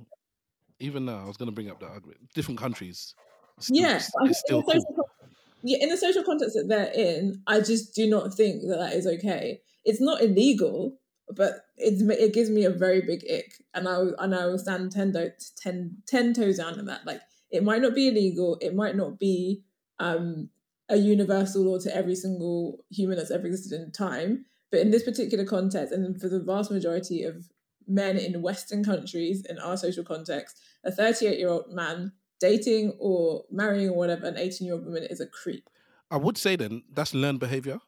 even 0.78 1.04
now, 1.04 1.22
I 1.22 1.26
was 1.26 1.36
going 1.36 1.48
to 1.48 1.52
bring 1.52 1.68
up 1.68 1.80
that 1.80 1.90
argument. 1.90 2.20
Different 2.34 2.58
countries, 2.58 3.14
still, 3.58 3.76
yeah, 3.76 3.96
it's, 3.96 4.06
still 4.06 4.60
in 4.60 4.64
the 4.66 4.72
cool. 4.72 4.72
social 4.72 4.94
con- 4.94 5.30
yeah, 5.62 5.78
in 5.80 5.88
the 5.88 5.96
social 5.96 6.22
context 6.22 6.54
that 6.54 6.68
they're 6.68 6.92
in, 6.92 7.42
I 7.46 7.60
just 7.60 7.94
do 7.94 8.08
not 8.08 8.32
think 8.32 8.62
that 8.68 8.78
that 8.78 8.92
is 8.92 9.06
okay. 9.06 9.60
It's 9.84 10.00
not 10.00 10.22
illegal, 10.22 10.98
but 11.30 11.64
it's 11.76 12.00
it 12.02 12.32
gives 12.32 12.48
me 12.48 12.64
a 12.64 12.70
very 12.70 13.00
big 13.00 13.24
ick, 13.30 13.54
and 13.74 13.88
I 13.88 13.98
and 14.18 14.34
I 14.34 14.46
will 14.46 14.58
stand 14.58 14.92
ten, 14.92 15.10
do- 15.10 15.32
10, 15.56 15.96
10 16.06 16.32
toes 16.34 16.58
down 16.58 16.78
on 16.78 16.86
that. 16.86 17.04
Like 17.04 17.20
it 17.50 17.64
might 17.64 17.82
not 17.82 17.94
be 17.94 18.08
illegal, 18.08 18.56
it 18.60 18.74
might 18.74 18.96
not 18.96 19.18
be 19.18 19.62
um, 19.98 20.50
a 20.88 20.96
universal 20.96 21.62
law 21.62 21.78
to 21.78 21.94
every 21.94 22.14
single 22.14 22.84
human 22.90 23.16
that's 23.16 23.30
ever 23.30 23.46
existed 23.46 23.80
in 23.80 23.90
time, 23.92 24.44
but 24.70 24.80
in 24.80 24.90
this 24.90 25.04
particular 25.04 25.44
context, 25.44 25.92
and 25.92 26.20
for 26.20 26.28
the 26.28 26.40
vast 26.40 26.70
majority 26.70 27.22
of 27.22 27.48
men 27.86 28.16
in 28.16 28.42
Western 28.42 28.84
countries 28.84 29.44
in 29.48 29.58
our 29.58 29.76
social 29.76 30.04
context, 30.04 30.60
a 30.84 30.90
thirty-eight-year-old 30.90 31.72
man 31.72 32.12
dating 32.40 32.92
or 32.98 33.44
marrying 33.50 33.88
or 33.90 33.96
whatever 33.96 34.26
an 34.26 34.36
18 34.36 34.66
year 34.66 34.74
old 34.74 34.84
woman 34.84 35.04
is 35.04 35.20
a 35.20 35.26
creep. 35.26 35.70
I 36.10 36.16
would 36.16 36.36
say 36.36 36.56
then 36.56 36.82
that's 36.92 37.14
learned 37.14 37.40
behavior. 37.40 37.78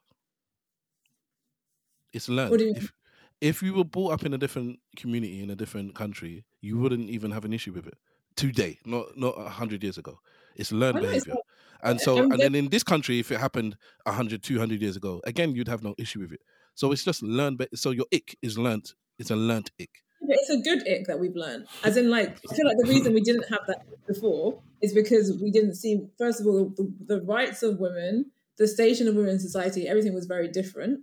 It's 2.13 2.29
learned. 2.29 2.61
You? 2.61 2.75
If, 2.75 2.93
if 3.41 3.63
you 3.63 3.75
were 3.75 3.85
brought 3.85 4.13
up 4.15 4.25
in 4.25 4.33
a 4.33 4.39
different 4.39 4.79
community 4.97 5.43
in 5.43 5.51
a 5.51 5.57
different 5.57 5.95
country, 5.95 6.45
you 6.63 6.79
wouldn't 6.79 7.11
even 7.11 7.31
have 7.33 7.45
an 7.45 7.53
issue 7.53 7.73
with 7.73 7.87
it 7.87 7.99
today, 8.37 8.79
not 8.85 9.17
not 9.17 9.35
a 9.37 9.49
hundred 9.49 9.83
years 9.83 9.99
ago. 9.99 10.19
It's 10.55 10.73
learned 10.73 10.99
it's 10.99 11.07
behavior. 11.07 11.35
And 11.83 12.01
so, 12.01 12.19
and 12.19 12.33
and 12.33 12.41
then 12.43 12.55
in 12.55 12.69
this 12.69 12.83
country, 12.83 13.19
if 13.19 13.31
it 13.31 13.39
happened 13.41 13.77
100, 14.05 14.43
200 14.43 14.81
years 14.81 14.97
ago, 14.97 15.21
again, 15.25 15.55
you'd 15.55 15.69
have 15.69 15.83
no 15.83 15.95
issue 15.99 16.21
with 16.21 16.33
it. 16.33 16.41
So 16.75 16.93
it's 16.93 17.05
just 17.05 17.23
learned. 17.23 17.59
be- 17.59 17.69
So 17.75 17.91
your 17.91 18.07
ick 18.13 18.37
is 18.43 18.59
learnt. 18.59 18.95
It's 19.19 19.31
a 19.31 19.37
learnt 19.37 19.71
ick. 19.81 20.03
But 20.21 20.37
it's 20.41 20.51
a 20.51 20.59
good 20.61 20.87
ick 20.89 21.07
that 21.07 21.19
we've 21.19 21.37
learned. 21.37 21.67
As 21.85 21.97
in, 21.97 22.11
like, 22.11 22.39
I 22.51 22.55
feel 22.55 22.67
like 22.67 22.77
the 22.79 22.89
reason 22.89 23.15
we 23.15 23.21
didn't 23.21 23.49
have 23.49 23.61
that 23.69 23.87
before 24.07 24.61
is 24.83 24.93
because 24.93 25.39
we 25.41 25.51
didn't 25.51 25.75
see, 25.75 26.07
first 26.19 26.41
of 26.41 26.47
all, 26.47 26.71
the, 26.77 26.93
the 27.07 27.23
rights 27.23 27.63
of 27.63 27.79
women, 27.79 28.31
the 28.59 28.67
station 28.67 29.09
of 29.09 29.15
women 29.15 29.33
in 29.33 29.39
society, 29.39 29.87
everything 29.87 30.15
was 30.15 30.27
very 30.27 30.49
different. 30.49 31.01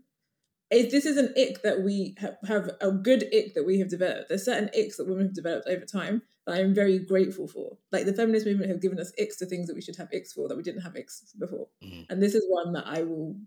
It, 0.71 0.89
this 0.89 1.05
is 1.05 1.17
an 1.17 1.33
ick 1.37 1.61
that 1.61 1.81
we 1.83 2.15
have, 2.17 2.35
have 2.47 2.71
a 2.81 2.91
good 2.91 3.23
ick 3.33 3.53
that 3.53 3.65
we 3.65 3.79
have 3.79 3.89
developed. 3.89 4.29
There's 4.29 4.45
certain 4.45 4.69
icks 4.75 4.97
that 4.97 5.07
women 5.07 5.25
have 5.27 5.35
developed 5.35 5.67
over 5.67 5.85
time 5.85 6.23
that 6.47 6.55
I'm 6.55 6.73
very 6.73 6.99
grateful 6.99 7.47
for. 7.47 7.77
Like 7.91 8.05
the 8.05 8.13
feminist 8.13 8.45
movement 8.45 8.71
have 8.71 8.81
given 8.81 8.99
us 8.99 9.11
icks 9.19 9.37
to 9.37 9.45
things 9.45 9.67
that 9.67 9.75
we 9.75 9.81
should 9.81 9.97
have 9.97 10.09
icks 10.11 10.33
for 10.33 10.47
that 10.47 10.57
we 10.57 10.63
didn't 10.63 10.81
have 10.81 10.95
icks 10.95 11.33
before. 11.37 11.67
Mhm. 11.83 12.07
And 12.09 12.21
this 12.23 12.33
is 12.33 12.45
one 12.49 12.73
that 12.73 12.87
I 12.87 13.03
will 13.03 13.37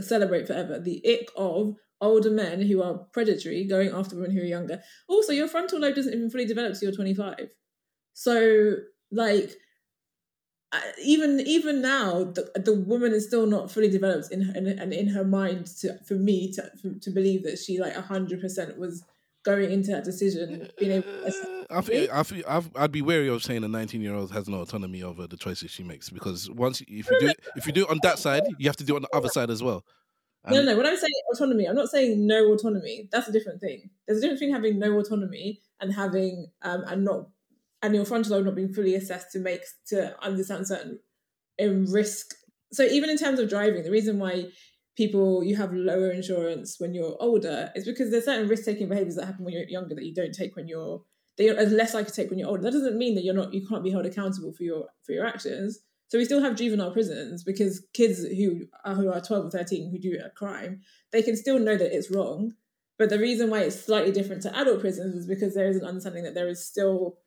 celebrate 0.00 0.46
forever. 0.46 0.78
The 0.78 1.02
ick 1.06 1.30
of 1.36 1.76
older 2.00 2.30
men 2.30 2.60
who 2.62 2.82
are 2.82 2.98
predatory 3.12 3.64
going 3.64 3.90
after 3.90 4.16
women 4.16 4.30
who 4.30 4.40
are 4.40 4.46
younger. 4.46 4.82
Also, 5.08 5.32
your 5.32 5.48
frontal 5.48 5.80
lobe 5.80 5.94
doesn't 5.94 6.12
even 6.12 6.30
fully 6.30 6.44
develop 6.46 6.74
till 6.74 6.88
you're 6.88 6.96
25. 6.96 7.50
So, 8.14 8.76
like, 9.10 9.56
even 11.02 11.40
even 11.40 11.80
now, 11.80 12.24
the, 12.24 12.50
the 12.54 12.74
woman 12.74 13.12
is 13.12 13.26
still 13.26 13.46
not 13.46 13.70
fully 13.70 13.90
developed 13.90 14.32
in 14.32 14.42
her, 14.42 14.52
and 14.54 14.92
in 14.92 15.08
her 15.08 15.24
mind 15.24 15.66
to 15.78 15.98
for 16.04 16.14
me 16.14 16.52
to 16.52 16.70
for, 16.80 16.98
to 17.00 17.10
believe 17.10 17.42
that 17.44 17.58
she 17.58 17.78
like 17.78 17.94
hundred 17.94 18.40
percent 18.40 18.78
was 18.78 19.04
going 19.44 19.70
into 19.70 19.90
that 19.90 20.04
decision 20.04 20.68
being 20.78 20.92
able. 20.92 21.06
To, 21.06 21.66
I 21.70 21.80
feel, 21.82 22.08
I 22.12 22.22
feel, 22.22 22.44
I've, 22.48 22.70
I'd 22.74 22.92
be 22.92 23.02
wary 23.02 23.28
of 23.28 23.42
saying 23.44 23.62
a 23.62 23.68
19 23.68 24.00
year 24.00 24.14
old 24.14 24.32
has 24.32 24.48
no 24.48 24.62
autonomy 24.62 25.02
over 25.02 25.26
the 25.26 25.36
choices 25.36 25.70
she 25.70 25.82
makes 25.82 26.08
because 26.10 26.50
once 26.50 26.80
if 26.82 27.10
you 27.10 27.20
do 27.20 27.26
it, 27.28 27.40
if 27.56 27.66
you 27.66 27.72
do 27.72 27.84
it 27.84 27.90
on 27.90 28.00
that 28.02 28.18
side, 28.18 28.42
you 28.58 28.68
have 28.68 28.76
to 28.76 28.84
do 28.84 28.94
it 28.94 28.96
on 28.96 29.02
the 29.02 29.16
other 29.16 29.28
side 29.28 29.50
as 29.50 29.62
well. 29.62 29.84
no, 30.48 30.62
no. 30.62 30.76
When 30.76 30.86
I'm 30.86 30.96
saying 30.96 31.10
autonomy, 31.32 31.66
I'm 31.66 31.76
not 31.76 31.88
saying 31.88 32.26
no 32.26 32.52
autonomy. 32.52 33.08
That's 33.12 33.28
a 33.28 33.32
different 33.32 33.60
thing. 33.60 33.90
There's 34.06 34.18
a 34.18 34.20
difference 34.22 34.40
between 34.40 34.54
having 34.54 34.78
no 34.78 34.98
autonomy 34.98 35.60
and 35.80 35.92
having 35.92 36.46
um 36.62 36.84
and 36.86 37.04
not 37.04 37.28
and 37.84 37.94
your 37.94 38.06
frontal 38.06 38.32
lobe 38.32 38.46
not 38.46 38.54
being 38.54 38.72
fully 38.72 38.94
assessed 38.94 39.30
to 39.32 39.38
make 39.38 39.60
to 39.88 40.16
understand 40.24 40.66
certain 40.66 40.98
um, 41.62 41.84
risk. 41.92 42.34
So 42.72 42.82
even 42.82 43.10
in 43.10 43.18
terms 43.18 43.38
of 43.38 43.50
driving, 43.50 43.82
the 43.82 43.90
reason 43.90 44.18
why 44.18 44.46
people 44.96 45.44
you 45.44 45.54
have 45.56 45.72
lower 45.74 46.10
insurance 46.10 46.76
when 46.78 46.94
you're 46.94 47.16
older 47.20 47.70
is 47.74 47.84
because 47.84 48.10
there's 48.10 48.24
certain 48.24 48.48
risk 48.48 48.64
taking 48.64 48.88
behaviors 48.88 49.16
that 49.16 49.26
happen 49.26 49.44
when 49.44 49.52
you're 49.52 49.68
younger 49.68 49.94
that 49.94 50.04
you 50.04 50.14
don't 50.14 50.32
take 50.32 50.56
when 50.56 50.66
you're 50.66 51.02
that 51.36 51.44
you're 51.44 51.66
less 51.66 51.92
likely 51.92 52.10
to 52.10 52.16
take 52.16 52.30
when 52.30 52.38
you're 52.38 52.48
older. 52.48 52.62
That 52.62 52.72
doesn't 52.72 52.96
mean 52.96 53.16
that 53.16 53.24
you're 53.24 53.34
not 53.34 53.52
you 53.52 53.66
can't 53.66 53.84
be 53.84 53.90
held 53.90 54.06
accountable 54.06 54.54
for 54.54 54.62
your 54.62 54.86
for 55.04 55.12
your 55.12 55.26
actions. 55.26 55.80
So 56.08 56.16
we 56.16 56.24
still 56.24 56.42
have 56.42 56.56
juvenile 56.56 56.92
prisons 56.92 57.44
because 57.44 57.86
kids 57.92 58.24
who 58.24 58.62
are, 58.84 58.94
who 58.94 59.12
are 59.12 59.20
12 59.20 59.46
or 59.46 59.50
13 59.50 59.90
who 59.90 59.98
do 59.98 60.18
a 60.24 60.30
crime, 60.30 60.80
they 61.12 61.22
can 61.22 61.36
still 61.36 61.58
know 61.58 61.76
that 61.76 61.94
it's 61.94 62.10
wrong. 62.10 62.52
But 62.98 63.10
the 63.10 63.18
reason 63.18 63.50
why 63.50 63.60
it's 63.60 63.84
slightly 63.84 64.12
different 64.12 64.42
to 64.42 64.56
adult 64.56 64.80
prisons 64.80 65.16
is 65.16 65.26
because 65.26 65.54
there 65.54 65.68
is 65.68 65.76
an 65.76 65.84
understanding 65.84 66.22
that 66.24 66.34
there 66.34 66.48
is 66.48 66.64
still 66.64 67.18
uh, 67.18 67.23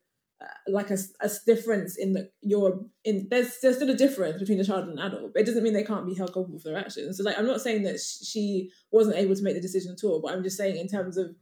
like 0.68 0.90
a, 0.90 0.98
a 1.20 1.30
difference 1.46 1.96
in 1.96 2.12
the 2.12 2.30
your 2.42 2.84
in 3.04 3.26
there's 3.30 3.58
there's 3.60 3.76
still 3.76 3.90
a 3.90 3.94
difference 3.96 4.38
between 4.38 4.60
a 4.60 4.64
child 4.64 4.84
and 4.88 4.98
an 4.98 5.04
adult. 5.06 5.32
But 5.32 5.42
it 5.42 5.46
doesn't 5.46 5.62
mean 5.62 5.72
they 5.72 5.82
can't 5.84 6.06
be 6.06 6.14
held 6.14 6.32
culpable 6.32 6.58
for 6.58 6.68
their 6.68 6.78
actions. 6.78 7.16
So 7.18 7.24
like 7.24 7.38
I'm 7.38 7.46
not 7.46 7.60
saying 7.60 7.82
that 7.82 7.98
she 8.00 8.70
wasn't 8.92 9.16
able 9.16 9.34
to 9.34 9.42
make 9.42 9.54
the 9.54 9.60
decision 9.60 9.92
at 9.92 10.04
all, 10.04 10.20
but 10.20 10.32
I'm 10.32 10.42
just 10.44 10.56
saying 10.56 10.76
in 10.76 10.88
terms 10.88 11.16
of 11.16 11.34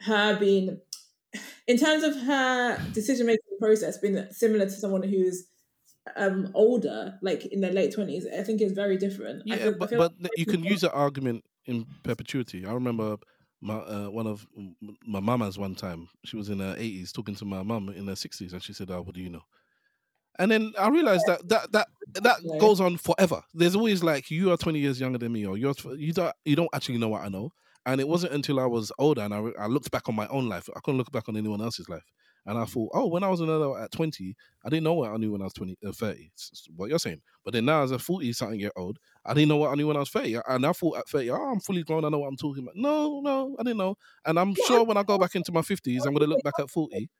her 0.00 0.38
being 0.38 0.78
in 1.66 1.76
terms 1.78 2.02
of 2.04 2.16
her 2.22 2.78
decision 2.92 3.26
making 3.26 3.58
process 3.60 3.98
being 3.98 4.22
similar 4.30 4.64
to 4.66 4.70
someone 4.70 5.02
who's 5.02 5.46
um 6.16 6.50
older, 6.54 7.18
like 7.22 7.46
in 7.46 7.60
their 7.60 7.72
late 7.72 7.94
twenties, 7.94 8.26
I 8.26 8.42
think 8.42 8.60
is 8.60 8.72
very 8.72 8.96
different. 8.96 9.42
I 9.50 9.56
Yeah, 9.56 9.62
feel- 9.64 9.74
but 9.78 9.90
but 9.98 10.12
you 10.36 10.46
can 10.46 10.64
use 10.64 10.82
that 10.82 10.92
argument 10.92 11.44
in 11.66 11.86
perpetuity. 12.02 12.64
I 12.66 12.72
remember 12.72 13.16
my 13.60 13.74
uh, 13.74 14.08
one 14.08 14.26
of 14.26 14.46
my 15.06 15.20
mamas 15.20 15.58
one 15.58 15.74
time. 15.74 16.08
She 16.24 16.36
was 16.36 16.48
in 16.48 16.60
her 16.60 16.74
eighties 16.78 17.12
talking 17.12 17.34
to 17.36 17.44
my 17.44 17.62
mum 17.62 17.88
in 17.88 18.06
her 18.06 18.16
sixties, 18.16 18.52
and 18.52 18.62
she 18.62 18.72
said, 18.72 18.90
"Oh, 18.90 19.02
what 19.02 19.14
do 19.14 19.20
you 19.20 19.30
know?" 19.30 19.42
And 20.38 20.50
then 20.50 20.72
I 20.78 20.88
realized 20.88 21.24
that 21.26 21.48
that 21.48 21.72
that 21.72 21.88
that 22.14 22.58
goes 22.60 22.80
on 22.80 22.96
forever. 22.96 23.42
There's 23.54 23.74
always 23.74 24.04
like 24.04 24.30
you 24.30 24.52
are 24.52 24.56
20 24.56 24.78
years 24.78 25.00
younger 25.00 25.18
than 25.18 25.32
me, 25.32 25.44
or 25.44 25.56
you're 25.56 25.74
you 25.96 26.12
don't 26.12 26.34
you 26.44 26.54
don't 26.54 26.70
actually 26.72 26.98
know 26.98 27.08
what 27.08 27.22
I 27.22 27.28
know. 27.28 27.50
And 27.86 28.00
it 28.00 28.08
wasn't 28.08 28.34
until 28.34 28.60
I 28.60 28.66
was 28.66 28.92
older 28.98 29.22
and 29.22 29.32
I, 29.32 29.38
I 29.58 29.66
looked 29.66 29.90
back 29.90 30.08
on 30.08 30.14
my 30.14 30.28
own 30.28 30.48
life. 30.48 30.68
I 30.76 30.80
couldn't 30.80 30.98
look 30.98 31.10
back 31.10 31.28
on 31.28 31.36
anyone 31.36 31.62
else's 31.62 31.88
life. 31.88 32.04
And 32.48 32.58
I 32.58 32.64
thought, 32.64 32.90
oh, 32.94 33.06
when 33.06 33.22
I 33.22 33.28
was 33.28 33.40
another 33.40 33.78
at 33.78 33.92
20, 33.92 34.34
I 34.64 34.68
didn't 34.68 34.84
know 34.84 34.94
what 34.94 35.10
I 35.10 35.16
knew 35.18 35.32
when 35.32 35.42
I 35.42 35.44
was 35.44 35.52
20, 35.52 35.76
uh, 35.86 35.92
30. 35.92 36.18
It's- 36.20 36.48
it's 36.52 36.66
what 36.74 36.88
you're 36.88 36.98
saying. 36.98 37.20
But 37.44 37.52
then 37.52 37.66
now 37.66 37.82
as 37.82 37.90
a 37.90 37.98
40 37.98 38.32
something 38.32 38.58
year 38.58 38.72
old, 38.74 38.98
I 39.24 39.34
didn't 39.34 39.48
know 39.50 39.58
what 39.58 39.70
I 39.70 39.74
knew 39.74 39.86
when 39.86 39.96
I 39.96 40.00
was 40.00 40.10
30. 40.10 40.36
And 40.48 40.64
I 40.66 40.72
thought 40.72 40.98
at 40.98 41.08
30, 41.08 41.30
oh, 41.30 41.36
I'm 41.36 41.60
fully 41.60 41.84
grown. 41.84 42.04
I 42.04 42.08
know 42.08 42.18
what 42.20 42.28
I'm 42.28 42.36
talking 42.36 42.62
about. 42.62 42.76
No, 42.76 43.20
no, 43.20 43.54
I 43.58 43.62
didn't 43.62 43.76
know. 43.78 43.96
And 44.24 44.38
I'm 44.40 44.54
sure 44.66 44.84
when 44.84 44.96
I 44.96 45.02
go 45.02 45.18
back 45.18 45.34
into 45.36 45.52
my 45.52 45.62
50s, 45.62 46.06
I'm 46.06 46.14
going 46.14 46.28
to 46.28 46.34
look 46.34 46.42
back 46.42 46.54
at 46.58 46.70
40. 46.70 47.10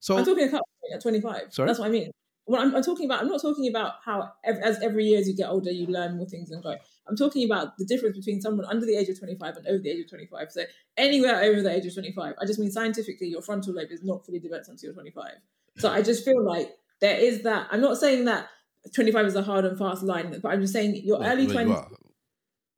So 0.00 0.16
I'm 0.18 0.24
talking 0.24 0.94
at 0.94 1.02
25. 1.02 1.54
Sorry? 1.54 1.66
That's 1.68 1.78
what 1.78 1.86
I 1.86 1.90
mean. 1.90 2.10
What 2.44 2.60
I'm, 2.60 2.74
I'm 2.74 2.82
talking 2.82 3.06
about, 3.06 3.20
I'm 3.20 3.28
not 3.28 3.40
talking 3.40 3.68
about 3.68 3.94
how 4.04 4.32
ev- 4.42 4.58
as 4.64 4.82
every 4.82 5.04
year 5.06 5.20
as 5.20 5.28
you 5.28 5.36
get 5.36 5.48
older, 5.48 5.70
you 5.70 5.86
learn 5.86 6.16
more 6.16 6.26
things 6.26 6.50
and 6.50 6.60
grow. 6.60 6.74
I'm 7.08 7.16
talking 7.16 7.44
about 7.44 7.76
the 7.78 7.84
difference 7.84 8.16
between 8.16 8.40
someone 8.40 8.64
under 8.66 8.86
the 8.86 8.96
age 8.96 9.08
of 9.08 9.18
25 9.18 9.56
and 9.56 9.66
over 9.66 9.78
the 9.78 9.90
age 9.90 10.04
of 10.04 10.08
25. 10.08 10.52
So 10.52 10.64
anywhere 10.96 11.42
over 11.42 11.60
the 11.60 11.70
age 11.70 11.84
of 11.84 11.94
25, 11.94 12.34
I 12.40 12.46
just 12.46 12.58
mean 12.58 12.70
scientifically, 12.70 13.28
your 13.28 13.42
frontal 13.42 13.74
lobe 13.74 13.90
is 13.90 14.04
not 14.04 14.24
fully 14.24 14.38
developed 14.38 14.68
until 14.68 14.88
you're 14.88 14.94
25. 14.94 15.32
So 15.78 15.90
I 15.90 16.02
just 16.02 16.24
feel 16.24 16.44
like 16.44 16.70
there 17.00 17.16
is 17.16 17.42
that. 17.42 17.68
I'm 17.70 17.80
not 17.80 17.96
saying 17.96 18.26
that 18.26 18.48
25 18.94 19.26
is 19.26 19.36
a 19.36 19.42
hard 19.42 19.64
and 19.64 19.78
fast 19.78 20.02
line, 20.02 20.38
but 20.42 20.52
I'm 20.52 20.60
just 20.60 20.72
saying 20.72 20.96
your 21.04 21.18
well, 21.18 21.32
early 21.32 21.46
there 21.46 21.64
20s. 21.66 21.76
are. 21.76 21.88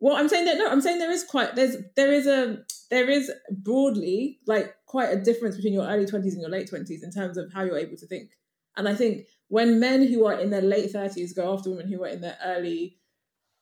Well, 0.01 0.17
I'm 0.17 0.29
saying 0.29 0.45
that 0.47 0.59
no, 0.59 0.69
I'm 0.71 0.81
saying 0.81 0.99
there 0.99 1.11
is 1.11 1.25
quite 1.25 1.55
there's 1.55 1.77
there 1.97 2.13
is 2.13 2.27
a 2.27 2.59
there 2.91 3.09
is 3.09 3.31
broadly 3.51 4.39
like 4.47 4.75
quite 4.87 5.11
a 5.11 5.21
difference 5.21 5.57
between 5.57 5.73
your 5.73 5.87
early 5.87 6.07
twenties 6.07 6.35
and 6.35 6.43
your 6.43 6.51
late 6.51 6.69
twenties 6.69 7.03
in 7.03 7.11
terms 7.11 7.37
of 7.37 7.53
how 7.53 7.63
you're 7.63 7.79
able 7.79 7.97
to 7.97 8.07
think. 8.07 8.31
And 8.77 8.89
I 8.89 8.95
think 8.95 9.27
when 9.49 9.81
men 9.81 10.07
who 10.07 10.27
are 10.27 10.39
in 10.39 10.51
their 10.51 10.61
late 10.61 10.91
thirties 10.91 11.33
go 11.33 11.53
after 11.53 11.71
women 11.71 11.89
who 11.89 12.03
are 12.05 12.09
in 12.09 12.21
their 12.21 12.37
early 12.45 12.99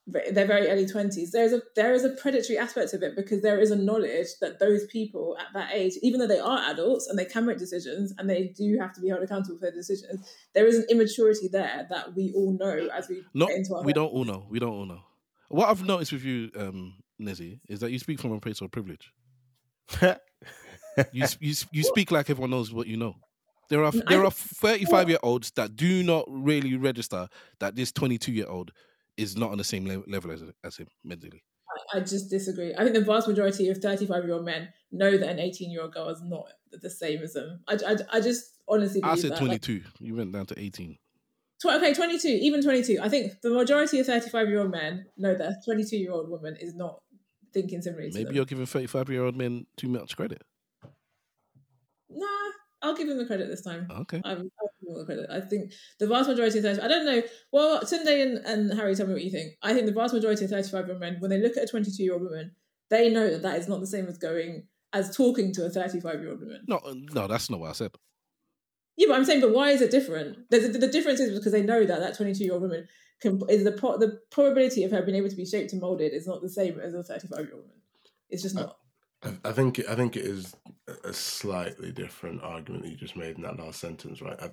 their 0.05 0.45
very 0.45 0.67
early 0.67 0.85
twenties, 0.85 1.31
there's 1.31 1.53
a 1.53 1.61
there 1.75 1.93
is 1.93 2.03
a 2.03 2.09
predatory 2.09 2.57
aspect 2.57 2.93
of 2.93 3.03
it 3.03 3.15
because 3.15 3.41
there 3.41 3.59
is 3.59 3.71
a 3.71 3.75
knowledge 3.75 4.27
that 4.41 4.59
those 4.59 4.85
people 4.87 5.37
at 5.39 5.47
that 5.53 5.73
age, 5.73 5.93
even 6.01 6.19
though 6.19 6.27
they 6.27 6.39
are 6.39 6.69
adults 6.71 7.07
and 7.07 7.17
they 7.17 7.25
can 7.25 7.45
make 7.45 7.57
decisions 7.57 8.13
and 8.17 8.29
they 8.29 8.47
do 8.47 8.77
have 8.79 8.93
to 8.93 9.01
be 9.01 9.09
held 9.09 9.23
accountable 9.23 9.57
for 9.57 9.61
their 9.61 9.71
decisions, 9.71 10.27
there 10.53 10.67
is 10.67 10.77
an 10.77 10.85
immaturity 10.89 11.47
there 11.47 11.87
that 11.89 12.13
we 12.15 12.33
all 12.35 12.57
know 12.57 12.89
as 12.93 13.07
we 13.07 13.23
No, 13.33 13.47
get 13.47 13.57
into 13.57 13.75
our 13.75 13.83
we 13.83 13.93
don't 13.93 14.11
all 14.11 14.25
know. 14.25 14.45
We 14.49 14.59
don't 14.59 14.73
all 14.73 14.85
know. 14.85 15.01
What 15.47 15.69
I've 15.69 15.85
noticed 15.85 16.11
with 16.11 16.25
you, 16.25 16.51
um, 16.57 16.95
Nezzy, 17.21 17.59
is 17.69 17.79
that 17.79 17.91
you 17.91 17.99
speak 17.99 18.19
from 18.19 18.33
a 18.33 18.39
place 18.39 18.59
of 18.61 18.71
privilege. 18.71 19.13
You 21.11 21.25
you 21.39 21.55
you 21.71 21.83
speak 21.83 22.11
like 22.11 22.29
everyone 22.29 22.51
knows 22.51 22.71
what 22.71 22.87
you 22.87 22.97
know. 22.97 23.15
There 23.69 23.83
are 23.83 23.91
there 24.07 24.23
are 24.23 24.31
thirty 24.31 24.85
five 24.85 25.09
year 25.09 25.17
olds 25.23 25.51
that 25.51 25.75
do 25.75 26.03
not 26.03 26.25
really 26.27 26.75
register 26.77 27.27
that 27.59 27.75
this 27.75 27.91
twenty 27.91 28.17
two 28.17 28.31
year 28.31 28.47
old 28.47 28.71
is 29.17 29.37
not 29.37 29.51
on 29.51 29.57
the 29.57 29.63
same 29.63 29.85
le- 29.87 30.03
level 30.07 30.31
as 30.31 30.43
as 30.63 30.77
him 30.77 30.87
mentally. 31.03 31.43
I 31.93 31.99
just 32.01 32.29
disagree. 32.29 32.73
I 32.77 32.83
think 32.83 32.93
the 32.93 33.01
vast 33.01 33.27
majority 33.27 33.69
of 33.69 33.77
35 33.77 34.25
year 34.25 34.33
old 34.33 34.45
men 34.45 34.69
know 34.91 35.17
that 35.17 35.29
an 35.29 35.39
18 35.39 35.71
year 35.71 35.81
old 35.81 35.93
girl 35.93 36.09
is 36.09 36.21
not 36.21 36.45
the 36.71 36.89
same 36.89 37.21
as 37.23 37.33
them. 37.33 37.61
I, 37.67 37.73
I, 37.85 38.17
I 38.17 38.21
just 38.21 38.61
honestly 38.67 39.01
I 39.03 39.15
said 39.15 39.31
that. 39.31 39.39
twenty 39.39 39.53
Like. 39.73 39.83
You 39.99 40.15
went 40.15 40.31
down 40.31 40.45
to 40.47 40.59
eighteen. 40.59 40.97
tw- 41.61 41.67
okay, 41.67 41.93
22, 41.93 42.27
even 42.27 42.61
22. 42.61 42.99
I 43.01 43.09
think 43.09 43.41
the 43.41 43.49
majority 43.49 43.99
of 43.99 44.05
35 44.05 44.49
year 44.49 44.59
old 44.61 44.71
men 44.71 45.05
know 45.17 45.33
that 45.33 45.47
a 45.47 45.55
22 45.65 45.97
year 45.97 46.11
old 46.11 46.29
woman 46.29 46.55
is 46.59 46.75
not 46.75 47.01
thinking 47.53 47.81
similarly 47.81 48.11
to 48.11 48.17
Maybe 48.17 48.35
you're 48.35 48.45
giving 48.45 48.65
thirty 48.65 48.87
five 48.87 49.09
year 49.09 49.23
old 49.23 49.35
men 49.35 49.65
too 49.77 49.87
much 49.87 50.15
credit. 50.15 50.41
Nah, 52.09 52.25
I'll 52.81 52.95
give 52.95 53.07
them 53.07 53.17
the 53.17 53.25
credit 53.25 53.47
this 53.47 53.61
time. 53.63 53.87
Okay. 53.89 54.21
I'm, 54.23 54.49
I'll 54.97 55.05
give 55.05 55.07
them 55.07 55.17
the 55.17 55.25
credit. 55.27 55.43
I 55.45 55.47
think 55.47 55.71
the 55.99 56.07
vast 56.07 56.29
majority 56.29 56.57
of 56.59 56.63
35, 56.63 56.85
I 56.85 56.87
don't 56.87 57.05
know. 57.05 57.21
Well, 57.51 57.85
Sunday 57.85 58.21
and, 58.21 58.37
and 58.45 58.73
Harry, 58.77 58.95
tell 58.95 59.07
me 59.07 59.13
what 59.13 59.23
you 59.23 59.31
think. 59.31 59.53
I 59.61 59.73
think 59.73 59.85
the 59.85 59.91
vast 59.93 60.13
majority 60.13 60.45
of 60.45 60.51
35 60.51 60.85
year 60.85 60.91
old 60.93 60.99
men, 61.01 61.17
when 61.19 61.29
they 61.31 61.39
look 61.39 61.57
at 61.57 61.63
a 61.63 61.67
22 61.67 62.03
year 62.03 62.13
old 62.13 62.23
woman, 62.23 62.51
they 62.89 63.09
know 63.09 63.29
that 63.29 63.41
that 63.41 63.57
is 63.57 63.67
not 63.67 63.79
the 63.79 63.87
same 63.87 64.07
as 64.07 64.17
going, 64.17 64.67
as 64.93 65.15
talking 65.15 65.53
to 65.53 65.65
a 65.65 65.69
35 65.69 66.21
year 66.21 66.29
old 66.31 66.39
woman. 66.39 66.63
No, 66.67 66.79
no, 67.13 67.27
that's 67.27 67.49
not 67.49 67.59
what 67.59 67.69
I 67.69 67.73
said. 67.73 67.91
Yeah, 68.95 69.07
but 69.07 69.15
I'm 69.15 69.25
saying, 69.25 69.41
but 69.41 69.53
why 69.53 69.71
is 69.71 69.81
it 69.81 69.89
different? 69.91 70.37
There's 70.51 70.65
a, 70.65 70.69
the 70.69 70.87
difference 70.87 71.19
is 71.19 71.37
because 71.37 71.51
they 71.51 71.63
know 71.63 71.85
that 71.85 71.99
that 71.99 72.15
22 72.15 72.43
year 72.43 72.53
old 72.53 72.61
woman 72.61 72.87
can 73.21 73.41
is 73.49 73.63
the 73.63 73.71
pro, 73.71 73.97
the 73.97 74.19
probability 74.29 74.83
of 74.83 74.91
her 74.91 75.01
being 75.01 75.17
able 75.17 75.29
to 75.29 75.35
be 75.35 75.45
shaped 75.45 75.71
and 75.71 75.81
molded 75.81 76.13
is 76.13 76.27
not 76.27 76.41
the 76.41 76.49
same 76.49 76.79
as 76.79 76.93
a 76.93 77.03
35 77.03 77.39
year 77.39 77.49
old 77.53 77.63
woman. 77.63 77.77
It's 78.29 78.43
just 78.43 78.55
not. 78.55 78.77
I, 79.23 79.33
I 79.45 79.51
think 79.51 79.79
I 79.89 79.95
think 79.95 80.15
it 80.15 80.25
is 80.25 80.55
a- 80.87 81.09
a 81.09 81.13
slightly 81.13 81.91
different 81.91 82.43
argument 82.43 82.83
that 82.83 82.89
you 82.89 82.97
just 82.97 83.15
made 83.15 83.35
in 83.37 83.41
that 83.43 83.57
last 83.57 83.79
sentence, 83.79 84.21
right? 84.21 84.39
I, 84.39 84.51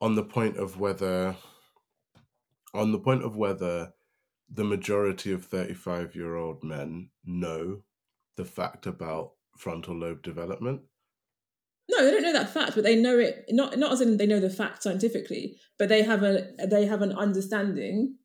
on 0.00 0.14
the 0.14 0.22
point 0.22 0.56
of 0.56 0.78
whether, 0.78 1.36
on 2.72 2.92
the 2.92 2.98
point 2.98 3.24
of 3.24 3.36
whether 3.36 3.92
the 4.48 4.64
majority 4.64 5.32
of 5.32 5.44
thirty-five-year-old 5.44 6.64
men 6.64 7.10
know 7.24 7.82
the 8.36 8.44
fact 8.44 8.86
about 8.86 9.32
frontal 9.56 9.94
lobe 9.94 10.22
development. 10.22 10.82
No, 11.90 12.04
they 12.04 12.10
don't 12.12 12.22
know 12.22 12.32
that 12.32 12.54
fact, 12.54 12.74
but 12.74 12.84
they 12.84 12.96
know 12.96 13.18
it 13.18 13.44
not 13.50 13.78
not 13.78 13.92
as 13.92 14.00
in 14.00 14.16
they 14.16 14.26
know 14.26 14.40
the 14.40 14.48
fact 14.48 14.82
scientifically, 14.82 15.56
but 15.78 15.88
they 15.88 16.02
have 16.02 16.22
a 16.22 16.46
they 16.66 16.86
have 16.86 17.02
an 17.02 17.12
understanding 17.12 18.16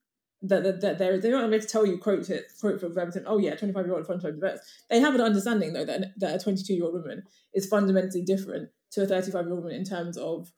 that 0.41 0.63
that, 0.63 0.81
that 0.81 0.97
they're 0.99 1.19
they're 1.19 1.31
not 1.31 1.49
going 1.49 1.59
to 1.59 1.67
tell 1.67 1.85
you 1.85 1.97
quote 1.97 2.29
it 2.29 2.45
quote 2.59 2.79
for 2.79 2.89
verbatim. 2.89 3.23
Oh 3.25 3.37
yeah, 3.37 3.55
twenty 3.55 3.73
five 3.73 3.85
year 3.85 3.95
old 3.95 4.05
frontal 4.05 4.29
lobe 4.29 4.39
develops. 4.39 4.67
They 4.89 4.99
have 4.99 5.15
an 5.15 5.21
understanding 5.21 5.73
though 5.73 5.85
that 5.85 6.13
that 6.17 6.35
a 6.35 6.39
twenty 6.43 6.63
two 6.63 6.75
year 6.75 6.85
old 6.85 6.93
woman 6.93 7.23
is 7.53 7.67
fundamentally 7.67 8.23
different 8.23 8.69
to 8.91 9.03
a 9.03 9.07
thirty 9.07 9.31
five 9.31 9.45
year 9.45 9.53
old 9.53 9.63
woman 9.63 9.75
in 9.75 9.83
terms 9.83 10.17
of 10.17 10.51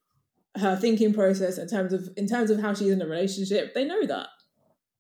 her 0.58 0.76
thinking 0.76 1.14
process, 1.14 1.58
in 1.58 1.68
terms 1.68 1.94
of 1.94 2.10
in 2.18 2.28
terms 2.28 2.50
of 2.50 2.60
how 2.60 2.74
she's 2.74 2.92
in 2.92 3.02
a 3.02 3.08
relationship. 3.08 3.74
They 3.74 3.86
know 3.86 4.06
that. 4.06 4.28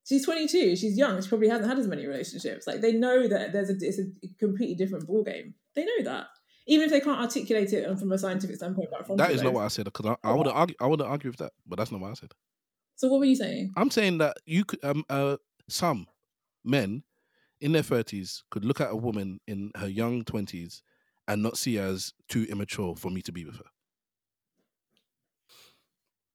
She's 0.07 0.23
22. 0.23 0.77
She's 0.77 0.97
young. 0.97 1.21
She 1.21 1.27
probably 1.27 1.49
hasn't 1.49 1.67
had 1.67 1.77
as 1.77 1.87
many 1.87 2.07
relationships. 2.07 2.65
Like 2.65 2.81
they 2.81 2.93
know 2.93 3.27
that 3.27 3.51
there's 3.51 3.69
a 3.69 3.75
it's 3.79 3.99
a 3.99 4.05
completely 4.39 4.75
different 4.75 5.05
ball 5.05 5.23
game. 5.23 5.53
They 5.75 5.83
know 5.83 6.03
that 6.03 6.27
even 6.67 6.85
if 6.85 6.91
they 6.91 6.99
can't 6.99 7.19
articulate 7.19 7.71
it 7.73 7.97
from 7.97 8.11
a 8.11 8.17
scientific 8.17 8.57
standpoint. 8.57 8.89
Frontal 8.89 9.15
That 9.15 9.31
is 9.31 9.41
not 9.41 9.53
what 9.53 9.63
I 9.63 9.69
said 9.69 9.85
because 9.85 10.05
I, 10.05 10.15
I 10.23 10.33
wouldn't 10.33 10.55
argue. 10.55 10.75
I 10.79 10.87
wouldn't 10.87 11.09
argue 11.09 11.29
with 11.29 11.39
that, 11.39 11.53
but 11.65 11.77
that's 11.77 11.91
not 11.91 12.01
what 12.01 12.11
I 12.11 12.13
said. 12.13 12.33
So 12.95 13.07
what 13.07 13.19
were 13.19 13.25
you 13.25 13.35
saying? 13.35 13.71
I'm 13.77 13.89
saying 13.89 14.17
that 14.19 14.37
you 14.45 14.65
could 14.65 14.83
um 14.83 15.03
uh 15.09 15.37
some 15.69 16.07
men 16.63 17.03
in 17.61 17.71
their 17.71 17.83
thirties 17.83 18.43
could 18.49 18.65
look 18.65 18.81
at 18.81 18.91
a 18.91 18.95
woman 18.95 19.39
in 19.47 19.71
her 19.75 19.87
young 19.87 20.23
twenties 20.23 20.83
and 21.27 21.41
not 21.41 21.57
see 21.57 21.75
her 21.75 21.87
as 21.87 22.13
too 22.27 22.45
immature 22.49 22.95
for 22.95 23.09
me 23.09 23.21
to 23.21 23.31
be 23.31 23.45
with 23.45 23.57
her. 23.57 23.65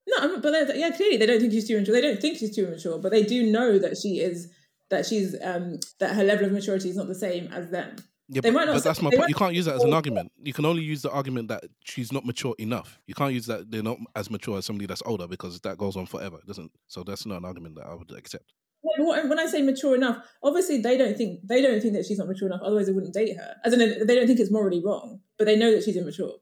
No, 0.09 0.17
I'm- 0.19 0.41
but 0.41 0.77
yeah, 0.77 0.91
clearly 0.91 1.17
they 1.17 1.27
don't 1.27 1.41
think 1.41 1.53
she's 1.53 1.69
too 1.69 1.77
immature. 1.77 1.95
They 1.95 2.01
don't 2.01 2.21
think 2.21 2.39
she's 2.39 2.55
too 2.55 2.67
immature, 2.67 2.99
but 2.99 3.13
they 3.13 3.23
do 3.23 3.51
know 3.51 3.79
that 3.79 3.97
she 3.97 4.21
is 4.21 4.49
that 4.91 5.07
she's 5.07 5.35
um 5.43 5.79
that 6.01 6.15
her 6.15 6.25
level 6.25 6.47
of 6.47 6.53
maturity 6.53 6.91
is 6.91 6.97
not 6.97 7.09
the 7.09 7.15
same 7.15 7.49
as 7.53 7.71
them. 7.71 7.97
Yeah, 8.29 8.41
They 8.41 8.51
but, 8.51 8.55
might 8.55 8.65
not 8.67 8.75
but 8.75 8.83
say- 8.83 8.89
that's 8.91 9.03
my 9.03 9.11
point. 9.15 9.29
You 9.29 9.35
can't 9.35 9.55
use 9.55 9.67
that 9.67 9.75
as 9.77 9.85
an 9.85 9.93
argument. 9.93 10.33
You 10.43 10.53
can 10.53 10.65
only 10.65 10.83
use 10.83 11.03
the 11.03 11.11
argument 11.11 11.49
that 11.49 11.65
she's 11.85 12.13
not 12.13 12.25
mature 12.25 12.55
enough. 12.59 12.99
You 13.07 13.15
can't 13.15 13.33
use 13.35 13.47
that 13.47 13.71
they're 13.71 13.83
not 13.83 13.99
as 14.17 14.31
mature 14.31 14.59
as 14.59 14.65
somebody 14.65 14.87
that's 14.87 15.03
older 15.05 15.27
because 15.29 15.61
that 15.61 15.77
goes 15.79 15.97
on 15.97 16.07
forever. 16.07 16.39
It 16.39 16.47
doesn't 16.47 16.73
so 16.89 17.03
that's 17.05 17.27
not 17.27 17.39
an 17.39 17.45
argument 17.45 17.75
that 17.77 17.87
I 17.87 17.95
would 17.95 18.11
accept. 18.13 18.53
Yeah, 18.99 19.27
when 19.29 19.39
I 19.39 19.47
say 19.47 19.63
mature 19.63 19.95
enough, 19.95 20.25
obviously 20.43 20.79
they 20.81 20.99
don't 20.99 21.17
think 21.17 21.47
they 21.47 21.63
don't 21.63 21.81
think 21.81 21.95
that 21.95 22.05
she's 22.05 22.19
not 22.19 22.27
mature 22.27 22.49
enough. 22.49 22.63
Otherwise, 22.63 22.87
they 22.87 22.93
wouldn't 22.93 23.15
date 23.15 23.37
her. 23.37 23.55
As 23.65 23.73
in, 23.73 23.79
they 24.07 24.15
don't 24.17 24.27
think 24.27 24.41
it's 24.41 24.51
morally 24.51 24.83
wrong, 24.85 25.21
but 25.39 25.45
they 25.45 25.57
know 25.57 25.71
that 25.71 25.85
she's 25.85 25.97
immature. 25.97 26.33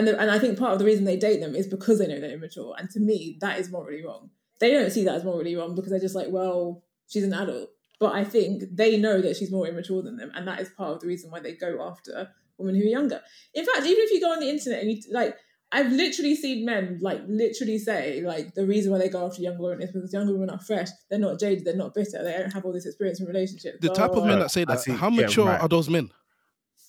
And 0.00 0.08
the, 0.08 0.18
and 0.18 0.30
I 0.30 0.38
think 0.38 0.58
part 0.58 0.72
of 0.72 0.78
the 0.78 0.86
reason 0.86 1.04
they 1.04 1.18
date 1.18 1.40
them 1.40 1.54
is 1.54 1.66
because 1.66 1.98
they 1.98 2.06
know 2.06 2.18
they're 2.18 2.30
immature. 2.30 2.74
And 2.78 2.88
to 2.88 3.00
me, 3.00 3.36
that 3.42 3.58
is 3.58 3.70
morally 3.70 4.02
wrong. 4.02 4.30
They 4.58 4.70
don't 4.70 4.88
see 4.88 5.04
that 5.04 5.16
as 5.16 5.24
morally 5.24 5.54
wrong 5.54 5.74
because 5.74 5.90
they're 5.90 6.00
just 6.00 6.14
like, 6.14 6.28
well, 6.30 6.82
she's 7.06 7.22
an 7.22 7.34
adult. 7.34 7.68
But 7.98 8.14
I 8.14 8.24
think 8.24 8.62
they 8.72 8.96
know 8.96 9.20
that 9.20 9.36
she's 9.36 9.52
more 9.52 9.66
immature 9.66 10.00
than 10.00 10.16
them, 10.16 10.32
and 10.34 10.48
that 10.48 10.58
is 10.58 10.70
part 10.70 10.92
of 10.94 11.00
the 11.00 11.06
reason 11.06 11.30
why 11.30 11.40
they 11.40 11.52
go 11.52 11.86
after 11.86 12.30
women 12.56 12.76
who 12.76 12.80
are 12.80 12.84
younger. 12.84 13.20
In 13.52 13.66
fact, 13.66 13.84
even 13.84 14.02
if 14.02 14.10
you 14.10 14.22
go 14.22 14.32
on 14.32 14.40
the 14.40 14.48
internet 14.48 14.80
and 14.80 14.90
you 14.90 15.02
like, 15.12 15.36
I've 15.70 15.92
literally 15.92 16.34
seen 16.34 16.64
men 16.64 16.98
like 17.02 17.20
literally 17.28 17.76
say 17.76 18.22
like 18.22 18.54
the 18.54 18.64
reason 18.64 18.90
why 18.90 18.96
they 18.96 19.10
go 19.10 19.26
after 19.26 19.42
younger 19.42 19.62
women 19.62 19.82
is 19.82 19.92
because 19.92 20.14
younger 20.14 20.32
women 20.32 20.48
are 20.48 20.58
fresh, 20.60 20.88
they're 21.10 21.18
not 21.18 21.38
jaded, 21.38 21.66
they're 21.66 21.76
not 21.76 21.92
bitter, 21.92 22.24
they 22.24 22.32
don't 22.32 22.54
have 22.54 22.64
all 22.64 22.72
this 22.72 22.86
experience 22.86 23.20
in 23.20 23.26
relationships. 23.26 23.76
The 23.82 23.90
type 23.90 24.12
of 24.12 24.16
blah, 24.16 24.28
men 24.28 24.38
that 24.38 24.50
say 24.50 24.64
that, 24.64 24.80
see- 24.80 24.92
how 24.92 25.10
yeah, 25.10 25.26
mature 25.26 25.46
right. 25.46 25.60
are 25.60 25.68
those 25.68 25.90
men? 25.90 26.10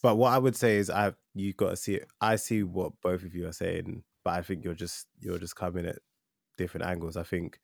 But 0.01 0.15
what 0.15 0.31
I 0.31 0.38
would 0.38 0.55
say 0.55 0.77
is, 0.77 0.89
I 0.89 1.13
you 1.34 1.53
got 1.53 1.72
to 1.72 1.76
see 1.76 1.95
it. 1.95 2.08
I 2.20 2.36
see 2.36 2.64
what 2.64 2.94
both 3.02 3.24
of 3.24 3.34
you 3.34 3.48
are 3.48 3.53
saying, 3.53 4.03
but 4.24 4.32
I 4.32 4.41
think 4.41 4.64
you're 4.64 4.74
just 4.74 5.08
you're 5.20 5.40
just 5.40 5.56
coming 5.56 5.86
at 5.86 5.99
different 6.58 6.86
angles. 6.86 7.18
I 7.18 7.24
think 7.24 7.60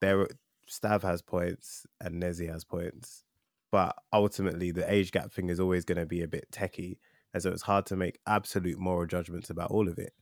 there 0.00 0.26
Stav 0.70 1.02
has 1.02 1.22
points 1.22 1.86
and 2.00 2.22
Nezzy 2.22 2.50
has 2.50 2.64
points, 2.64 3.24
but 3.70 3.96
ultimately 4.12 4.70
the 4.70 4.90
age 4.92 5.12
gap 5.12 5.32
thing 5.32 5.48
is 5.48 5.60
always 5.60 5.84
going 5.84 5.98
to 5.98 6.06
be 6.06 6.22
a 6.22 6.28
bit 6.28 6.50
techie, 6.50 6.98
and 7.34 7.42
so 7.42 7.50
it's 7.50 7.62
hard 7.62 7.86
to 7.86 7.96
make 7.96 8.18
absolute 8.26 8.78
moral 8.78 9.06
judgments 9.06 9.50
about 9.50 9.70
all 9.70 9.88
of 9.88 9.98
it. 9.98 10.12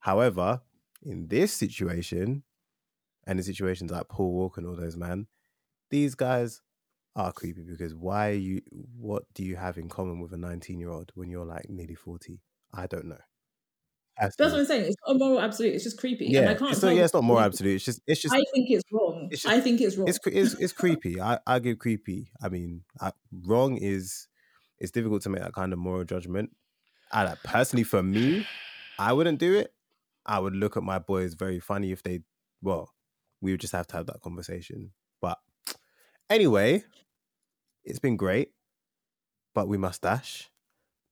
However, 0.00 0.60
in 1.02 1.28
this 1.28 1.52
situation, 1.52 2.42
and 3.26 3.38
in 3.38 3.44
situations 3.44 3.90
like 3.90 4.08
Paul 4.08 4.32
Walker 4.32 4.60
and 4.60 4.68
all 4.68 4.76
those 4.76 4.96
man, 4.96 5.26
these 5.90 6.14
guys 6.14 6.60
are 7.16 7.32
creepy 7.32 7.62
because 7.62 7.94
why 7.94 8.30
are 8.30 8.32
you 8.32 8.60
what 8.98 9.22
do 9.34 9.44
you 9.44 9.56
have 9.56 9.78
in 9.78 9.88
common 9.88 10.20
with 10.20 10.32
a 10.32 10.36
19 10.36 10.80
year 10.80 10.90
old 10.90 11.12
when 11.14 11.30
you're 11.30 11.44
like 11.44 11.68
nearly 11.68 11.94
40 11.94 12.40
i 12.72 12.86
don't 12.86 13.06
know 13.06 13.18
That's 14.16 14.36
what 14.38 14.54
I'm 14.54 14.64
saying. 14.64 14.84
It's 14.84 14.96
not 15.06 15.16
a 15.16 15.18
moral 15.18 15.40
absolute. 15.40 15.74
It's 15.74 15.84
just 15.84 15.98
creepy. 15.98 16.34
and 16.36 16.48
I 16.48 16.52
Yeah, 16.52 16.58
can't 16.58 16.72
it's 16.72 16.82
not, 16.82 16.94
yeah, 16.94 17.04
it's 17.04 17.14
not 17.14 17.24
more 17.24 17.40
absolute. 17.40 17.76
It's 17.76 17.84
just, 17.84 18.00
it's 18.06 18.20
just, 18.20 18.34
I 18.34 18.42
think 18.54 18.70
it's 18.70 18.84
wrong. 18.92 19.28
It's 19.30 19.42
just- 19.42 19.54
I 19.54 19.60
think 19.60 19.80
it's 19.80 19.96
wrong. 19.96 20.08
it's, 20.08 20.18
it's, 20.26 20.54
it's 20.54 20.72
creepy. 20.72 21.20
I, 21.20 21.38
I 21.46 21.58
give 21.58 21.78
creepy. 21.78 22.30
I 22.42 22.48
mean, 22.48 22.82
I, 23.00 23.12
wrong 23.32 23.76
is, 23.76 24.28
it's 24.78 24.92
difficult 24.92 25.22
to 25.22 25.30
make 25.30 25.42
that 25.42 25.52
kind 25.52 25.72
of 25.72 25.78
moral 25.78 26.04
judgment. 26.04 26.50
I, 27.12 27.24
like, 27.24 27.42
personally, 27.42 27.84
for 27.84 28.02
me, 28.02 28.46
I 28.98 29.12
wouldn't 29.12 29.38
do 29.38 29.54
it. 29.54 29.74
I 30.26 30.38
would 30.38 30.54
look 30.54 30.76
at 30.76 30.82
my 30.82 30.98
boys 30.98 31.34
very 31.34 31.60
funny 31.60 31.92
if 31.92 32.02
they, 32.02 32.20
well, 32.62 32.94
we 33.40 33.50
would 33.50 33.60
just 33.60 33.72
have 33.72 33.86
to 33.88 33.96
have 33.96 34.06
that 34.06 34.20
conversation. 34.22 34.92
But 35.20 35.38
anyway, 36.30 36.84
it's 37.84 37.98
been 37.98 38.16
great, 38.16 38.50
but 39.54 39.68
we 39.68 39.76
must 39.76 40.02
dash. 40.02 40.50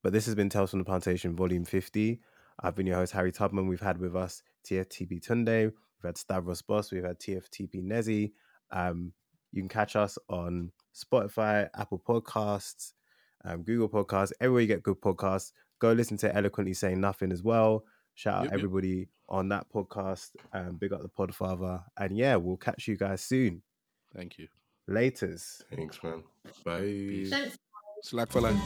But 0.03 0.13
this 0.13 0.27
has 0.27 0.35
been 0.35 0.49
Tales 0.49 0.71
from 0.71 0.81
the 0.81 0.85
Plantation, 0.85 1.37
Volume 1.37 1.65
50. 1.65 2.21
I've 2.61 2.75
been 2.75 2.87
your 2.87 2.97
host, 2.97 3.13
Harry 3.13 3.33
Tubman. 3.33 3.67
We've 3.69 3.81
had 3.81 3.99
with 3.99 4.17
us 4.17 4.43
TFTP 4.67 5.25
Tunde, 5.27 5.65
we've 5.65 6.05
had 6.05 6.17
Stavros 6.17 6.63
Boss, 6.63 6.93
we've 6.93 7.05
had 7.05 7.19
TFTP 7.19 7.83
Nezzy. 7.83 8.33
Um, 8.71 9.13
you 9.53 9.63
can 9.63 9.69
catch 9.69 9.97
us 9.97 10.19
on 10.29 10.73
Spotify, 10.95 11.69
Apple 11.77 12.03
Podcasts, 12.07 12.93
um, 13.45 13.63
Google 13.63 13.89
Podcasts, 13.89 14.33
everywhere 14.41 14.63
you 14.63 14.67
get 14.69 14.83
good 14.83 15.01
podcasts. 15.01 15.53
Go 15.79 15.93
listen 15.93 16.17
to 16.19 16.35
Eloquently 16.35 16.75
Saying 16.75 17.01
Nothing 17.01 17.33
as 17.33 17.43
well. 17.43 17.85
Shout 18.15 18.35
out 18.35 18.43
Yep, 18.45 18.53
yep. 18.53 18.59
everybody 18.59 19.09
on 19.29 19.49
that 19.49 19.67
podcast. 19.75 20.31
Um, 20.53 20.77
big 20.77 20.93
up 20.93 21.03
the 21.03 21.09
Podfather. 21.09 21.83
And 21.99 22.17
yeah, 22.17 22.37
we'll 22.37 22.57
catch 22.57 22.87
you 22.87 22.97
guys 22.97 23.21
soon. 23.21 23.63
Thank 24.15 24.39
you. 24.39 24.49
Laters. 24.93 25.63
Thanks, 25.75 26.03
man. 26.03 26.23
Bye. 26.65 27.27
Thanks. 27.31 27.59
Slack 28.03 28.31
for 28.31 28.43
life. 28.43 28.59